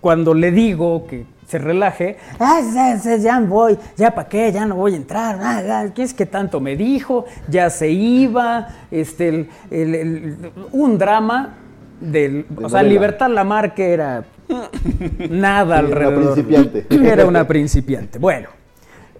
cuando 0.00 0.34
le 0.34 0.50
digo 0.50 1.06
que 1.06 1.24
se 1.46 1.58
relaje, 1.58 2.16
"Ah, 2.38 2.60
ya, 3.02 3.16
ya, 3.16 3.40
voy, 3.40 3.78
ya 3.96 4.12
para 4.14 4.28
qué, 4.28 4.52
ya 4.52 4.66
no 4.66 4.74
voy 4.76 4.94
a 4.94 4.96
entrar, 4.96 5.38
ah, 5.40 5.86
¿qué 5.94 6.02
es 6.02 6.12
que 6.14 6.26
tanto 6.26 6.60
me 6.60 6.76
dijo? 6.76 7.24
Ya 7.48 7.70
se 7.70 7.90
iba, 7.90 8.68
este, 8.90 9.28
el- 9.28 9.48
el- 9.70 9.94
el- 9.94 10.36
un 10.72 10.98
drama 10.98 11.54
del, 12.00 12.44
De 12.48 12.64
o 12.64 12.68
sea, 12.68 12.78
novela. 12.80 12.82
Libertad 12.82 13.30
Lamarque 13.30 13.92
era 13.92 14.24
nada 15.30 15.78
Sí, 15.80 15.84
una 15.86 15.88
alrededor. 15.92 16.32
principiante. 16.34 16.86
Era 16.90 17.26
una 17.26 17.46
principiante. 17.46 18.18
Bueno, 18.18 18.48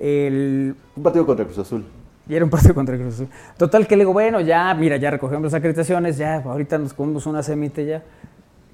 el, 0.00 0.74
Un 0.96 1.02
partido 1.02 1.26
contra 1.26 1.44
Cruz 1.44 1.58
Azul. 1.58 1.84
y 2.28 2.34
era 2.34 2.44
un 2.44 2.50
partido 2.50 2.74
contra 2.74 2.96
Cruz 2.96 3.14
Azul. 3.14 3.28
Total 3.56 3.86
que 3.86 3.96
le 3.96 4.02
digo, 4.02 4.12
bueno, 4.12 4.40
ya, 4.40 4.72
mira, 4.74 4.96
ya 4.96 5.10
recogemos 5.10 5.44
las 5.44 5.54
acreditaciones, 5.54 6.16
ya, 6.18 6.36
ahorita 6.36 6.78
nos 6.78 6.92
comemos 6.94 7.26
una 7.26 7.42
semita 7.42 7.82
ya. 7.82 8.02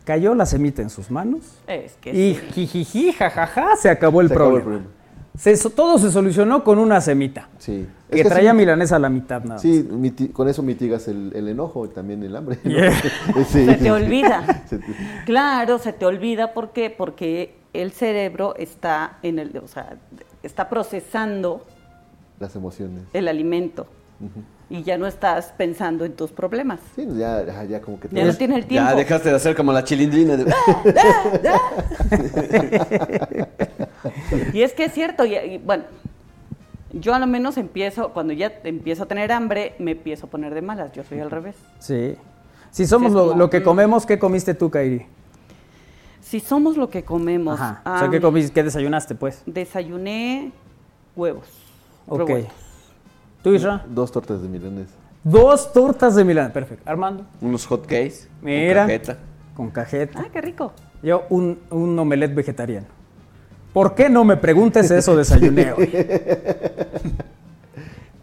Cayó 0.05 0.35
la 0.35 0.45
semita 0.45 0.83
en 0.83 0.91
sus 0.91 1.11
manos 1.11 1.41
Es 1.67 1.95
que 1.95 2.11
y 2.11 2.35
sí. 2.35 2.41
jijiji, 2.53 3.13
jajaja, 3.13 3.75
se 3.77 3.89
acabó 3.89 4.21
el 4.21 4.29
Se 4.29 4.35
acabó 4.35 4.51
problema. 4.51 4.59
el 4.77 4.83
problema. 4.83 4.95
Se- 5.37 5.71
todo 5.71 5.99
se 5.99 6.11
solucionó 6.13 6.63
con 6.63 6.79
una 6.79 7.01
semita. 7.01 7.49
Sí. 7.59 7.87
Que, 8.11 8.19
Es 8.19 8.23
que 8.23 8.29
traía 8.29 8.51
sí- 8.53 8.57
milanesa 8.59 8.97
a 8.97 8.99
la 8.99 9.09
mitad 9.09 9.41
nada 9.43 9.55
más. 9.55 9.63
Sí, 9.63 9.89
miti- 9.91 10.31
con 10.31 10.47
eso 10.49 10.63
mitigas 10.63 11.09
el, 11.09 11.33
el 11.35 11.49
enojo 11.49 11.87
y 11.87 11.89
también 11.89 12.23
el 12.23 12.37
hambre. 12.37 12.59
¿no? 12.63 12.71
Yeah. 12.71 12.93
Sí. 13.49 13.65
Se 13.65 13.75
te 13.77 13.91
olvida. 13.91 14.63
Se 14.69 14.79
te- 14.79 14.85
Claro, 15.25 15.79
se 15.79 15.93
te 15.95 16.05
olvida. 16.07 16.53
¿Por 16.53 16.71
qué? 16.73 16.91
Porque 16.91 17.55
el 17.73 17.91
cerebro 17.93 18.55
está 18.57 19.19
en 19.23 19.39
el. 19.41 19.57
O 19.57 19.67
sea, 19.67 19.97
está 20.47 20.69
procesando 20.69 21.65
Las 22.41 22.55
emociones. 22.57 23.03
el 23.13 23.29
alimento 23.29 23.87
y 24.71 24.83
ya 24.83 24.97
no 24.97 25.07
estás 25.07 25.53
pensando 25.57 26.05
en 26.05 26.15
tus 26.15 26.31
problemas. 26.33 26.81
Sí, 26.97 27.07
ya, 27.17 27.45
ya, 27.45 27.65
ya 27.65 27.81
como 27.81 28.01
que 28.01 28.09
Ya 28.11 28.25
no 28.25 28.35
tiene 28.35 28.57
el 28.57 28.67
tiempo. 28.67 28.89
Ya 28.91 28.97
dejaste 28.97 29.29
de 29.29 29.35
hacer 29.37 29.55
como 29.55 29.73
la 29.73 29.85
chilindrina. 29.85 30.37
de- 30.37 30.47
Y 34.53 34.63
es 34.63 34.73
que 34.73 34.85
es 34.85 34.93
cierto, 34.93 35.25
y, 35.25 35.35
y, 35.37 35.59
bueno, 35.59 35.85
yo 36.93 37.15
a 37.15 37.19
lo 37.19 37.27
menos 37.27 37.57
empiezo, 37.57 38.11
cuando 38.13 38.33
ya 38.33 38.53
empiezo 38.65 39.03
a 39.05 39.07
tener 39.07 39.33
hambre, 39.33 39.75
me 39.79 39.93
empiezo 39.93 40.27
a 40.27 40.31
poner 40.31 40.55
de 40.55 40.63
malas, 40.63 40.93
yo 40.93 41.03
soy 41.05 41.21
al 41.21 41.31
revés. 41.31 41.57
Sí. 41.79 42.17
Si 42.71 42.87
somos 42.87 43.13
lo, 43.13 43.29
como, 43.29 43.39
lo 43.39 43.51
que 43.51 43.63
comemos, 43.63 44.07
¿qué 44.07 44.19
comiste 44.19 44.55
tú, 44.55 44.71
Kairi? 44.71 45.07
Si 46.25 46.41
somos 46.41 46.79
lo 46.79 46.89
que 46.89 47.05
comemos, 47.05 47.61
Ajá. 47.61 47.83
O 47.85 47.99
sea, 47.99 48.09
¿qué 48.11 48.19
comiste? 48.19 48.51
¿Qué 48.51 48.63
desayunaste, 48.63 49.15
pues? 49.15 49.43
desayuné 49.45 50.53
huevos. 51.15 51.47
Ok. 52.09 52.21
revueltos. 52.21 52.55
¿Tú, 53.43 53.53
Isra? 53.53 53.85
Dos 53.87 54.11
tortas 54.11 54.41
de 54.41 54.49
milanesa. 54.49 54.95
Dos 55.23 55.71
tortas 55.73 56.15
de 56.17 56.25
Milán. 56.25 56.51
Perfecto. 56.51 56.83
Armando. 56.91 57.27
Unos 57.43 57.67
hot 57.67 57.83
cakes. 57.83 58.29
con 58.41 58.45
Mira. 58.51 58.83
cajeta. 58.87 59.19
Con 59.55 59.71
cajeta. 59.71 60.19
Ah, 60.21 60.29
qué 60.33 60.41
rico. 60.41 60.73
Yo, 61.03 61.25
un, 61.29 61.59
un 61.71 61.99
omelette 61.99 62.35
vegetariano. 62.35 62.87
¿Por 63.75 63.95
qué 63.95 64.09
no 64.09 64.25
me 64.25 64.37
preguntes 64.39 64.91
eso, 64.91 65.15
desayuné 65.17 65.73
hoy? 65.73 65.93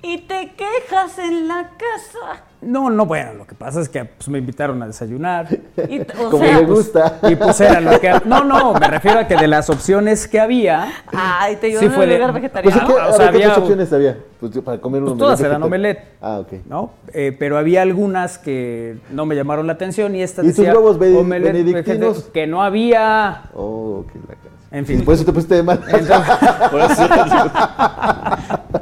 Y 0.03 0.17
te 0.19 0.53
quejas 0.55 1.19
en 1.19 1.47
la 1.47 1.69
casa. 1.77 2.43
No, 2.61 2.89
no, 2.89 3.05
bueno, 3.05 3.33
lo 3.33 3.45
que 3.47 3.53
pasa 3.55 3.81
es 3.81 3.89
que 3.89 4.03
pues, 4.05 4.27
me 4.29 4.39
invitaron 4.39 4.81
a 4.81 4.87
desayunar. 4.87 5.47
Y 5.89 6.01
o 6.01 6.29
Como 6.29 6.43
sea, 6.43 6.59
le 6.59 6.65
gusta. 6.65 7.19
Y 7.29 7.35
pues 7.35 7.59
era 7.61 7.79
lo 7.81 7.99
que... 7.99 8.11
No, 8.25 8.43
no, 8.43 8.73
me 8.73 8.87
refiero 8.87 9.19
a 9.19 9.27
que 9.27 9.35
de 9.35 9.47
las 9.47 9.69
opciones 9.69 10.27
que 10.27 10.39
había... 10.39 10.91
Ay, 11.11 11.55
te 11.57 11.77
Sí 11.77 11.87
fue 11.89 12.05
a 12.05 12.07
de- 12.07 12.17
Pues, 12.19 12.33
vegetariano. 12.33 12.87
¿qué, 12.87 12.93
o 12.93 12.99
a 12.99 13.13
sea, 13.13 13.25
ver, 13.31 13.39
¿qué 13.41 13.45
había- 13.45 13.57
opciones 13.57 13.93
había? 13.93 14.17
Pues, 14.39 14.57
para 14.59 14.79
comer 14.81 15.01
un 15.03 15.07
Pues 15.09 15.17
todas 15.19 15.39
omelette 15.39 15.51
eran 15.51 15.63
omelette. 15.63 15.99
Ah, 16.21 16.39
ok. 16.39 16.53
¿no? 16.67 16.91
Eh, 17.13 17.35
pero 17.37 17.57
había 17.59 17.81
algunas 17.83 18.37
que 18.39 18.97
no 19.11 19.25
me 19.27 19.35
llamaron 19.35 19.65
la 19.67 19.73
atención 19.73 20.15
y 20.15 20.21
esta 20.23 20.41
¿Y 20.43 20.47
tus 20.47 20.57
decía 20.57 20.73
huevos 20.73 20.97
bene- 20.99 21.17
omelette 21.19 21.53
benedictinos? 21.53 22.23
que 22.33 22.47
no 22.47 22.63
había. 22.63 23.43
Oh, 23.55 24.03
qué 24.11 24.19
la 24.19 24.35
cara. 24.35 24.39
En 24.71 24.85
fin. 24.85 25.03
Por 25.03 25.13
eso 25.15 25.25
te 25.25 25.33
pusiste 25.33 25.55
de 25.55 25.63
mal. 25.63 25.79
Por 25.79 25.99
eso- 25.99 26.23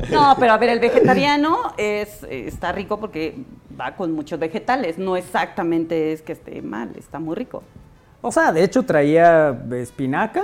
No, 0.11 0.36
pero 0.40 0.53
a 0.53 0.57
ver, 0.57 0.69
el 0.69 0.80
vegetariano 0.80 1.73
es 1.77 2.23
está 2.23 2.72
rico 2.72 2.99
porque 2.99 3.44
va 3.80 3.95
con 3.95 4.11
muchos 4.11 4.40
vegetales. 4.40 4.98
No 4.98 5.15
exactamente 5.15 6.11
es 6.11 6.22
que 6.22 6.34
esté 6.34 6.61
mal, 6.61 6.91
está 6.98 7.19
muy 7.19 7.36
rico. 7.36 7.64
O 8.22 8.31
sea, 8.31 8.52
de 8.52 8.64
hecho 8.64 8.84
traía 8.84 9.57
espinaca, 9.72 10.44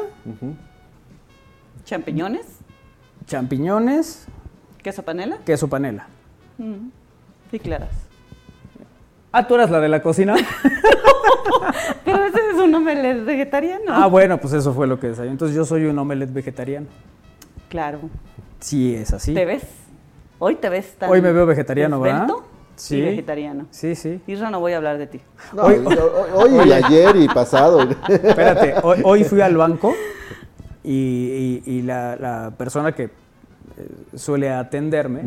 Champiñones, 1.84 2.46
champiñones, 3.28 4.26
queso 4.82 5.04
panela 5.04 5.38
queso 5.46 5.68
panela. 5.68 6.08
mm, 6.58 6.88
y 7.52 7.60
claras. 7.60 7.92
Ah, 9.32 9.46
tú 9.46 9.56
eras 9.56 9.70
la 9.70 9.80
de 9.82 9.90
la 9.90 10.02
cocina. 10.02 10.36
Pero 12.06 12.24
ese 12.26 12.40
es 12.52 12.58
un 12.58 12.74
omelette 12.74 13.26
vegetariano. 13.26 13.94
Ah, 13.94 14.08
bueno, 14.08 14.38
pues 14.40 14.54
eso 14.54 14.74
fue 14.74 14.88
lo 14.88 14.98
que 15.00 15.08
desayuné. 15.08 15.32
Entonces 15.34 15.56
yo 15.56 15.66
soy 15.66 15.86
un 15.86 16.00
omelette 16.00 16.32
vegetariano. 16.34 16.88
Claro. 17.68 18.00
Sí, 18.60 18.96
es 18.96 19.14
así. 19.14 19.34
¿Te 19.34 19.46
ves? 19.46 19.64
Hoy 20.40 20.56
te 20.56 20.70
ves 20.70 20.96
tan 20.98 21.10
Hoy 21.10 21.22
me 21.22 21.32
veo 21.32 21.46
vegetariano, 21.46 22.00
¿verdad? 22.00 22.24
esbelto 22.24 22.44
Sí. 22.76 22.98
Y 22.98 23.02
vegetariano. 23.02 23.68
Sí, 23.72 23.96
sí. 23.96 24.20
Isra, 24.28 24.50
no 24.50 24.60
voy 24.60 24.74
a 24.74 24.78
hablar 24.78 24.98
de 24.98 25.08
ti. 25.08 25.22
No, 25.54 25.64
Hoy- 25.64 25.76
hoy, 25.86 25.98
hoy 26.60 26.68
y 26.70 26.72
ayer 26.74 27.16
y 27.16 27.28
pasado. 27.30 27.82
Espérate, 28.10 28.76
hoy, 28.84 29.00
hoy 29.04 29.24
fui 29.24 29.40
al 29.40 29.56
banco 29.56 29.94
y, 30.84 31.62
y- 31.66 31.72
y 31.78 31.82
la, 31.84 32.18
la 32.18 32.52
persona 32.58 32.92
que 32.94 33.04
eh, 33.06 33.10
suele 34.16 34.50
atenderme 34.52 35.22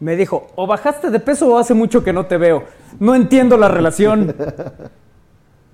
me 0.00 0.16
dijo, 0.16 0.48
o 0.56 0.66
bajaste 0.66 1.10
de 1.10 1.20
peso 1.20 1.46
o 1.54 1.56
hace 1.58 1.72
mucho 1.72 2.02
que 2.02 2.12
no 2.12 2.26
te 2.26 2.36
veo. 2.36 2.64
No 2.98 3.14
entiendo 3.14 3.56
la 3.56 3.68
relación. 3.68 4.34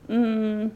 Mm, 0.09 0.67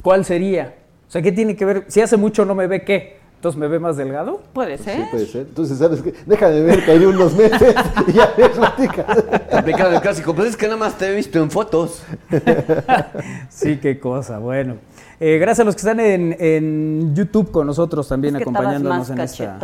¿Cuál 0.00 0.24
sería? 0.24 0.74
O 1.06 1.10
sea, 1.10 1.20
¿qué 1.20 1.32
tiene 1.32 1.54
que 1.56 1.64
ver? 1.64 1.84
Si 1.88 2.00
hace 2.00 2.16
mucho 2.16 2.44
no 2.46 2.54
me 2.54 2.66
ve, 2.66 2.82
¿qué? 2.84 3.18
Entonces 3.46 3.60
me 3.60 3.68
ve 3.68 3.78
más 3.78 3.96
delgado. 3.96 4.40
puede 4.52 4.76
ser. 4.76 4.96
Sí, 4.96 5.02
puede 5.08 5.26
ser. 5.26 5.46
Entonces, 5.46 5.78
¿sabes 5.78 6.02
qué? 6.02 6.12
Déjame 6.26 6.62
ver 6.62 6.84
que 6.84 6.90
hay 6.90 7.04
unos 7.04 7.32
meses 7.36 7.76
y 8.08 8.12
ya 8.12 8.34
me 8.36 8.48
platicas. 8.48 9.24
Te 9.48 9.56
aplicaron 9.56 9.94
el 9.94 10.00
clásico. 10.00 10.34
Pues 10.34 10.48
es 10.48 10.56
que 10.56 10.66
nada 10.66 10.78
más 10.78 10.98
te 10.98 11.06
he 11.06 11.14
visto 11.14 11.38
en 11.38 11.48
fotos. 11.48 12.02
Sí, 13.48 13.76
qué 13.76 14.00
cosa. 14.00 14.38
Bueno, 14.40 14.78
Eh, 15.20 15.38
gracias 15.38 15.60
a 15.60 15.64
los 15.64 15.76
que 15.76 15.78
están 15.78 16.00
en, 16.00 16.36
en 16.40 17.14
YouTube 17.14 17.52
con 17.52 17.68
nosotros 17.68 18.08
también 18.08 18.34
Es 18.34 18.42
que 18.42 18.48
estabas 18.48 18.74
acompañándonos 18.74 18.98
más 18.98 19.10
en 19.10 19.20
esta 19.20 19.58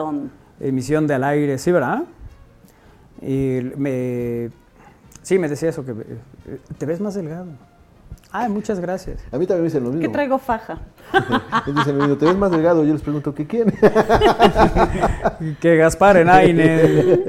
emisión 0.61 1.09
de 1.09 1.15
al 1.15 1.25
aire, 1.25 1.59
¿sí, 1.59 1.73
verdad? 1.73 2.05
Y 3.21 3.61
me, 3.77 4.51
sí, 5.23 5.39
me 5.41 5.49
decía 5.49 5.71
eso, 5.71 5.85
que 5.85 5.91
eh, 5.91 6.59
te 6.79 6.87
ves 6.87 7.01
más 7.01 7.15
delgado. 7.15 7.47
Ah, 8.33 8.49
muchas 8.49 8.81
gracias. 8.81 9.21
A 9.31 9.37
mí 9.37 9.47
también 9.47 9.65
me 9.65 9.69
dicen 9.69 9.85
lo 9.85 9.91
¿Qué 9.91 9.97
mismo. 9.99 10.13
traigo 10.13 10.39
faja? 10.39 10.79
Me 11.67 11.73
dicen 11.75 11.99
lo 11.99 12.05
mismo, 12.05 12.17
te 12.17 12.25
ves 12.25 12.37
más 12.37 12.51
delgado. 12.51 12.83
Yo 12.83 12.95
les 12.95 13.03
pregunto, 13.03 13.35
¿qué 13.35 13.47
quién? 13.47 13.71
que 15.61 15.77
Gaspar 15.77 16.17
Enaine. 16.17 17.25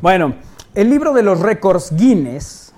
Bueno, 0.00 0.34
el 0.74 0.88
libro 0.88 1.12
de 1.12 1.22
los 1.22 1.40
récords 1.40 1.94
Guinness. 1.94 2.72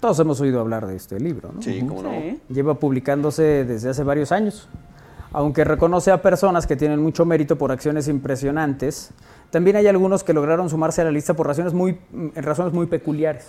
Todos 0.00 0.18
hemos 0.18 0.40
oído 0.40 0.60
hablar 0.60 0.86
de 0.86 0.96
este 0.96 1.20
libro, 1.20 1.50
¿no? 1.54 1.62
Sí, 1.62 1.80
cómo 1.86 2.02
no. 2.02 2.10
Sí. 2.10 2.40
Lleva 2.48 2.74
publicándose 2.74 3.64
desde 3.64 3.90
hace 3.90 4.02
varios 4.02 4.32
años. 4.32 4.68
Aunque 5.32 5.62
reconoce 5.62 6.10
a 6.10 6.20
personas 6.22 6.66
que 6.66 6.74
tienen 6.74 7.00
mucho 7.00 7.24
mérito 7.24 7.56
por 7.56 7.70
acciones 7.70 8.08
impresionantes, 8.08 9.10
también 9.50 9.76
hay 9.76 9.86
algunos 9.86 10.24
que 10.24 10.32
lograron 10.32 10.68
sumarse 10.68 11.02
a 11.02 11.04
la 11.04 11.10
lista 11.12 11.34
por 11.34 11.46
razones 11.46 11.72
muy, 11.72 12.00
en 12.12 12.42
razones 12.42 12.72
muy 12.72 12.86
peculiares. 12.86 13.46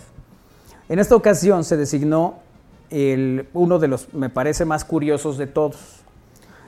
En 0.89 0.99
esta 0.99 1.15
ocasión 1.15 1.63
se 1.63 1.75
designó 1.77 2.39
el- 2.89 3.47
uno 3.53 3.79
de 3.79 3.87
los, 3.87 4.13
me 4.13 4.29
parece, 4.29 4.65
más 4.65 4.85
curiosos 4.85 5.37
de 5.37 5.47
todos. 5.47 5.77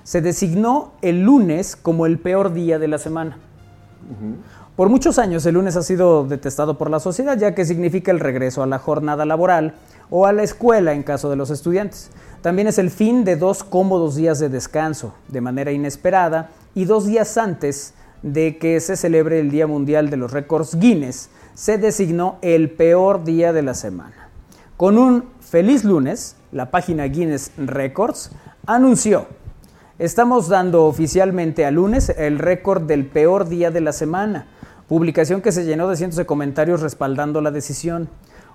Se 0.03 0.22
designó 0.22 0.93
el 1.02 1.22
lunes 1.22 1.76
como 1.76 2.06
el 2.06 2.18
peor 2.19 2.53
día 2.53 2.80
de 2.80 2.88
la 2.88 2.98
semana. 2.98 3.38
Por 4.76 4.89
muchos 4.89 5.19
años 5.19 5.45
el 5.45 5.53
lunes 5.56 5.76
ha 5.76 5.84
sido 5.84 6.26
detestado 6.26 6.77
por 6.77 6.89
la 6.89 6.99
sociedad 6.99 7.38
ya 7.38 7.53
que 7.53 7.65
significa 7.65 8.11
el 8.11 8.19
regreso 8.19 8.64
a 8.64 8.68
la 8.68 8.80
jornada 8.80 9.26
laboral 9.26 9.76
o 10.10 10.26
a 10.26 10.34
la 10.34 10.41
escuela 10.43 10.93
en 10.93 11.03
caso 11.03 11.30
de 11.30 11.35
los 11.35 11.52
estudiantes. 11.52 12.10
También 12.41 12.68
es 12.68 12.80
el 12.80 12.89
fin 12.89 13.23
de 13.23 13.35
dos 13.35 13.64
cómodos 13.64 14.15
días 14.15 14.39
de 14.39 14.49
descanso 14.49 15.14
de 15.27 15.41
manera 15.41 15.72
inesperada 15.72 16.49
y 16.73 16.85
dos 16.85 17.06
días 17.06 17.38
antes 17.38 17.93
de 18.23 18.57
que 18.57 18.80
se 18.80 18.95
celebre 18.98 19.39
el 19.39 19.52
Día 19.52 19.68
Mundial 19.68 20.10
de 20.10 20.18
los 20.18 20.31
Récords 20.31 20.80
Guinness, 20.80 21.30
se 21.53 21.77
designó 21.77 22.38
el 22.41 22.72
peor 22.72 23.23
día 23.23 23.53
de 23.53 23.61
la 23.61 23.73
semana. 23.76 24.30
Con 24.82 24.98
un 24.98 25.26
feliz 25.41 25.84
lunes, 25.84 26.38
la 26.52 26.72
página 26.72 27.03
Guinness 27.03 27.52
Records 27.56 28.32
anunció 28.66 29.28
Estamos 29.99 30.48
dando 30.48 30.86
oficialmente 30.86 31.68
a 31.68 31.70
lunes 31.70 32.10
el 32.10 32.40
récord 32.40 32.82
del 32.82 33.06
peor 33.06 33.48
día 33.48 33.70
de 33.70 33.80
la 33.80 33.94
semana, 33.94 34.48
publicación 34.88 35.41
que 35.41 35.52
se 35.52 35.66
llenó 35.66 35.88
de 35.88 35.98
cientos 35.98 36.18
de 36.18 36.26
comentarios 36.26 36.82
respaldando 36.82 37.41
la 37.41 37.52
decisión. 37.52 38.10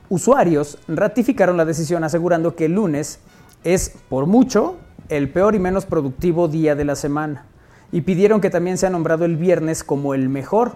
Usuarios 0.08 0.78
ratificaron 0.88 1.56
la 1.56 1.64
decisión 1.64 2.02
asegurando 2.02 2.56
que 2.56 2.64
el 2.64 2.72
lunes 2.72 3.20
es, 3.62 3.94
por 4.08 4.26
mucho, 4.26 4.78
el 5.08 5.30
peor 5.30 5.54
y 5.54 5.60
menos 5.60 5.86
productivo 5.86 6.48
día 6.48 6.74
de 6.74 6.86
la 6.86 6.96
semana, 6.96 7.44
y 7.92 8.00
pidieron 8.00 8.40
que 8.40 8.50
también 8.50 8.78
sea 8.78 8.90
nombrado 8.90 9.26
el 9.26 9.36
viernes 9.36 9.84
como 9.84 10.12
el 10.12 10.28
mejor, 10.28 10.72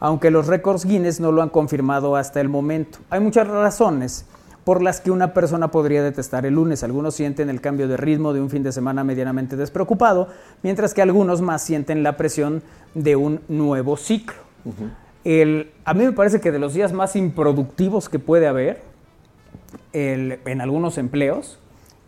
aunque 0.00 0.30
los 0.30 0.46
récords 0.46 0.86
Guinness 0.86 1.20
no 1.20 1.32
lo 1.32 1.42
han 1.42 1.50
confirmado 1.50 2.16
hasta 2.16 2.40
el 2.40 2.48
momento. 2.48 3.00
Hay 3.10 3.20
muchas 3.20 3.46
razones 3.46 4.24
por 4.66 4.82
las 4.82 5.00
que 5.00 5.12
una 5.12 5.32
persona 5.32 5.68
podría 5.70 6.02
detestar 6.02 6.44
el 6.44 6.54
lunes. 6.54 6.82
Algunos 6.82 7.14
sienten 7.14 7.48
el 7.50 7.60
cambio 7.60 7.86
de 7.86 7.96
ritmo 7.96 8.32
de 8.32 8.40
un 8.40 8.50
fin 8.50 8.64
de 8.64 8.72
semana 8.72 9.04
medianamente 9.04 9.54
despreocupado, 9.54 10.26
mientras 10.64 10.92
que 10.92 11.02
algunos 11.02 11.40
más 11.40 11.62
sienten 11.62 12.02
la 12.02 12.16
presión 12.16 12.64
de 12.92 13.14
un 13.14 13.40
nuevo 13.46 13.96
ciclo. 13.96 14.34
El- 15.22 15.70
a 15.84 15.94
mí 15.94 16.04
me 16.04 16.10
parece 16.10 16.40
que 16.40 16.50
de 16.50 16.58
los 16.58 16.74
días 16.74 16.92
más 16.92 17.14
improductivos 17.14 18.08
que 18.08 18.18
puede 18.18 18.48
haber 18.48 18.82
el- 19.92 20.40
en 20.44 20.60
algunos 20.60 20.98
empleos 20.98 21.60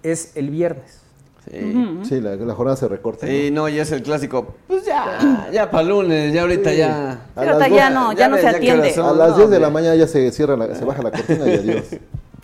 es 0.03 0.33
el 0.35 0.51
viernes. 0.51 1.03
Sí. 1.49 2.01
Sí, 2.03 2.21
la, 2.21 2.35
la 2.35 2.55
jornada 2.55 2.77
se 2.77 2.89
recorta. 2.89 3.25
¿no? 3.25 3.31
Sí, 3.33 3.51
no, 3.53 3.69
ya 3.69 3.83
es 3.83 3.93
el 3.93 4.03
clásico. 4.03 4.57
Pues 4.67 4.85
ya, 4.85 5.49
ya 5.53 5.71
para 5.71 5.85
lunes, 5.85 6.35
ya 6.35 6.43
ahorita 6.43 6.73
ya. 6.75 7.21
Pero 7.37 7.59
ya 7.69 7.89
no, 7.89 8.13
ya 8.15 8.27
no 8.29 8.37
se 8.37 8.49
atiende. 8.49 8.93
son. 8.93 9.07
A 9.07 9.13
las 9.13 9.31
No, 9.31 9.37
10 9.39 9.51
de 9.51 9.61
la 9.61 9.71
mañana 9.71 9.95
ya 9.95 10.09
se 10.09 10.29
cierra, 10.33 10.57
la- 10.57 10.75
se 10.75 10.85
baja 10.85 11.03
la 11.05 11.13
cortina 11.13 11.47
y 11.47 11.53
adiós. 11.55 11.85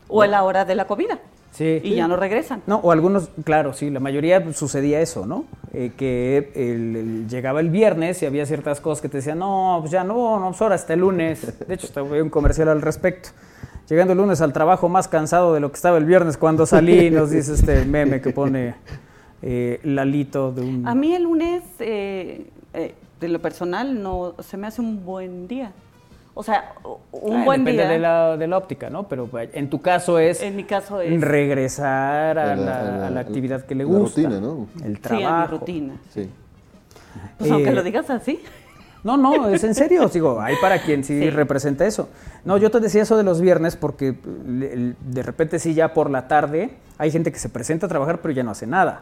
O 0.08 0.22
a 0.22 0.26
la 0.26 0.42
hora 0.44 0.64
de 0.64 0.74
la 0.74 0.86
comida. 0.86 1.18
Sí. 1.52 1.80
Y 1.84 1.94
ya 1.94 2.08
no 2.08 2.16
regresan. 2.16 2.62
No, 2.66 2.76
o 2.78 2.90
algunos, 2.90 3.30
claro, 3.44 3.72
sí, 3.72 3.88
la 3.88 4.00
mayoría 4.00 4.52
sucedía 4.52 5.00
eso, 5.00 5.24
¿no? 5.24 5.44
Eh, 5.72 5.92
que 5.96 6.50
el- 6.56 6.96
el- 6.96 7.28
llegaba 7.28 7.60
el 7.60 7.70
viernes 7.70 8.20
y 8.22 8.26
había 8.26 8.44
ciertas 8.44 8.80
cosas 8.80 9.00
que 9.00 9.08
te 9.08 9.18
decían, 9.18 9.38
no, 9.38 9.78
pues 9.80 9.92
ya 9.92 10.02
no, 10.02 10.40
no, 10.40 10.48
pues 10.48 10.60
ahora 10.62 10.74
hasta 10.74 10.94
el 10.94 11.00
lunes. 11.00 11.66
De 11.68 11.74
hecho, 11.74 11.86
estaba 11.86 12.08
un 12.20 12.28
comercial 12.28 12.68
al 12.70 12.82
respecto. 12.82 13.28
Llegando 13.88 14.14
el 14.14 14.18
lunes 14.18 14.40
al 14.40 14.52
trabajo 14.52 14.88
más 14.88 15.06
cansado 15.08 15.54
de 15.54 15.60
lo 15.60 15.70
que 15.70 15.76
estaba 15.76 15.96
el 15.98 16.06
viernes 16.06 16.36
cuando 16.38 16.66
salí, 16.66 17.10
nos 17.10 17.30
dice 17.30 17.52
este 17.54 17.84
meme 17.84 18.20
que 18.20 18.30
pone 18.30 18.74
eh, 19.42 19.78
Lalito 19.84 20.50
de 20.52 20.62
un... 20.62 20.88
A 20.88 20.94
mí 20.94 21.14
el 21.14 21.22
lunes, 21.24 21.62
eh, 21.78 22.46
eh, 22.72 22.94
de 23.20 23.28
lo 23.28 23.40
personal, 23.40 24.02
no 24.02 24.34
se 24.40 24.56
me 24.56 24.66
hace 24.66 24.80
un 24.80 25.04
buen 25.04 25.46
día. 25.46 25.70
O 26.36 26.42
sea, 26.42 26.72
un 27.12 27.36
Ah, 27.36 27.44
buen 27.44 27.64
depende 27.64 27.82
día. 27.84 27.92
de 27.92 27.98
la, 28.00 28.36
de 28.36 28.46
la 28.48 28.58
óptica, 28.58 28.90
¿no? 28.90 29.06
Pero 29.08 29.26
pues, 29.26 29.50
en 29.52 29.70
tu 29.70 29.80
caso 29.80 30.18
es 30.18 30.42
En 30.42 30.56
mi 30.56 30.64
caso 30.64 31.00
es. 31.00 31.20
regresar 31.20 32.38
a 32.38 32.46
la- 32.46 32.56
la, 32.56 32.82
la- 32.82 33.06
a 33.06 33.10
la 33.10 33.20
actividad 33.20 33.64
que 33.64 33.74
le 33.76 33.84
la 33.84 33.90
gusta. 33.90 34.22
rutina, 34.22 34.40
¿no? 34.40 34.66
El 34.84 34.96
Sí, 34.96 35.02
a 35.08 35.12
mi 35.14 35.22
trabajo. 35.22 35.50
rutina. 35.58 35.94
Sí. 36.12 36.28
Pues 37.38 37.50
aunque 37.50 37.70
Eh, 37.70 37.74
lo 37.74 37.82
digas 37.84 38.10
así. 38.10 38.40
No, 39.04 39.16
no, 39.16 39.48
es 39.48 39.62
en 39.62 39.74
serio. 39.74 40.08
Digo, 40.12 40.40
hay 40.40 40.56
para 40.60 40.80
quien 40.82 41.04
sí, 41.04 41.20
Sí. 41.20 41.30
representa 41.30 41.86
eso. 41.86 42.08
No, 42.44 42.56
yo 42.56 42.70
te 42.70 42.80
decía 42.80 43.02
eso 43.02 43.16
de 43.16 43.22
los 43.22 43.40
viernes 43.40 43.76
porque 43.76 44.14
de 44.14 45.22
repente 45.22 45.58
sí 45.60 45.74
ya 45.74 45.94
por 45.94 46.10
la 46.10 46.26
tarde 46.26 46.70
hay 46.98 47.10
gente 47.12 47.30
que 47.30 47.38
se 47.38 47.48
presenta 47.48 47.86
a 47.86 47.88
trabajar 47.88 48.20
pero 48.20 48.32
ya 48.34 48.42
no 48.42 48.50
hace 48.50 48.66
nada. 48.66 48.98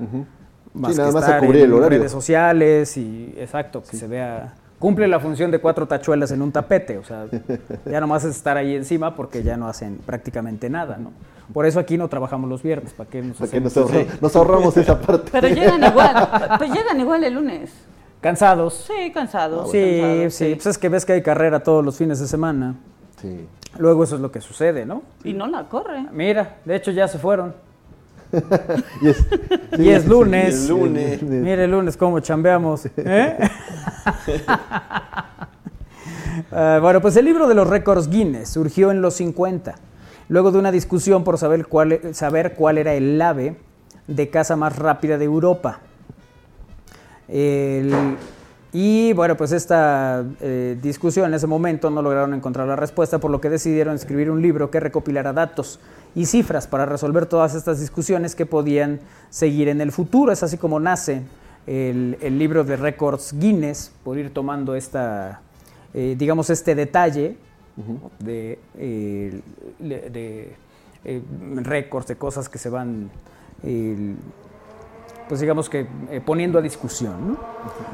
Más 0.74 0.92
Sí, 0.92 0.98
nada 0.98 1.08
que 1.10 1.14
más 1.14 1.22
a 1.24 1.26
estar 1.26 1.40
cubrir 1.40 1.62
en 1.62 1.66
el 1.68 1.72
horario. 1.74 1.98
redes 2.00 2.12
sociales 2.12 2.96
y 2.96 3.34
exacto, 3.38 3.82
que 3.88 3.96
se 3.96 4.06
vea 4.06 4.54
cumple 4.82 5.06
la 5.06 5.20
función 5.20 5.52
de 5.52 5.60
cuatro 5.60 5.86
tachuelas 5.86 6.32
en 6.32 6.42
un 6.42 6.50
tapete, 6.50 6.98
o 6.98 7.04
sea, 7.04 7.26
ya 7.86 8.00
nomás 8.00 8.24
es 8.24 8.34
estar 8.34 8.56
ahí 8.56 8.74
encima 8.74 9.14
porque 9.14 9.44
ya 9.44 9.56
no 9.56 9.68
hacen 9.68 9.98
prácticamente 10.04 10.68
nada, 10.68 10.96
¿no? 10.96 11.12
Por 11.54 11.66
eso 11.66 11.78
aquí 11.78 11.96
no 11.96 12.08
trabajamos 12.08 12.50
los 12.50 12.64
viernes, 12.64 12.92
¿para 12.92 13.08
qué 13.08 13.22
nos 13.22 13.36
Para 13.36 13.48
que 13.52 13.60
nos, 13.60 13.76
ahorra- 13.76 14.00
eso? 14.00 14.18
nos 14.20 14.34
ahorramos 14.34 14.76
esa 14.76 15.00
parte. 15.00 15.28
Pero 15.30 15.46
llegan 15.46 15.84
igual. 15.84 16.28
Pues 16.58 16.72
llegan 16.72 16.98
igual 16.98 17.22
el 17.22 17.34
lunes. 17.34 17.72
Cansados. 18.20 18.74
Sí, 18.88 19.12
cansados. 19.12 19.70
Sí, 19.70 19.98
cansados, 20.00 20.34
sí, 20.34 20.54
pues 20.56 20.66
es 20.66 20.78
que 20.78 20.88
ves 20.88 21.04
que 21.06 21.12
hay 21.12 21.22
carrera 21.22 21.62
todos 21.62 21.84
los 21.84 21.96
fines 21.96 22.18
de 22.18 22.26
semana. 22.26 22.74
Sí. 23.20 23.46
Luego 23.78 24.02
eso 24.02 24.16
es 24.16 24.20
lo 24.20 24.32
que 24.32 24.40
sucede, 24.40 24.84
¿no? 24.84 25.02
Y 25.22 25.32
no 25.32 25.46
la 25.46 25.68
corre. 25.68 26.06
Mira, 26.10 26.56
de 26.64 26.74
hecho 26.74 26.90
ya 26.90 27.06
se 27.06 27.18
fueron. 27.20 27.54
Y 29.02 29.08
es, 29.08 29.26
Y 29.78 29.88
es 29.90 30.06
lunes. 30.06 30.54
Y 30.54 30.62
es 30.62 30.68
lunes. 30.68 31.22
Mire 31.22 31.64
el 31.64 31.70
lunes 31.70 31.96
cómo 31.96 32.20
chambeamos. 32.20 32.86
¿eh? 32.96 33.36
Ah, 36.50 36.78
bueno, 36.80 37.00
pues 37.00 37.16
el 37.16 37.24
libro 37.24 37.46
de 37.48 37.54
los 37.54 37.68
récords 37.68 38.08
Guinness 38.08 38.48
surgió 38.48 38.90
en 38.90 39.02
los 39.02 39.14
50, 39.14 39.74
luego 40.28 40.50
de 40.50 40.58
una 40.58 40.72
discusión 40.72 41.24
por 41.24 41.38
saber 41.38 41.66
cuál, 41.66 42.14
saber 42.14 42.54
cuál 42.54 42.78
era 42.78 42.94
el 42.94 43.20
ave 43.20 43.56
de 44.06 44.30
caza 44.30 44.56
más 44.56 44.76
rápida 44.76 45.18
de 45.18 45.24
Europa. 45.24 45.80
El- 47.28 48.16
y 48.74 49.12
bueno, 49.12 49.36
pues 49.36 49.52
esta 49.52 50.24
eh, 50.40 50.78
discusión 50.80 51.26
en 51.26 51.34
ese 51.34 51.46
momento 51.46 51.90
no 51.90 52.00
lograron 52.00 52.32
encontrar 52.32 52.66
la 52.66 52.74
respuesta, 52.76 53.18
por 53.18 53.30
lo 53.30 53.38
que 53.38 53.50
decidieron 53.50 53.94
escribir 53.94 54.30
un 54.30 54.40
libro 54.40 54.70
que 54.70 54.80
recopilara 54.80 55.34
datos 55.34 55.78
y 56.14 56.26
cifras 56.26 56.66
para 56.66 56.84
resolver 56.86 57.26
todas 57.26 57.54
estas 57.54 57.80
discusiones 57.80 58.34
que 58.34 58.46
podían 58.46 59.00
seguir 59.30 59.68
en 59.68 59.80
el 59.80 59.92
futuro. 59.92 60.32
Es 60.32 60.42
así 60.42 60.58
como 60.58 60.78
nace 60.80 61.22
el, 61.66 62.18
el 62.20 62.38
libro 62.38 62.64
de 62.64 62.76
récords 62.76 63.34
Guinness, 63.38 63.92
por 64.04 64.18
ir 64.18 64.32
tomando 64.34 64.74
esta, 64.74 65.40
eh, 65.94 66.14
digamos, 66.18 66.50
este 66.50 66.74
detalle 66.74 67.36
de, 68.18 68.58
eh, 68.76 69.40
de, 69.78 70.56
eh, 71.04 71.22
récords, 71.56 72.06
de 72.08 72.16
cosas 72.16 72.48
que 72.48 72.58
se 72.58 72.68
van, 72.68 73.10
eh, 73.62 74.14
pues 75.28 75.40
digamos 75.40 75.70
que 75.70 75.86
eh, 76.10 76.20
poniendo 76.24 76.58
a 76.58 76.62
discusión. 76.62 77.28
¿no? 77.28 77.36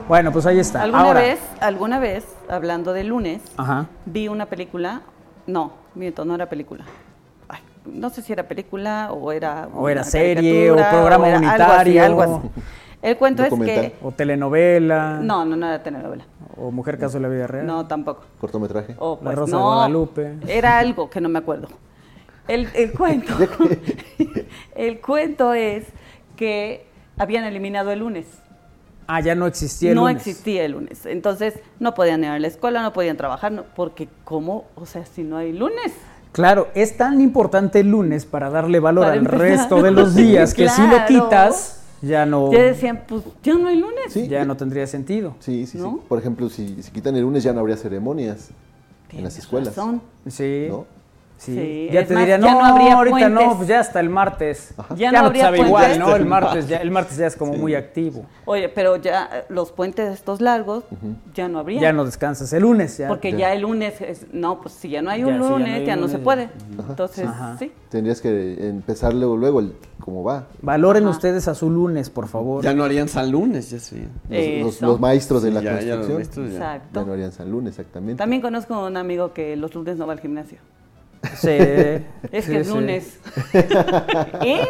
Bueno, 0.09 0.33
pues 0.33 0.45
ahí 0.47 0.59
está. 0.59 0.83
¿Alguna 0.83 1.03
Ahora- 1.05 1.21
vez, 1.21 1.39
alguna 1.61 1.99
vez, 2.01 2.25
hablando 2.49 2.93
de 2.93 3.05
lunes, 3.05 3.43
Ajá. 3.57 3.87
vi 4.07 4.27
una 4.29 4.47
película, 4.47 5.03
no, 5.47 5.73
miento, 5.95 6.25
no 6.25 6.35
era 6.35 6.49
película. 6.49 6.85
No 7.93 8.11
sé 8.11 8.23
si 8.23 8.33
era 8.33 8.47
película 8.49 9.11
o 9.13 9.33
era 9.33 9.69
O 9.75 9.89
era 9.89 10.05
serie, 10.05 10.71
o 10.71 10.77
programa 10.77 11.29
era 11.29 11.39
algo 11.39 11.47
así, 11.49 11.59
unitario. 11.91 12.05
Algo 12.05 12.23
así, 12.23 12.49
El 13.03 13.17
cuento 13.17 13.45
es 13.45 13.53
que 13.55 13.95
O 14.03 14.13
telenovela. 14.13 15.19
no, 15.23 15.45
no, 15.45 15.57
no 15.57 15.67
era 15.67 15.83
telenovela. 15.83 16.25
O 16.57 16.71
Mujer 16.71 16.99
Caso 16.99 17.19
de 17.19 17.23
la 17.23 17.29
Vida 17.29 17.47
Real. 17.47 17.67
No, 17.67 17.87
tampoco. 17.87 18.25
Cortometraje. 18.41 18.97
O, 18.99 19.15
La 19.17 19.25
pues, 19.25 19.37
Rosa 19.39 19.57
de 19.57 19.63
no, 19.63 19.65
Guadalupe. 19.67 20.33
Era 20.49 20.79
algo 20.79 21.09
que 21.09 21.21
no 21.21 21.29
me 21.29 21.39
acuerdo. 21.39 21.69
El, 22.49 22.69
el 22.75 22.93
cuento, 22.93 23.35
el 24.75 25.01
cuento 25.01 25.53
es 25.55 25.85
que 26.37 26.87
habían 27.17 27.45
eliminado 27.45 27.91
el 27.93 28.01
lunes. 28.01 28.27
Ah, 29.07 29.21
ya 29.21 29.35
no 29.35 29.47
existía 29.47 29.91
el 29.91 29.95
no 29.97 30.03
lunes. 30.03 30.17
existía 30.27 30.65
el 30.65 30.73
lunes. 30.73 31.07
Entonces 31.07 31.55
no 31.79 31.95
podían 31.95 32.23
ir 32.25 32.31
a 32.31 32.39
la 32.39 32.47
escuela, 32.47 32.83
no 32.83 32.93
podían 32.93 33.17
trabajar, 33.17 33.53
no- 33.53 33.65
porque 33.75 34.09
¿cómo? 34.25 34.65
O 34.75 34.85
sea, 34.87 35.07
si 35.07 35.23
no 35.23 35.37
hay 35.39 35.53
lunes. 35.53 35.95
Claro, 36.39 36.69
es 36.77 36.97
tan 36.97 37.21
importante 37.21 37.81
el 37.81 37.89
lunes 37.91 38.25
para 38.25 38.49
darle 38.49 38.79
valor 38.79 39.03
Para 39.03 39.15
al 39.15 39.19
empezar. 39.19 39.41
resto 39.41 39.83
de 39.83 39.91
los 39.91 40.15
días 40.15 40.55
que 40.55 40.69
si 40.69 40.83
lo 40.87 41.05
quitas, 41.09 41.81
ya 42.01 42.25
no, 42.27 42.53
Ya 42.53 42.63
decían, 42.63 43.03
pues 43.09 43.25
ya 43.43 43.55
no 43.55 43.67
hay 43.67 43.77
lunes. 43.77 44.13
Sí, 44.13 44.29
ya 44.29 44.45
no 44.45 44.57
tendría 44.57 44.87
sentido. 44.87 45.35
Sí, 45.41 45.67
sí, 45.67 45.79
¿No? 45.79 45.91
sí. 45.95 46.07
Por 46.09 46.21
ejemplo, 46.21 46.49
si, 46.49 46.81
si 46.81 46.93
quitan 46.93 47.17
el 47.17 47.23
lunes 47.23 47.43
ya 47.43 47.53
no 47.53 47.59
habría 47.59 47.77
ceremonias 47.77 48.51
en 49.11 49.25
las 49.25 49.37
escuelas. 49.37 49.75
razón. 49.75 50.01
Sí. 50.29 50.67
¿no? 50.71 50.87
Sí. 51.39 51.55
Sí, 51.55 51.89
Ya 51.93 52.01
es 52.01 52.09
te 52.09 52.15
más, 52.15 52.23
diría, 52.25 52.39
ya 52.39 52.53
no, 52.53 52.59
no 52.61 52.65
habría 52.67 52.95
ahorita 52.95 53.29
no, 53.29 53.57
pues 53.57 53.69
ya 53.69 53.79
hasta 53.79 54.01
el 54.01 54.11
martes. 54.11 54.75
Ya 54.91 54.97
Ya, 54.97 55.13
no 55.13 55.19
no, 55.19 55.23
te 55.23 55.27
habría 55.27 55.43
sabe 55.45 55.61
igual. 55.61 55.99
¿no? 56.01 56.17
El 56.17 56.27
martes 56.27 56.67
ya, 56.69 56.79
el 56.79 56.91
martes 56.91 57.17
ya 57.17 57.27
es 57.29 57.37
como 57.37 57.53
muy 57.55 57.77
activo. 57.77 58.27
Oye, 58.45 58.69
pero 58.69 58.97
ya 58.97 59.45
los 59.49 59.71
puentes 59.71 60.13
estos 60.13 60.41
largos 60.41 60.83
ya 61.35 61.47
no 61.49 61.61
habría. 61.61 61.81
Ya 61.81 61.93
no 61.93 62.05
descansas 62.05 62.53
el 62.53 62.63
lunes. 62.65 62.99
Ya, 62.99 63.07
Porque 63.07 63.33
ya 63.33 63.53
el 63.53 63.63
lunes 63.63 64.01
es, 64.01 64.27
no, 64.33 64.61
pues 64.61 64.75
si 64.75 64.89
ya 64.89 65.01
no 65.01 65.11
hay 65.11 65.21
Ya, 65.21 65.27
un 65.29 65.35
si 65.35 65.39
ya 65.39 65.45
no 65.49 65.59
lunes, 65.59 65.75
hay 65.75 65.87
ya 65.87 65.95
no, 65.97 66.09
se 66.09 66.19
puede. 66.19 66.49
Entonces, 66.89 67.27
Ajá. 67.29 67.57
sí. 67.59 67.71
Tendrías 67.89 68.21
que 68.21 68.69
empezar 68.69 69.15
luego, 69.15 69.37
luego, 69.37 69.61
el, 69.61 69.75
cómo 70.01 70.25
va. 70.25 70.49
Valoren 70.61 71.07
ustedes 71.07 71.47
a 71.47 71.55
su 71.55 71.71
lunes, 71.71 72.11
por 72.11 72.27
favor. 72.27 72.65
Ya 72.65 72.75
no 72.75 72.83
harían 72.83 73.09
San 73.09 73.31
Lunes, 73.31 73.71
ya 73.71 73.79
sí. 73.79 73.97
Los, 74.29 74.41
los- 74.65 74.75
Eso. 74.75 74.87
los 74.87 75.01
maestros 75.01 75.43
de 75.45 75.53
la 75.53 75.63
construcción 75.63 76.15
maestros 76.15 76.49
ya. 76.51 76.55
Exacto. 76.57 77.01
ya 77.01 77.07
no 77.07 77.13
harían 77.13 77.31
San 77.33 77.49
Lunes, 77.51 77.79
exactamente. 77.79 78.19
También 78.19 78.43
conozco 78.43 78.75
a 78.75 78.87
un 78.89 78.97
amigo 78.97 79.33
que 79.33 79.55
los 79.57 79.73
lunes 79.75 79.97
no 79.97 80.07
va 80.07 80.15
al 80.15 80.21
gimnasio. 80.21 80.59
Sí. 81.37 81.49
Es 81.51 82.45
sí, 82.45 82.53
que 82.53 82.61
es 82.61 82.67
sí. 82.67 82.73
lunes. 82.73 83.19
¿Eh? 84.43 84.65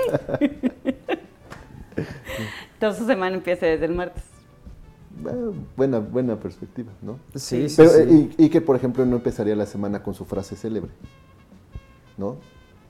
Entonces 2.74 3.00
su 3.00 3.06
semana 3.06 3.36
empieza 3.36 3.66
desde 3.66 3.86
el 3.86 3.94
martes. 3.94 4.22
Bueno, 5.20 5.52
buena, 5.76 5.98
buena 5.98 6.36
perspectiva, 6.36 6.92
¿no? 7.02 7.18
Sí, 7.34 7.68
sí, 7.68 7.74
Pero, 7.76 7.90
sí. 7.90 7.98
eh, 8.02 8.30
Y, 8.38 8.44
y 8.44 8.48
que, 8.50 8.60
por 8.60 8.76
ejemplo, 8.76 9.04
no 9.04 9.16
empezaría 9.16 9.56
la 9.56 9.66
semana 9.66 10.00
con 10.02 10.14
su 10.14 10.24
frase 10.24 10.54
célebre, 10.54 10.90
¿no? 12.16 12.36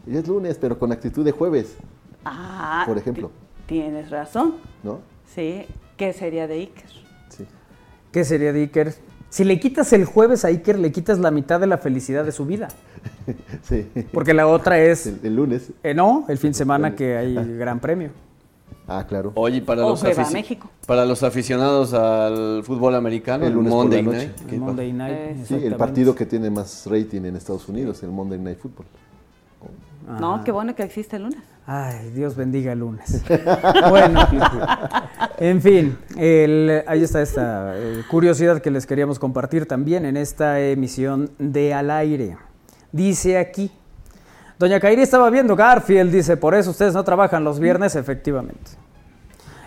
Ya 0.06 0.18
es 0.20 0.28
lunes, 0.28 0.58
pero 0.60 0.78
con 0.78 0.92
actitud 0.92 1.24
de 1.24 1.32
jueves, 1.32 1.76
Ah, 2.24 2.84
por 2.86 2.98
ejemplo, 2.98 3.30
tienes 3.66 4.10
razón. 4.10 4.56
¿no? 4.82 5.00
Sí. 5.34 5.64
¿Qué 5.96 6.12
sería 6.12 6.46
de 6.46 6.54
Iker? 6.56 6.90
Sí. 7.30 7.46
¿Qué 8.12 8.24
sería 8.24 8.52
de 8.52 8.60
Iker? 8.60 8.94
Si 9.30 9.44
le 9.44 9.58
quitas 9.58 9.92
el 9.94 10.04
jueves 10.04 10.44
a 10.44 10.48
Iker, 10.48 10.78
le 10.78 10.92
quitas 10.92 11.18
la 11.18 11.30
mitad 11.30 11.58
de 11.60 11.66
la 11.66 11.78
felicidad 11.78 12.24
de 12.26 12.32
su 12.32 12.44
vida. 12.44 12.68
sí. 13.62 13.86
Porque 14.12 14.34
la 14.34 14.46
otra 14.46 14.78
es, 14.78 15.06
El, 15.06 15.20
el 15.24 15.36
lunes. 15.36 15.70
eh, 15.82 15.94
no, 15.94 16.24
el 16.28 16.38
fin 16.38 16.50
de 16.50 16.54
semana 16.54 16.94
que 16.94 17.16
hay 17.16 17.34
gran 17.56 17.80
premio. 17.80 18.10
Ah, 18.90 19.04
claro. 19.06 19.32
Oye, 19.34 19.60
para 19.60 19.84
O 19.84 19.90
los, 19.90 20.32
México. 20.32 20.70
para 20.86 21.04
los 21.04 21.22
aficionados 21.22 21.92
al 21.92 22.62
fútbol 22.64 22.94
americano, 22.94 23.44
El 23.44 23.50
el, 23.50 23.54
lunes 23.56 23.70
por 23.72 23.82
Monday 23.84 24.02
la 24.02 24.12
noche. 24.12 24.26
Night. 24.28 24.40
El 24.40 24.46
¿qué 24.46 24.56
Monday 24.58 24.92
Night. 24.94 25.14
Eh, 25.14 25.36
Sí, 25.46 25.54
el 25.56 25.74
partido 25.74 26.14
que 26.14 26.24
tiene 26.24 26.48
más 26.48 26.86
rating 26.86 27.22
en 27.26 27.36
Estados 27.36 27.68
Unidos, 27.68 28.02
el 28.02 28.10
Monday 28.10 28.38
Night 28.38 28.58
Football. 28.58 28.86
No, 30.18 30.42
qué 30.42 30.52
bueno 30.52 30.74
que 30.74 30.82
existe 30.84 31.16
el 31.16 31.24
lunes. 31.24 31.38
Ay, 31.66 32.08
Dios 32.14 32.34
bendiga 32.34 32.72
el 32.72 32.78
lunes. 32.78 33.22
bueno, 33.90 34.26
en 35.36 35.60
fin, 35.60 35.98
el- 36.16 36.82
ahí 36.86 37.02
está 37.02 37.20
esta 37.20 37.74
eh, 37.76 38.02
curiosidad 38.10 38.62
que 38.62 38.70
les 38.70 38.86
queríamos 38.86 39.18
compartir 39.18 39.66
también 39.66 40.06
en 40.06 40.16
esta 40.16 40.60
emisión 40.60 41.30
de 41.38 41.74
Al 41.74 41.90
Aire. 41.90 42.38
Dice 42.92 43.38
aquí, 43.38 43.70
Doña 44.58 44.80
Kairi 44.80 45.02
estaba 45.02 45.30
viendo 45.30 45.54
Garfield, 45.54 46.10
dice, 46.10 46.36
por 46.36 46.54
eso 46.54 46.70
ustedes 46.70 46.92
no 46.92 47.04
trabajan 47.04 47.44
los 47.44 47.60
viernes, 47.60 47.94
efectivamente. 47.94 48.72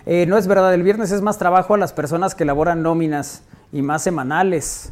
Eh, 0.06 0.26
no 0.26 0.38
es 0.38 0.48
verdad, 0.48 0.74
el 0.74 0.84
viernes 0.84 1.12
es 1.12 1.22
más 1.22 1.38
trabajo 1.38 1.76
a 1.76 1.78
las 1.78 1.94
personas 1.94 2.36
que 2.36 2.44
elaboran 2.44 2.82
nóminas 2.82 3.44
y 3.72 3.82
más 3.84 4.04
semanales. 4.04 4.92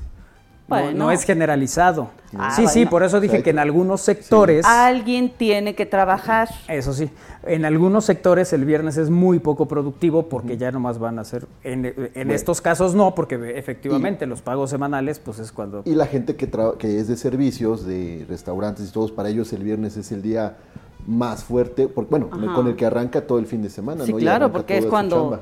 No- 0.70 1.12
es 1.12 1.24
generalizado. 1.24 2.10
Ah, 2.38 2.52
sí, 2.56 2.68
sí, 2.68 2.86
por 2.86 3.02
eso 3.04 3.20
dije 3.20 3.42
que 3.42 3.50
en 3.50 3.60
algunos 3.60 4.02
sectores... 4.02 4.66
Alguien 4.66 5.30
tiene 5.36 5.74
que 5.74 5.86
trabajar. 5.86 6.48
Eso 6.68 6.94
sí, 6.94 7.10
en 7.48 7.66
algunos 7.66 8.06
sectores 8.06 8.54
el 8.54 8.66
viernes 8.66 8.98
es 8.98 9.10
muy 9.10 9.40
poco 9.40 9.68
productivo 9.68 10.28
porque 10.30 10.58
ya 10.58 10.72
nomás 10.72 11.00
van 11.00 11.18
a 11.20 11.24
ser, 11.24 11.48
en, 11.64 11.86
en 11.86 11.96
Bueno. 12.14 12.34
estos 12.34 12.62
casos 12.62 12.94
no, 12.94 13.16
porque 13.16 13.54
efectivamente 13.58 14.26
los 14.28 14.42
pagos 14.42 14.70
semanales 14.70 15.20
pues 15.20 15.40
es 15.40 15.52
cuando... 15.52 15.82
Y 15.86 15.96
la 15.96 16.06
gente 16.06 16.36
que, 16.36 16.50
tra- 16.50 16.78
que 16.78 17.00
es 17.00 17.08
de 17.08 17.18
servicios, 17.18 17.86
de 17.86 18.26
restaurantes 18.30 18.90
y 18.90 18.92
todos, 18.92 19.12
para 19.12 19.30
ellos 19.30 19.52
el 19.54 19.64
viernes 19.64 19.98
es 19.98 20.12
el 20.12 20.22
día 20.22 20.58
más 21.08 21.44
fuerte, 21.44 21.88
porque, 21.88 22.12
bueno, 22.12 22.30
Ajá. 22.32 22.54
con 22.54 22.68
el 22.68 22.76
que 22.76 22.86
arranca 22.86 23.26
todo 23.26 23.40
el 23.40 23.48
fin 23.48 23.64
de 23.64 23.70
semana, 23.72 24.06
Sí, 24.06 24.12
¿no? 24.12 24.20
Y 24.20 24.22
claro, 24.22 24.52
porque 24.52 24.78
es 24.78 24.86
cuando, 24.86 25.40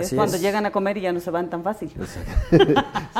es 0.00 0.12
cuando 0.12 0.36
es. 0.36 0.42
llegan 0.42 0.66
a 0.66 0.72
comer 0.72 0.96
y 0.96 1.02
ya 1.02 1.12
no 1.12 1.20
se 1.20 1.30
van 1.30 1.48
tan 1.50 1.62
fácil. 1.62 1.90
Sí, 2.50 2.58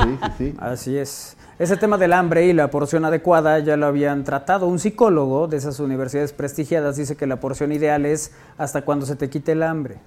sí, 0.03 0.17
sí. 0.37 0.55
Así 0.59 0.97
es. 0.97 1.37
Ese 1.59 1.75
tema 1.75 1.97
del 1.97 2.13
hambre 2.13 2.45
y 2.45 2.53
la 2.53 2.69
porción 2.69 3.03
adecuada 3.03 3.57
ya 3.59 3.77
lo 3.77 3.87
habían 3.87 4.23
tratado. 4.23 4.67
Un 4.67 4.77
psicólogo 4.77 5.47
de 5.47 5.57
esas 5.57 5.79
universidades 5.79 6.33
prestigiadas 6.33 6.97
dice 6.97 7.15
que 7.15 7.25
la 7.25 7.39
porción 7.39 7.71
ideal 7.71 8.05
es 8.05 8.31
hasta 8.57 8.83
cuando 8.83 9.05
se 9.05 9.15
te 9.15 9.29
quite 9.29 9.53
el 9.53 9.63
hambre. 9.63 9.97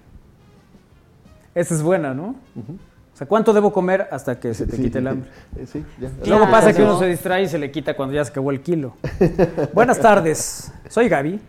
Esa 1.54 1.74
es 1.74 1.82
buena, 1.82 2.14
¿no? 2.14 2.36
O 2.56 3.16
sea, 3.16 3.26
¿cuánto 3.26 3.52
debo 3.52 3.72
comer 3.72 4.06
hasta 4.12 4.38
que 4.38 4.54
se 4.54 4.66
te 4.66 4.76
Sí, 4.76 4.82
quite 4.84 4.98
el 4.98 5.08
hambre? 5.08 5.28
eh, 5.56 5.66
Sí, 5.66 5.84
ya. 6.00 6.10
Luego 6.26 6.48
pasa 6.50 6.72
que 6.72 6.82
uno 6.82 6.98
se 6.98 7.06
distrae 7.06 7.42
y 7.42 7.48
se 7.48 7.58
le 7.58 7.70
quita 7.72 7.94
cuando 7.96 8.14
ya 8.14 8.24
se 8.24 8.30
acabó 8.30 8.50
el 8.52 8.60
kilo. 8.60 8.94
Buenas 9.74 9.98
tardes, 9.98 10.72
soy 10.88 11.08
Gaby. 11.08 11.40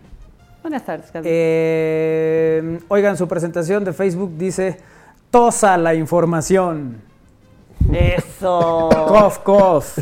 Buenas 0.63 0.83
tardes, 0.83 1.11
Gaby. 1.13 1.27
Eh, 1.29 2.79
oigan, 2.87 3.15
su 3.17 3.27
presentación 3.27 3.83
de 3.83 3.93
Facebook 3.93 4.31
dice, 4.37 4.77
tosa 5.31 5.77
la 5.77 5.95
información. 5.95 7.01
Eso. 7.91 8.89
Cof, 9.07 9.39
cof. 9.39 9.97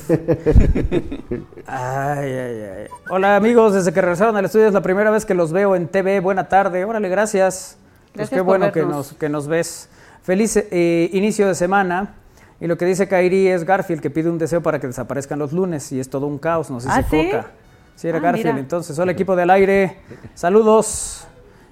Ay, 1.65 2.29
ay, 2.31 2.61
ay. 2.61 2.87
Hola 3.09 3.35
amigos, 3.35 3.73
desde 3.73 3.93
que 3.93 4.01
regresaron 4.01 4.35
al 4.35 4.45
estudio 4.45 4.67
es 4.67 4.73
la 4.73 4.81
primera 4.81 5.11
vez 5.11 5.25
que 5.25 5.33
los 5.33 5.51
veo 5.53 5.75
en 5.75 5.87
TV. 5.87 6.19
Buena 6.19 6.49
tarde. 6.49 6.83
Órale, 6.83 7.07
gracias. 7.09 7.77
Pues 8.13 8.29
Gracias 8.29 8.29
qué 8.31 8.43
por 8.43 8.57
bueno 8.57 8.71
que 8.71 8.81
nos, 8.83 9.13
que 9.13 9.29
nos 9.29 9.47
ves. 9.47 9.89
Feliz 10.23 10.57
eh, 10.57 11.09
inicio 11.13 11.47
de 11.47 11.55
semana. 11.55 12.15
Y 12.59 12.67
lo 12.67 12.77
que 12.77 12.85
dice 12.85 13.07
Kairi 13.07 13.47
es 13.47 13.63
Garfield 13.63 14.01
que 14.01 14.09
pide 14.09 14.29
un 14.29 14.37
deseo 14.37 14.61
para 14.61 14.79
que 14.79 14.87
desaparezcan 14.87 15.39
los 15.39 15.53
lunes 15.53 15.91
y 15.93 15.99
es 16.01 16.09
todo 16.09 16.27
un 16.27 16.37
caos, 16.37 16.69
nos 16.69 16.83
dice 16.83 16.95
¿Ah, 16.99 17.03
sí? 17.09 17.29
Coca. 17.31 17.47
Sí, 17.95 18.07
era 18.09 18.17
Ah, 18.17 18.21
Garfield. 18.21 18.47
mira. 18.47 18.59
Entonces, 18.59 18.99
hola 18.99 19.13
equipo 19.13 19.35
del 19.37 19.49
aire. 19.49 19.95
Saludos. 20.35 21.25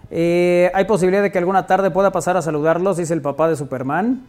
Eh, 0.09 0.71
¿Hay 0.73 0.85
posibilidad 0.85 1.21
de 1.21 1.31
que 1.31 1.37
alguna 1.37 1.67
tarde 1.67 1.91
pueda 1.91 2.11
pasar 2.11 2.37
a 2.37 2.41
saludarlos? 2.41 2.97
Dice 2.97 3.13
el 3.13 3.21
papá 3.21 3.47
de 3.49 3.55
Superman. 3.55 4.23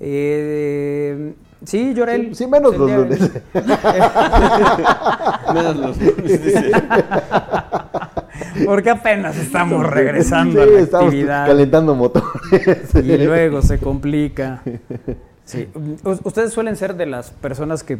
Eh, 0.00 1.34
sí, 1.64 1.94
Llorel. 1.94 2.34
Sí, 2.34 2.44
sí, 2.44 2.50
menos 2.50 2.76
los 2.76 2.90
lunes. 2.90 3.30
Menos 5.54 5.76
los 5.76 5.96
lunes, 6.00 6.44
dice. 6.44 6.72
Porque 8.66 8.90
apenas 8.90 9.36
estamos 9.36 9.88
regresando 9.88 10.62
Sí, 10.64 10.68
a 10.68 10.72
la 10.72 10.80
estamos 10.80 11.06
actividad. 11.06 11.46
calentando 11.46 11.94
motores. 11.94 12.94
Y 12.94 13.18
luego 13.18 13.62
se 13.62 13.78
complica. 13.78 14.62
Sí. 15.44 15.68
¿Ustedes 16.24 16.52
suelen 16.52 16.76
ser 16.76 16.96
de 16.96 17.06
las 17.06 17.30
personas 17.30 17.84
que, 17.84 17.98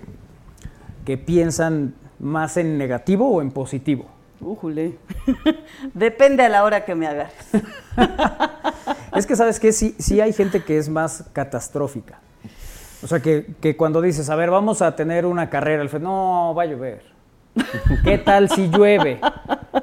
que 1.05 1.19
piensan 1.19 1.95
más 2.19 2.57
en 2.57 2.79
negativo 2.79 3.29
o 3.29 3.43
en 3.43 3.51
positivo? 3.51 4.07
Újule. 4.41 4.99
Depende 5.95 6.43
a 6.43 6.49
la 6.49 6.65
hora 6.65 6.85
que 6.85 6.95
me 6.95 7.07
agarres. 7.07 7.35
Es 9.15 9.27
que, 9.27 9.37
¿sabes 9.37 9.61
qué? 9.61 9.71
Sí, 9.71 9.95
sí 9.99 10.21
hay 10.21 10.33
gente 10.33 10.65
que 10.65 10.77
es 10.77 10.89
más 10.89 11.25
catastrófica. 11.33 12.19
O 13.03 13.07
sea, 13.07 13.21
que, 13.21 13.47
que 13.61 13.77
cuando 13.77 14.01
dices, 14.03 14.29
a 14.29 14.35
ver, 14.35 14.51
vamos 14.51 14.83
a 14.83 14.97
tener 14.97 15.25
una 15.25 15.51
carrera, 15.51 15.83
el 15.83 16.03
no, 16.03 16.53
va 16.57 16.65
a 16.65 16.67
llover. 16.67 17.03
¿Qué 18.05 18.19
tal 18.19 18.49
si 18.49 18.69
llueve? 18.69 19.21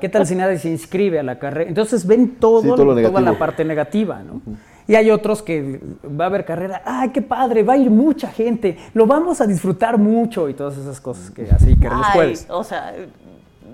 ¿Qué 0.02 0.10
tal 0.10 0.28
si 0.28 0.36
nadie 0.36 0.58
se 0.60 0.70
inscribe 0.70 1.20
a 1.20 1.24
la 1.24 1.40
carrera? 1.40 1.70
Entonces 1.70 2.06
ven 2.06 2.36
todo, 2.36 2.62
Sí, 2.62 2.68
todo 2.68 2.84
lo 2.84 3.02
toda 3.02 3.22
la 3.22 3.38
parte 3.38 3.64
negativa, 3.64 4.22
¿no? 4.22 4.42
Y 4.88 4.96
hay 4.96 5.10
otros 5.12 5.42
que 5.42 5.80
va 6.04 6.26
a 6.26 6.28
haber 6.28 6.44
carrera, 6.44 6.82
¡ay, 6.84 7.10
qué 7.10 7.22
padre! 7.22 7.64
Va 7.64 7.74
a 7.74 7.78
ir 7.78 7.90
mucha 7.90 8.28
gente, 8.30 8.78
lo 8.94 9.06
vamos 9.06 9.40
a 9.40 9.48
disfrutar 9.48 9.98
mucho 9.98 10.50
y 10.50 10.54
todas 10.54 10.78
esas 10.78 11.00
cosas 11.00 11.32
que 11.32 11.44
así 11.50 11.78
que 11.78 11.88
los 11.88 12.02
Ay, 12.04 12.12
jueves. 12.14 12.48
o 12.50 12.64
sea, 12.64 12.94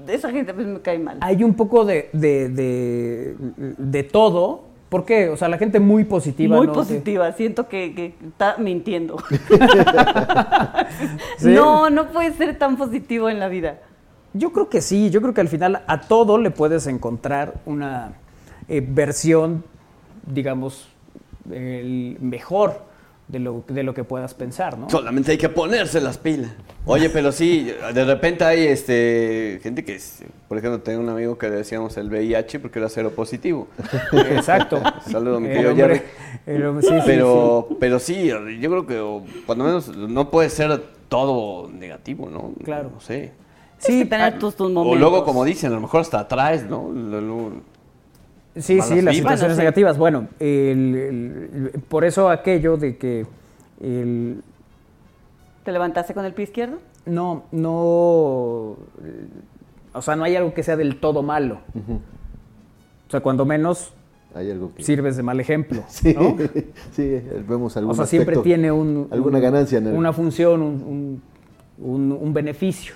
esa 0.08 0.32
gente 0.32 0.54
pues 0.54 0.68
me 0.68 0.82
cae 0.82 1.00
mal. 1.00 1.18
Hay 1.22 1.44
un 1.44 1.54
poco 1.54 1.86
de, 1.86 2.10
de, 2.14 2.50
de, 2.50 3.36
de 3.78 4.04
todo. 4.04 4.66
¿Por 4.90 5.06
qué? 5.06 5.30
O 5.30 5.38
sea, 5.38 5.50
la 5.50 5.58
gente 5.58 5.80
muy 5.80 6.06
positiva. 6.06 6.58
Muy 6.58 6.68
¿no? 6.68 6.74
positiva, 6.74 7.32
siento 7.34 7.68
que, 7.68 7.94
que 7.94 8.16
está 8.26 8.56
mintiendo. 8.58 9.18
¿Sí? 11.38 11.50
No, 11.50 11.90
no 11.90 12.08
puede 12.08 12.34
ser 12.34 12.58
tan 12.58 12.78
positivo 12.78 13.30
en 13.30 13.40
la 13.40 13.50
vida. 13.50 13.80
Yo 14.34 14.52
creo 14.52 14.70
que 14.70 14.82
sí, 14.82 15.10
yo 15.10 15.22
creo 15.22 15.34
que 15.34 15.42
al 15.42 15.48
final 15.48 15.84
a 15.88 16.02
todo 16.02 16.38
le 16.38 16.52
puedes 16.52 16.88
encontrar 16.88 17.56
una 17.66 18.14
eh, 18.68 18.86
versión, 18.88 19.64
digamos, 20.26 20.90
el 21.52 22.18
mejor 22.20 22.82
de 23.28 23.40
lo, 23.40 23.64
de 23.68 23.84
lo 23.84 23.94
que 23.94 24.04
puedas 24.04 24.34
pensar, 24.34 24.78
¿no? 24.78 24.90
Solamente 24.90 25.32
hay 25.32 25.38
que 25.38 25.50
ponerse 25.50 26.02
las 26.02 26.18
pilas. 26.18 26.52
Oye, 26.88 27.10
pero 27.10 27.32
sí, 27.32 27.72
de 27.94 28.06
repente 28.06 28.44
hay 28.46 28.66
este 28.68 29.60
gente 29.62 29.84
que, 29.84 29.96
es- 29.96 30.24
por 30.48 30.58
ejemplo, 30.58 30.80
tengo 30.82 31.02
un 31.02 31.10
amigo 31.10 31.38
que 31.38 31.50
le 31.50 31.58
decíamos 31.58 31.98
el 31.98 32.08
VIH 32.10 32.60
porque 32.60 32.80
era 32.80 32.88
cero 32.90 33.12
positivo. 33.16 33.68
Exacto. 34.32 34.82
Saludos, 35.10 35.42
mi 35.42 35.50
querido 35.50 35.76
Jerry. 35.76 36.02
el 36.46 36.66
hombre- 36.66 36.88
sí, 36.88 36.94
sí, 36.96 37.02
pero, 37.06 37.68
pero 37.80 38.00
sí, 38.00 38.28
yo 38.28 38.70
creo 38.70 38.86
que 38.88 39.00
o, 39.00 39.24
cuando 39.46 39.66
menos 39.66 39.96
no 39.96 40.32
puede 40.32 40.50
ser 40.50 40.82
todo 41.10 41.70
negativo, 41.70 42.30
¿no? 42.30 42.54
Claro. 42.64 42.92
No 42.94 43.02
sé. 43.02 43.32
Sí, 43.80 44.06
tener 44.06 44.40
tus, 44.40 44.56
tus 44.56 44.68
O 44.68 44.74
momentos. 44.74 45.00
luego, 45.00 45.24
como 45.26 45.44
dicen, 45.46 45.72
a 45.72 45.76
lo 45.76 45.82
mejor 45.82 46.02
hasta 46.02 46.20
atrás, 46.22 46.64
¿no? 46.64 46.90
Lo- 46.92 47.22
lo- 47.22 47.52
Sí, 48.56 48.82
sí, 48.82 49.02
las 49.04 49.16
situaciones 49.16 49.40
Bueno, 49.40 49.54
sí. 49.54 49.60
negativas. 49.60 49.98
Bueno, 50.00 50.28
el- 50.40 51.70
el- 51.76 51.82
por 51.88 52.06
eso 52.06 52.28
aquello 52.30 52.76
de 52.76 52.98
que 52.98 53.26
el, 53.82 54.42
¿Te 55.68 55.74
levantaste 55.74 56.14
con 56.14 56.24
el 56.24 56.34
pie 56.34 56.44
izquierdo? 56.46 56.78
no, 57.06 57.44
no, 57.52 57.74
o 57.74 58.78
sea, 60.02 60.16
no 60.16 60.24
hay 60.24 60.38
algo 60.38 60.54
que 60.54 60.64
sea 60.64 60.78
del 60.78 60.98
todo 61.02 61.22
malo. 61.24 61.60
O 61.76 63.12
sea, 63.12 63.20
cuando 63.20 63.44
menos 63.46 63.92
Hay 64.34 64.50
algo 64.50 64.74
que... 64.74 64.82
sirves 64.82 65.18
de 65.18 65.24
mal 65.24 65.42
ejemplo, 65.42 65.84
Sí, 65.90 66.14
¿no? 66.18 66.38
sí, 66.94 67.22
vemos 67.46 67.76
algún 67.76 67.92
O 67.92 67.96
sea, 67.96 68.06
siempre 68.06 68.36
aspecto, 68.36 68.44
tiene 68.44 68.72
un, 68.72 69.10
alguna 69.12 69.40
un- 69.40 69.44
ganancia 69.44 69.80
en 69.80 69.88
el... 69.88 69.94
una 69.96 70.14
función, 70.14 70.62
un, 70.62 71.22
un- 71.80 71.86
un- 71.86 72.12
un 72.14 72.34
beneficio. 72.34 72.94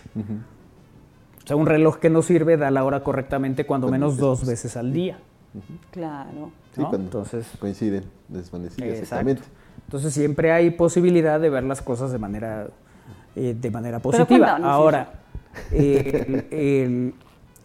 O 1.43 1.45
sea, 1.47 1.57
un 1.57 1.65
reloj 1.65 1.97
que 1.97 2.09
no 2.09 2.21
sirve 2.21 2.55
da 2.55 2.71
la 2.71 2.85
hora 2.85 3.03
correctamente 3.03 3.65
cuando 3.65 3.89
menos 3.89 4.15
dos 4.15 4.45
veces 4.47 4.77
al 4.77 4.93
día. 4.93 5.19
Claro. 5.91 6.51
Sí, 6.73 6.79
¿no? 6.79 6.87
cuando 6.87 7.03
Entonces, 7.07 7.47
coinciden, 7.59 8.05
desvanecidas, 8.29 8.87
Exacto. 8.97 9.03
exactamente. 9.03 9.41
Entonces 9.85 10.13
siempre 10.13 10.51
hay 10.51 10.69
posibilidad 10.71 11.39
de 11.39 11.49
ver 11.49 11.63
las 11.63 11.81
cosas 11.81 12.11
de 12.11 12.17
manera, 12.17 12.67
eh, 13.35 13.55
de 13.59 13.71
manera 13.71 13.99
positiva. 13.99 14.55
Ahora, 14.63 15.13
el- 15.71 16.45
el- 16.51 17.13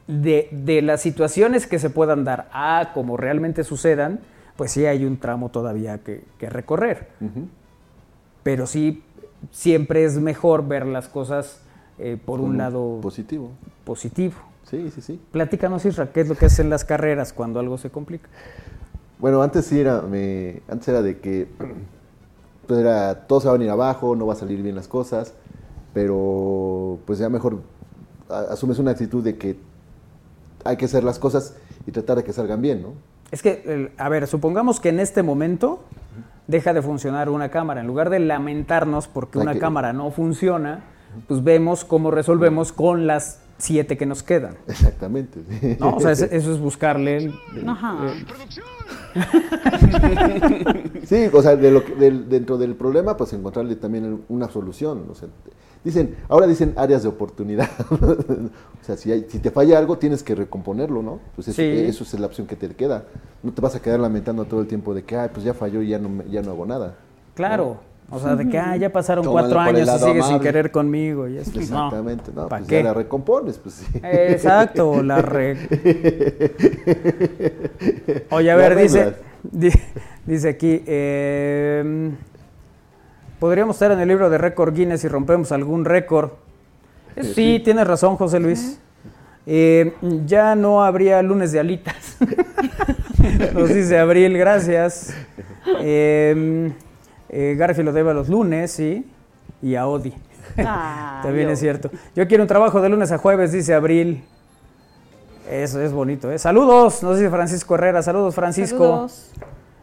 de, 0.08 0.48
de 0.52 0.82
las 0.82 1.00
situaciones 1.02 1.66
que 1.66 1.78
se 1.80 1.90
puedan 1.90 2.24
dar 2.24 2.48
a 2.52 2.90
como 2.94 3.16
realmente 3.16 3.64
sucedan, 3.64 4.20
pues 4.56 4.70
sí 4.70 4.86
hay 4.86 5.04
un 5.04 5.18
tramo 5.18 5.48
todavía 5.50 5.98
que, 5.98 6.24
que 6.38 6.48
recorrer. 6.48 7.08
Pero 8.42 8.66
sí, 8.66 9.02
siempre 9.50 10.04
es 10.04 10.18
mejor 10.18 10.66
ver 10.66 10.86
las 10.86 11.08
cosas 11.08 11.60
eh, 11.98 12.16
por 12.24 12.40
un 12.40 12.56
lado 12.58 12.98
Positivo. 13.02 13.50
positivo. 13.84 14.34
Sí, 14.64 14.90
sí, 14.94 15.00
sí. 15.00 15.20
Platícanos, 15.32 15.84
Isra, 15.84 16.12
¿qué 16.12 16.20
es 16.22 16.28
lo 16.28 16.34
que 16.34 16.46
hacen 16.46 16.70
las 16.70 16.84
carreras 16.84 17.32
cuando 17.32 17.58
algo 17.60 17.78
se 17.78 17.90
complica? 17.90 18.28
Bueno, 19.18 19.42
antes 19.42 19.64
sí 19.66 19.80
era, 19.80 20.02
me, 20.02 20.60
antes 20.68 20.88
era 20.88 21.02
de 21.02 21.18
que 21.18 21.48
pues 22.66 22.80
era, 22.80 23.26
todo 23.26 23.40
se 23.40 23.46
va 23.48 23.54
a 23.54 23.58
venir 23.58 23.70
abajo, 23.70 24.16
no 24.16 24.26
va 24.26 24.32
a 24.34 24.36
salir 24.36 24.62
bien 24.62 24.74
las 24.74 24.88
cosas, 24.88 25.34
pero 25.94 26.98
pues 27.06 27.18
ya 27.18 27.28
mejor 27.28 27.60
asumes 28.28 28.78
una 28.78 28.90
actitud 28.92 29.22
de 29.24 29.36
que 29.36 29.58
hay 30.64 30.76
que 30.76 30.84
hacer 30.86 31.04
las 31.04 31.18
cosas 31.18 31.56
y 31.86 31.92
tratar 31.92 32.18
de 32.18 32.24
que 32.24 32.32
salgan 32.32 32.60
bien, 32.60 32.82
¿no? 32.82 32.88
Es 33.30 33.42
que, 33.42 33.92
a 33.96 34.08
ver, 34.08 34.26
supongamos 34.26 34.78
que 34.80 34.88
en 34.90 35.00
este 35.00 35.22
momento 35.22 35.80
deja 36.46 36.72
de 36.72 36.82
funcionar 36.82 37.28
una 37.28 37.50
cámara. 37.50 37.80
En 37.80 37.86
lugar 37.86 38.10
de 38.10 38.20
lamentarnos 38.20 39.08
porque 39.08 39.38
una 39.38 39.54
que- 39.54 39.58
cámara 39.58 39.92
no 39.92 40.10
funciona, 40.10 40.84
pues 41.26 41.42
vemos 41.42 41.84
cómo 41.84 42.10
resolvemos 42.10 42.72
con 42.72 43.06
las 43.06 43.40
siete 43.58 43.96
que 43.96 44.06
nos 44.06 44.22
quedan. 44.22 44.56
Exactamente. 44.68 45.40
sí. 45.60 45.76
¿no? 45.80 45.96
O 45.96 46.00
sea, 46.00 46.12
es- 46.12 46.22
eso 46.22 46.52
es 46.52 46.58
buscarle 46.60 47.16
el- 47.16 47.34
Ajá. 47.68 47.98
Sí, 51.06 51.28
o 51.32 51.42
sea, 51.42 51.56
de 51.56 51.70
lo 51.70 51.84
que- 51.84 51.94
del- 51.94 52.28
dentro 52.28 52.58
del 52.58 52.74
problema, 52.74 53.16
pues 53.16 53.32
encontrarle 53.32 53.76
también 53.76 54.22
una 54.28 54.48
solución. 54.48 55.04
O 55.10 55.14
sea, 55.14 55.28
dicen, 55.84 56.16
ahora 56.28 56.46
dicen 56.46 56.72
áreas 56.76 57.02
de 57.02 57.08
oportunidad. 57.08 57.70
o 57.90 58.84
sea, 58.84 58.96
si, 58.96 59.12
hay- 59.12 59.26
si 59.28 59.38
te 59.38 59.50
falla 59.50 59.78
algo, 59.78 59.98
tienes 59.98 60.22
que 60.22 60.34
recomponerlo, 60.34 61.02
¿no? 61.02 61.20
Pues 61.34 61.48
eso, 61.48 61.56
Sí. 61.56 61.62
eso 61.62 62.04
es 62.04 62.18
la 62.18 62.26
opción 62.26 62.46
que 62.46 62.56
te 62.56 62.68
queda. 62.74 63.04
No 63.42 63.52
te 63.52 63.60
vas 63.60 63.74
a 63.74 63.80
quedar 63.80 64.00
lamentando 64.00 64.44
todo 64.44 64.60
el 64.60 64.66
tiempo 64.66 64.94
de 64.94 65.04
que, 65.04 65.16
ay, 65.16 65.30
pues 65.32 65.44
ya 65.44 65.54
falló 65.54 65.80
y 65.82 65.88
ya 65.88 65.98
no, 65.98 66.08
me- 66.08 66.28
ya 66.28 66.42
no 66.42 66.50
hago 66.50 66.66
nada. 66.66 66.96
Claro. 67.34 67.78
O 68.08 68.20
sea, 68.20 68.36
de 68.36 68.48
que 68.48 68.56
ah, 68.56 68.76
ya 68.76 68.90
pasaron 68.92 69.24
Tómalo 69.24 69.48
cuatro 69.48 69.60
años 69.60 69.90
y 70.00 70.04
sigue 70.04 70.22
sin 70.22 70.38
querer 70.38 70.70
conmigo. 70.70 71.26
Y 71.26 71.38
eso, 71.38 71.50
pues, 71.52 71.70
no. 71.70 71.86
Exactamente, 71.86 72.30
no, 72.34 72.48
¿pa' 72.48 72.58
pues 72.58 72.68
qué? 72.68 72.76
ya 72.76 72.82
la 72.84 72.94
recompones, 72.94 73.58
pues 73.58 73.74
sí. 73.76 73.86
Exacto, 74.02 75.02
la 75.02 75.20
re... 75.22 75.56
Oye, 78.30 78.50
a 78.50 78.56
ver, 78.56 78.76
dice, 78.76 79.14
di- 79.42 79.72
dice 80.24 80.48
aquí, 80.50 80.82
eh, 80.86 82.10
podríamos 83.40 83.74
estar 83.76 83.90
en 83.90 83.98
el 83.98 84.08
libro 84.08 84.30
de 84.30 84.38
récord 84.38 84.72
Guinness 84.74 85.02
y 85.04 85.08
rompemos 85.08 85.50
algún 85.52 85.84
récord. 85.84 86.30
Eso 87.16 87.34
sí, 87.34 87.60
tienes 87.64 87.86
razón, 87.88 88.16
José 88.16 88.38
Luis. 88.38 88.78
Eh, 89.46 89.94
ya 90.26 90.54
no 90.54 90.84
habría 90.84 91.22
lunes 91.22 91.50
de 91.52 91.60
alitas. 91.60 92.16
Nos 93.54 93.68
dice 93.72 93.98
Abril, 93.98 94.36
gracias. 94.38 95.14
Eh, 95.80 96.72
eh, 97.28 97.54
Garfield 97.58 97.86
lo 97.86 97.92
debe 97.92 98.10
a 98.10 98.14
los 98.14 98.28
lunes, 98.28 98.70
sí, 98.70 99.04
y 99.62 99.74
a 99.74 99.86
Odi. 99.86 100.12
Ah, 100.58 101.20
También 101.24 101.48
yo. 101.48 101.54
es 101.54 101.58
cierto. 101.58 101.90
Yo 102.14 102.26
quiero 102.28 102.44
un 102.44 102.48
trabajo 102.48 102.80
de 102.80 102.88
lunes 102.88 103.10
a 103.10 103.18
jueves, 103.18 103.50
dice 103.50 103.74
Abril. 103.74 104.24
Eso 105.50 105.80
es 105.80 105.92
bonito, 105.92 106.30
¿eh? 106.30 106.38
Saludos, 106.38 107.02
nos 107.02 107.18
dice 107.18 107.30
Francisco 107.30 107.74
Herrera. 107.74 108.00
Saludos, 108.00 108.34
Francisco. 108.34 108.78
Saludos. 108.78 109.30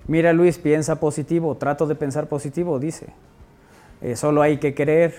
Mira 0.07 0.34
Luis, 0.34 0.57
piensa 0.57 0.99
positivo, 0.99 1.56
trato 1.56 1.86
de 1.86 1.95
pensar 1.95 2.28
positivo, 2.28 2.80
dice. 2.80 3.07
Eh, 4.02 4.15
solo 4.15 4.41
hay 4.41 4.57
que 4.57 4.74
querer. 4.74 5.14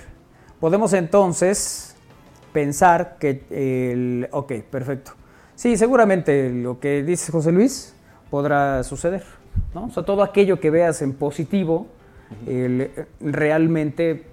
Podemos 0.61 0.93
entonces 0.93 1.95
pensar 2.53 3.17
que 3.19 3.45
el... 3.51 4.29
Ok, 4.31 4.53
perfecto. 4.71 5.13
Sí, 5.55 5.77
seguramente 5.77 6.51
lo 6.51 6.81
que 6.81 7.03
dice 7.03 7.33
José 7.33 7.53
Luis 7.53 7.95
podrá 8.31 8.83
suceder. 8.83 9.23
¿no? 9.75 9.87
O 9.87 9.91
sea, 9.91 10.05
todo 10.05 10.23
aquello 10.23 10.61
que 10.61 10.71
veas 10.71 11.01
en 11.01 11.15
positivo, 11.15 11.87
el- 12.47 12.91
realmente 13.21 14.27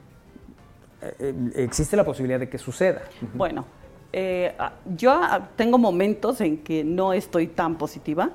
eh, 1.01 1.13
eh, 1.19 1.33
existe 1.55 1.95
la 1.95 2.03
posibilidad 2.05 2.39
de 2.39 2.47
que 2.49 2.57
suceda. 2.57 3.01
Bueno, 3.33 3.65
eh, 4.13 4.53
yo 4.97 5.11
ah, 5.11 5.49
tengo 5.55 5.77
momentos 5.77 6.41
en 6.41 6.57
que 6.57 6.83
no 6.83 7.13
estoy 7.13 7.47
tan 7.47 7.77
positiva. 7.77 8.29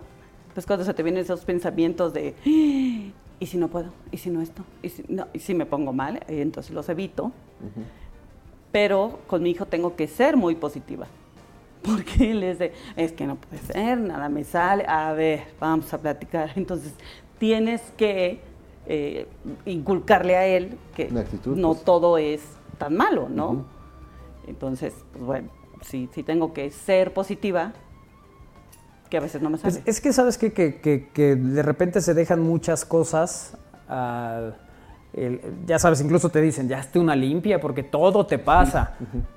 Pues 0.54 0.66
cuando 0.66 0.84
se 0.84 0.94
te 0.94 1.02
vienen 1.02 1.22
esos 1.22 1.44
pensamientos 1.44 2.12
de, 2.14 2.34
"Ah, 2.40 3.12
¿y 3.38 3.46
si 3.46 3.58
no 3.58 3.68
puedo? 3.68 3.92
¿Y 4.10 4.16
si 4.16 4.30
no 4.30 4.40
esto? 4.40 4.62
¿Y 4.82 4.88
si, 4.88 5.04
no? 5.08 5.26
¿Y 5.34 5.38
si 5.40 5.54
me 5.54 5.66
pongo 5.66 5.92
mal? 5.92 6.16
Eh, 6.28 6.40
entonces 6.40 6.72
los 6.72 6.88
evito. 6.88 7.30
Pero 8.72 9.20
con 9.26 9.42
mi 9.42 9.50
hijo 9.50 9.66
tengo 9.66 9.96
que 9.96 10.06
ser 10.06 10.36
muy 10.36 10.54
positiva. 10.54 11.06
Porque 11.82 12.32
él 12.32 12.42
es 12.42 12.58
de, 12.58 12.72
es 12.96 13.12
que 13.12 13.26
no 13.26 13.36
puede 13.36 13.62
ser, 13.62 13.98
nada 13.98 14.28
me 14.28 14.44
sale. 14.44 14.84
A 14.88 15.12
ver, 15.12 15.44
vamos 15.60 15.92
a 15.94 15.98
platicar. 15.98 16.50
Entonces 16.56 16.92
tienes 17.38 17.80
que 17.96 18.40
eh, 18.86 19.26
inculcarle 19.64 20.36
a 20.36 20.46
él 20.46 20.76
que 20.94 21.04
actitud, 21.18 21.56
no 21.56 21.72
pues. 21.72 21.84
todo 21.84 22.18
es 22.18 22.42
tan 22.78 22.96
malo, 22.96 23.28
¿no? 23.28 23.64
Entonces, 24.46 24.94
pues 25.12 25.24
bueno, 25.24 25.48
sí, 25.82 26.08
sí 26.12 26.22
tengo 26.22 26.52
que 26.52 26.70
ser 26.70 27.12
positiva, 27.12 27.72
que 29.10 29.16
a 29.16 29.20
veces 29.20 29.42
no 29.42 29.50
me 29.50 29.58
sale. 29.58 29.74
Pues 29.74 29.86
es 29.86 30.00
que 30.00 30.12
sabes 30.12 30.38
qué? 30.38 30.52
que, 30.52 30.80
que, 30.80 31.08
que 31.12 31.36
de 31.36 31.62
repente 31.62 32.00
se 32.00 32.14
dejan 32.14 32.40
muchas 32.40 32.84
cosas. 32.84 33.56
al- 33.88 34.56
el- 35.14 35.40
ya 35.66 35.78
sabes, 35.78 36.00
incluso 36.00 36.28
te 36.28 36.40
dicen, 36.40 36.68
ya 36.68 36.78
hazte 36.78 36.98
una 36.98 37.16
limpia 37.16 37.60
porque 37.60 37.82
todo 37.82 38.26
te 38.26 38.38
pasa. 38.38 38.92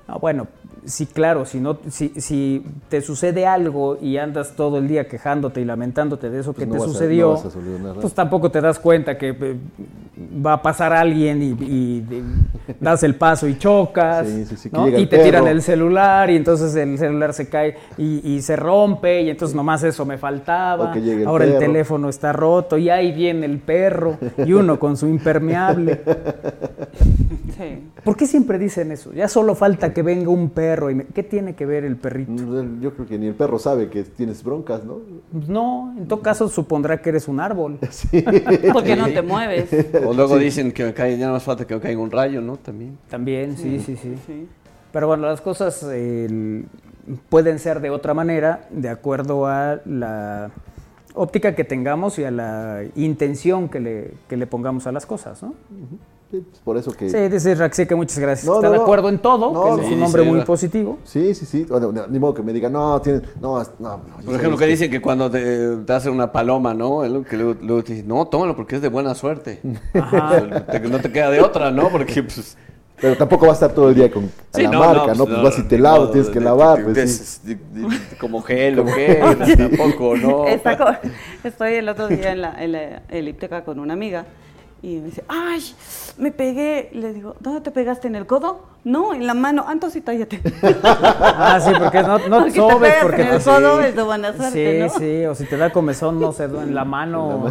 Ah, 0.06 0.18
bueno, 0.18 0.46
sí, 0.84 1.06
claro, 1.06 1.44
si, 1.44 1.60
no, 1.60 1.78
si, 1.88 2.08
si 2.20 2.64
te 2.88 3.00
sucede 3.00 3.46
algo 3.46 3.96
y 4.00 4.16
andas 4.18 4.54
todo 4.56 4.78
el 4.78 4.88
día 4.88 5.06
quejándote 5.08 5.60
y 5.60 5.64
lamentándote 5.64 6.28
de 6.30 6.40
eso 6.40 6.52
Pues 6.52 6.66
que 6.66 6.72
no 6.72 6.76
te 6.78 6.82
a- 6.82 6.86
sucedió, 6.86 7.34
no 7.34 7.76
a 7.76 7.78
nada. 7.82 7.94
pues 8.00 8.12
tampoco 8.12 8.50
te 8.50 8.60
das 8.60 8.78
cuenta 8.78 9.16
que 9.16 9.28
eh, 9.30 9.56
va 10.44 10.54
a 10.54 10.62
pasar 10.62 10.92
alguien 10.92 11.42
y, 11.42 11.46
y- 11.64 12.06
y 12.10 12.24
das 12.80 13.02
el 13.02 13.14
paso 13.14 13.46
y 13.48 13.56
chocas, 13.56 14.28
Sí, 14.28 14.44
sí, 14.46 14.56
sí, 14.56 14.68
¿no? 14.72 14.86
el 14.86 14.98
y 14.98 15.06
te 15.06 15.18
tiran 15.18 15.46
el 15.46 15.62
celular 15.62 16.28
y 16.30 16.36
entonces 16.36 16.74
el 16.76 16.98
celular 16.98 17.32
se 17.32 17.48
cae 17.48 17.76
y, 17.96 18.20
y 18.34 18.42
se 18.42 18.56
rompe 18.56 19.22
y 19.22 19.30
entonces 19.30 19.54
nomás 19.54 19.82
eso 19.84 20.04
me 20.04 20.18
faltaba. 20.18 20.92
El 20.94 21.26
Ahora 21.26 21.44
el 21.44 21.52
perro. 21.52 21.60
teléfono 21.66 22.08
está 22.08 22.32
roto 22.32 22.76
y 22.76 22.90
ahí 22.90 23.12
viene 23.12 23.46
el 23.46 23.58
perro 23.58 24.18
y 24.38 24.52
uno 24.52 24.78
con 24.78 24.96
su 24.96 25.06
impermeable. 25.06 25.69
Sí. 27.56 27.90
¿Por 28.04 28.16
qué 28.16 28.26
siempre 28.26 28.58
dicen 28.58 28.90
eso? 28.90 29.12
Ya 29.12 29.28
solo 29.28 29.54
falta 29.54 29.92
que 29.92 30.02
venga 30.02 30.30
un 30.30 30.48
perro. 30.48 30.90
Y 30.90 30.94
me- 30.94 31.04
¿Qué 31.04 31.22
tiene 31.22 31.54
que 31.54 31.66
ver 31.66 31.84
el 31.84 31.96
perrito? 31.96 32.32
Yo 32.80 32.94
creo 32.94 33.06
que 33.06 33.18
ni 33.18 33.26
el 33.26 33.34
perro 33.34 33.58
sabe 33.58 33.90
que 33.90 34.02
tienes 34.04 34.42
broncas, 34.42 34.82
¿no? 34.84 34.98
Pues 35.30 35.48
no, 35.48 35.94
en 35.96 36.08
todo 36.08 36.22
caso 36.22 36.48
supondrá 36.48 37.02
que 37.02 37.10
eres 37.10 37.28
un 37.28 37.38
árbol. 37.38 37.78
Porque 38.72 38.96
no 38.96 39.08
te 39.08 39.20
mueves. 39.20 39.68
O 40.06 40.14
luego 40.14 40.38
dicen 40.38 40.72
que 40.72 40.84
me 40.86 41.18
ya 41.18 41.26
no 41.26 41.34
más 41.34 41.42
falta 41.42 41.66
que 41.66 41.74
me 41.74 41.80
caiga 41.80 42.00
un 42.00 42.10
rayo, 42.10 42.40
¿no? 42.40 42.56
También. 42.56 42.96
También, 43.10 43.56
sí, 43.56 43.78
sí, 43.80 43.96
sí. 43.96 44.14
Sí. 44.26 44.48
Pero 44.92 45.06
bueno, 45.06 45.26
las 45.26 45.40
cosas 45.40 45.86
eh, 45.92 46.64
pueden 47.28 47.58
ser 47.58 47.80
de 47.80 47.90
otra 47.90 48.14
manera 48.14 48.66
de 48.70 48.88
acuerdo 48.88 49.46
a 49.46 49.80
la 49.84 50.50
óptica 51.14 51.54
que 51.54 51.64
tengamos 51.64 52.18
y 52.18 52.24
a 52.24 52.30
la 52.30 52.82
intención 52.96 53.68
que 53.68 53.80
le, 53.80 54.14
que 54.28 54.36
le 54.36 54.46
pongamos 54.46 54.86
a 54.86 54.92
las 54.92 55.06
cosas, 55.06 55.42
¿no? 55.42 55.54
Sí, 56.30 56.44
pues 56.48 56.60
por 56.62 56.76
eso 56.76 56.92
que... 56.92 57.10
Sí, 57.10 57.18
dice 57.28 57.56
Raxi 57.56 57.86
que 57.86 57.96
muchas 57.96 58.18
gracias. 58.20 58.46
No, 58.46 58.56
Está 58.56 58.68
no, 58.68 58.72
de 58.72 58.78
no. 58.78 58.84
acuerdo 58.84 59.08
en 59.08 59.18
todo, 59.18 59.52
No, 59.52 59.76
que 59.76 59.86
es 59.86 59.92
un 59.92 60.02
hombre 60.02 60.22
sí, 60.22 60.28
muy 60.28 60.40
positivo. 60.42 60.98
Sí, 61.02 61.34
sí, 61.34 61.44
sí. 61.44 61.66
Bueno, 61.68 61.92
ni 62.08 62.18
modo 62.20 62.34
que 62.34 62.42
me 62.42 62.52
diga, 62.52 62.68
no, 62.68 63.00
tienes... 63.00 63.22
No, 63.40 63.58
no, 63.58 63.66
no, 63.80 64.00
Por 64.24 64.36
ejemplo, 64.36 64.56
que 64.56 64.66
dicen 64.66 64.90
que 64.92 65.02
cuando 65.02 65.28
te, 65.28 65.76
te 65.78 65.92
hacen 65.92 66.12
una 66.12 66.30
paloma, 66.30 66.72
¿no? 66.72 67.02
Que 67.28 67.36
luego, 67.36 67.56
luego 67.60 67.82
te 67.82 67.94
dicen, 67.94 68.08
no, 68.08 68.28
tómalo 68.28 68.54
porque 68.54 68.76
es 68.76 68.82
de 68.82 68.88
buena 68.88 69.14
suerte. 69.16 69.60
Ajá. 69.94 70.40
No 70.88 71.00
te 71.00 71.10
queda 71.10 71.30
de 71.30 71.40
otra, 71.40 71.72
¿no? 71.72 71.88
Porque, 71.88 72.22
pues... 72.22 72.56
Pero 73.00 73.16
tampoco 73.16 73.46
va 73.46 73.52
a 73.52 73.54
estar 73.54 73.72
todo 73.72 73.88
el 73.88 73.94
día 73.94 74.10
con 74.10 74.30
Sí, 74.52 74.62
la 74.62 74.70
no, 74.70 74.78
marca, 74.80 75.06
no, 75.08 75.14
¿no? 75.14 75.24
pues, 75.26 75.38
Pues 75.40 75.42
vas 75.42 75.58
y 75.58 75.68
te 75.68 75.78
lavas, 75.78 76.12
tienes 76.12 76.30
que 76.30 76.40
lavar, 76.40 76.82
pues 76.84 77.40
sí. 77.42 77.54
de- 77.54 77.54
de- 77.80 78.16
Como 78.18 78.42
gel 78.42 78.78
o 78.80 78.84
qué, 78.84 79.20
tampoco, 79.56 80.16
¿no? 80.16 80.46
Estoy 81.44 81.74
el 81.74 81.88
otro 81.88 82.08
día 82.08 82.32
en 82.32 82.42
la, 82.42 82.62
en 82.62 82.72
la 82.72 83.02
elíptica 83.08 83.64
con 83.64 83.78
una 83.78 83.94
amiga 83.94 84.26
y 84.82 84.96
me 84.96 85.06
dice, 85.06 85.24
ay, 85.28 85.62
me 86.18 86.30
pegué. 86.30 86.88
Le 86.92 87.12
digo, 87.12 87.36
¿dónde 87.40 87.60
te 87.60 87.70
pegaste? 87.70 88.08
¿En 88.08 88.14
el 88.16 88.26
codo? 88.26 88.64
No, 88.84 89.12
en 89.12 89.26
la 89.26 89.34
mano. 89.34 89.64
Ah, 89.68 89.72
entonces 89.72 90.00
sí, 90.00 90.00
tállate. 90.00 90.40
Ah, 90.82 91.60
sí, 91.62 91.70
porque 91.78 92.02
no, 92.02 92.18
no 92.28 92.38
Porque 92.38 92.50
te 92.52 92.56
sobes, 92.58 92.94
porque 93.02 93.22
en 93.22 93.28
el 93.28 93.38
te- 93.38 93.44
codo 93.44 93.80
es 93.82 93.94
de 93.96 94.02
buena 94.02 94.34
suerte, 94.34 94.88
Sí, 94.88 94.94
¿no? 94.94 94.98
sí, 94.98 95.24
o 95.26 95.34
si 95.34 95.44
te 95.44 95.56
da 95.56 95.70
comezón, 95.70 96.20
no 96.20 96.32
sé, 96.32 96.44
en 96.44 96.74
la 96.74 96.84
mano. 96.84 97.44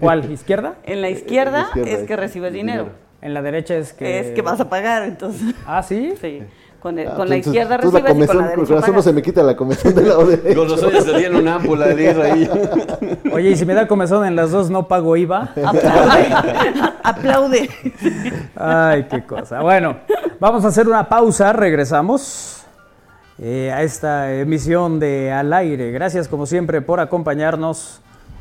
¿Cuál? 0.00 0.30
¿Izquierda? 0.30 0.74
En 0.84 1.00
la 1.02 1.10
izquierda, 1.10 1.58
En 1.58 1.62
la 1.62 1.80
izquierda 1.80 1.90
es 2.00 2.06
que 2.06 2.12
es 2.14 2.18
recibes 2.20 2.52
dinero. 2.52 2.88
En 3.22 3.34
la 3.34 3.42
derecha 3.42 3.74
es 3.76 3.92
que. 3.92 4.20
Es 4.20 4.30
que 4.30 4.42
vas 4.42 4.60
a 4.60 4.68
pagar, 4.68 5.02
entonces. 5.04 5.54
Ah, 5.66 5.82
sí. 5.82 6.14
Sí. 6.20 6.42
Con, 6.80 6.98
el- 6.98 7.08
Ah, 7.08 7.14
con 7.14 7.28
la 7.28 7.34
entonces, 7.36 7.46
izquierda 7.48 7.76
recibes 7.76 8.00
y 8.00 8.04
con 8.26 8.38
la 8.38 8.42
derecha 8.48 8.56
con 8.56 8.76
razón 8.80 8.94
no 8.94 9.02
se 9.02 9.12
me 9.12 9.20
quita 9.20 9.42
la 9.42 9.54
comezón 9.54 9.94
del 9.94 10.08
lado 10.08 10.24
derecho. 10.24 10.58
Con 10.60 10.68
los 10.68 10.82
ojos 10.82 11.04
salían 11.04 11.36
una 11.36 11.56
ámpula 11.56 11.88
de 11.88 12.08
ahí. 12.22 12.50
Oye, 13.34 13.50
y 13.50 13.56
si 13.56 13.66
me 13.66 13.74
da 13.74 13.86
comezón 13.86 14.24
en 14.24 14.34
las 14.34 14.50
dos, 14.50 14.70
no 14.70 14.88
pago 14.88 15.14
IVA. 15.14 15.50
Aplaude. 15.62 16.34
Aplaude. 17.02 17.70
Ay, 18.56 19.06
qué 19.10 19.22
cosa. 19.26 19.60
Bueno, 19.60 19.98
vamos 20.38 20.64
a 20.64 20.68
hacer 20.68 20.88
una 20.88 21.06
pausa, 21.06 21.52
regresamos 21.52 22.64
eh, 23.38 23.70
a 23.74 23.82
esta 23.82 24.32
emisión 24.32 24.98
de 24.98 25.32
Al 25.32 25.52
Aire. 25.52 25.90
Gracias 25.92 26.28
como 26.28 26.46
siempre 26.46 26.80
por 26.80 26.98
acompañarnos 27.00 28.00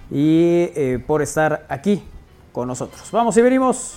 y 0.10 0.70
eh, 0.78 1.04
por 1.06 1.22
estar 1.22 1.66
aquí 1.68 2.06
con 2.54 2.70
nosotros. 2.70 3.02
Vamos 3.12 3.36
y 3.36 3.42
venimos. 3.42 3.96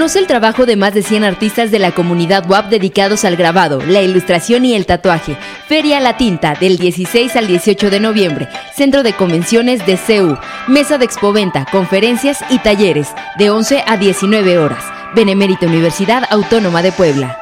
Conoce 0.00 0.18
el 0.18 0.26
trabajo 0.26 0.64
de 0.64 0.76
más 0.76 0.94
de 0.94 1.02
100 1.02 1.24
artistas 1.24 1.70
de 1.70 1.78
la 1.78 1.92
comunidad 1.92 2.48
WAP 2.48 2.70
dedicados 2.70 3.26
al 3.26 3.36
grabado, 3.36 3.82
la 3.86 4.00
ilustración 4.00 4.64
y 4.64 4.74
el 4.74 4.86
tatuaje. 4.86 5.36
Feria 5.68 6.00
La 6.00 6.16
Tinta 6.16 6.54
del 6.54 6.78
16 6.78 7.36
al 7.36 7.46
18 7.46 7.90
de 7.90 8.00
noviembre. 8.00 8.48
Centro 8.74 9.02
de 9.02 9.12
Convenciones 9.12 9.84
de 9.84 9.98
CEU. 9.98 10.38
Mesa 10.68 10.96
de 10.96 11.04
expoventa, 11.04 11.66
conferencias 11.70 12.42
y 12.48 12.60
talleres 12.60 13.08
de 13.36 13.50
11 13.50 13.84
a 13.86 13.98
19 13.98 14.56
horas. 14.56 14.82
Benemérita 15.14 15.66
Universidad 15.66 16.24
Autónoma 16.30 16.80
de 16.80 16.92
Puebla. 16.92 17.39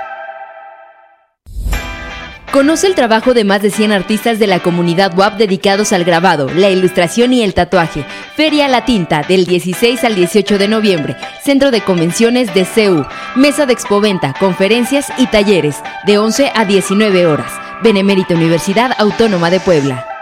Conoce 2.52 2.86
el 2.86 2.94
trabajo 2.94 3.34
de 3.34 3.44
más 3.44 3.60
de 3.60 3.70
100 3.70 3.92
artistas 3.92 4.38
de 4.38 4.46
la 4.46 4.60
comunidad 4.60 5.16
WAP 5.16 5.36
dedicados 5.36 5.92
al 5.92 6.04
grabado, 6.04 6.48
la 6.48 6.70
ilustración 6.70 7.34
y 7.34 7.42
el 7.42 7.52
tatuaje. 7.52 8.06
Feria 8.36 8.68
La 8.68 8.86
Tinta 8.86 9.20
del 9.20 9.44
16 9.44 10.02
al 10.02 10.14
18 10.14 10.56
de 10.56 10.66
noviembre. 10.66 11.16
Centro 11.44 11.70
de 11.70 11.82
Convenciones 11.82 12.54
de 12.54 12.64
CEU. 12.64 13.06
Mesa 13.36 13.66
de 13.66 13.74
expoventa, 13.74 14.32
conferencias 14.40 15.12
y 15.18 15.26
talleres 15.26 15.76
de 16.06 16.16
11 16.16 16.50
a 16.54 16.64
19 16.64 17.26
horas. 17.26 17.52
Benemérita 17.82 18.34
Universidad 18.34 18.92
Autónoma 18.98 19.50
de 19.50 19.60
Puebla. 19.60 20.17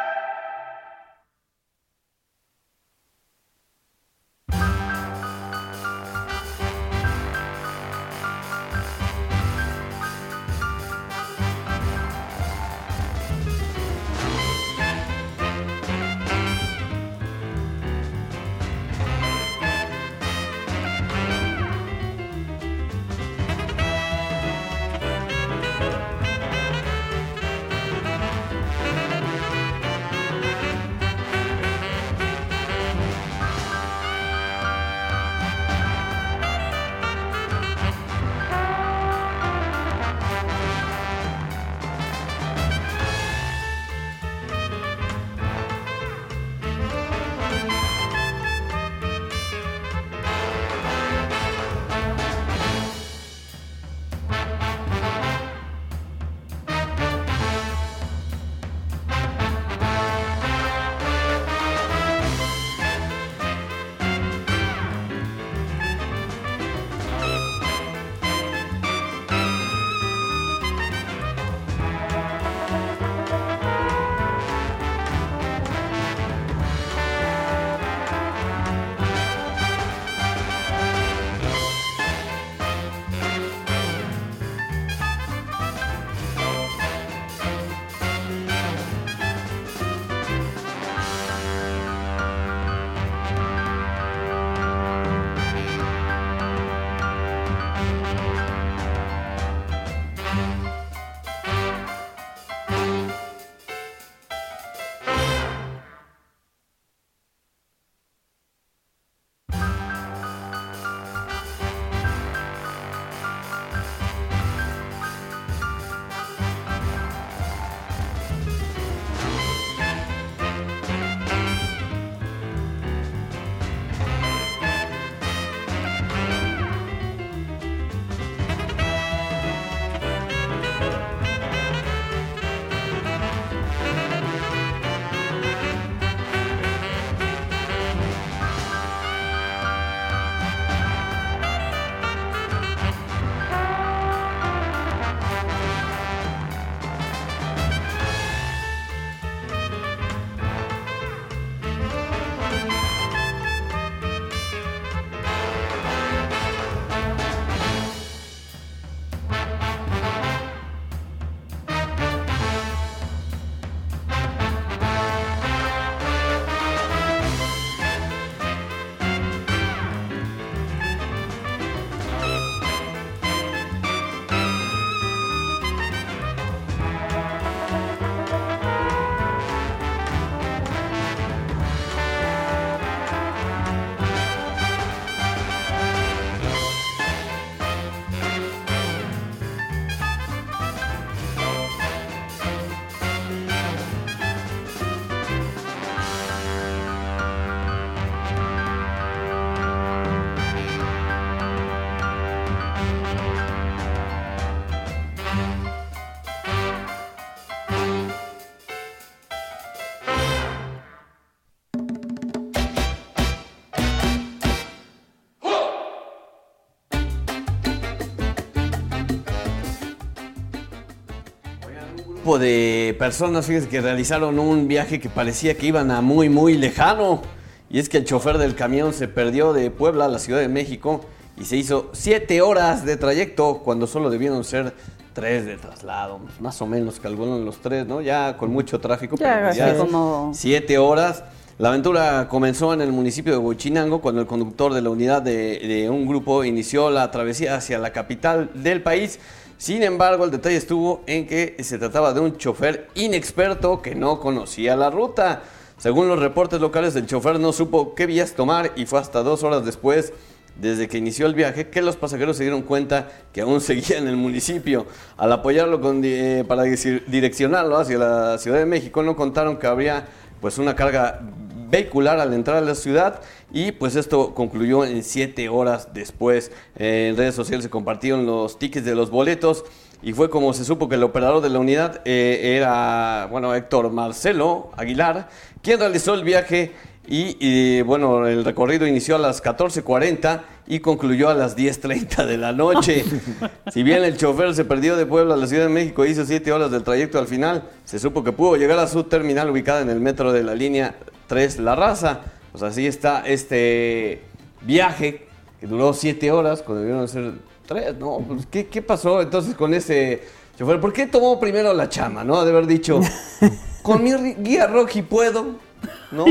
Grupo 222.26 222.40
de 222.40 222.96
personas, 222.98 223.46
fíjense, 223.46 223.68
que 223.68 223.80
realizaron 223.80 224.40
un 224.40 224.66
viaje 224.66 224.98
que 224.98 225.08
parecía 225.08 225.56
que 225.56 225.64
iban 225.68 225.92
a 225.92 226.00
muy, 226.00 226.28
muy 226.28 226.56
lejano. 226.56 227.22
Y 227.70 227.78
es 227.78 227.88
que 227.88 227.98
el 227.98 228.04
chofer 228.04 228.36
del 228.38 228.56
camión 228.56 228.92
se 228.92 229.06
perdió 229.06 229.52
de 229.52 229.70
Puebla 229.70 230.06
a 230.06 230.08
la 230.08 230.18
Ciudad 230.18 230.40
de 230.40 230.48
México 230.48 231.02
y 231.40 231.44
se 231.44 231.56
hizo 231.56 231.88
siete 231.92 232.42
horas 232.42 232.84
de 232.84 232.96
trayecto 232.96 233.58
cuando 233.64 233.86
solo 233.86 234.10
debieron 234.10 234.42
ser 234.42 234.74
tres 235.12 235.46
de 235.46 235.56
traslado, 235.56 236.18
más 236.40 236.60
o 236.60 236.66
menos 236.66 236.98
calculan 236.98 237.44
los 237.44 237.58
tres, 237.58 237.86
¿no? 237.86 238.00
Ya 238.00 238.36
con 238.36 238.50
mucho 238.50 238.80
tráfico, 238.80 239.14
Ya, 239.16 239.34
pero 239.36 239.52
ya 239.54 239.76
como- 239.78 240.32
siete 240.34 240.78
horas. 240.78 241.22
La 241.58 241.68
aventura 241.68 242.26
comenzó 242.28 242.74
en 242.74 242.80
el 242.80 242.90
municipio 242.90 243.34
de 243.34 243.38
Huichinango 243.38 244.00
cuando 244.00 244.20
el 244.20 244.26
conductor 244.26 244.74
de 244.74 244.82
la 244.82 244.90
unidad 244.90 245.22
de, 245.22 245.60
de 245.60 245.88
un 245.88 246.08
grupo 246.08 246.42
inició 246.42 246.90
la 246.90 247.08
travesía 247.12 247.54
hacia 247.54 247.78
la 247.78 247.92
capital 247.92 248.50
del 248.52 248.82
país. 248.82 249.20
Sin 249.58 249.82
embargo, 249.82 250.24
el 250.24 250.30
detalle 250.30 250.56
estuvo 250.56 251.02
en 251.06 251.26
que 251.26 251.56
se 251.60 251.78
trataba 251.78 252.12
de 252.12 252.20
un 252.20 252.36
chofer 252.36 252.88
inexperto 252.94 253.80
que 253.80 253.94
no 253.94 254.20
conocía 254.20 254.76
la 254.76 254.90
ruta. 254.90 255.42
Según 255.78 256.08
los 256.08 256.18
reportes 256.18 256.60
locales, 256.60 256.94
el 256.96 257.06
chofer 257.06 257.40
no 257.40 257.52
supo 257.52 257.94
qué 257.94 258.06
vías 258.06 258.34
tomar 258.34 258.72
y 258.76 258.84
fue 258.84 258.98
hasta 258.98 259.22
dos 259.22 259.42
horas 259.42 259.64
después 259.64 260.12
desde 260.60 260.88
que 260.88 260.98
inició 260.98 261.26
el 261.26 261.34
viaje 261.34 261.68
que 261.68 261.82
los 261.82 261.96
pasajeros 261.96 262.36
se 262.36 262.44
dieron 262.44 262.62
cuenta 262.62 263.08
que 263.32 263.42
aún 263.42 263.60
seguía 263.62 263.98
en 263.98 264.08
el 264.08 264.16
municipio. 264.16 264.86
Al 265.16 265.32
apoyarlo 265.32 265.80
con 265.80 266.02
eh, 266.04 266.44
para 266.46 266.64
direccionarlo 266.64 267.78
hacia 267.78 267.98
la 267.98 268.38
Ciudad 268.38 268.58
de 268.58 268.66
México, 268.66 269.02
no 269.02 269.16
contaron 269.16 269.58
que 269.58 269.66
habría 269.66 270.06
pues 270.40 270.58
una 270.58 270.76
carga 270.76 271.20
vehicular 271.68 272.20
al 272.20 272.32
entrar 272.32 272.58
a 272.58 272.60
la 272.60 272.74
ciudad 272.74 273.20
y 273.52 273.72
pues 273.72 273.96
esto 273.96 274.34
concluyó 274.34 274.84
en 274.84 275.02
siete 275.02 275.48
horas 275.48 275.88
después. 275.94 276.50
Eh, 276.76 277.08
en 277.10 277.16
redes 277.16 277.34
sociales 277.34 277.64
se 277.64 277.70
compartieron 277.70 278.26
los 278.26 278.58
tickets 278.58 278.84
de 278.84 278.94
los 278.94 279.10
boletos 279.10 279.64
y 280.02 280.12
fue 280.12 280.30
como 280.30 280.52
se 280.52 280.64
supo 280.64 280.88
que 280.88 280.96
el 280.96 281.02
operador 281.02 281.42
de 281.42 281.48
la 281.48 281.58
unidad 281.58 282.00
eh, 282.04 282.56
era, 282.56 283.28
bueno, 283.30 283.54
Héctor 283.54 283.90
Marcelo 283.90 284.70
Aguilar, 284.76 285.28
quien 285.62 285.78
realizó 285.78 286.14
el 286.14 286.24
viaje 286.24 286.72
y, 287.08 287.36
y, 287.38 287.82
bueno, 287.82 288.26
el 288.26 288.44
recorrido 288.44 288.86
inició 288.86 289.14
a 289.14 289.18
las 289.20 289.42
14.40 289.42 290.42
y 290.66 290.80
concluyó 290.80 291.28
a 291.28 291.34
las 291.34 291.56
10.30 291.56 292.26
de 292.26 292.36
la 292.36 292.52
noche. 292.52 293.04
si 293.72 293.84
bien 293.84 294.02
el 294.02 294.16
chofer 294.16 294.54
se 294.54 294.64
perdió 294.64 294.96
de 294.96 295.06
Puebla 295.06 295.34
a 295.34 295.36
la 295.36 295.46
Ciudad 295.46 295.64
de 295.64 295.72
México 295.72 296.04
e 296.04 296.10
hizo 296.10 296.24
7 296.24 296.50
horas 296.50 296.72
del 296.72 296.82
trayecto 296.82 297.20
al 297.20 297.28
final, 297.28 297.62
se 297.84 298.00
supo 298.00 298.24
que 298.24 298.32
pudo 298.32 298.56
llegar 298.56 298.78
a 298.80 298.88
su 298.88 299.04
terminal 299.04 299.50
ubicada 299.50 299.82
en 299.82 299.90
el 299.90 300.00
metro 300.00 300.32
de 300.32 300.42
la 300.42 300.56
línea 300.56 300.96
3 301.28 301.60
La 301.60 301.76
Raza. 301.76 302.20
Pues 302.58 302.72
así 302.72 302.86
está 302.86 303.20
este 303.26 304.22
viaje 304.62 305.26
que 305.60 305.66
duró 305.66 305.92
7 305.92 306.32
horas 306.32 306.62
cuando 306.62 306.80
debieron 306.80 307.06
ser 307.06 307.34
3. 307.66 307.98
No, 307.98 308.24
pues, 308.26 308.46
¿qué, 308.46 308.66
¿qué 308.68 308.80
pasó 308.80 309.20
entonces 309.20 309.54
con 309.54 309.74
ese 309.74 310.22
chofer? 310.58 310.80
¿Por 310.80 310.94
qué 310.94 311.06
tomó 311.06 311.38
primero 311.38 311.74
la 311.74 311.90
chama, 311.90 312.24
no? 312.24 312.42
De 312.46 312.52
haber 312.52 312.66
dicho, 312.66 312.98
con 313.82 314.02
mi 314.02 314.10
guía 314.36 314.68
Roji 314.68 315.02
puedo, 315.02 315.56
¿no? 316.12 316.24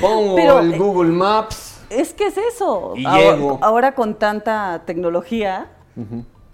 Pongo 0.00 0.34
Pero, 0.34 0.58
el 0.58 0.74
eh, 0.74 0.76
Google 0.76 1.12
Maps. 1.12 1.82
Es 1.88 2.12
que 2.14 2.26
es 2.26 2.36
eso. 2.36 2.94
Y 2.96 3.06
ahora, 3.06 3.36
llego. 3.36 3.58
ahora 3.62 3.94
con 3.94 4.16
tanta 4.16 4.82
tecnología, 4.84 5.68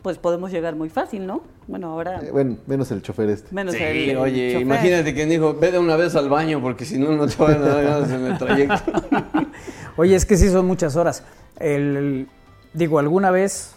pues 0.03 0.19
podemos 0.19 0.51
llegar 0.51 0.77
muy 0.77 0.89
fácil, 0.89 1.27
¿no? 1.27 1.43
Bueno, 1.67 1.89
ahora 1.93 2.21
Eh, 2.23 2.31
bueno, 2.31 2.57
menos 2.67 2.91
el 2.91 3.03
chofer 3.03 3.29
este. 3.31 3.55
menos 3.55 3.75
Sí, 3.75 3.83
el 3.83 4.17
oye, 4.17 4.49
chofer. 4.53 4.63
imagínate 4.63 5.15
que 5.15 5.27
dijo, 5.27 5.55
ve 5.55 5.73
de 5.73 5.79
una 5.79 5.97
vez 5.97 6.15
al 6.17 6.29
baño 6.29 6.61
porque 6.61 6.85
si 6.85 6.99
no, 6.99 7.13
no 7.13 7.27
te 7.27 7.37
van 7.43 7.55
a 7.63 7.67
dar 7.69 7.85
ganas 7.85 8.11
en 8.11 8.25
el 8.27 8.39
trayecto. 8.39 8.93
Oye, 9.97 10.15
es 10.15 10.25
que 10.25 10.37
sí 10.37 10.49
son 10.49 10.67
muchas 10.67 10.97
horas. 10.97 11.23
El- 11.59 11.97
el- 11.97 12.29
digo, 12.73 12.99
alguna 12.99 13.31
vez, 13.31 13.75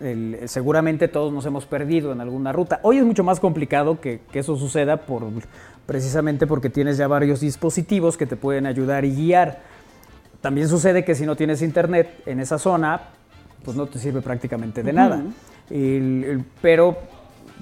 el- 0.00 0.34
el- 0.34 0.48
seguramente 0.48 1.08
todos 1.08 1.32
nos 1.32 1.46
hemos 1.46 1.64
perdido 1.64 2.12
en 2.12 2.20
alguna 2.20 2.52
ruta. 2.52 2.80
Hoy 2.82 2.98
es 2.98 3.04
mucho 3.04 3.24
más 3.24 3.40
complicado 3.40 4.00
que, 4.00 4.20
que 4.32 4.40
eso 4.40 4.56
suceda 4.56 4.98
por, 4.98 5.24
precisamente 5.86 6.46
porque 6.46 6.68
tienes 6.70 6.96
ya 6.98 7.08
varios 7.08 7.40
dispositivos 7.40 8.16
que 8.16 8.26
te 8.26 8.36
pueden 8.36 8.66
ayudar 8.66 9.04
y 9.04 9.14
guiar. 9.14 9.60
También 10.40 10.68
sucede 10.68 11.04
que 11.04 11.14
si 11.14 11.24
no 11.24 11.36
tienes 11.36 11.62
internet 11.62 12.10
en 12.26 12.40
esa 12.40 12.58
zona, 12.58 13.00
pues 13.64 13.76
no 13.76 13.86
te 13.86 13.98
sirve 13.98 14.20
prácticamente 14.20 14.82
de 14.82 14.92
nada. 14.92 15.22
El- 15.70 16.24
el- 16.24 16.44
pero 16.60 16.96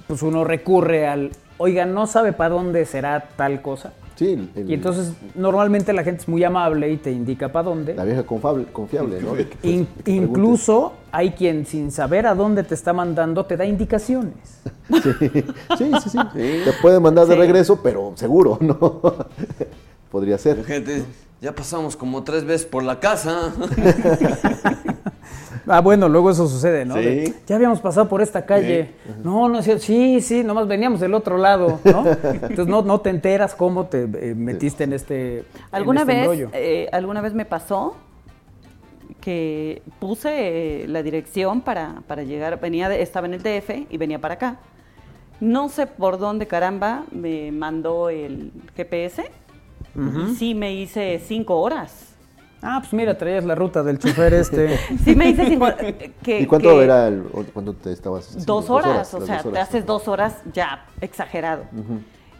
pues 0.07 0.21
uno 0.23 0.43
recurre 0.43 1.07
al, 1.07 1.31
oiga, 1.57 1.85
no 1.85 2.07
sabe 2.07 2.33
para 2.33 2.49
dónde 2.55 2.85
será 2.85 3.29
tal 3.35 3.61
cosa. 3.61 3.93
Sí, 4.15 4.33
el- 4.33 4.49
el- 4.55 4.69
Y 4.69 4.73
entonces 4.75 5.13
normalmente 5.35 5.93
la 5.93 6.03
gente 6.03 6.21
es 6.21 6.27
muy 6.27 6.43
amable 6.43 6.91
y 6.91 6.97
te 6.97 7.11
indica 7.11 7.49
para 7.51 7.63
dónde. 7.69 7.95
la 7.95 8.03
vieja 8.03 8.23
confiable, 8.23 8.65
confiable 8.71 9.21
¿no? 9.21 9.33
Que, 9.33 9.45
pues, 9.45 9.73
In- 9.73 9.87
incluso 10.05 10.93
hay 11.11 11.31
quien 11.31 11.65
sin 11.65 11.91
saber 11.91 12.27
a 12.27 12.35
dónde 12.35 12.63
te 12.63 12.75
está 12.75 12.93
mandando 12.93 13.45
te 13.45 13.57
da 13.57 13.65
indicaciones. 13.65 14.61
Sí, 15.77 15.89
sí, 15.91 15.91
sí, 16.03 16.09
sí. 16.09 16.17
Te 16.65 16.73
puede 16.81 16.99
mandar 16.99 17.25
de 17.25 17.33
Sí. 17.35 17.39
regreso, 17.39 17.79
pero 17.81 18.11
seguro, 18.15 18.57
¿no? 18.61 18.77
Podría 20.11 20.37
ser. 20.37 20.63
Gente, 20.65 21.03
ya 21.41 21.53
pasamos 21.53 21.95
como 21.97 22.23
tres 22.23 22.45
veces 22.45 22.65
por 22.65 22.83
la 22.83 22.99
casa. 22.99 23.53
Ah, 25.67 25.79
bueno, 25.79 26.09
luego 26.09 26.31
eso 26.31 26.47
sucede, 26.47 26.85
¿no? 26.85 26.95
Sí. 26.95 27.01
De, 27.01 27.33
ya 27.45 27.55
habíamos 27.55 27.79
pasado 27.79 28.09
por 28.09 28.21
esta 28.21 28.45
calle. 28.45 28.95
No, 29.23 29.47
no 29.47 29.59
es 29.59 29.65
cierto. 29.65 29.83
Sí, 29.83 30.19
sí, 30.19 30.43
nomás 30.43 30.67
veníamos 30.67 30.99
del 30.99 31.13
otro 31.13 31.37
lado, 31.37 31.79
¿no? 31.85 32.03
Entonces 32.23 32.67
no, 32.67 32.81
no 32.81 32.99
te 32.99 33.11
enteras 33.11 33.53
cómo 33.55 33.85
te 33.85 34.03
eh, 34.03 34.33
metiste 34.35 34.83
en 34.85 34.93
este, 34.93 35.37
en 35.39 35.45
¿Alguna 35.71 36.01
este 36.01 36.13
vez, 36.27 36.49
eh, 36.53 36.89
alguna 36.91 37.21
vez 37.21 37.33
me 37.35 37.45
pasó 37.45 37.95
que 39.21 39.83
puse 39.99 40.83
eh, 40.83 40.87
la 40.87 41.03
dirección 41.03 41.61
para, 41.61 42.01
para 42.07 42.23
llegar, 42.23 42.59
venía 42.59 42.89
de- 42.89 43.01
estaba 43.03 43.27
en 43.27 43.35
el 43.35 43.43
DF 43.43 43.85
y 43.89 43.97
venía 43.97 44.19
para 44.19 44.33
acá. 44.33 44.57
No 45.39 45.69
sé 45.69 45.85
por 45.85 46.17
dónde 46.17 46.47
caramba 46.47 47.05
me 47.11 47.51
mandó 47.51 48.09
el 48.09 48.51
GPS 48.75 49.29
y 49.95 50.35
sí 50.35 50.55
me 50.55 50.73
hice 50.73 51.21
cinco 51.25 51.59
horas. 51.59 52.07
Ah, 52.63 52.77
pues 52.79 52.93
mira, 52.93 53.17
traías 53.17 53.43
la 53.43 53.55
ruta 53.55 53.81
del 53.81 53.97
chofer 53.97 54.33
este. 54.35 54.77
Sí 55.03 55.15
me 55.15 55.29
hice 55.29 55.45
cinco 55.47 55.65
horas. 55.65 55.79
Que, 56.21 56.41
¿Y 56.41 56.45
cuánto 56.45 56.69
que 56.69 56.83
era 56.83 57.07
el, 57.07 57.23
cuánto 57.53 57.73
te 57.73 57.91
estabas 57.91 58.27
haciendo? 58.27 58.53
Dos 58.53 58.69
horas, 58.69 59.13
o 59.13 59.25
sea, 59.25 59.41
te 59.41 59.59
haces 59.59 59.85
dos 59.85 60.07
horas 60.07 60.41
ya 60.53 60.85
exagerado. 61.01 61.63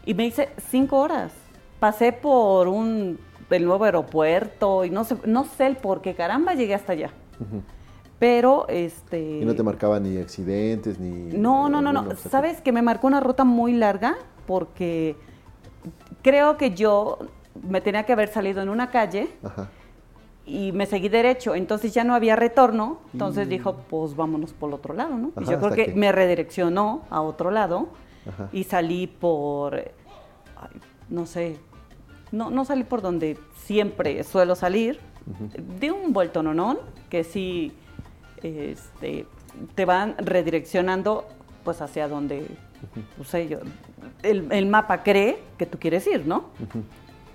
Y 0.05 0.13
me 0.13 0.25
hice 0.25 0.49
cinco 0.69 0.99
horas. 0.99 1.31
Pasé 1.79 2.13
por 2.13 2.67
un 2.67 3.19
el 3.49 3.65
nuevo 3.65 3.83
aeropuerto 3.83 4.85
y 4.85 4.89
no 4.89 5.03
sé, 5.03 5.17
no 5.25 5.45
sé 5.45 5.67
el 5.67 5.75
por 5.75 6.01
qué 6.01 6.15
caramba 6.15 6.53
llegué 6.53 6.73
hasta 6.73 6.93
allá. 6.93 7.11
Pero 8.19 8.67
este 8.67 9.39
Y 9.39 9.45
no 9.45 9.55
te 9.55 9.63
marcaba 9.63 9.99
ni 9.99 10.17
accidentes, 10.17 10.99
ni... 10.99 11.37
no, 11.37 11.69
no, 11.69 11.81
no, 11.81 11.91
no. 11.91 12.15
Sabes 12.15 12.61
que 12.61 12.71
me 12.71 12.81
marcó 12.81 13.07
una 13.07 13.19
ruta 13.19 13.43
muy 13.43 13.73
larga 13.73 14.15
porque 14.45 15.15
creo 16.21 16.57
que 16.57 16.71
yo 16.71 17.19
me 17.67 17.81
tenía 17.81 18.03
que 18.03 18.13
haber 18.13 18.29
salido 18.29 18.61
en 18.61 18.69
una 18.69 18.89
calle 18.89 19.29
Ajá. 19.43 19.69
y 20.45 20.71
me 20.71 20.85
seguí 20.85 21.09
derecho, 21.09 21.55
entonces 21.55 21.93
ya 21.93 22.03
no 22.03 22.13
había 22.15 22.35
retorno, 22.35 22.99
entonces 23.13 23.49
dijo, 23.49 23.75
pues 23.89 24.15
vámonos 24.15 24.53
por 24.53 24.69
el 24.69 24.75
otro 24.75 24.93
lado, 24.93 25.17
¿no? 25.17 25.31
y 25.41 25.45
yo 25.45 25.59
creo 25.59 25.71
que, 25.71 25.93
me 25.95 26.11
redireccionó 26.11 27.03
a 27.09 27.21
otro 27.21 27.51
lado 27.51 27.89
Ajá. 28.27 28.49
y 28.51 28.63
salí 28.63 29.07
por, 29.07 29.75
ay, 29.75 30.79
no 31.09 31.25
sé, 31.25 31.57
no, 32.31 32.49
no 32.49 32.65
salí 32.65 32.83
por 32.83 33.01
donde 33.01 33.37
siempre 33.55 34.23
suelo 34.23 34.55
salir, 34.55 34.99
de 35.79 35.91
un 35.91 36.13
vuelto 36.13 36.41
nonón, 36.41 36.79
que 37.09 37.23
sí 37.23 37.71
este, 38.41 39.27
te 39.75 39.85
van 39.85 40.15
redireccionando 40.17 41.27
pues 41.63 41.81
hacia 41.81 42.07
donde, 42.07 42.47
no 43.17 43.23
sé, 43.23 43.47
yo, 43.47 43.59
el, 44.23 44.51
el 44.51 44.65
mapa 44.65 45.03
cree 45.03 45.39
que 45.57 45.65
tú 45.65 45.77
quieres 45.77 46.07
ir, 46.07 46.25
¿no? 46.25 46.45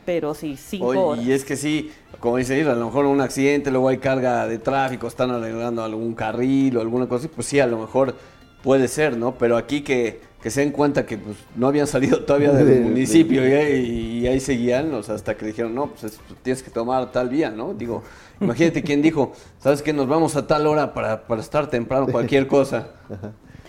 Pero 0.07 0.33
sí, 0.35 0.57
cinco 0.57 0.87
Oye, 0.87 0.99
horas. 1.01 1.25
y 1.27 1.33
es 1.33 1.45
que 1.45 1.57
sí, 1.57 1.91
como 2.21 2.37
dice 2.39 2.63
a 2.63 2.75
lo 2.75 2.87
mejor 2.87 3.05
un 3.07 3.21
accidente, 3.21 3.71
luego 3.71 3.89
hay 3.89 3.99
carga 3.99 4.47
de 4.47 4.59
tráfico, 4.59 5.09
están 5.09 5.31
arreglando 5.33 5.83
algún 5.83 6.15
carril 6.15 6.77
o 6.77 6.81
alguna 6.81 7.09
cosa, 7.09 7.27
y 7.27 7.29
pues 7.29 7.47
sí, 7.49 7.59
a 7.61 7.67
lo 7.67 7.79
mejor 7.79 8.15
puede 8.63 8.89
ser, 8.89 9.17
¿no? 9.17 9.35
Pero 9.35 9.57
aquí 9.57 9.83
que, 9.83 10.21
que 10.43 10.51
se 10.51 10.61
den 10.61 10.71
cuenta 10.71 11.05
que 11.07 11.19
pues, 11.19 11.37
no 11.57 11.67
habían 11.67 11.87
salido 11.89 12.21
todavía 12.23 12.53
del 12.53 12.67
De- 12.69 12.81
municipio 12.81 13.43
de- 13.43 13.51
y, 13.51 13.53
ahí- 13.55 14.19
y 14.21 14.27
ahí 14.29 14.41
seguían, 14.41 14.95
o 14.95 15.03
sea, 15.03 15.17
hasta 15.17 15.37
que 15.37 15.45
dijeron, 15.47 15.75
no, 15.75 15.89
pues 15.89 16.05
es- 16.05 16.21
tienes 16.43 16.63
que 16.63 16.71
tomar 16.71 17.11
tal 17.13 17.29
vía, 17.29 17.51
¿no? 17.51 17.75
Digo, 17.75 18.03
imagínate 18.41 18.83
quién 18.83 19.03
dijo, 19.03 19.33
¿sabes 19.59 19.83
qué? 19.83 19.93
Nos 19.93 20.07
vamos 20.07 20.37
a 20.37 20.47
tal 20.47 20.67
hora 20.69 20.95
para, 20.95 21.27
para 21.27 21.41
estar 21.41 21.69
temprano, 21.69 22.07
cualquier 22.07 22.47
cosa. 22.57 22.91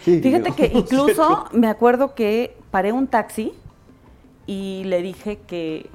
Sí, 0.05 0.19
Fíjate 0.21 0.51
que 0.51 0.71
incluso 0.73 1.45
me 1.51 1.67
acuerdo 1.67 2.13
que 2.13 2.55
paré 2.69 2.91
un 2.91 3.07
taxi 3.07 3.53
y 4.45 4.83
le 4.85 5.01
dije 5.01 5.39
que, 5.47 5.89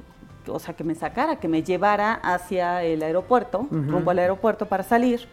o 0.47 0.59
sea, 0.59 0.73
que 0.75 0.83
me 0.83 0.95
sacara, 0.95 1.37
que 1.37 1.47
me 1.47 1.63
llevara 1.63 2.13
hacia 2.13 2.83
el 2.83 3.03
aeropuerto, 3.03 3.67
rumbo 3.69 4.11
al 4.11 4.19
aeropuerto 4.19 4.65
para 4.65 4.83
salir. 4.83 5.27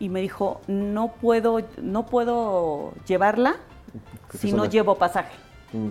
Y 0.00 0.08
me 0.08 0.20
dijo, 0.20 0.60
no 0.66 1.12
puedo, 1.20 1.60
no 1.80 2.06
puedo 2.06 2.92
llevarla 3.06 3.56
¿Qué 4.30 4.38
si 4.38 4.52
no 4.52 4.64
llevo 4.64 4.96
pasaje, 4.96 5.32
Mm, 5.72 5.88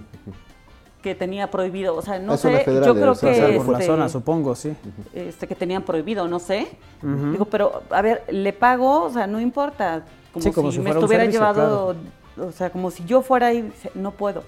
que 1.01 1.13
tenía 1.13 1.51
prohibido. 1.51 1.95
O 1.95 2.01
sea, 2.01 2.17
no 2.19 2.37
zona 2.37 2.59
sé, 2.59 2.63
federal 2.63 2.87
yo 2.87 2.93
creo 2.95 3.13
que 3.13 3.33
federal. 3.33 3.55
por 3.57 3.67
la 3.73 3.79
este, 3.79 3.85
zona, 3.85 4.09
supongo, 4.09 4.55
sí. 4.55 4.73
este, 5.13 5.47
que 5.47 5.55
tenían 5.55 5.83
prohibido, 5.83 6.27
no 6.29 6.39
sé. 6.39 6.67
Ujú. 7.01 7.31
Digo, 7.31 7.45
pero 7.45 7.83
a 7.89 8.01
ver, 8.01 8.23
le 8.29 8.53
pago, 8.53 9.03
o 9.03 9.09
sea, 9.09 9.27
no 9.27 9.41
importa. 9.41 10.03
Como, 10.31 10.43
Sí, 10.43 10.51
como 10.51 10.71
si, 10.71 10.77
si 10.77 10.83
me 10.83 10.91
estuviera 10.91 11.23
servicio, 11.23 11.41
llevado, 11.41 11.95
o 12.37 12.51
sea, 12.53 12.69
como 12.69 12.89
si 12.91 13.03
yo 13.03 13.21
fuera 13.21 13.47
ahí, 13.47 13.63
dice, 13.63 13.91
no 13.93 14.11
puedo. 14.11 14.43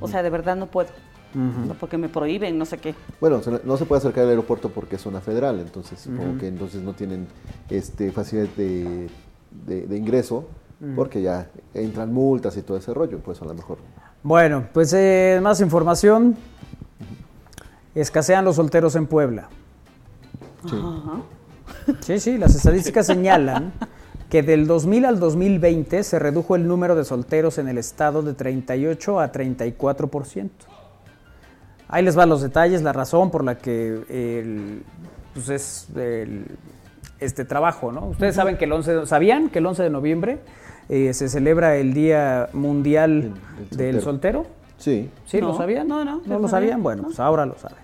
O 0.00 0.08
sea, 0.08 0.22
de 0.22 0.28
verdad 0.28 0.56
no 0.56 0.66
puedo. 0.66 0.90
No, 1.36 1.74
Porque 1.78 1.98
me 1.98 2.08
prohíben, 2.08 2.56
no 2.58 2.64
sé 2.64 2.78
qué. 2.78 2.94
Bueno, 3.20 3.40
no 3.64 3.76
se 3.76 3.84
puede 3.84 3.98
acercar 3.98 4.24
al 4.24 4.30
aeropuerto 4.30 4.70
porque 4.70 4.96
es 4.96 5.02
zona 5.02 5.20
federal, 5.20 5.60
entonces 5.60 6.00
supongo 6.00 6.38
que 6.38 6.48
entonces 6.48 6.82
no 6.82 6.94
tienen 6.94 7.26
este 7.68 8.10
facilidad 8.10 8.48
de, 8.56 9.08
de- 9.66 9.86
de 9.86 9.96
ingreso 9.96 10.48
porque 10.94 11.20
ya 11.22 11.48
entran 11.74 12.12
multas 12.12 12.56
y 12.56 12.62
todo 12.62 12.76
ese 12.76 12.92
rollo, 12.94 13.18
pues 13.20 13.40
a 13.42 13.44
lo 13.44 13.54
mejor. 13.54 13.78
Bueno, 14.22 14.64
pues 14.72 14.92
eh, 14.94 15.38
más 15.42 15.60
información. 15.60 16.36
Escasean 17.94 18.44
los 18.44 18.56
solteros 18.56 18.94
en 18.96 19.06
Puebla. 19.06 19.48
Sí. 20.68 20.76
Sí, 22.00 22.20
sí, 22.20 22.38
las 22.38 22.54
estadísticas 22.54 23.06
señalan 23.06 23.72
que 24.28 24.42
del 24.42 24.66
2000 24.66 25.04
al 25.04 25.20
2020 25.20 26.02
se 26.02 26.18
redujo 26.18 26.56
el 26.56 26.66
número 26.66 26.94
de 26.96 27.04
solteros 27.04 27.58
en 27.58 27.68
el 27.68 27.78
estado 27.78 28.22
de 28.22 28.34
38 28.34 29.20
a 29.20 29.32
34%. 29.32 30.50
Ahí 31.88 32.02
les 32.02 32.16
van 32.16 32.28
los 32.28 32.42
detalles, 32.42 32.82
la 32.82 32.92
razón 32.92 33.30
por 33.30 33.44
la 33.44 33.58
que 33.58 34.00
el, 34.08 34.82
pues 35.34 35.48
es 35.48 35.88
el- 35.96 36.46
este 37.20 37.44
trabajo, 37.44 37.92
¿no? 37.92 38.06
Ustedes 38.08 38.34
saben 38.34 38.56
que 38.58 38.64
el 38.66 38.72
11 38.72 38.92
de- 38.94 39.06
¿sabían 39.06 39.48
que 39.50 39.60
el 39.60 39.66
11 39.66 39.82
de 39.84 39.90
noviembre 39.90 40.38
eh, 40.88 41.12
se 41.14 41.28
celebra 41.28 41.76
el 41.76 41.94
Día 41.94 42.48
Mundial 42.52 43.32
del 43.70 44.00
Soltero? 44.00 44.46
Sí. 44.78 45.10
¿Sí? 45.26 45.40
¿Lo 45.40 45.56
sabían? 45.56 45.88
no, 45.88 46.04
no, 46.04 46.20
¿No 46.26 46.38
lo 46.38 46.48
sabía. 46.48 46.68
sabían? 46.70 46.82
Bueno, 46.82 47.04
pues 47.04 47.18
ahora 47.20 47.46
lo 47.46 47.56
saben. 47.58 47.78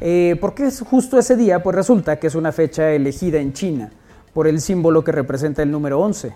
Eh, 0.00 0.36
¿Por 0.40 0.54
qué 0.54 0.66
es 0.66 0.80
justo 0.82 1.18
ese 1.18 1.36
día? 1.36 1.62
Pues 1.62 1.74
resulta 1.74 2.18
que 2.18 2.26
es 2.26 2.34
una 2.34 2.52
fecha 2.52 2.90
elegida 2.90 3.38
en 3.38 3.52
China 3.52 3.90
por 4.34 4.46
el 4.46 4.60
símbolo 4.60 5.02
que 5.02 5.10
representa 5.12 5.62
el 5.62 5.70
número 5.70 5.98
11, 6.00 6.32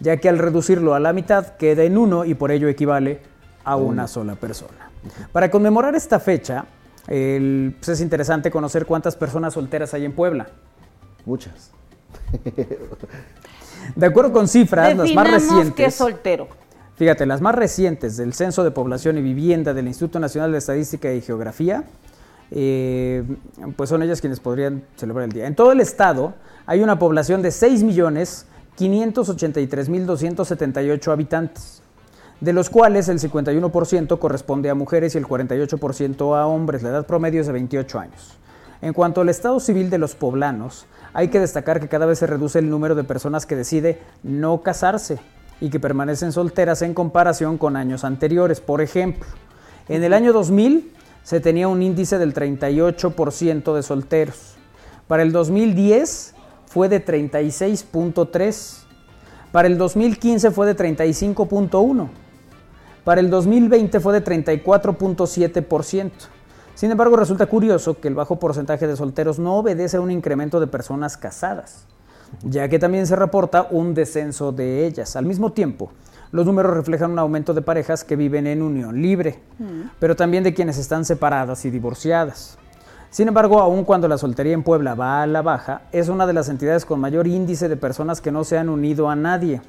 ya 0.00 0.16
que 0.18 0.28
al 0.28 0.38
reducirlo 0.38 0.94
a 0.94 1.00
la 1.00 1.12
mitad 1.12 1.56
queda 1.56 1.84
en 1.84 1.96
uno 1.96 2.24
y 2.24 2.34
por 2.34 2.50
ello 2.50 2.68
equivale 2.68 3.20
a 3.64 3.76
una 3.76 4.08
sola 4.08 4.34
persona. 4.34 4.85
Para 5.32 5.50
conmemorar 5.50 5.94
esta 5.94 6.18
fecha, 6.20 6.64
el- 7.08 7.74
pues 7.78 7.88
es 7.90 8.00
interesante 8.00 8.50
conocer 8.50 8.86
cuántas 8.86 9.16
personas 9.16 9.54
solteras 9.54 9.92
hay 9.94 10.04
en 10.04 10.12
Puebla. 10.12 10.46
Muchas. 11.24 11.70
De 13.94 14.06
acuerdo 14.06 14.32
con 14.32 14.48
cifras, 14.48 14.96
las 14.96 15.12
más 15.14 15.30
recientes. 15.30 15.74
que 15.74 15.84
es 15.86 15.94
soltero. 15.94 16.48
Fíjate, 16.96 17.26
las 17.26 17.40
más 17.40 17.54
recientes 17.54 18.16
del 18.16 18.32
Censo 18.32 18.64
de 18.64 18.70
Población 18.70 19.18
y 19.18 19.22
Vivienda 19.22 19.74
del 19.74 19.86
Instituto 19.86 20.18
Nacional 20.18 20.50
de 20.52 20.58
Estadística 20.58 21.12
y 21.12 21.20
Geografía, 21.20 21.84
eh, 22.50 23.22
pues 23.76 23.90
son 23.90 24.02
ellas 24.02 24.20
quienes 24.20 24.40
podrían 24.40 24.82
celebrar 24.96 25.24
el 25.26 25.32
día. 25.32 25.46
En 25.46 25.54
todo 25.54 25.72
el 25.72 25.80
estado 25.80 26.34
hay 26.64 26.82
una 26.82 26.98
población 26.98 27.42
de 27.42 27.50
6.583.278 29.76 31.12
habitantes, 31.12 31.82
de 32.40 32.52
los 32.52 32.70
cuales 32.70 33.08
el 33.08 33.18
51% 33.18 34.18
corresponde 34.18 34.70
a 34.70 34.74
mujeres 34.74 35.14
y 35.14 35.18
el 35.18 35.26
48% 35.26 36.36
a 36.36 36.46
hombres. 36.46 36.82
La 36.82 36.90
edad 36.90 37.06
promedio 37.06 37.40
es 37.40 37.46
de 37.46 37.52
28 37.52 37.98
años. 37.98 38.36
En 38.82 38.92
cuanto 38.92 39.22
al 39.22 39.28
estado 39.28 39.58
civil 39.58 39.88
de 39.88 39.98
los 39.98 40.14
poblanos, 40.14 40.86
hay 41.14 41.28
que 41.28 41.40
destacar 41.40 41.80
que 41.80 41.88
cada 41.88 42.04
vez 42.04 42.18
se 42.18 42.26
reduce 42.26 42.58
el 42.58 42.68
número 42.68 42.94
de 42.94 43.04
personas 43.04 43.46
que 43.46 43.56
decide 43.56 44.02
no 44.22 44.60
casarse 44.60 45.18
y 45.60 45.70
que 45.70 45.80
permanecen 45.80 46.32
solteras 46.32 46.82
en 46.82 46.92
comparación 46.92 47.56
con 47.56 47.76
años 47.76 48.04
anteriores. 48.04 48.60
Por 48.60 48.82
ejemplo, 48.82 49.26
en 49.88 50.04
el 50.04 50.12
año 50.12 50.34
2000 50.34 50.92
se 51.22 51.40
tenía 51.40 51.68
un 51.68 51.82
índice 51.82 52.18
del 52.18 52.34
38% 52.34 53.74
de 53.74 53.82
solteros. 53.82 54.56
Para 55.08 55.22
el 55.22 55.32
2010 55.32 56.34
fue 56.66 56.90
de 56.90 57.04
36.3. 57.04 58.84
Para 59.52 59.68
el 59.68 59.78
2015 59.78 60.50
fue 60.50 60.66
de 60.66 60.76
35.1. 60.76 62.25
Para 63.06 63.20
el 63.20 63.30
2020 63.30 64.00
fue 64.00 64.12
de 64.14 64.24
34.7%. 64.24 66.10
Sin 66.74 66.90
embargo, 66.90 67.14
resulta 67.14 67.46
curioso 67.46 68.00
que 68.00 68.08
el 68.08 68.16
bajo 68.16 68.40
porcentaje 68.40 68.88
de 68.88 68.96
solteros 68.96 69.38
no 69.38 69.58
obedece 69.58 69.98
a 69.98 70.00
un 70.00 70.10
incremento 70.10 70.58
de 70.58 70.66
personas 70.66 71.16
casadas, 71.16 71.86
ya 72.42 72.68
que 72.68 72.80
también 72.80 73.06
se 73.06 73.14
reporta 73.14 73.68
un 73.70 73.94
descenso 73.94 74.50
de 74.50 74.84
ellas. 74.88 75.14
Al 75.14 75.24
mismo 75.24 75.52
tiempo, 75.52 75.92
los 76.32 76.46
números 76.46 76.74
reflejan 76.74 77.12
un 77.12 77.20
aumento 77.20 77.54
de 77.54 77.62
parejas 77.62 78.02
que 78.02 78.16
viven 78.16 78.48
en 78.48 78.60
unión 78.60 79.00
libre, 79.00 79.38
pero 80.00 80.16
también 80.16 80.42
de 80.42 80.52
quienes 80.52 80.76
están 80.76 81.04
separadas 81.04 81.64
y 81.64 81.70
divorciadas. 81.70 82.58
Sin 83.10 83.28
embargo, 83.28 83.60
aun 83.60 83.84
cuando 83.84 84.08
la 84.08 84.18
soltería 84.18 84.54
en 84.54 84.64
Puebla 84.64 84.96
va 84.96 85.22
a 85.22 85.28
la 85.28 85.42
baja, 85.42 85.82
es 85.92 86.08
una 86.08 86.26
de 86.26 86.32
las 86.32 86.48
entidades 86.48 86.84
con 86.84 86.98
mayor 86.98 87.28
índice 87.28 87.68
de 87.68 87.76
personas 87.76 88.20
que 88.20 88.32
no 88.32 88.42
se 88.42 88.58
han 88.58 88.68
unido 88.68 89.08
a 89.08 89.14
nadie, 89.14 89.62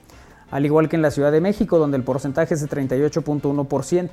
al 0.52 0.66
igual 0.66 0.90
que 0.90 0.96
en 0.96 1.02
la 1.02 1.12
Ciudad 1.12 1.32
de 1.32 1.42
México, 1.42 1.78
donde 1.78 1.98
el 1.98 2.04
porcentaje 2.04 2.54
es 2.54 2.62
de 2.62 2.68
38.1%. 2.68 4.10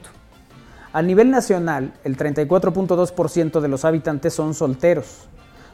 A 0.93 1.03
nivel 1.03 1.31
nacional, 1.31 1.93
el 2.05 2.17
34.2% 2.17 3.61
de 3.61 3.69
los 3.69 3.85
habitantes 3.85 4.33
son 4.35 4.55
solteros, 4.55 5.27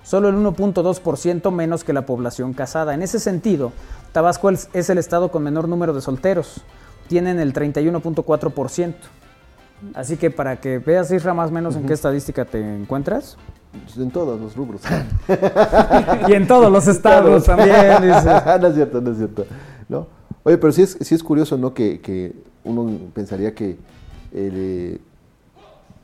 solo 0.03 0.29
el 0.29 0.37
1.2% 0.37 1.51
menos 1.53 1.85
que 1.85 1.93
la 1.93 2.07
población 2.07 2.55
casada. 2.55 2.95
En 2.95 3.03
ese 3.03 3.19
sentido, 3.19 3.73
Tabasco 4.13 4.51
es 4.51 4.91
el 4.91 4.99
estado 4.99 5.31
con 5.31 5.43
menor 5.43 5.69
número 5.69 5.93
de 5.93 6.01
solteros, 6.01 6.63
tienen 7.07 7.39
el 7.39 7.53
31.4%. 7.53 8.95
Así 9.95 10.17
que 10.17 10.31
para 10.31 10.61
que 10.61 10.79
veas, 10.79 11.11
Isra, 11.11 11.35
más 11.35 11.51
o 11.51 11.53
menos 11.53 11.75
en 11.77 11.87
qué 11.87 11.95
estadística 11.95 12.45
te 12.45 12.61
encuentras. 12.61 13.37
En 13.97 14.11
todos 14.11 14.41
los 14.41 14.57
rubros. 14.57 14.83
Y 16.29 16.33
en 16.33 16.47
todos 16.47 16.71
los 16.71 16.87
estados 16.87 17.45
Todos. 17.45 17.45
también, 17.45 18.03
dices. 18.03 18.25
no 18.61 18.67
es 18.67 18.75
cierto, 18.75 19.01
no 19.01 19.11
es 19.11 19.17
cierto. 19.17 19.47
¿No? 19.89 20.20
Oye, 20.45 20.59
pero 20.59 20.73
sí 20.73 20.83
es, 20.83 20.97
sí 21.01 21.15
es 21.15 21.23
curioso, 21.23 21.59
¿no? 21.59 21.75
Que, 21.75 22.01
que 22.01 22.35
uno 22.65 22.99
pensaría 23.15 23.55
que 23.55 23.77
eh, 24.33 24.99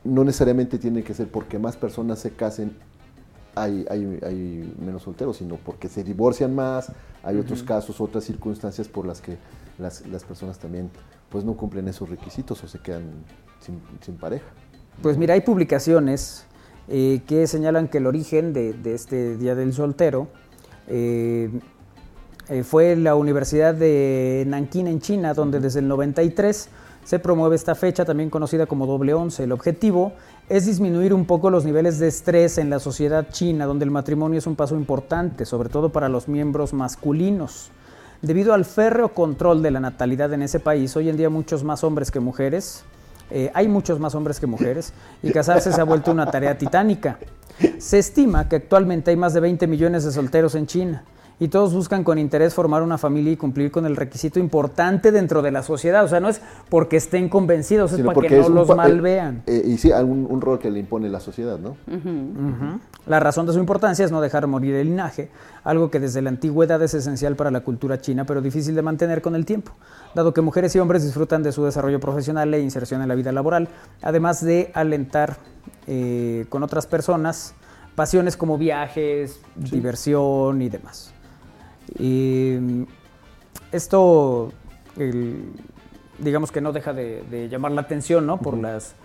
no 0.03 0.23
necesariamente 0.23 0.77
tiene 0.77 1.03
que 1.03 1.13
ser 1.13 1.27
porque 1.27 1.59
más 1.59 1.75
personas 1.75 2.19
se 2.19 2.31
casen 2.31 2.75
hay, 3.57 3.85
hay, 3.89 4.19
hay 4.23 4.75
menos 4.79 5.03
solteros, 5.03 5.37
sino 5.37 5.55
porque 5.55 5.87
se 5.89 6.03
divorcian 6.03 6.53
más, 6.53 6.91
hay 7.23 7.37
otros 7.37 7.63
casos, 7.63 7.99
otras 7.99 8.23
circunstancias 8.23 8.87
por 8.87 9.05
las 9.05 9.21
que 9.21 9.37
las, 9.77 10.05
las 10.07 10.23
personas 10.23 10.59
también 10.59 10.89
pues 11.29 11.43
no 11.43 11.55
cumplen 11.55 11.87
esos 11.87 12.09
requisitos 12.09 12.63
o 12.63 12.67
se 12.67 12.79
quedan 12.79 13.03
sin, 13.59 13.81
sin 14.01 14.15
pareja. 14.15 14.45
Pues 15.01 15.17
mira, 15.17 15.33
hay 15.33 15.41
publicaciones 15.41 16.45
eh, 16.87 17.21
que 17.27 17.47
señalan 17.47 17.87
que 17.87 17.97
el 17.97 18.07
origen 18.07 18.53
de, 18.53 18.73
de 18.73 18.93
este 18.93 19.37
Día 19.37 19.55
del 19.55 19.73
Soltero 19.73 20.27
eh, 20.87 21.49
eh, 22.49 22.63
fue 22.63 22.95
la 22.95 23.15
Universidad 23.15 23.73
de 23.75 24.45
Nankín 24.47 24.87
en 24.87 25.01
China, 25.01 25.33
donde 25.33 25.59
desde 25.59 25.79
el 25.79 25.87
93 25.87 26.69
se 27.03 27.19
promueve 27.19 27.55
esta 27.55 27.75
fecha, 27.75 28.05
también 28.05 28.29
conocida 28.29 28.65
como 28.65 28.85
doble 28.85 29.13
once. 29.13 29.43
El 29.43 29.51
objetivo 29.51 30.13
es 30.49 30.65
disminuir 30.65 31.13
un 31.13 31.25
poco 31.25 31.49
los 31.49 31.65
niveles 31.65 31.99
de 31.99 32.07
estrés 32.07 32.57
en 32.57 32.69
la 32.69 32.79
sociedad 32.79 33.27
china, 33.31 33.65
donde 33.65 33.85
el 33.85 33.91
matrimonio 33.91 34.39
es 34.39 34.47
un 34.47 34.55
paso 34.55 34.75
importante, 34.75 35.45
sobre 35.45 35.69
todo 35.69 35.89
para 35.89 36.09
los 36.09 36.27
miembros 36.27 36.73
masculinos. 36.73 37.71
Debido 38.21 38.53
al 38.53 38.65
férreo 38.65 39.13
control 39.13 39.61
de 39.61 39.71
la 39.71 39.79
natalidad 39.79 40.33
en 40.33 40.41
ese 40.41 40.59
país, 40.59 40.95
hoy 40.95 41.09
en 41.09 41.17
día 41.17 41.29
muchos 41.29 41.63
más 41.63 41.83
hombres 41.83 42.11
que 42.11 42.19
mujeres, 42.19 42.83
eh, 43.29 43.51
hay 43.53 43.67
muchos 43.67 43.99
más 43.99 44.15
hombres 44.15 44.39
que 44.39 44.47
mujeres, 44.47 44.93
y 45.21 45.31
casarse 45.31 45.71
se 45.71 45.81
ha 45.81 45.83
vuelto 45.83 46.11
una 46.11 46.31
tarea 46.31 46.57
titánica. 46.57 47.19
Se 47.77 47.99
estima 47.99 48.47
que 48.47 48.55
actualmente 48.55 49.11
hay 49.11 49.17
más 49.17 49.33
de 49.33 49.41
20 49.41 49.67
millones 49.67 50.03
de 50.03 50.11
solteros 50.11 50.55
en 50.55 50.65
China, 50.65 51.03
y 51.39 51.49
todos 51.49 51.73
buscan 51.73 52.03
con 52.03 52.17
interés 52.17 52.53
formar 52.53 52.81
una 52.81 52.97
familia 52.97 53.31
y 53.31 53.37
cumplir 53.37 53.71
con 53.71 53.85
el 53.85 53.95
requisito 53.95 54.39
importante 54.39 55.11
dentro 55.11 55.41
de 55.41 55.51
la 55.51 55.61
sociedad. 55.61 56.03
O 56.03 56.07
sea, 56.07 56.19
no 56.19 56.29
es 56.29 56.41
porque 56.69 56.97
estén 56.97 57.29
convencidos, 57.29 57.93
es 57.93 58.01
para 58.01 58.13
porque 58.13 58.29
que 58.29 58.39
no 58.39 58.49
los 58.49 58.69
eh, 58.69 59.01
vean. 59.01 59.43
eh, 59.45 59.61
y 59.65 59.77
sí, 59.77 59.91
algún, 59.91 60.25
un 60.29 60.41
rol 60.41 60.57
que 60.59 60.71
le 60.71 60.79
impone 60.79 61.09
la 61.09 61.19
sociedad, 61.19 61.59
¿no? 61.59 61.77
La 63.05 63.19
razón 63.19 63.45
de 63.45 63.53
su 63.53 63.59
importancia 63.59 64.03
es 64.03 64.11
no 64.11 64.19
dejar 64.19 64.47
morir 64.47 64.75
el 64.75 64.87
linaje, 64.87 65.29
algo 65.63 65.91
que 65.91 65.99
desde 65.99 66.21
la 66.21 66.29
antigüedad 66.29 66.81
es 66.81 66.93
esencial 66.93 67.35
para 67.35 67.51
la 67.51 67.61
cultura 67.61 68.01
china, 68.01 68.25
pero 68.25 68.41
difícil 68.41 68.75
de 68.75 68.81
mantener 68.81 69.21
con 69.21 69.35
el 69.35 69.45
tiempo, 69.45 69.71
dado 70.15 70.33
que 70.33 70.41
mujeres 70.41 70.75
y 70.75 70.79
hombres 70.79 71.03
disfrutan 71.03 71.43
de 71.43 71.51
su 71.51 71.63
desarrollo 71.63 71.99
profesional 71.99 72.53
e 72.53 72.59
inserción 72.59 73.01
en 73.01 73.07
la 73.07 73.15
vida 73.15 73.31
laboral, 73.31 73.69
además 74.01 74.43
de 74.43 74.71
alentar 74.73 75.37
eh, 75.85 76.45
con 76.49 76.63
otras 76.63 76.87
personas 76.87 77.53
pasiones 77.95 78.37
como 78.37 78.57
viajes, 78.57 79.39
diversión 79.55 80.61
y 80.61 80.69
demás. 80.69 81.13
Y, 81.99 82.57
mm, 82.59 82.83
esto, 83.71 84.51
el- 84.97 85.51
digamos 86.19 86.51
que 86.51 86.61
no 86.61 86.71
deja 86.71 86.93
de, 86.93 87.23
de 87.29 87.49
llamar 87.49 87.71
la 87.71 87.81
atención, 87.81 88.25
¿no? 88.25 88.37
Por 88.37 88.57
las 88.57 88.95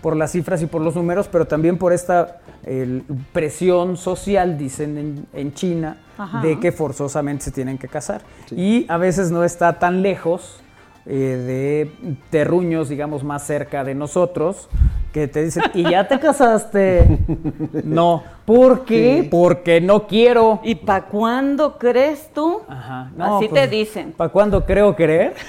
por 0.00 0.16
las 0.16 0.32
cifras 0.32 0.60
y 0.62 0.66
por 0.66 0.82
los 0.82 0.96
números, 0.96 1.28
pero 1.30 1.46
también 1.46 1.78
por 1.78 1.92
esta 1.92 2.40
el, 2.64 3.04
presión 3.32 3.96
social, 3.96 4.58
dicen 4.58 4.98
en, 4.98 5.26
en 5.32 5.54
China, 5.54 5.96
Ajá. 6.18 6.40
de 6.40 6.58
que 6.58 6.72
forzosamente 6.72 7.44
se 7.44 7.50
tienen 7.52 7.78
que 7.78 7.86
casar. 7.86 8.22
Y 8.50 8.84
a 8.88 8.96
veces 8.96 9.30
no 9.30 9.44
está 9.44 9.78
tan 9.78 10.02
lejos 10.02 10.58
eh, 11.06 11.90
de 12.08 12.16
terruños, 12.30 12.88
digamos, 12.88 13.24
más 13.24 13.46
cerca 13.46 13.84
de 13.84 13.94
nosotros, 13.94 14.68
que 15.12 15.28
te 15.28 15.44
dicen, 15.44 15.64
¿y 15.74 15.82
ya 15.82 16.08
te 16.08 16.18
casaste? 16.18 17.18
no. 17.84 18.22
¿Por 18.44 18.84
qué? 18.84 19.20
Sí. 19.22 19.28
Porque 19.30 19.80
no 19.80 20.06
quiero. 20.06 20.60
¿Y 20.64 20.74
para 20.74 21.06
cuándo 21.06 21.78
crees 21.78 22.30
tú? 22.34 22.62
Ajá. 22.68 23.10
Así 23.18 23.48
te 23.48 23.68
dicen. 23.68 24.12
¿Para 24.12 24.30
cuándo 24.30 24.64
creo 24.64 24.96
querer? 24.96 25.34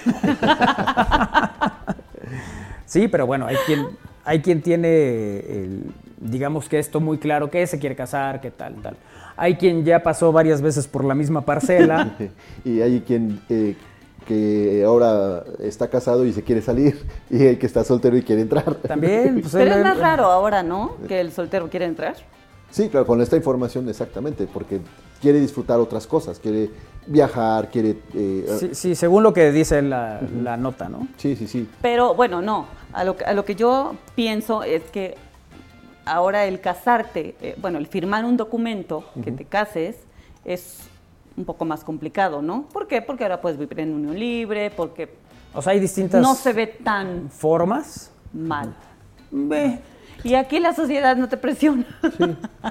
Sí, 2.94 3.08
pero 3.08 3.26
bueno, 3.26 3.48
hay 3.48 3.56
quien, 3.66 3.88
hay 4.24 4.40
quien 4.44 4.62
tiene, 4.62 5.40
el, 5.40 5.92
digamos 6.20 6.70
que 6.70 6.78
esto 6.78 7.00
muy 7.00 7.18
claro, 7.18 7.50
que 7.50 7.66
se 7.66 7.80
quiere 7.80 7.96
casar, 7.96 8.40
que 8.40 8.52
tal, 8.52 8.76
tal. 8.84 8.98
Hay 9.36 9.56
quien 9.56 9.84
ya 9.84 10.04
pasó 10.04 10.32
varias 10.32 10.62
veces 10.62 10.88
por 10.88 11.04
la 11.04 11.16
misma 11.16 11.42
parcela. 11.42 12.16
y 12.64 12.82
hay 12.82 13.02
quien 13.02 13.42
eh, 13.50 13.76
que 14.24 14.84
ahora 14.86 15.44
está 15.60 15.88
casado 15.90 16.26
y 16.26 16.34
se 16.34 16.44
quiere 16.44 16.62
salir, 16.62 17.02
y 17.30 17.44
el 17.46 17.58
que 17.60 17.66
está 17.66 17.84
soltero 17.84 18.18
y 18.18 18.24
quiere 18.24 18.42
entrar. 18.42 18.76
También. 18.76 19.42
Pues, 19.42 19.54
Pero 19.54 19.76
es 19.76 19.84
más 19.84 19.98
raro 19.98 20.26
ahora, 20.26 20.64
¿no? 20.64 20.96
Que 21.08 21.20
el 21.22 21.32
soltero 21.32 21.70
quiere 21.70 21.86
entrar. 21.86 22.16
Sí, 22.72 22.90
claro, 22.90 23.06
con 23.06 23.22
esta 23.22 23.36
información 23.36 23.88
exactamente, 23.88 24.48
porque 24.52 24.80
quiere 25.22 25.40
disfrutar 25.40 25.80
otras 25.80 26.08
cosas, 26.08 26.40
quiere 26.40 26.70
viajar, 27.06 27.70
quiere... 27.70 27.98
eh, 28.16 28.58
Sí, 28.60 28.70
sí, 28.74 28.96
según 28.96 29.22
lo 29.24 29.32
que 29.32 29.52
dice 29.52 29.82
la, 29.82 30.20
la 30.44 30.58
nota, 30.58 30.90
¿no? 30.90 31.08
sí, 31.18 31.36
sí, 31.36 31.48
sí. 31.48 31.68
Pero 31.82 32.16
bueno, 32.16 32.42
no. 32.42 32.66
A 32.94 33.04
lo, 33.04 33.16
que- 33.16 33.26
a 33.26 33.34
lo 33.34 33.46
que 33.46 33.56
yo 33.56 33.94
pienso 34.16 34.64
es 34.64 34.82
que 34.92 35.16
ahora 36.06 36.46
el 36.46 36.60
casarte, 36.62 37.36
eh, 37.42 37.56
bueno, 37.62 37.78
el 37.78 37.88
firmar 37.88 38.26
un 38.26 38.38
documento 38.38 39.04
que 39.24 39.32
te 39.32 39.46
cases 39.46 39.96
es 40.46 40.80
un 41.36 41.46
poco 41.46 41.66
más 41.66 41.84
complicado, 41.84 42.42
¿no? 42.42 42.64
¿Por 42.72 42.88
qué? 42.88 43.02
Porque 43.02 43.24
ahora 43.24 43.42
puedes 43.42 43.58
vivir 43.58 43.80
en 43.80 43.94
unión 43.94 44.18
libre, 44.18 44.72
porque 44.72 45.16
O 45.54 45.62
sea, 45.62 45.74
hay 45.74 45.80
distintas 45.80 46.22
no 46.22 46.36
se 46.36 46.54
ve 46.54 46.68
tan 46.68 47.30
formas. 47.30 48.12
mal. 48.34 48.74
Ve. 49.32 49.80
Y 50.24 50.36
aquí 50.36 50.60
la 50.60 50.74
sociedad 50.74 51.16
no 51.18 51.28
te 51.28 51.38
presiona. 51.38 51.86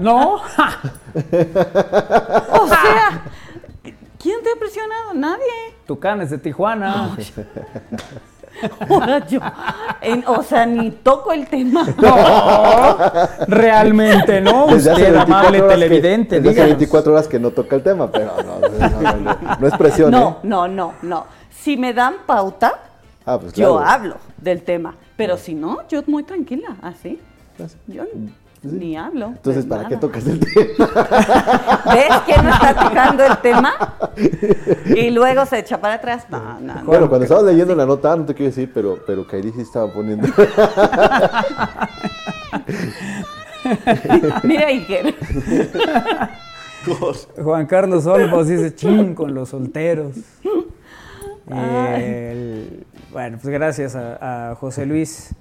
No. 0.01 0.35
o 0.37 0.41
sea, 2.69 3.25
¿quién 4.19 4.43
te 4.43 4.51
ha 4.51 4.59
presionado? 4.59 5.15
Nadie. 5.15 5.75
Tucanes 5.87 6.31
de 6.31 6.39
Tijuana. 6.39 7.17
Ahora 8.89 9.27
yo, 9.27 9.41
en- 10.01 10.25
o 10.27 10.43
sea, 10.43 10.67
ni 10.67 10.91
toco 10.91 11.33
el 11.33 11.47
tema. 11.49 11.87
No, 11.97 12.17
realmente 13.49 14.41
no. 14.41 14.67
Usted, 14.67 14.95
24 14.95 15.21
amable 15.23 15.61
que- 15.63 15.69
televidente, 15.69 16.37
desde 16.37 16.49
hace 16.51 16.55
díganos. 16.55 16.79
24 16.79 17.13
horas 17.13 17.29
que 17.29 17.39
no 17.39 17.51
toca 17.51 17.77
el 17.77 17.83
tema, 17.83 18.11
pero 18.11 18.33
no, 18.45 18.59
no, 18.61 19.01
no, 19.01 19.13
no, 19.17 19.39
no 19.59 19.67
es 19.67 19.75
presión, 19.77 20.11
No, 20.11 20.31
¿eh? 20.31 20.35
no, 20.45 20.69
no, 20.69 20.95
no. 21.03 21.27
Si 21.51 21.77
me 21.77 21.93
dan 21.93 22.15
pauta, 22.27 22.75
Ah, 23.25 23.39
pues 23.39 23.53
yo 23.53 23.79
hablo 23.79 24.17
del 24.39 24.63
tema. 24.63 24.95
Pero 25.17 25.37
si 25.37 25.55
no, 25.55 25.87
yo 25.89 26.03
muy 26.09 26.25
tranquila, 26.25 26.77
así. 26.83 27.21
Yo 27.87 28.03
ni 28.63 28.97
hablo. 28.97 29.27
Entonces, 29.29 29.67
¿para 29.67 29.89
qué 29.89 29.97
tocas 29.97 30.27
el 30.27 30.39
tema? 30.39 30.65
¿Ves 31.93 32.21
que 32.27 32.43
no 32.43 32.51
está 32.51 32.75
tocando 32.89 33.25
el 33.25 33.37
tema? 33.39 33.75
Y 34.95 35.11
luego 35.11 35.47
se 35.47 35.59
echa 35.61 35.81
para 35.81 35.95
atrás. 35.95 36.27
No, 36.29 36.61
no, 36.61 36.75
no. 36.75 36.85
Bueno, 36.85 37.09
cuando 37.09 37.25
estabas 37.25 37.45
leyendo 37.45 37.75
la 37.75 37.87
nota, 37.87 38.15
no 38.15 38.25
te 38.27 38.35
quiero 38.35 38.51
decir, 38.51 38.71
pero, 38.75 38.99
pero 39.07 39.27
Kairi 39.27 39.51
sí 39.53 39.63
estaba 39.63 39.91
poniendo... 39.93 40.29
Mira, 44.43 44.67
Iker. 44.69 45.15
Juan 47.43 47.67
Carlos 47.67 48.07
Olmos 48.07 48.49
dice 48.49 48.75
ching 48.75 49.15
con 49.15 49.35
los 49.35 49.49
solteros. 49.51 50.17
El- 51.49 52.85
bueno, 53.13 53.39
pues 53.41 53.53
gracias 53.53 53.95
a, 53.95 54.51
a 54.51 54.55
José 54.57 54.87
Luis. 54.87 55.35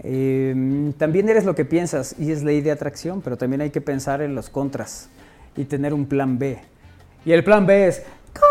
Eh, 0.00 0.92
también 0.96 1.28
eres 1.28 1.44
lo 1.44 1.54
que 1.54 1.64
piensas 1.64 2.14
y 2.18 2.30
es 2.30 2.42
ley 2.44 2.60
de 2.60 2.70
atracción, 2.70 3.20
pero 3.22 3.36
también 3.36 3.60
hay 3.60 3.70
que 3.70 3.80
pensar 3.80 4.22
en 4.22 4.34
los 4.34 4.48
contras 4.50 5.08
y 5.56 5.64
tener 5.64 5.92
un 5.94 6.06
plan 6.06 6.38
B. 6.38 6.58
Y 7.24 7.32
el 7.32 7.42
plan 7.44 7.66
B 7.66 7.88
es 7.88 8.02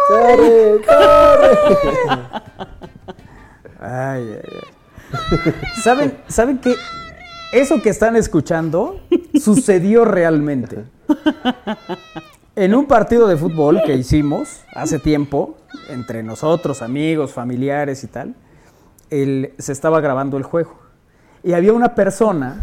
¡Corre, 0.09 0.81
corre! 0.85 1.57
Ay, 3.79 4.23
ay, 4.33 4.41
ay. 4.43 5.53
¿Saben, 5.81 6.17
¿Saben 6.27 6.57
que 6.57 6.75
eso 7.53 7.81
que 7.81 7.89
están 7.89 8.15
escuchando 8.15 8.99
sucedió 9.39 10.03
realmente? 10.03 10.83
En 12.55 12.73
un 12.73 12.87
partido 12.87 13.27
de 13.27 13.37
fútbol 13.37 13.81
que 13.85 13.93
hicimos 13.93 14.61
hace 14.73 14.97
tiempo, 14.99 15.57
entre 15.89 16.23
nosotros, 16.23 16.81
amigos, 16.81 17.31
familiares 17.33 18.03
y 18.03 18.07
tal, 18.07 18.35
el- 19.11 19.53
se 19.59 19.71
estaba 19.73 20.01
grabando 20.01 20.37
el 20.37 20.43
juego. 20.43 20.75
Y 21.43 21.53
había 21.53 21.73
una 21.73 21.95
persona 21.95 22.61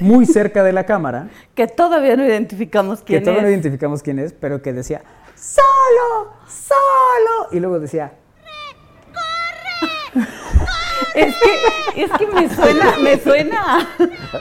muy 0.00 0.26
cerca 0.26 0.62
de 0.62 0.72
la 0.72 0.84
cámara, 0.84 1.28
Que 1.54 1.66
todavía 1.66 2.16
no 2.16 2.24
identificamos 2.24 3.00
que 3.00 3.04
quién 3.06 3.22
todavía 3.22 3.42
no 3.42 3.48
es. 3.48 3.54
identificamos 3.54 4.02
quién 4.02 4.18
es, 4.18 4.32
pero 4.32 4.62
que 4.62 4.72
decía, 4.72 5.02
solo, 5.36 6.32
solo. 6.48 7.48
Y 7.52 7.60
luego 7.60 7.78
decía, 7.80 8.12
Es 11.14 11.34
que, 11.36 12.02
es 12.04 12.10
que 12.18 12.26
me 12.26 12.48
suena, 12.52 12.98
me 13.00 13.18
suena 13.20 13.88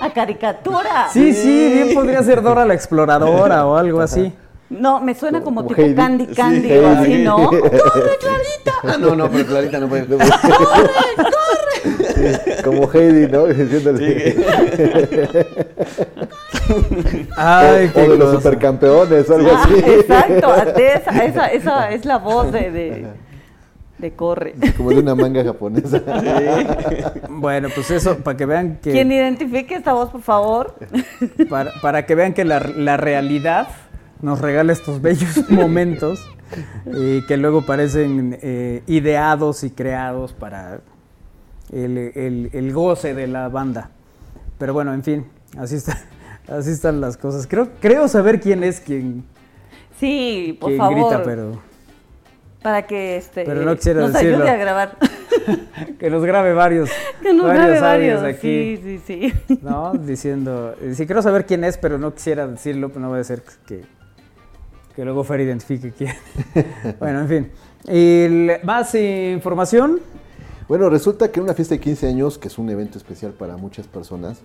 a, 0.02 0.06
a 0.06 0.14
caricatura. 0.14 1.08
sí, 1.12 1.34
sí, 1.34 1.72
bien 1.74 1.94
podría 1.94 2.24
ser 2.24 2.42
Dora 2.42 2.66
la 2.66 2.74
exploradora 2.74 3.66
o 3.68 3.76
algo 3.76 4.02
así. 4.02 4.34
No, 4.69 4.99
me 5.02 5.14
suena 5.14 5.41
como, 5.41 5.61
Como 5.61 5.69
tipo 5.69 5.81
Heidi. 5.81 5.95
Candy 5.95 6.26
Sí, 6.27 6.34
Candy 6.35 6.72
Heidi. 6.72 6.84
o 6.84 6.88
así, 6.90 7.23
¿no? 7.23 7.35
¡Corre, 7.49 8.18
Clarita! 8.19 8.72
Ah, 8.84 8.98
no, 8.99 9.15
no, 9.15 9.30
pero 9.30 9.45
Clarita 9.45 9.80
no 9.80 9.88
puede. 9.88 10.06
Como 12.64 12.90
Heidi, 12.91 13.27
¿no? 13.31 13.45
Diciéndole... 13.48 14.35
Ay, 17.38 17.88
o, 17.88 17.94
qué 17.94 18.02
o 18.02 18.11
de 18.11 18.18
los 18.18 18.35
supercampeones 18.35 19.30
o 19.30 19.35
algo 19.35 19.49
Ah, 19.53 19.64
así. 19.64 19.73
exacto, 19.76 20.56
esa, 20.80 21.26
esa, 21.26 21.48
esa 21.48 21.91
es 21.91 22.06
la 22.06 22.18
voz 22.18 22.52
de, 22.52 22.72
de, 22.72 23.06
de 23.98 24.11
Corre. 24.14 24.56
Como 24.77 24.90
de 24.91 24.99
una 24.99 25.15
manga 25.15 25.44
japonesa. 25.44 26.02
Bueno, 27.30 27.69
pues 27.73 27.91
eso, 27.91 28.18
para 28.18 28.38
que 28.38 28.45
vean 28.45 28.80
que... 28.81 28.91
Quien 28.91 29.11
identifique 29.11 29.76
esta 29.76 29.94
voz, 29.94 30.10
por 30.10 30.22
favor. 30.22 30.76
para, 31.49 31.72
para 31.81 32.06
que 32.06 32.15
vean 32.15 32.34
que 32.34 32.45
la, 32.45 32.60
la 32.60 32.98
realidad 32.98 33.68
nos 34.24 34.41
regala 34.41 34.74
estos 34.74 35.02
bellos 35.02 35.48
momentos 35.50 36.20
eh, 36.86 37.22
que 37.28 37.38
luego 37.38 37.66
parecen 37.66 38.38
eh, 38.41 38.82
ideados 38.88 39.64
y 39.64 39.70
creados 39.72 40.34
para 40.34 40.82
el, 41.72 41.98
el- 41.98 42.50
el 42.54 42.74
goce 42.74 43.14
de 43.14 43.28
la 43.28 43.50
banda. 43.50 43.90
Pero 44.58 44.74
bueno, 44.74 44.94
en 44.94 45.04
fin, 45.04 45.26
así, 45.58 45.76
está, 45.76 45.98
así 46.48 46.72
están 46.72 47.02
las 47.02 47.18
cosas. 47.18 47.48
Creo, 47.48 47.70
creo 47.80 48.08
saber 48.08 48.40
quién 48.40 48.64
es 48.64 48.80
quien, 48.80 49.26
Sí, 50.00 50.58
por 50.60 50.70
quien 50.70 50.78
favor. 50.80 50.95
grita, 51.10 51.24
pero 51.24 51.62
Para 52.62 52.86
que 52.88 53.18
este, 53.18 53.44
Pero 53.45 53.62
no 53.64 53.76
quisiera 53.76 54.02
nos 54.02 54.14
decirlo. 54.14 54.38
ayude 54.38 54.50
a 54.50 54.56
grabar. 54.58 54.98
que 56.00 56.10
nos 56.10 56.24
grabe 56.24 56.54
varios. 56.54 56.90
que 57.22 57.34
nos 57.34 57.45
grabe 57.52 57.80
varios. 57.80 58.22
aquí. 58.24 58.78
Sí, 58.78 59.00
sí, 59.08 59.34
sí. 59.48 59.58
¿no? 59.62 59.94
Diciendo, 59.94 60.76
eh, 60.82 60.94
sí 60.95 61.06
quiero 61.06 61.22
saber 61.22 61.45
quién 61.45 61.64
es, 61.64 61.78
pero 61.78 61.98
no 61.98 62.14
quisiera 62.14 62.48
decirlo, 62.48 62.90
pero 62.90 63.02
no 63.02 63.10
va 63.12 63.20
a 63.20 63.24
ser 63.24 63.44
que, 63.66 63.84
que 64.95 65.03
luego 65.03 65.24
Fer 65.24 65.41
identifique 65.41 65.91
quién. 65.91 66.14
bueno, 66.99 67.22
en 67.22 67.28
fin. 67.28 67.52
Y 67.91 68.28
más 68.64 68.94
información. 68.95 69.99
Bueno, 70.68 70.90
resulta 70.90 71.32
que 71.32 71.41
una 71.41 71.53
fiesta 71.53 71.76
de 71.76 71.82
15 71.82 72.07
años, 72.07 72.38
que 72.38 72.48
es 72.48 72.57
un 72.57 72.70
evento 72.70 72.98
especial 72.98 73.32
para 73.34 73.57
muchas 73.57 73.86
personas, 73.88 74.40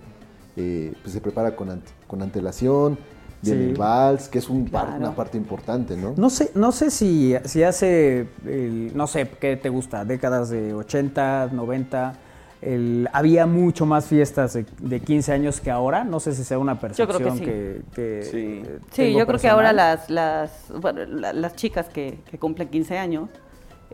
eh, 0.57 0.93
pues 1.03 1.13
se 1.13 1.21
prepara 1.21 1.55
con, 1.55 1.71
ante- 1.71 1.93
con 2.09 2.21
antelación, 2.23 2.99
viene 3.41 3.63
Sí. 3.65 3.71
el 3.71 3.77
vals, 3.77 4.29
que 4.29 4.39
es 4.39 4.49
un 4.49 4.65
par- 4.69 4.87
Claro. 4.87 4.99
una 5.01 5.15
parte 5.15 5.39
importante, 5.39 5.97
¿no? 5.97 6.15
No 6.17 6.29
sé, 6.29 6.51
no 6.57 6.73
sé 6.73 6.91
si, 6.91 7.37
si 7.45 7.63
hace, 7.63 8.27
el- 8.45 8.91
no 8.97 9.07
sé, 9.07 9.31
¿qué 9.41 9.57
te 9.57 9.69
gusta? 9.69 10.05
Décadas 10.05 10.51
de 10.51 10.75
80, 10.75 11.51
90, 11.53 12.15
el- 12.63 13.09
había 13.13 13.47
mucho 13.47 13.87
más 13.87 14.07
fiestas 14.07 14.55
de, 14.55 14.67
de 14.81 15.01
15 15.01 15.33
años 15.33 15.61
que 15.61 15.71
ahora. 15.71 16.05
No 16.05 16.21
sé 16.21 16.33
si 16.35 16.45
sea 16.45 16.59
una 16.59 16.75
Yo 16.75 16.79
creo 16.81 17.07
que 17.07 17.25
percepción 17.25 17.39
sí. 17.39 17.45
que, 17.45 17.81
que, 17.95 18.23
Sí. 18.23 18.63
eh, 18.67 18.79
Sí, 18.91 19.13
yo 19.15 19.27
creo 19.27 19.39
que 19.39 19.49
ahora 19.49 19.73
las, 19.73 20.11
las, 20.11 20.51
bueno, 20.81 21.05
la- 21.07 21.33
las 21.33 21.55
chicas 21.57 21.89
que, 21.89 22.19
que 22.31 22.39
cumplen 22.39 22.69
15 22.69 22.99
años 22.99 23.29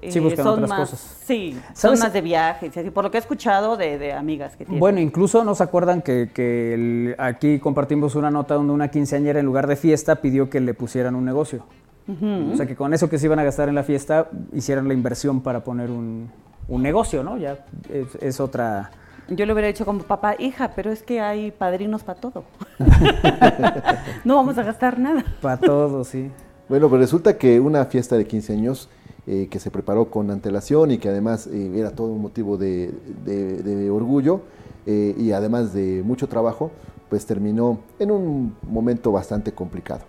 Sí, 0.09 0.19
eh, 0.19 0.21
buscan 0.23 0.45
son 0.45 0.53
otras 0.55 0.71
más, 0.71 0.81
cosas. 0.81 1.19
Sí, 1.25 1.53
son 1.69 1.75
¿Sabes? 1.75 2.01
más 2.01 2.13
de 2.13 2.21
viajes 2.21 2.77
y 2.77 2.81
así, 2.81 2.91
por 2.91 3.05
lo 3.05 3.11
que 3.11 3.17
he 3.17 3.21
escuchado 3.21 3.77
de, 3.77 3.97
de 3.99 4.13
amigas 4.13 4.57
que 4.57 4.65
tienen. 4.65 4.81
Bueno, 4.81 5.01
incluso 5.01 5.45
no 5.45 5.55
se 5.55 5.63
acuerdan 5.63 6.03
que, 6.03 6.31
que 6.35 6.75
el- 6.75 7.15
aquí 7.19 7.59
compartimos 7.61 8.15
una 8.15 8.31
nota 8.31 8.55
donde 8.55 8.73
una 8.73 8.89
quinceañera 8.89 9.41
en 9.41 9.47
lugar 9.47 9.67
de 9.67 9.77
fiesta 9.77 10.17
pidió 10.17 10.51
que 10.51 10.61
le 10.61 10.75
pusieran 10.75 11.15
un 11.15 11.25
negocio. 11.25 11.65
O 12.07 12.55
sea, 12.57 12.67
que 12.67 12.77
con 12.77 12.93
eso 12.93 13.09
que 13.09 13.19
se 13.19 13.25
iban 13.27 13.39
a 13.39 13.45
gastar 13.45 13.71
en 13.71 13.75
la 13.75 13.83
fiesta 13.83 14.29
hicieran 14.53 14.89
la 14.89 14.93
inversión 14.95 15.41
para 15.41 15.65
poner 15.65 15.91
un, 15.91 16.29
un 16.69 16.83
negocio, 16.83 17.23
¿no? 17.23 17.37
Ya 17.37 17.65
es, 17.91 18.15
es 18.21 18.41
otra... 18.41 18.91
Yo 19.29 19.47
le 19.47 19.53
hubiera 19.55 19.69
dicho 19.69 19.87
como 19.87 20.01
papá, 20.01 20.35
hija, 20.39 20.73
pero 20.77 20.91
es 20.93 21.03
que 21.03 21.21
hay 21.21 21.51
padrinos 21.51 22.03
para 22.03 22.21
todo. 22.21 22.45
no 24.25 24.37
vamos 24.37 24.59
a 24.59 24.63
gastar 24.63 24.99
nada. 24.99 25.25
Para 25.41 25.57
todos, 25.59 26.09
sí. 26.09 26.31
Bueno, 26.69 26.89
pues 26.89 27.01
resulta 27.01 27.37
que 27.39 27.61
una 27.61 27.85
fiesta 27.87 28.17
de 28.17 28.27
15 28.27 28.53
años 28.53 28.89
eh, 29.27 29.49
que 29.51 29.59
se 29.59 29.71
preparó 29.71 30.11
con 30.11 30.31
antelación 30.31 30.91
y 30.91 30.99
que 30.99 31.09
además 31.09 31.47
eh, 31.47 31.73
era 31.75 31.91
todo 31.91 32.09
un 32.09 32.21
motivo 32.23 32.57
de, 32.59 32.93
de- 33.25 33.63
de 33.63 33.91
orgullo 33.91 34.43
eh, 34.87 35.15
y 35.19 35.33
además 35.33 35.73
de 35.73 36.03
mucho 36.05 36.29
trabajo, 36.29 36.71
pues 37.09 37.25
terminó 37.27 37.79
en 37.99 38.11
un 38.11 38.57
momento 38.63 39.13
bastante 39.13 39.53
complicado. 39.53 40.03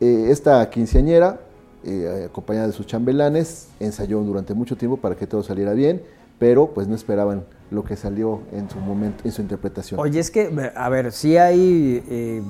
Eh, 0.00 0.26
esta 0.30 0.68
quinceañera, 0.70 1.40
eh, 1.84 2.26
acompañada 2.30 2.66
de 2.68 2.72
sus 2.72 2.86
chambelanes, 2.86 3.68
ensayó 3.80 4.20
durante 4.22 4.54
mucho 4.54 4.76
tiempo 4.76 4.96
para 4.96 5.14
que 5.16 5.26
todo 5.26 5.42
saliera 5.42 5.72
bien, 5.72 6.02
pero 6.38 6.68
pues 6.68 6.88
no 6.88 6.94
esperaban 6.94 7.44
lo 7.70 7.84
que 7.84 7.96
salió 7.96 8.40
en 8.52 8.68
su 8.68 8.78
momento, 8.78 9.22
en 9.24 9.32
su 9.32 9.40
interpretación. 9.42 9.98
Oye, 10.00 10.20
es 10.20 10.30
que, 10.30 10.70
a 10.74 10.88
ver, 10.88 11.12
sí 11.12 11.36
hay, 11.38 12.02
eh, 12.08 12.42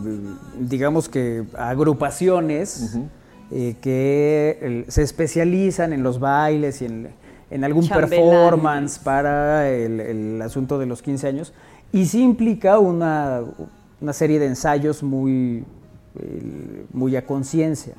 digamos 0.58 1.08
que 1.08 1.44
agrupaciones 1.56 2.96
eh, 3.50 3.76
que 3.80 4.58
el- 4.62 4.84
se 4.90 5.02
especializan 5.02 5.92
en 5.92 6.02
los 6.02 6.18
bailes 6.18 6.80
y 6.82 6.86
en, 6.86 7.08
en 7.50 7.64
algún 7.64 7.84
performance 8.08 8.98
para 8.98 9.68
el, 9.68 10.00
el 10.00 10.42
asunto 10.42 10.78
de 10.78 10.86
los 10.86 11.02
15 11.02 11.28
años. 11.28 11.52
Y 11.92 12.06
sí 12.06 12.22
implica 12.22 12.78
una, 12.78 13.42
una 14.00 14.12
serie 14.14 14.38
de 14.38 14.46
ensayos 14.46 15.02
muy, 15.02 15.64
muy 16.92 17.16
a 17.16 17.24
conciencia, 17.24 17.94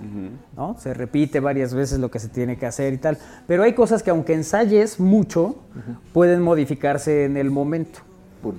¿no? 0.55 0.75
Se 0.79 0.93
repite 0.93 1.39
varias 1.39 1.73
veces 1.73 1.99
lo 1.99 2.11
que 2.11 2.19
se 2.19 2.29
tiene 2.29 2.57
que 2.57 2.65
hacer 2.65 2.93
y 2.93 2.97
tal. 2.97 3.17
Pero 3.47 3.63
hay 3.63 3.73
cosas 3.73 4.03
que 4.03 4.11
aunque 4.11 4.33
ensayes 4.33 4.99
mucho, 4.99 5.55
pueden 6.13 6.41
modificarse 6.41 7.25
en 7.25 7.37
el 7.37 7.49
momento. 7.49 7.99
Por. 8.41 8.53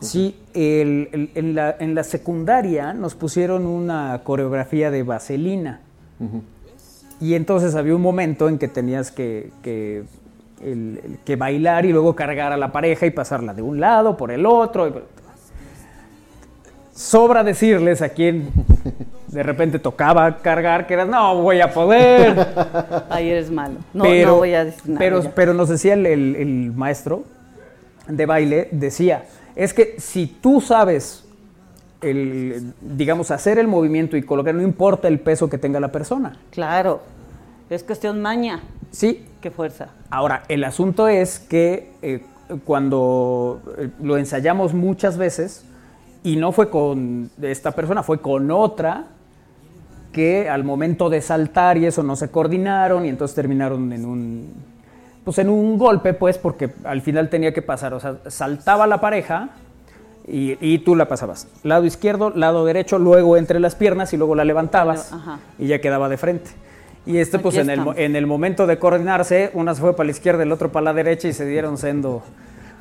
Sí, 0.00 0.36
el- 0.54 1.08
el- 1.12 1.30
en, 1.34 1.54
la, 1.54 1.74
en 1.80 1.94
la 1.94 2.04
secundaria 2.04 2.92
nos 2.92 3.14
pusieron 3.14 3.66
una 3.66 4.20
coreografía 4.22 4.90
de 4.90 5.02
vaselina. 5.02 5.80
Y 7.20 7.34
entonces 7.34 7.74
había 7.74 7.94
un 7.96 8.02
momento 8.02 8.48
en 8.48 8.58
que 8.58 8.68
tenías 8.68 9.10
que, 9.10 9.50
que, 9.62 10.04
que 11.24 11.36
bailar 11.36 11.84
y 11.86 11.92
luego 11.92 12.14
cargar 12.14 12.52
a 12.52 12.56
la 12.56 12.70
pareja 12.72 13.06
y 13.06 13.10
pasarla 13.10 13.54
de 13.54 13.62
un 13.62 13.80
lado 13.80 14.16
por 14.16 14.30
el 14.30 14.46
otro. 14.46 15.02
Sobra 17.04 17.42
decirles 17.42 18.02
a 18.02 18.10
quien 18.10 18.50
de 19.28 19.42
repente 19.42 19.78
tocaba 19.78 20.36
cargar 20.42 20.86
que 20.86 20.92
eras, 20.92 21.08
no 21.08 21.40
voy 21.40 21.62
a 21.62 21.72
poder. 21.72 22.46
Ahí 23.08 23.30
eres 23.30 23.50
malo. 23.50 23.76
No, 23.94 24.04
pero, 24.04 24.28
no 24.32 24.36
voy 24.36 24.52
a 24.52 24.66
decir 24.66 24.82
nada. 24.86 24.98
pero, 24.98 25.22
ya. 25.22 25.34
pero 25.34 25.54
nos 25.54 25.70
decía 25.70 25.94
el, 25.94 26.04
el- 26.04 26.36
el 26.36 26.72
maestro 26.72 27.24
de 28.06 28.26
baile, 28.26 28.68
decía, 28.72 29.24
es 29.56 29.72
que 29.72 29.94
si 29.98 30.26
tú 30.26 30.60
sabes, 30.60 31.24
el, 32.02 32.74
digamos, 32.82 33.30
hacer 33.30 33.58
el 33.58 33.66
movimiento 33.66 34.18
y 34.18 34.22
colocar, 34.22 34.54
no 34.54 34.60
importa 34.62 35.08
el 35.08 35.20
peso 35.20 35.48
que 35.48 35.56
tenga 35.56 35.80
la 35.80 35.90
persona. 35.92 36.36
Claro, 36.50 37.00
es 37.70 37.82
cuestión 37.82 38.20
maña. 38.20 38.60
Sí. 38.90 39.24
Qué 39.40 39.50
fuerza. 39.50 39.88
Ahora, 40.10 40.42
el 40.48 40.64
asunto 40.64 41.08
es 41.08 41.38
que 41.38 41.92
eh, 42.02 42.20
cuando 42.66 43.62
eh, 43.78 43.88
lo 44.02 44.18
ensayamos 44.18 44.74
muchas 44.74 45.16
veces, 45.16 45.64
y 46.22 46.36
no 46.36 46.52
fue 46.52 46.68
con 46.68 47.30
esta 47.40 47.72
persona, 47.72 48.02
fue 48.02 48.20
con 48.20 48.50
otra, 48.50 49.06
que 50.12 50.48
al 50.48 50.64
momento 50.64 51.08
de 51.08 51.22
saltar 51.22 51.78
y 51.78 51.86
eso 51.86 52.02
no 52.02 52.16
se 52.16 52.30
coordinaron 52.30 53.06
y 53.06 53.08
entonces 53.08 53.34
terminaron 53.34 53.92
en 53.92 54.04
un 54.04 54.70
pues 55.24 55.38
en 55.38 55.48
un 55.48 55.78
golpe 55.78 56.14
pues 56.14 56.38
porque 56.38 56.70
al 56.84 57.02
final 57.02 57.28
tenía 57.28 57.52
que 57.52 57.62
pasar, 57.62 57.94
o 57.94 58.00
sea, 58.00 58.16
saltaba 58.28 58.86
la 58.86 59.00
pareja 59.00 59.50
y, 60.26 60.56
y 60.60 60.78
tú 60.78 60.96
la 60.96 61.08
pasabas. 61.08 61.46
Lado 61.62 61.84
izquierdo, 61.84 62.30
lado 62.30 62.64
derecho, 62.64 62.98
luego 62.98 63.36
entre 63.36 63.60
las 63.60 63.74
piernas 63.74 64.12
y 64.12 64.16
luego 64.16 64.34
la 64.34 64.44
levantabas 64.44 65.12
Ajá. 65.12 65.38
y 65.58 65.66
ya 65.66 65.80
quedaba 65.80 66.08
de 66.08 66.16
frente. 66.16 66.50
Y 67.06 67.18
este 67.18 67.38
pues 67.38 67.56
en 67.56 67.70
el, 67.70 67.80
en 67.96 68.16
el 68.16 68.26
momento 68.26 68.66
de 68.66 68.78
coordinarse, 68.78 69.50
una 69.54 69.74
se 69.74 69.80
fue 69.80 69.94
para 69.94 70.06
la 70.06 70.10
izquierda, 70.10 70.42
el 70.42 70.52
otro 70.52 70.72
para 70.72 70.84
la 70.84 70.92
derecha 70.92 71.28
y 71.28 71.32
se 71.32 71.46
dieron 71.46 71.78
sendo 71.78 72.22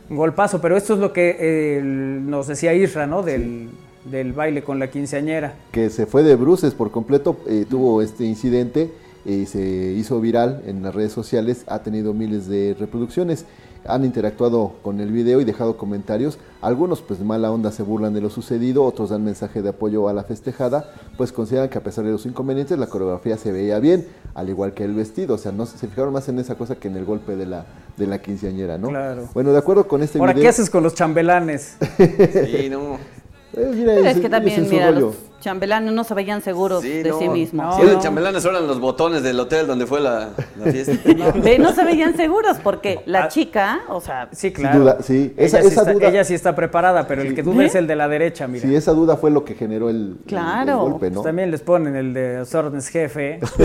golpazo. 0.09 0.61
Pero 0.61 0.77
esto 0.77 0.93
es 0.93 0.99
lo 0.99 1.13
que 1.13 1.37
eh, 1.39 1.81
nos 1.83 2.47
decía 2.47 2.73
Isra, 2.73 3.07
¿no? 3.07 3.23
Del, 3.23 3.69
del 4.05 4.33
baile 4.33 4.63
con 4.63 4.79
la 4.79 4.89
quinceañera. 4.89 5.53
que 5.71 5.89
se 5.89 6.05
fue 6.05 6.23
de 6.23 6.35
bruces 6.35 6.73
por 6.73 6.91
completo, 6.91 7.37
eh, 7.47 7.65
tuvo 7.69 8.01
este 8.01 8.25
incidente 8.25 8.91
y 9.25 9.45
se 9.45 9.59
hizo 9.61 10.19
viral 10.21 10.63
en 10.65 10.81
las 10.81 10.95
redes 10.95 11.11
sociales, 11.11 11.63
ha 11.67 11.79
tenido 11.83 12.13
miles 12.13 12.47
de 12.47 12.75
reproducciones, 12.79 13.45
han 13.85 14.05
interactuado 14.05 14.73
con 14.81 14.99
el 14.99 15.11
video 15.11 15.41
y 15.41 15.45
dejado 15.45 15.77
comentarios, 15.77 16.37
algunos 16.61 17.01
pues 17.01 17.19
de 17.19 17.25
mala 17.25 17.51
onda 17.51 17.71
se 17.71 17.83
burlan 17.83 18.13
de 18.13 18.21
lo 18.21 18.29
sucedido, 18.29 18.83
otros 18.83 19.09
dan 19.09 19.23
mensaje 19.23 19.61
de 19.61 19.69
apoyo 19.69 20.09
a 20.09 20.13
la 20.13 20.23
festejada, 20.23 20.91
pues 21.17 21.31
consideran 21.31 21.69
que 21.69 21.77
a 21.77 21.83
pesar 21.83 22.05
de 22.05 22.11
los 22.11 22.25
inconvenientes 22.25 22.77
la 22.77 22.87
coreografía 22.87 23.37
se 23.37 23.51
veía 23.51 23.79
bien, 23.79 24.07
al 24.35 24.49
igual 24.49 24.73
que 24.73 24.83
el 24.83 24.93
vestido, 24.93 25.35
o 25.35 25.37
sea, 25.37 25.51
no 25.51 25.65
se 25.65 25.87
fijaron 25.87 26.13
más 26.13 26.27
en 26.29 26.39
esa 26.39 26.55
cosa 26.55 26.75
que 26.75 26.87
en 26.87 26.97
el 26.97 27.05
golpe 27.05 27.35
de 27.35 27.45
la, 27.45 27.65
de 27.97 28.07
la 28.07 28.21
quinceañera, 28.21 28.77
¿no? 28.77 28.89
Claro. 28.89 29.29
Bueno, 29.33 29.51
de 29.51 29.57
acuerdo 29.57 29.87
con 29.87 30.03
este 30.03 30.19
Ahora, 30.19 30.33
video... 30.33 30.43
¿qué 30.43 30.49
haces 30.49 30.69
con 30.69 30.83
los 30.83 30.93
chambelanes? 30.93 31.77
Sí, 31.97 32.69
no. 32.69 32.97
Eh, 33.51 33.71
mira, 33.73 33.95
Pero 33.95 34.07
es 34.09 34.19
que 34.19 34.29
también, 34.29 34.63
es 34.63 34.69
mira, 34.69 34.91
los 34.91 35.15
chambelanes 35.39 35.93
no 35.93 36.03
se 36.03 36.13
veían 36.13 36.41
seguros 36.41 36.81
Sí, 36.81 37.03
de 37.03 37.09
no. 37.09 37.19
sí 37.19 37.29
mismos. 37.29 37.75
Sí, 37.77 37.83
los 37.83 38.03
chambelanes 38.03 38.43
eran 38.45 38.67
los 38.67 38.79
botones 38.79 39.23
del 39.23 39.39
hotel 39.39 39.67
donde 39.67 39.85
fue 39.85 39.99
la, 40.01 40.29
la 40.57 40.71
fiesta. 40.71 40.93
Ve, 41.43 41.57
no 41.59 41.73
se 41.73 41.83
veían 41.85 42.15
seguros 42.17 42.57
porque 42.63 43.01
la 43.05 43.27
chica, 43.29 43.81
o 43.89 44.01
sea, 44.01 44.27
Sí, 44.31 44.49
Sin 44.49 44.53
claro. 44.53 44.79
duda, 44.79 44.97
sí. 45.01 45.33
Ella, 45.37 45.45
Esa- 45.45 45.61
sí 45.61 45.67
esa 45.67 45.81
está, 45.81 45.93
duda- 45.93 46.07
ella 46.07 46.23
sí 46.23 46.33
está 46.33 46.55
preparada, 46.55 47.07
pero 47.07 47.21
el 47.21 47.35
que 47.35 47.43
duda 47.43 47.63
¿Eh? 47.63 47.67
es 47.67 47.75
el 47.75 47.87
de 47.87 47.95
la 47.95 48.07
derecha, 48.07 48.47
mira. 48.47 48.67
Sí, 48.67 48.75
esa 48.75 48.91
duda 48.93 49.17
fue 49.17 49.29
lo 49.31 49.45
que 49.45 49.55
generó 49.55 49.89
el, 49.89 49.95
el- 49.95 50.11
el 50.11 50.17
Claro. 50.25 50.79
golpe, 50.79 50.99
Pues 50.99 51.11
¿no? 51.13 51.21
también 51.21 51.51
les 51.51 51.61
ponen 51.61 51.95
el 51.95 52.13
de 52.13 52.39
los 52.39 52.53
órdenes 52.55 52.87
jefe. 52.89 53.39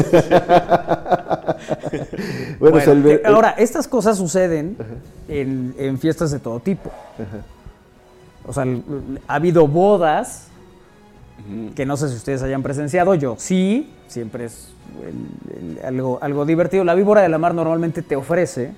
Bueno, 2.59 2.79
el 2.79 3.03
que- 3.03 3.23
ahora, 3.27 3.51
estas 3.59 3.89
cosas 3.89 4.17
suceden 4.17 4.77
en, 5.29 5.75
en 5.79 5.99
fiestas 5.99 6.31
de 6.31 6.39
todo 6.39 6.61
tipo. 6.61 6.91
O 8.47 8.53
sea, 8.53 8.65
ha 9.27 9.35
habido 9.35 9.67
bodas 9.67 10.49
que 11.75 11.85
no 11.87 11.97
sé 11.97 12.09
si 12.09 12.17
ustedes 12.17 12.43
hayan 12.43 12.63
presenciado, 12.63 13.15
yo 13.15 13.35
sí, 13.39 13.91
siempre 14.09 14.47
es 14.47 14.69
el- 15.07 15.79
el- 15.79 15.85
algo, 15.85 16.19
algo 16.23 16.47
divertido. 16.47 16.85
La 16.85 16.95
víbora 16.95 17.23
de 17.23 17.29
la 17.29 17.39
mar 17.39 17.55
normalmente 17.55 18.03
te 18.03 18.17
ofrece 18.17 18.73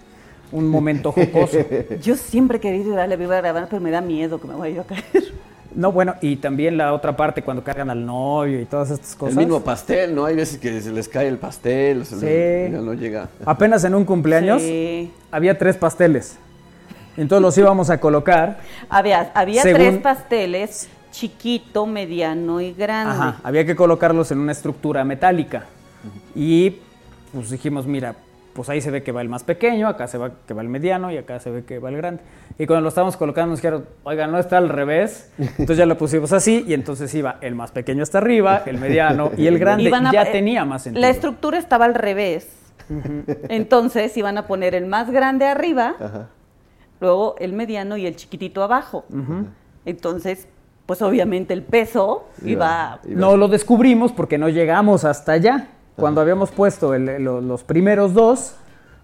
un 0.53 0.69
momento 0.69 1.13
jocoso. 1.13 1.59
yo 2.03 2.17
siempre 2.17 2.59
he 2.59 2.61
querido 2.61 2.93
ir 2.95 2.99
a 2.99 3.07
la 3.07 3.17
víbora 3.17 3.37
de 3.37 3.43
la 3.43 3.51
Habana, 3.51 3.67
pero 3.71 3.83
me 3.83 3.91
da 3.91 4.01
miedo 4.01 4.41
que 4.41 4.49
me 4.49 4.55
vaya 4.55 4.75
yo 4.77 4.81
a 4.83 4.85
caer. 4.85 5.05
No, 5.75 5.93
bueno, 5.93 6.15
y 6.23 6.37
también 6.37 6.79
la 6.79 6.95
otra 6.95 7.15
parte 7.17 7.43
cuando 7.43 7.63
cargan 7.63 7.91
al 7.91 8.07
novio 8.07 8.59
y 8.61 8.65
todas 8.65 8.91
estas 8.91 9.13
El 9.13 9.19
cosas. 9.19 9.37
mismo 9.37 9.61
pastel, 9.61 10.15
¿no? 10.15 10.25
Hay 10.25 10.35
veces 10.35 10.59
que 10.59 10.81
se 10.81 10.91
les 10.91 11.07
cae 11.07 11.29
el 11.29 11.37
pastel, 11.37 12.07
se 12.07 12.19
Sí. 12.19 12.25
les- 12.25 12.73
ya 12.73 12.79
no 12.79 12.95
llega. 12.95 13.29
Apenas 13.45 13.85
en 13.85 13.95
un 13.95 14.07
cumpleaños 14.07 14.63
Sí. 14.63 15.13
había 15.31 15.59
tres 15.59 15.77
pasteles. 15.77 16.39
Entonces 17.19 17.43
los 17.43 17.59
íbamos 17.59 17.91
a 17.91 17.99
colocar. 18.01 18.59
Había, 18.89 19.31
había 19.35 19.63
Según- 19.63 19.79
tres 19.81 19.99
pasteles, 19.99 20.89
chiquito, 21.21 21.87
mediano 21.87 22.61
y 22.61 22.73
grande. 22.75 23.13
Ajá, 23.15 23.41
había 23.43 23.65
que 23.65 23.75
colocarlos 23.75 24.31
en 24.33 24.39
una 24.39 24.53
estructura 24.53 25.03
metálica. 25.03 25.65
Y 26.35 26.77
pues 27.33 27.49
dijimos, 27.51 27.87
mira, 27.87 28.15
pues 28.53 28.69
ahí 28.69 28.83
se 28.83 28.91
ve 28.91 29.03
que 29.03 29.13
va 29.13 29.23
el 29.23 29.29
más 29.31 29.43
pequeño, 29.43 29.89
acá 29.89 30.07
se 30.09 30.19
ve 30.19 30.31
que 30.47 30.53
va 30.53 30.61
el 30.61 30.69
mediano 30.69 31.11
y 31.11 31.17
acá 31.17 31.41
se 31.41 31.51
ve 31.51 31.65
que 31.65 31.79
va 31.79 31.89
el 31.89 31.97
grande. 31.97 32.23
Y 32.59 32.67
cuando 32.67 32.83
lo 32.83 32.89
estábamos 32.91 33.17
colocando 33.17 33.51
nos 33.53 33.61
dijeron, 33.61 33.87
oiga, 34.05 34.27
no 34.27 34.39
está 34.39 34.59
al 34.59 34.69
revés. 34.69 35.31
Entonces 35.39 35.79
ya 35.79 35.87
lo 35.87 35.97
pusimos 35.97 36.33
así 36.33 36.65
y 36.69 36.75
entonces 36.75 37.15
iba 37.15 37.39
el 37.41 37.55
más 37.55 37.71
pequeño 37.71 38.03
hasta 38.03 38.19
arriba, 38.19 38.63
el 38.67 38.79
mediano 38.79 39.31
y 39.39 39.47
el 39.47 39.59
grande. 39.63 39.91
A- 39.95 40.13
ya 40.13 40.31
tenía 40.31 40.67
más 40.67 40.83
sentido. 40.83 41.01
La 41.01 41.09
estructura 41.09 41.57
estaba 41.59 41.87
al 41.87 41.95
revés. 41.95 42.47
Entonces 43.49 44.15
iban 44.19 44.37
a 44.39 44.47
poner 44.47 44.75
el 44.75 44.85
más 44.87 45.11
grande 45.11 45.47
arriba, 45.47 45.95
Ajá. 45.99 46.29
luego 47.01 47.37
el 47.39 47.53
mediano 47.55 47.97
y 47.97 48.07
el 48.07 48.17
chiquitito 48.17 48.63
abajo. 48.63 49.05
Entonces, 49.85 50.47
pues 50.87 51.03
obviamente 51.03 51.53
el 51.53 51.63
peso 51.63 52.29
iba... 52.45 53.01
Iba- 53.05 53.21
No 53.21 53.37
lo 53.37 53.49
descubrimos 53.49 54.13
porque 54.13 54.39
no 54.39 54.49
llegamos 54.49 55.05
hasta 55.05 55.33
allá. 55.33 55.69
Cuando 55.97 56.21
habíamos 56.21 56.51
puesto 56.51 56.95
el- 56.95 57.23
los 57.25 57.65
primeros 57.65 58.15
dos, 58.15 58.55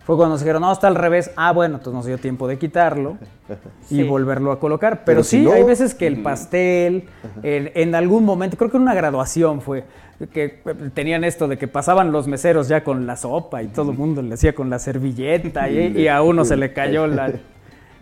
fue 0.05 0.17
cuando 0.17 0.35
nos 0.35 0.41
dijeron, 0.41 0.63
no, 0.63 0.73
está 0.73 0.89
al 0.89 0.95
revés. 0.97 1.31
Ah, 1.37 1.53
bueno, 1.53 1.77
entonces 1.77 1.95
nos 1.95 2.07
dio 2.07 2.19
tiempo 2.19 2.47
de 2.49 2.59
quitarlo 2.59 3.17
y 3.91 3.97
Sí. 3.97 4.03
volverlo 4.03 4.53
a 4.53 4.59
colocar. 4.61 4.97
Pero, 4.99 5.05
Pero 5.07 5.25
si 5.25 5.39
sí, 5.39 5.45
no- 5.45 5.53
hay 5.53 5.63
veces 5.63 5.95
que 5.95 6.07
el 6.07 6.23
pastel, 6.23 7.09
en, 7.43 7.71
en 7.75 7.95
algún 7.95 8.25
momento, 8.25 8.57
creo 8.57 8.71
que 8.71 8.77
en 8.77 8.83
una 8.83 8.95
graduación 8.95 9.61
fue, 9.61 9.85
que 10.33 10.61
tenían 10.95 11.25
esto 11.25 11.49
de 11.49 11.57
que 11.59 11.67
pasaban 11.67 12.13
los 12.13 12.29
meseros 12.29 12.69
ya 12.69 12.85
con 12.85 13.07
la 13.07 13.17
sopa 13.17 13.63
y 13.63 13.69
todo 13.69 13.91
el 13.93 13.99
mundo 13.99 14.23
le 14.23 14.35
hacía 14.35 14.55
con 14.55 14.71
la 14.71 14.79
servilleta 14.79 15.69
y, 15.69 15.97
y 15.99 16.09
a 16.09 16.23
uno 16.23 16.45
se 16.45 16.57
le 16.57 16.73
cayó 16.73 17.07
la... 17.07 17.33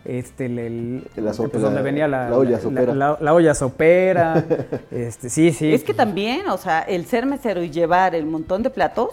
Este, 0.05 0.47
el, 0.47 0.59
el- 1.17 1.25
La 1.25 1.33
sopa- 1.35 1.51
pues, 1.51 1.63
donde 1.63 1.77
la- 1.81 1.83
venía 1.83 2.09
la, 2.09 2.31
la 2.31 2.37
olla 2.39 2.51
la- 2.53 2.61
sopera. 2.61 2.95
la- 2.95 3.19
la 3.21 3.35
olla 3.35 3.55
sopera. 3.55 4.45
este, 4.91 5.29
sí, 5.29 5.53
sí. 5.53 5.73
Es 5.73 5.85
que 5.85 5.93
también, 5.95 6.49
o 6.49 6.57
sea, 6.57 6.81
el 6.81 7.05
ser 7.07 7.27
mesero 7.27 7.63
y 7.63 7.71
llevar 7.71 8.15
el 8.15 8.25
montón 8.27 8.63
de 8.63 8.71
platos 8.71 9.11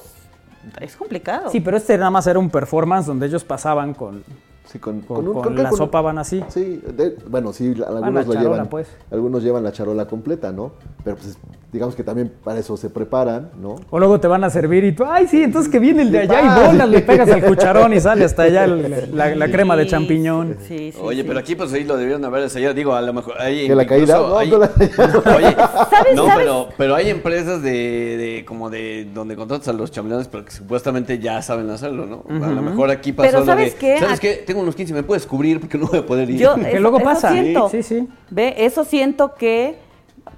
es 0.79 0.95
complicado. 0.95 1.49
Sí, 1.51 1.59
pero 1.59 1.77
este 1.77 1.97
nada 1.97 2.09
más 2.11 2.25
era 2.27 2.39
un 2.39 2.49
performance 2.49 3.05
donde 3.05 3.25
ellos 3.27 3.43
pasaban 3.43 3.93
con, 3.93 4.23
Sí, 4.65 4.79
con, 4.79 4.99
con, 5.01 5.17
con 5.17 5.27
un- 5.27 5.33
con 5.33 5.43
creo 5.43 5.55
que 5.55 5.63
la 5.63 5.69
con- 5.69 5.77
sopa 5.77 6.01
van 6.01 6.17
así. 6.19 6.43
Sí, 6.49 6.81
de- 6.93 7.17
bueno, 7.27 7.51
sí, 7.53 7.73
la- 7.75 7.87
algunos 7.87 8.13
la 8.13 8.21
lo 8.21 8.33
charola, 8.33 8.49
llevan. 8.55 8.67
pues. 8.69 8.87
Algunos 9.11 9.43
llevan 9.43 9.63
la 9.63 9.71
charola 9.73 10.05
completa, 10.07 10.51
¿no? 10.51 10.71
Pero 11.03 11.17
pues 11.17 11.37
digamos 11.71 11.95
que 11.95 12.03
también 12.03 12.31
para 12.43 12.59
eso 12.59 12.77
se 12.77 12.89
preparan, 12.89 13.49
¿no? 13.61 13.75
O 13.89 13.99
luego 13.99 14.19
te 14.21 14.27
van 14.27 14.43
a 14.43 14.49
servir 14.49 14.85
y 14.85 14.93
tú, 14.93 15.03
ay, 15.05 15.27
sí, 15.27 15.43
entonces 15.43 15.69
que 15.69 15.79
viene 15.79 16.03
el 16.03 16.11
de 16.13 16.19
allá 16.19 16.41
y 16.41 16.67
bolas, 16.67 16.89
le 16.89 17.01
pegas 17.01 17.29
al 17.29 17.43
cucharón 17.43 17.93
y 17.93 17.99
sale 17.99 18.23
hasta 18.23 18.43
allá 18.43 18.63
el- 18.63 19.09
la, 19.13 19.35
la 19.35 19.51
crema 19.51 19.75
de 19.75 19.85
champiñón. 19.85 20.55
Sí, 20.65 20.93
sí, 20.93 20.97
Oye, 21.01 21.21
sí. 21.23 21.27
pero 21.27 21.39
aquí 21.39 21.55
pues 21.55 21.71
sí 21.71 21.83
lo 21.83 21.97
debieron 21.97 22.23
haber 22.23 22.43
ensayado. 22.43 22.73
Digo, 22.73 22.93
a 22.95 23.01
lo 23.01 23.11
mejor 23.13 23.35
hay 23.41 23.67
Que 23.67 23.75
la 23.75 23.85
caída, 23.85 24.17
no, 24.17 24.37
hay- 24.37 24.49
no 24.49 24.59
la- 24.59 24.71
Oye, 25.35 25.55
¿Sabes, 25.89 26.15
no, 26.15 26.25
sabes? 26.27 26.37
pero, 26.37 26.69
pero 26.77 26.95
hay 26.95 27.09
empresas 27.09 27.61
de, 27.61 27.69
de 28.17 28.45
como 28.47 28.69
de 28.69 29.05
donde 29.13 29.35
contratas 29.35 29.67
a 29.67 29.73
los 29.73 29.91
chambelanes, 29.91 30.29
pero 30.29 30.45
que 30.45 30.51
supuestamente 30.51 31.19
ya 31.19 31.41
saben 31.41 31.69
hacerlo, 31.69 32.05
¿no? 32.05 32.23
A 32.45 32.49
lo 32.49 32.61
mejor 32.61 32.91
aquí 32.91 33.11
pasó 33.11 33.27
Pero 33.29 33.39
lo 33.41 33.45
¿sabes 33.45 33.73
de, 33.73 33.79
qué? 33.79 33.99
¿sabes 33.99 34.19
qué? 34.21 34.35
Tengo 34.47 34.61
unos 34.61 34.75
15, 34.75 34.93
¿me 34.93 35.03
puedes 35.03 35.25
cubrir? 35.25 35.59
Porque 35.59 35.77
no 35.77 35.87
voy 35.87 35.99
a 35.99 36.05
poder 36.05 36.29
ir. 36.29 36.37
Yo, 36.39 36.55
Que 36.55 36.71
eso- 36.71 36.79
luego 36.79 36.97
eso 36.97 37.05
pasa. 37.05 37.31
siento. 37.33 37.69
Sí, 37.69 37.83
sí. 37.83 38.07
Ve, 38.29 38.55
eso 38.59 38.85
siento 38.85 39.35
que 39.35 39.85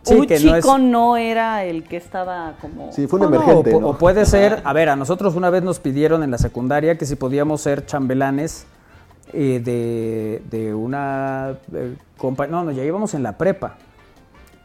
Sí, 0.03 0.15
un 0.15 0.25
que 0.27 0.35
no 0.39 0.55
chico 0.55 0.75
es- 0.77 0.81
no, 0.83 1.17
era 1.17 1.63
el 1.65 1.83
que 1.83 1.97
estaba 1.97 2.53
como... 2.61 2.91
Sí, 2.91 3.07
fue 3.07 3.19
un 3.19 3.29
No, 3.31 3.35
emergente, 3.35 3.73
o, 3.75 3.81
¿no? 3.81 3.87
o 3.89 3.97
puede 3.97 4.25
ser, 4.25 4.61
a 4.63 4.73
ver, 4.73 4.89
a 4.89 4.95
nosotros 4.95 5.35
una 5.35 5.49
vez 5.49 5.63
nos 5.63 5.79
pidieron 5.79 6.23
en 6.23 6.31
la 6.31 6.37
secundaria 6.37 6.97
que 6.97 7.05
si 7.05 7.15
podíamos 7.15 7.61
ser 7.61 7.85
chambelanes 7.85 8.65
eh, 9.33 9.61
de, 9.63 10.41
de 10.49 10.73
una 10.73 11.55
eh, 11.73 11.95
compa- 12.17 12.47
no, 12.49 12.63
no, 12.63 12.71
ya 12.71 12.83
íbamos 12.83 13.13
en 13.13 13.23
la 13.23 13.37
prepa, 13.37 13.75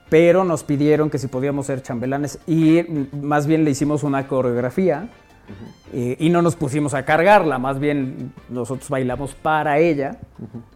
pero 0.08 0.44
nos 0.44 0.62
pidieron 0.64 1.10
que 1.10 1.18
si 1.18 1.26
podíamos 1.26 1.66
ser 1.66 1.82
chambelanes 1.82 2.38
y 2.46 2.82
más 3.20 3.46
bien 3.46 3.64
le 3.64 3.70
hicimos 3.70 4.02
una 4.04 4.26
coreografía 4.28 5.08
eh, 5.92 6.16
y 6.18 6.30
no 6.30 6.42
nos 6.42 6.56
pusimos 6.56 6.94
a 6.94 7.04
cargarla, 7.04 7.58
más 7.58 7.78
bien 7.78 8.32
nosotros 8.48 8.88
bailamos 8.90 9.34
para 9.34 9.78
ella 9.78 10.18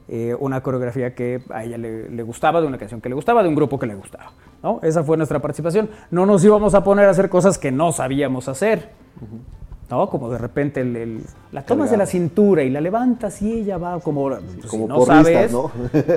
eh, 0.09 0.35
una 0.39 0.61
coreografía 0.63 1.15
que 1.15 1.43
a 1.51 1.65
ella 1.65 1.77
le, 1.79 2.09
le 2.11 2.23
gustaba, 2.23 2.61
de 2.61 2.67
una 2.67 2.79
canción 2.79 3.01
que 3.01 3.09
le 3.09 3.15
gustaba, 3.15 3.43
de 3.43 3.49
un 3.49 3.55
grupo 3.55 3.79
que 3.79 3.87
le 3.87 3.95
gustaba. 3.95 4.33
¿no? 4.63 4.81
Esa 4.83 5.05
fue 5.05 5.17
nuestra 5.17 5.39
participación. 5.41 5.89
No 6.11 6.27
nos 6.27 6.45
íbamos 6.45 6.75
a 6.75 6.83
poner 6.85 7.07
a 7.07 7.11
hacer 7.11 7.29
cosas 7.29 7.59
que 7.59 7.71
no 7.73 7.93
sabíamos 7.93 8.49
hacer. 8.49 8.91
¿no? 9.91 10.09
Como 10.11 10.29
de 10.31 10.37
repente 10.39 10.81
el- 10.83 10.97
el- 10.97 11.21
la 11.51 11.63
tomas 11.63 11.91
de 11.91 11.97
la 11.97 12.05
cintura 12.07 12.63
y 12.63 12.69
la 12.71 12.81
levantas 12.81 13.41
y 13.41 13.53
ella 13.61 13.79
va 13.79 13.99
como, 14.01 14.29
pues, 14.29 14.41
si 14.71 14.77
no 14.79 14.97
porristas, 14.97 15.51
sabes. 15.51 15.53
¿no? 15.53 15.71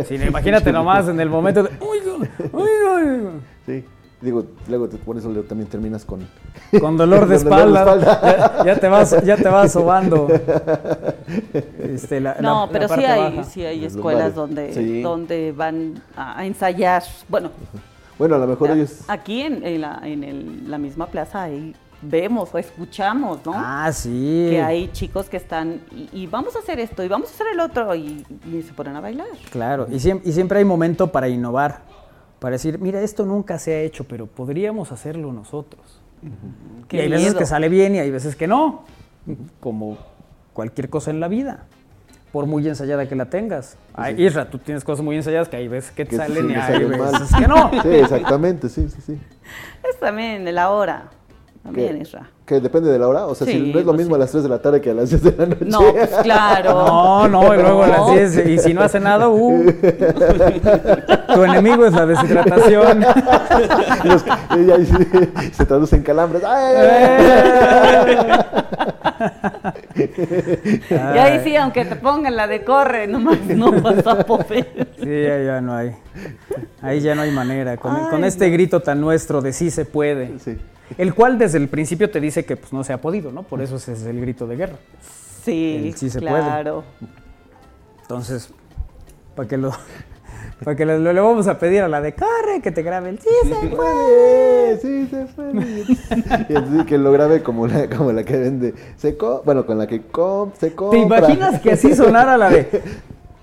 si 0.05 0.15
imagínate 0.15 0.71
nomás 0.73 1.07
en 1.07 1.19
el 1.21 1.29
momento 1.29 1.63
de, 1.63 1.69
"Uy, 1.79 1.99
uy, 2.05 2.29
uy". 2.53 3.27
Sí. 3.65 3.85
Digo, 4.21 4.45
luego 4.67 4.87
te, 4.87 4.97
por 4.97 5.17
eso 5.17 5.29
luego 5.29 5.47
también 5.47 5.67
terminas 5.69 6.05
con... 6.05 6.19
con 6.79 6.95
dolor 6.95 7.27
de 7.27 7.37
Con 7.37 7.43
dolor 7.49 7.69
de 7.73 8.01
espalda, 8.01 8.57
Ya, 8.59 8.65
ya 8.65 8.79
te 8.79 8.87
vas, 8.87 9.23
ya 9.25 9.35
te 9.37 9.49
vas 9.49 9.71
sobando. 9.71 10.27
Este, 11.79 12.19
la- 12.19 12.35
No, 12.41 12.41
la- 12.41 12.65
la 12.65 12.71
pero 12.71 12.87
sí 12.87 13.03
hay, 13.05 13.35
baja. 13.37 13.43
sí 13.49 13.65
hay 13.65 13.81
Los 13.81 13.95
escuelas 13.95 14.35
donde, 14.35 14.73
Sí. 14.73 15.01
donde 15.01 15.51
van 15.51 16.01
a, 16.15 16.39
a 16.39 16.45
ensayar. 16.45 17.03
Bueno, 17.29 17.49
Bueno, 18.17 18.35
a 18.35 18.39
lo 18.39 18.47
mejor 18.47 18.71
ellos... 18.71 19.01
aquí 19.07 19.41
en, 19.41 19.65
en 19.65 19.81
la, 19.81 19.99
en 20.03 20.23
el- 20.23 20.69
la 20.69 20.77
misma 20.77 21.07
plaza 21.07 21.43
ahí 21.43 21.75
vemos 22.03 22.49
o 22.53 22.57
escuchamos, 22.57 23.39
¿no? 23.45 23.53
Ah, 23.55 23.91
sí. 23.93 24.47
Que 24.49 24.61
hay 24.61 24.87
chicos 24.91 25.29
que 25.29 25.37
están 25.37 25.81
y, 25.91 26.09
y 26.23 26.27
vamos 26.27 26.55
a 26.55 26.59
hacer 26.59 26.79
esto 26.79 27.03
y 27.03 27.07
vamos 27.07 27.29
a 27.29 27.33
hacer 27.33 27.47
el 27.53 27.59
otro 27.59 27.93
y, 27.95 28.25
y 28.51 28.61
se 28.63 28.73
ponen 28.73 28.95
a 28.95 29.01
bailar. 29.01 29.27
Claro, 29.51 29.87
y 29.89 29.99
siempre, 29.99 30.29
y 30.29 30.33
siempre 30.33 30.59
hay 30.59 30.65
momento 30.65 31.11
para 31.11 31.27
innovar, 31.29 31.81
para 32.41 32.53
decir, 32.53 32.79
mira, 32.79 32.99
esto 33.03 33.23
nunca 33.23 33.59
se 33.59 33.75
ha 33.75 33.81
hecho, 33.81 34.05
pero 34.05 34.25
podríamos 34.25 34.91
hacerlo 34.91 35.31
nosotros. 35.31 36.01
Qué 36.87 36.97
y 36.97 36.99
hay 37.01 37.09
veces 37.09 37.25
miedo. 37.27 37.37
que 37.39 37.45
sale 37.45 37.69
bien 37.69 37.93
y 37.93 37.99
hay 37.99 38.09
veces 38.09 38.35
que 38.35 38.47
no, 38.47 38.83
como 39.59 39.99
cualquier 40.51 40.89
cosa 40.89 41.11
en 41.11 41.19
la 41.19 41.27
vida, 41.27 41.65
por 42.31 42.47
muy 42.47 42.67
ensayada 42.67 43.07
que 43.07 43.15
la 43.15 43.29
tengas. 43.29 43.77
Ay, 43.93 44.15
Isra, 44.25 44.49
tú 44.49 44.57
tienes 44.57 44.83
cosas 44.83 45.05
muy 45.05 45.17
ensayadas 45.17 45.49
que 45.49 45.57
hay 45.57 45.67
veces 45.67 45.91
que 45.91 46.03
te 46.03 46.09
que 46.11 46.17
salen 46.17 46.47
sí, 46.47 46.53
y 46.53 46.55
hay 46.55 46.61
salen 46.73 46.89
mal. 46.89 47.11
veces 47.11 47.35
que 47.37 47.47
no. 47.47 47.69
Sí, 47.83 47.89
exactamente, 47.89 48.69
sí, 48.69 48.89
sí, 48.89 49.01
sí. 49.05 49.19
Es 49.87 49.99
también 49.99 50.43
de 50.43 50.51
la 50.51 50.71
hora. 50.71 51.11
También, 51.63 51.95
¿Qué? 51.97 52.01
Isra. 52.01 52.27
Que 52.43 52.59
depende 52.59 52.89
de 52.91 52.97
la 52.97 53.07
hora, 53.07 53.27
o 53.27 53.35
sea, 53.35 53.45
Sí, 53.45 53.53
si 53.53 53.59
no 53.71 53.79
es 53.79 53.85
lo 53.85 53.91
pues 53.91 53.99
mismo 53.99 54.15
a 54.15 54.17
las 54.17 54.31
3 54.31 54.41
de 54.43 54.49
la 54.49 54.59
tarde 54.59 54.81
que 54.81 54.89
a 54.89 54.93
las 54.95 55.09
10 55.11 55.23
de 55.23 55.31
la 55.37 55.45
noche. 55.45 55.65
No, 55.65 55.79
pues 55.93 56.09
claro. 56.23 56.73
No, 56.87 57.27
no, 57.27 57.53
y 57.53 57.57
luego 57.57 57.83
a 57.83 57.87
las 57.87 57.99
No. 57.99 58.11
10, 58.13 58.47
y 58.47 58.57
si 58.57 58.73
no 58.73 58.81
hace 58.81 58.99
nada, 58.99 59.29
uh, 59.29 59.63
tu 61.33 61.43
enemigo 61.43 61.85
es 61.85 61.93
la 61.93 62.05
deshidratación. 62.07 63.01
Los- 64.03 64.25
y 64.57 64.71
ahí 64.71 64.85
se, 64.85 65.51
se 65.53 65.65
traduce 65.65 65.95
en 65.95 66.01
calambres. 66.03 66.43
¡Ay, 66.43 66.75
ay, 66.77 68.17
ay! 68.17 69.71
Y 70.89 70.93
ahí 71.17 71.41
sí, 71.43 71.55
aunque 71.55 71.85
te 71.85 71.95
pongan 71.95 72.35
la 72.35 72.47
de 72.47 72.63
corre, 72.63 73.07
nomás 73.07 73.39
no 73.45 73.71
vas 73.81 74.05
a 74.05 74.25
poder. 74.25 74.89
Sí, 74.99 75.09
ahí 75.09 75.45
ya 75.45 75.61
no 75.61 75.75
hay. 75.75 75.95
Ahí 76.81 76.99
ya 77.01 77.15
no 77.15 77.21
hay 77.21 77.31
manera. 77.31 77.77
Con, 77.77 77.95
Ay, 77.95 78.03
con 78.09 78.23
este 78.23 78.47
no. 78.47 78.53
grito 78.53 78.79
tan 78.81 78.99
nuestro 79.01 79.41
de 79.41 79.53
sí 79.53 79.71
se 79.71 79.85
puede. 79.85 80.39
Sí. 80.39 80.57
El 80.97 81.13
cual 81.13 81.37
desde 81.37 81.57
el 81.57 81.67
principio 81.69 82.09
te 82.09 82.19
dice 82.19 82.43
que 82.45 82.57
pues, 82.57 82.73
no 82.73 82.83
se 82.83 82.93
ha 82.93 82.99
podido, 82.99 83.31
¿no? 83.31 83.43
Por 83.43 83.61
eso 83.61 83.77
ese 83.77 83.93
es 83.93 84.03
el 84.03 84.19
grito 84.19 84.45
de 84.47 84.55
guerra. 84.57 84.75
Sí, 85.43 85.83
El 85.87 85.95
sí 85.95 86.09
se 86.09 86.19
puede. 86.19 86.33
claro. 86.41 86.83
Entonces, 88.01 88.53
para 89.35 89.47
que 89.47 89.57
lo. 89.57 89.71
Para 90.63 90.77
que 90.77 90.85
lo, 90.85 90.99
lo- 90.99 91.11
le 91.11 91.19
vamos 91.19 91.47
a 91.47 91.57
pedir 91.57 91.81
a 91.81 91.87
la 91.87 92.01
de 92.01 92.13
corre 92.13 92.61
que 92.61 92.71
te 92.71 92.83
grabe 92.83 93.09
el 93.09 93.17
sí 93.19 93.27
se 93.43 93.55
puede. 93.67 94.77
Sí, 94.79 95.07
se 95.09 95.25
puede. 95.33 95.59
Y 96.49 96.55
así 96.55 96.85
que 96.85 96.99
lo 96.99 97.11
grabe 97.11 97.41
como 97.41 97.65
la, 97.67 97.89
como 97.89 98.11
la 98.11 98.23
que 98.23 98.37
vende. 98.37 98.75
Se 98.97 99.17
co- 99.17 99.41
bueno, 99.43 99.65
con 99.65 99.79
la 99.79 99.87
que 99.87 100.03
com- 100.03 100.51
se 100.59 100.69
¿Te 100.69 100.97
imaginas 100.99 101.59
que 101.61 101.71
así 101.71 101.95
sonara 101.95 102.37
la 102.37 102.51
de 102.51 102.69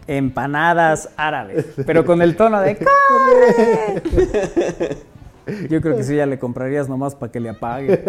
empanadas 0.06 1.08
árabes? 1.16 1.66
Pero 1.84 2.04
con 2.04 2.22
el 2.22 2.36
tono 2.36 2.60
de 2.60 2.76
corre. 2.76 4.02
Yo 5.68 5.80
creo 5.80 5.96
que 5.96 6.04
sí 6.04 6.14
ya 6.14 6.26
le 6.26 6.38
comprarías 6.38 6.88
nomás 6.88 7.16
para 7.16 7.32
que 7.32 7.40
le 7.40 7.48
apague. 7.48 8.00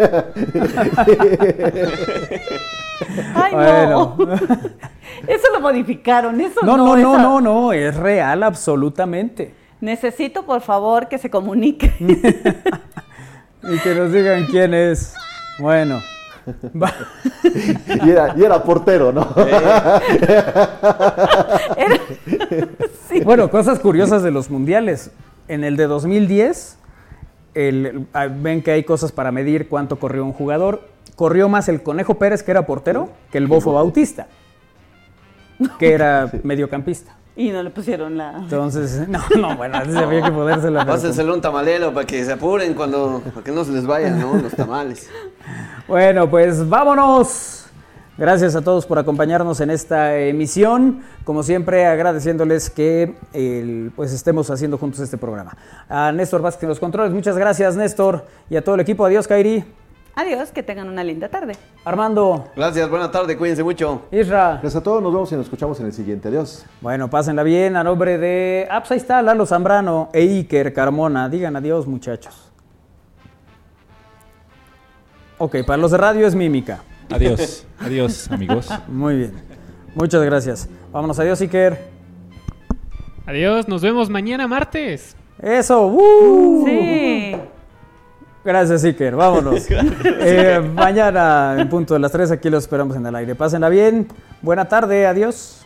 Ay, 3.34 3.54
Bueno. 3.54 4.14
no. 4.18 4.36
Eso 5.26 5.48
lo 5.52 5.60
modificaron, 5.60 6.40
eso 6.40 6.60
No, 6.62 6.76
no. 6.76 6.86
no, 6.86 6.96
no, 6.96 7.12
esa- 7.14 7.22
no, 7.22 7.40
no, 7.40 7.72
es 7.72 7.96
real 7.96 8.42
absolutamente. 8.42 9.54
Necesito, 9.80 10.44
por 10.44 10.60
favor, 10.60 11.08
que 11.08 11.18
se 11.18 11.30
comunique. 11.30 11.92
Y 13.62 13.78
que 13.80 13.94
nos 13.94 14.10
digan 14.10 14.46
quién 14.46 14.72
es. 14.72 15.14
Bueno. 15.58 16.00
Y 18.02 18.10
era, 18.10 18.34
y 18.36 18.42
era 18.42 18.62
portero, 18.62 19.12
¿no? 19.12 19.20
Bueno, 23.24 23.50
cosas 23.50 23.78
curiosas 23.78 24.22
de 24.22 24.30
los 24.30 24.50
mundiales. 24.50 25.10
En 25.48 25.64
el 25.64 25.76
de 25.76 25.86
2010, 25.86 26.78
el- 27.54 28.06
ah, 28.12 28.28
ven 28.30 28.62
que 28.62 28.70
hay 28.72 28.84
cosas 28.84 29.12
para 29.12 29.32
medir 29.32 29.68
cuánto 29.68 29.98
corrió 29.98 30.24
un 30.24 30.32
jugador. 30.32 30.82
Corrió 31.16 31.48
más 31.48 31.68
el 31.68 31.82
Conejo 31.82 32.14
Pérez, 32.14 32.42
que 32.42 32.50
era 32.52 32.66
portero, 32.66 33.10
que 33.30 33.38
el 33.38 33.46
Bofo 33.46 33.72
Bautista, 33.74 34.28
que 35.78 35.92
era 35.92 36.30
mediocampista. 36.42 37.16
Y 37.36 37.50
no 37.50 37.62
le 37.62 37.70
pusieron 37.70 38.18
la. 38.18 38.36
Entonces, 38.38 39.08
no, 39.08 39.20
no, 39.38 39.56
bueno, 39.56 39.78
así 39.78 39.96
había 39.96 40.22
que 40.22 40.32
podérsela. 40.32 40.84
Pásenselo 40.84 41.32
un 41.32 41.40
tamalero 41.40 41.92
para 41.94 42.06
que 42.06 42.24
se 42.24 42.32
apuren 42.32 42.74
cuando, 42.74 43.22
para 43.32 43.44
que 43.44 43.52
no 43.52 43.64
se 43.64 43.72
les 43.72 43.86
vayan, 43.86 44.20
¿no? 44.20 44.34
Los 44.36 44.52
tamales. 44.52 45.08
Bueno, 45.88 46.28
pues 46.28 46.68
vámonos. 46.68 47.56
Gracias 48.18 48.54
a 48.54 48.60
todos 48.60 48.84
por 48.84 48.98
acompañarnos 48.98 49.60
en 49.62 49.70
esta 49.70 50.14
emisión. 50.18 51.00
Como 51.24 51.42
siempre, 51.42 51.86
agradeciéndoles 51.86 52.68
que 52.68 53.14
el- 53.32 53.92
pues 53.96 54.12
estemos 54.12 54.50
haciendo 54.50 54.76
juntos 54.76 55.00
este 55.00 55.16
programa. 55.16 55.56
A 55.88 56.12
Néstor 56.12 56.42
Vázquez 56.42 56.64
en 56.64 56.68
los 56.68 56.80
controles, 56.80 57.14
muchas 57.14 57.38
gracias, 57.38 57.76
Néstor. 57.76 58.26
Y 58.50 58.56
a 58.56 58.62
todo 58.64 58.74
el 58.74 58.82
equipo, 58.82 59.06
adiós, 59.06 59.26
Kairi. 59.26 59.64
Adiós, 60.20 60.50
que 60.52 60.62
tengan 60.62 60.86
una 60.86 61.02
linda 61.02 61.30
tarde. 61.30 61.54
Armando, 61.82 62.44
Gracias, 62.54 62.90
buena 62.90 63.10
tarde, 63.10 63.38
cuídense 63.38 63.64
mucho. 63.64 64.02
Isra. 64.12 64.58
Gracias 64.60 64.76
a 64.76 64.82
todos, 64.82 65.02
nos 65.02 65.14
vemos 65.14 65.32
y 65.32 65.34
nos 65.34 65.46
escuchamos 65.46 65.80
en 65.80 65.86
el 65.86 65.94
siguiente. 65.94 66.28
Adiós. 66.28 66.66
Bueno, 66.82 67.08
pásenla 67.08 67.42
bien. 67.42 67.74
A 67.74 67.82
nombre 67.82 68.18
de. 68.18 68.68
Ah, 68.70 68.80
pues 68.80 68.90
ahí 68.90 68.96
está 68.98 69.22
Lalo 69.22 69.46
Zambrano 69.46 70.10
e 70.12 70.20
Iker 70.20 70.74
Carmona. 70.74 71.30
Digan 71.30 71.56
adiós, 71.56 71.86
muchachos. 71.86 72.52
Ok, 75.38 75.56
para 75.66 75.78
los 75.78 75.90
de 75.90 75.96
radio 75.96 76.26
es 76.26 76.34
mímica. 76.34 76.82
Adiós, 77.10 77.66
adiós, 77.78 78.30
amigos. 78.30 78.68
Muy 78.88 79.16
bien. 79.16 79.32
Muchas 79.94 80.22
gracias. 80.22 80.68
Vámonos, 80.92 81.18
adiós, 81.18 81.40
Iker. 81.40 81.78
Adiós, 83.24 83.68
nos 83.68 83.80
vemos 83.80 84.10
mañana 84.10 84.46
martes. 84.46 85.16
Eso, 85.40 85.86
¡uh! 85.86 86.66
Sí. 86.66 87.36
Gracias, 88.44 88.84
Iker. 88.84 89.16
Vámonos. 89.16 89.66
Eh, 90.22 90.60
mañana, 90.74 91.56
en 91.58 91.68
punto 91.68 91.94
de 91.94 92.00
las 92.00 92.12
3, 92.12 92.30
aquí 92.32 92.50
los 92.50 92.64
esperamos 92.64 92.96
en 92.96 93.06
el 93.06 93.14
aire. 93.14 93.34
Pásenla 93.34 93.68
bien. 93.68 94.06
Buena 94.42 94.68
tarde. 94.68 95.06
Adiós. 95.06 95.59